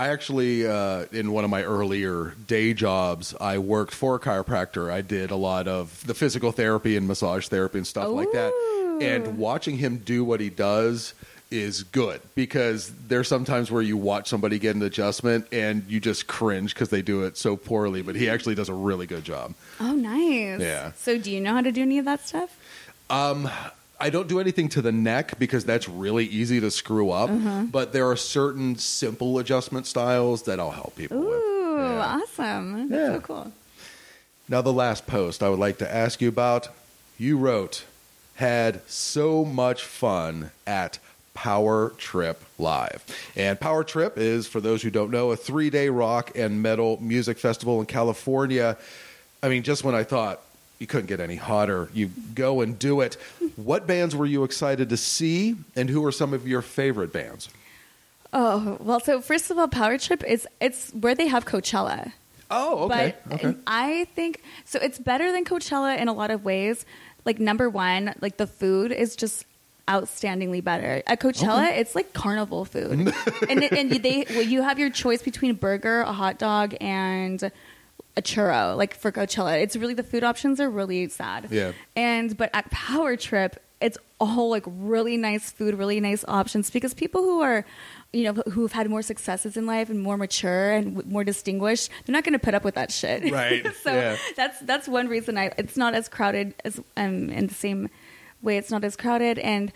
I 0.00 0.08
actually, 0.08 0.66
uh, 0.66 1.04
in 1.12 1.30
one 1.30 1.44
of 1.44 1.50
my 1.50 1.62
earlier 1.62 2.34
day 2.46 2.72
jobs, 2.72 3.34
I 3.38 3.58
worked 3.58 3.94
for 3.94 4.14
a 4.14 4.18
chiropractor. 4.18 4.90
I 4.90 5.02
did 5.02 5.30
a 5.30 5.36
lot 5.36 5.68
of 5.68 6.06
the 6.06 6.14
physical 6.14 6.52
therapy 6.52 6.96
and 6.96 7.06
massage 7.06 7.48
therapy 7.48 7.76
and 7.76 7.86
stuff 7.86 8.08
like 8.08 8.32
that. 8.32 8.50
And 9.02 9.36
watching 9.36 9.76
him 9.76 9.98
do 9.98 10.24
what 10.24 10.40
he 10.40 10.48
does 10.48 11.12
is 11.50 11.82
good 11.82 12.22
because 12.34 12.90
there's 13.08 13.28
sometimes 13.28 13.70
where 13.70 13.82
you 13.82 13.98
watch 13.98 14.26
somebody 14.26 14.58
get 14.58 14.74
an 14.74 14.80
adjustment 14.82 15.46
and 15.52 15.84
you 15.86 16.00
just 16.00 16.26
cringe 16.26 16.72
because 16.72 16.88
they 16.88 17.02
do 17.02 17.24
it 17.24 17.36
so 17.36 17.54
poorly, 17.54 18.00
but 18.00 18.16
he 18.16 18.30
actually 18.30 18.54
does 18.54 18.70
a 18.70 18.74
really 18.74 19.06
good 19.06 19.24
job. 19.24 19.52
Oh, 19.80 19.92
nice. 19.92 20.60
Yeah. 20.60 20.92
So, 20.92 21.18
do 21.18 21.30
you 21.30 21.42
know 21.42 21.52
how 21.52 21.60
to 21.60 21.72
do 21.72 21.82
any 21.82 21.98
of 21.98 22.06
that 22.06 22.26
stuff? 22.26 22.58
I 24.00 24.10
don't 24.10 24.28
do 24.28 24.40
anything 24.40 24.68
to 24.70 24.82
the 24.82 24.92
neck 24.92 25.38
because 25.38 25.64
that's 25.64 25.88
really 25.88 26.24
easy 26.26 26.60
to 26.60 26.70
screw 26.70 27.10
up. 27.10 27.30
Uh-huh. 27.30 27.64
But 27.70 27.92
there 27.92 28.08
are 28.10 28.16
certain 28.16 28.76
simple 28.76 29.38
adjustment 29.38 29.86
styles 29.86 30.42
that 30.44 30.58
I'll 30.58 30.70
help 30.70 30.96
people 30.96 31.18
with. 31.20 31.28
Ooh, 31.28 31.76
Yeah. 31.78 32.20
awesome. 32.22 32.88
That's 32.88 33.00
Yeah. 33.00 33.14
so 33.16 33.20
cool. 33.20 33.52
Now, 34.48 34.62
the 34.62 34.72
last 34.72 35.06
post 35.06 35.42
I 35.42 35.48
would 35.48 35.58
like 35.58 35.78
to 35.78 35.94
ask 35.94 36.20
you 36.20 36.28
about. 36.28 36.68
You 37.18 37.36
wrote, 37.36 37.84
had 38.36 38.80
so 38.88 39.44
much 39.44 39.84
fun 39.84 40.50
at 40.66 40.98
Power 41.34 41.90
Trip 41.98 42.42
Live. 42.58 43.04
And 43.36 43.60
Power 43.60 43.84
Trip 43.84 44.18
is, 44.18 44.46
for 44.46 44.60
those 44.60 44.82
who 44.82 44.90
don't 44.90 45.10
know, 45.10 45.30
a 45.30 45.36
three 45.36 45.70
day 45.70 45.88
rock 45.90 46.32
and 46.34 46.62
metal 46.62 46.98
music 47.00 47.38
festival 47.38 47.78
in 47.80 47.86
California. 47.86 48.76
I 49.42 49.48
mean, 49.48 49.62
just 49.62 49.84
when 49.84 49.94
I 49.94 50.02
thought 50.04 50.40
you 50.80 50.86
couldn't 50.86 51.06
get 51.06 51.20
any 51.20 51.36
hotter, 51.36 51.90
you 51.92 52.10
go 52.34 52.62
and 52.62 52.76
do 52.78 53.02
it. 53.02 53.16
What 53.56 53.86
bands 53.86 54.16
were 54.16 54.26
you 54.26 54.42
excited 54.44 54.88
to 54.88 54.96
see, 54.96 55.54
and 55.76 55.88
who 55.88 56.04
are 56.04 56.10
some 56.10 56.32
of 56.34 56.48
your 56.48 56.62
favorite 56.62 57.12
bands? 57.12 57.50
Oh 58.32 58.78
well, 58.80 58.98
so 58.98 59.20
first 59.20 59.50
of 59.50 59.58
all, 59.58 59.68
Power 59.68 59.98
Trip 59.98 60.24
is 60.24 60.48
it's 60.60 60.90
where 60.92 61.14
they 61.14 61.26
have 61.26 61.44
Coachella. 61.44 62.12
Oh, 62.50 62.84
okay. 62.84 63.14
But 63.26 63.34
okay. 63.44 63.58
I 63.66 64.06
think 64.16 64.42
so. 64.64 64.78
It's 64.80 64.98
better 64.98 65.30
than 65.30 65.44
Coachella 65.44 65.98
in 65.98 66.08
a 66.08 66.12
lot 66.12 66.30
of 66.30 66.44
ways. 66.44 66.86
Like 67.24 67.38
number 67.38 67.68
one, 67.68 68.14
like 68.22 68.38
the 68.38 68.46
food 68.46 68.90
is 68.90 69.14
just 69.14 69.44
outstandingly 69.86 70.64
better. 70.64 71.02
At 71.06 71.20
Coachella, 71.20 71.76
it's 71.76 71.94
like 71.94 72.14
carnival 72.14 72.64
food, 72.64 73.12
and 73.50 73.62
and 73.64 73.90
they 73.92 74.24
well, 74.30 74.42
you 74.42 74.62
have 74.62 74.78
your 74.78 74.90
choice 74.90 75.22
between 75.22 75.50
a 75.50 75.54
burger, 75.54 76.00
a 76.00 76.12
hot 76.12 76.38
dog, 76.38 76.74
and 76.80 77.52
a 78.16 78.22
churro. 78.22 78.76
Like 78.76 78.94
for 78.94 79.12
Coachella, 79.12 79.60
it's 79.62 79.76
really 79.76 79.94
the 79.94 80.02
food 80.02 80.24
options 80.24 80.60
are 80.60 80.70
really 80.70 81.08
sad. 81.08 81.48
Yeah. 81.50 81.72
And 81.96 82.36
but 82.36 82.50
at 82.54 82.70
Power 82.70 83.16
Trip, 83.16 83.62
it's 83.80 83.96
all 84.18 84.50
like 84.50 84.64
really 84.66 85.16
nice 85.16 85.50
food, 85.50 85.74
really 85.74 86.00
nice 86.00 86.24
options 86.28 86.70
because 86.70 86.92
people 86.94 87.22
who 87.22 87.40
are 87.40 87.64
you 88.12 88.24
know 88.24 88.42
who've 88.50 88.72
had 88.72 88.90
more 88.90 89.02
successes 89.02 89.56
in 89.56 89.66
life 89.66 89.88
and 89.88 90.00
more 90.02 90.16
mature 90.16 90.72
and 90.72 90.96
w- 90.96 91.12
more 91.12 91.24
distinguished, 91.24 91.90
they're 92.04 92.12
not 92.12 92.24
going 92.24 92.32
to 92.32 92.38
put 92.40 92.54
up 92.54 92.64
with 92.64 92.74
that 92.74 92.90
shit. 92.90 93.32
Right. 93.32 93.64
so 93.82 93.92
Yeah. 93.94 94.16
that's 94.36 94.58
that's 94.60 94.88
one 94.88 95.08
reason 95.08 95.38
I 95.38 95.52
it's 95.56 95.76
not 95.76 95.94
as 95.94 96.08
crowded 96.08 96.54
as 96.64 96.80
um 96.96 97.30
in 97.30 97.46
the 97.46 97.54
same 97.54 97.88
way 98.42 98.56
it's 98.56 98.70
not 98.70 98.84
as 98.84 98.96
crowded 98.96 99.38
and 99.38 99.72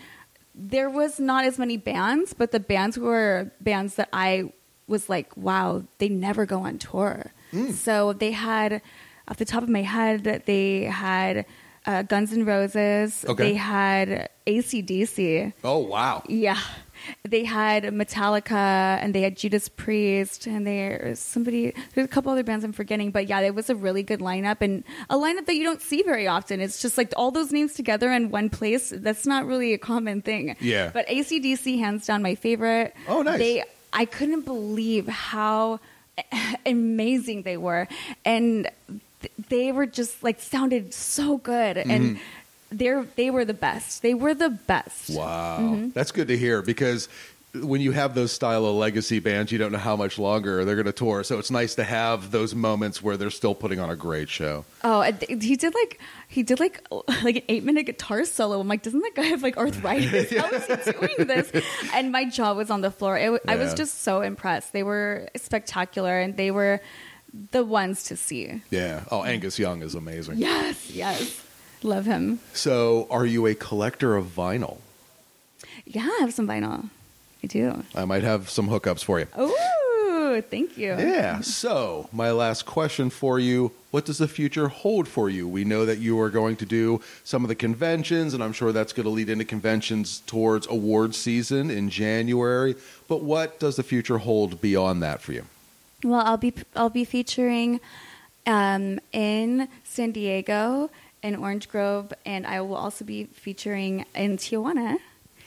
there 0.56 0.88
was 0.90 1.18
not 1.18 1.44
as 1.44 1.58
many 1.58 1.76
bands, 1.76 2.32
but 2.32 2.52
the 2.52 2.60
bands 2.60 2.96
were 2.98 3.50
bands 3.60 3.94
that 3.96 4.08
I 4.12 4.52
was 4.86 5.08
like, 5.08 5.36
wow, 5.36 5.82
they 5.98 6.08
never 6.08 6.46
go 6.46 6.60
on 6.60 6.78
tour. 6.78 7.32
Hmm. 7.54 7.70
So 7.70 8.12
they 8.12 8.32
had, 8.32 8.82
off 9.28 9.36
the 9.38 9.44
top 9.44 9.62
of 9.62 9.68
my 9.68 9.82
head, 9.82 10.42
they 10.46 10.82
had 10.84 11.46
uh, 11.86 12.02
Guns 12.02 12.32
N' 12.32 12.44
Roses. 12.44 13.24
Okay. 13.28 13.42
They 13.42 13.54
had 13.54 14.28
ACDC. 14.46 15.52
oh, 15.64 15.78
wow. 15.78 16.22
Yeah. 16.28 16.58
They 17.22 17.44
had 17.44 17.84
Metallica 17.84 18.52
and 18.52 19.14
they 19.14 19.20
had 19.20 19.36
Judas 19.36 19.68
Priest 19.68 20.46
and 20.46 20.66
there's 20.66 21.18
somebody 21.18 21.74
there's 21.94 22.06
a 22.06 22.08
couple 22.08 22.32
other 22.32 22.44
bands 22.44 22.64
I'm 22.64 22.72
forgetting, 22.72 23.10
but 23.10 23.28
yeah, 23.28 23.40
it 23.40 23.54
was 23.54 23.68
a 23.68 23.74
really 23.74 24.02
good 24.02 24.20
lineup 24.20 24.62
and 24.62 24.84
a 25.10 25.16
lineup 25.16 25.44
that 25.46 25.54
you 25.54 25.64
don't 25.64 25.82
see 25.82 26.02
very 26.02 26.26
often. 26.26 26.60
It's 26.60 26.80
just 26.80 26.96
like 26.96 27.12
all 27.16 27.30
those 27.30 27.52
names 27.52 27.74
together 27.74 28.10
in 28.10 28.30
one 28.30 28.48
place. 28.48 28.90
That's 28.94 29.26
not 29.26 29.44
really 29.44 29.74
a 29.74 29.78
common 29.78 30.22
thing. 30.22 30.56
Yeah. 30.60 30.90
But 30.94 31.06
ACDC 31.08 31.78
hands 31.78 32.06
down 32.06 32.22
my 32.22 32.36
favorite. 32.36 32.94
Oh, 33.06 33.20
nice. 33.20 33.38
They 33.38 33.64
I 33.92 34.06
couldn't 34.06 34.46
believe 34.46 35.06
how 35.06 35.80
amazing 36.66 37.42
they 37.42 37.56
were. 37.56 37.88
And 38.24 38.68
th- 39.20 39.32
they 39.48 39.72
were 39.72 39.86
just 39.86 40.22
like 40.22 40.40
sounded 40.40 40.94
so 40.94 41.38
good 41.38 41.76
Mm-hmm. 41.76 41.90
and 41.90 42.18
they're 42.70 43.06
they 43.16 43.30
were 43.30 43.44
the 43.44 43.54
best. 43.54 44.02
They 44.02 44.14
were 44.14 44.34
the 44.34 44.50
best. 44.50 45.10
Wow, 45.10 45.58
Mm-hmm. 45.60 45.88
that's 45.90 46.10
good 46.10 46.28
to 46.28 46.36
hear 46.36 46.60
because 46.62 47.08
when 47.54 47.80
you 47.80 47.92
have 47.92 48.14
those 48.14 48.32
style 48.32 48.66
of 48.66 48.74
legacy 48.74 49.20
bands, 49.20 49.52
you 49.52 49.58
don't 49.58 49.70
know 49.70 49.78
how 49.78 49.94
much 49.94 50.18
longer 50.18 50.64
they're 50.64 50.74
going 50.74 50.86
to 50.86 50.92
tour. 50.92 51.22
So 51.22 51.38
it's 51.38 51.50
nice 51.50 51.76
to 51.76 51.84
have 51.84 52.32
those 52.32 52.54
moments 52.54 53.02
where 53.02 53.16
they're 53.16 53.30
still 53.30 53.54
putting 53.54 53.78
on 53.78 53.90
a 53.90 53.96
great 53.96 54.28
show. 54.28 54.64
Oh, 54.82 55.02
he 55.02 55.56
did 55.56 55.74
like 55.74 56.00
he 56.28 56.42
did 56.42 56.58
like 56.58 56.84
like 57.22 57.36
an 57.36 57.42
eight 57.48 57.64
minute 57.64 57.84
guitar 57.86 58.24
solo. 58.24 58.60
I'm 58.60 58.66
like, 58.68 58.82
doesn't 58.82 59.00
that 59.00 59.12
guy 59.14 59.22
have 59.22 59.42
like 59.42 59.56
arthritis? 59.56 60.36
How 60.36 60.48
is 60.50 60.66
he 60.66 60.92
doing 60.98 61.28
this? 61.28 61.52
And 61.94 62.10
my 62.10 62.24
jaw 62.24 62.54
was 62.54 62.70
on 62.70 62.80
the 62.80 62.90
floor. 62.90 63.16
It, 63.16 63.26
w 63.26 63.40
I 63.46 63.56
was 63.56 63.74
just 63.74 64.02
so 64.02 64.20
impressed. 64.22 64.72
They 64.72 64.82
were 64.82 65.28
spectacular, 65.36 66.18
and 66.18 66.36
they 66.36 66.50
were 66.50 66.80
the 67.52 67.64
ones 67.64 68.04
to 68.04 68.16
see. 68.16 68.62
Yeah. 68.70 69.04
Oh, 69.10 69.22
Angus 69.22 69.58
Young 69.58 69.82
is 69.82 69.94
amazing. 69.94 70.38
Yes, 70.38 70.90
yes, 70.90 71.40
love 71.82 72.06
him. 72.06 72.40
So, 72.52 73.06
are 73.10 73.26
you 73.26 73.46
a 73.46 73.54
collector 73.54 74.16
of 74.16 74.26
vinyl? 74.26 74.78
Yeah, 75.84 76.02
I 76.02 76.18
have 76.20 76.34
some 76.34 76.48
vinyl. 76.48 76.90
I 77.44 77.46
do. 77.46 77.84
I 77.94 78.06
might 78.06 78.22
have 78.22 78.48
some 78.48 78.70
hookups 78.70 79.04
for 79.04 79.20
you. 79.20 79.26
Oh, 79.36 80.42
thank 80.50 80.78
you. 80.78 80.96
Yeah. 80.96 81.42
So, 81.42 82.08
my 82.10 82.30
last 82.30 82.64
question 82.64 83.10
for 83.10 83.38
you 83.38 83.72
What 83.90 84.06
does 84.06 84.16
the 84.16 84.28
future 84.28 84.68
hold 84.68 85.06
for 85.06 85.28
you? 85.28 85.46
We 85.46 85.62
know 85.62 85.84
that 85.84 85.98
you 85.98 86.18
are 86.20 86.30
going 86.30 86.56
to 86.56 86.64
do 86.64 87.02
some 87.22 87.44
of 87.44 87.48
the 87.48 87.54
conventions, 87.54 88.32
and 88.32 88.42
I'm 88.42 88.54
sure 88.54 88.72
that's 88.72 88.94
going 88.94 89.04
to 89.04 89.10
lead 89.10 89.28
into 89.28 89.44
conventions 89.44 90.22
towards 90.26 90.66
award 90.68 91.14
season 91.14 91.70
in 91.70 91.90
January. 91.90 92.76
But 93.08 93.22
what 93.22 93.60
does 93.60 93.76
the 93.76 93.82
future 93.82 94.16
hold 94.16 94.62
beyond 94.62 95.02
that 95.02 95.20
for 95.20 95.32
you? 95.34 95.44
Well, 96.02 96.22
I'll 96.24 96.38
be 96.38 96.54
I'll 96.74 96.88
be 96.88 97.04
featuring 97.04 97.78
um, 98.46 99.00
in 99.12 99.68
San 99.84 100.12
Diego, 100.12 100.88
in 101.22 101.36
Orange 101.36 101.68
Grove, 101.68 102.14
and 102.24 102.46
I 102.46 102.62
will 102.62 102.76
also 102.76 103.04
be 103.04 103.24
featuring 103.24 104.06
in 104.14 104.38
Tijuana. 104.38 104.96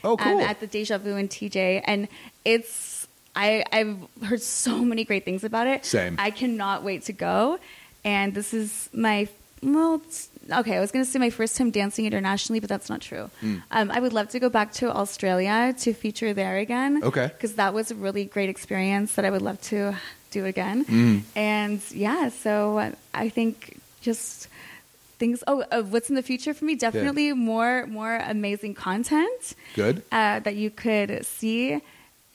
Oh, 0.04 0.12
um, 0.12 0.18
cool. 0.18 0.40
at 0.40 0.60
the 0.60 0.66
Deja 0.66 0.98
Vu 0.98 1.16
and 1.16 1.28
TJ, 1.28 1.82
and 1.84 2.08
it's 2.44 3.06
I 3.34 3.64
I've 3.72 3.96
heard 4.24 4.42
so 4.42 4.78
many 4.78 5.04
great 5.04 5.24
things 5.24 5.44
about 5.44 5.66
it. 5.66 5.84
Same. 5.84 6.16
I 6.18 6.30
cannot 6.30 6.82
wait 6.82 7.04
to 7.04 7.12
go, 7.12 7.58
and 8.04 8.34
this 8.34 8.52
is 8.52 8.88
my 8.92 9.28
well. 9.62 10.02
Okay, 10.50 10.76
I 10.76 10.80
was 10.80 10.90
going 10.90 11.04
to 11.04 11.10
say 11.10 11.18
my 11.18 11.28
first 11.28 11.58
time 11.58 11.70
dancing 11.70 12.06
internationally, 12.06 12.58
but 12.58 12.70
that's 12.70 12.88
not 12.88 13.02
true. 13.02 13.30
Hmm. 13.40 13.56
Um, 13.70 13.90
I 13.90 14.00
would 14.00 14.14
love 14.14 14.30
to 14.30 14.40
go 14.40 14.48
back 14.48 14.72
to 14.74 14.90
Australia 14.90 15.74
to 15.80 15.92
feature 15.92 16.32
there 16.32 16.56
again. 16.56 17.02
Okay. 17.04 17.26
because 17.26 17.54
that 17.56 17.74
was 17.74 17.90
a 17.90 17.94
really 17.94 18.24
great 18.24 18.48
experience 18.48 19.14
that 19.16 19.26
I 19.26 19.30
would 19.30 19.42
love 19.42 19.60
to 19.62 19.94
do 20.30 20.46
again. 20.46 20.84
Hmm. 20.84 21.18
And 21.36 21.82
yeah, 21.90 22.30
so 22.30 22.92
I 23.12 23.28
think 23.28 23.78
just 24.00 24.48
things. 25.18 25.42
Oh, 25.46 25.64
uh, 25.70 25.82
what's 25.82 26.08
in 26.08 26.14
the 26.14 26.22
future 26.22 26.54
for 26.54 26.64
me? 26.64 26.74
Definitely 26.74 27.32
more 27.32 27.86
more 27.86 28.16
amazing 28.16 28.74
content 28.74 29.54
Good. 29.74 30.02
uh, 30.12 30.40
that 30.40 30.56
you 30.56 30.70
could 30.70 31.24
see, 31.24 31.80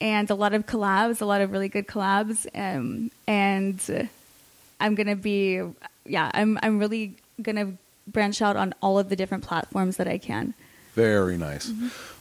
and 0.00 0.30
a 0.30 0.34
lot 0.34 0.54
of 0.54 0.66
collabs, 0.66 1.20
a 1.20 1.24
lot 1.24 1.40
of 1.40 1.52
really 1.52 1.68
good 1.68 1.86
collabs, 1.86 2.46
um, 2.54 3.10
and 3.26 4.08
I'm 4.80 4.94
gonna 4.94 5.16
be, 5.16 5.62
yeah, 6.04 6.30
I'm 6.34 6.58
I'm 6.62 6.78
really 6.78 7.16
gonna 7.40 7.72
branch 8.06 8.42
out 8.42 8.56
on 8.56 8.74
all 8.82 8.98
of 8.98 9.08
the 9.08 9.16
different 9.16 9.44
platforms 9.44 9.96
that 9.96 10.08
I 10.08 10.18
can. 10.18 10.54
Very 10.94 11.36
nice. 11.36 11.72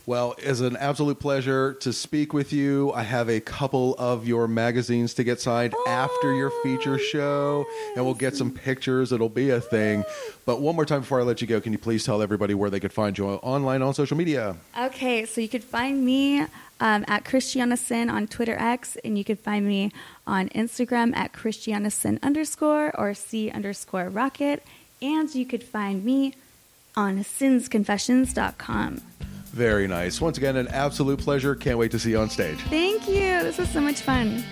Well, 0.06 0.36
it's 0.38 0.60
an 0.60 0.76
absolute 0.76 1.20
pleasure 1.20 1.76
to 1.76 1.94
speak 1.94 2.34
with 2.34 2.52
you. 2.52 2.92
I 2.92 3.04
have 3.04 3.30
a 3.30 3.40
couple 3.40 3.96
of 3.98 4.28
your 4.28 4.50
magazines 4.50 5.14
to 5.14 5.24
get 5.24 5.40
signed 5.40 5.74
after 5.88 6.34
your 6.34 6.52
feature 6.62 7.00
show, 7.00 7.66
and 7.96 8.04
we'll 8.04 8.14
get 8.14 8.36
some 8.36 8.52
pictures. 8.52 9.14
It'll 9.14 9.30
be 9.30 9.52
a 9.52 9.62
thing. 9.62 10.04
But 10.46 10.60
one 10.60 10.76
more 10.76 10.86
time 10.86 11.02
before 11.02 11.22
I 11.22 11.24
let 11.24 11.40
you 11.40 11.48
go, 11.48 11.62
can 11.62 11.72
you 11.72 11.78
please 11.78 12.04
tell 12.04 12.22
everybody 12.22 12.54
where 12.54 12.70
they 12.70 12.82
could 12.82 12.92
find 12.92 13.18
you 13.18 13.28
online 13.30 13.82
on 13.82 13.94
social 13.94 14.18
media? 14.18 14.58
Okay, 14.78 15.24
so 15.26 15.40
you 15.40 15.48
could 15.48 15.64
find 15.64 16.04
me 16.04 16.42
um, 16.82 17.06
at 17.08 17.24
ChristianaCinn 17.24 18.12
on 18.12 18.28
Twitter 18.28 18.58
X, 18.60 18.98
and 19.06 19.18
you 19.18 19.24
could 19.24 19.40
find 19.40 19.66
me 19.66 19.94
on 20.28 20.50
Instagram 20.50 21.16
at 21.16 21.32
ChristianaCinn 21.32 22.22
underscore 22.22 22.94
or 23.00 23.14
C 23.14 23.50
underscore 23.50 24.10
rocket, 24.10 24.66
and 25.02 25.34
you 25.34 25.46
could 25.46 25.64
find 25.64 26.04
me 26.04 26.34
on 26.96 27.20
sinsconfessions.com. 27.20 29.02
Very 29.54 29.88
nice. 29.88 30.20
Once 30.20 30.40
again, 30.40 30.56
an 30.56 30.68
absolute 30.70 31.20
pleasure. 31.20 31.54
Can't 31.54 31.78
wait 31.78 31.92
to 31.92 32.00
see 32.00 32.10
you 32.10 32.20
on 32.20 32.28
stage. 32.28 32.58
Thank 32.70 33.08
you. 33.08 33.44
This 33.44 33.60
was 33.60 33.70
so 33.70 33.82
much 33.82 34.02
fun. 34.02 34.44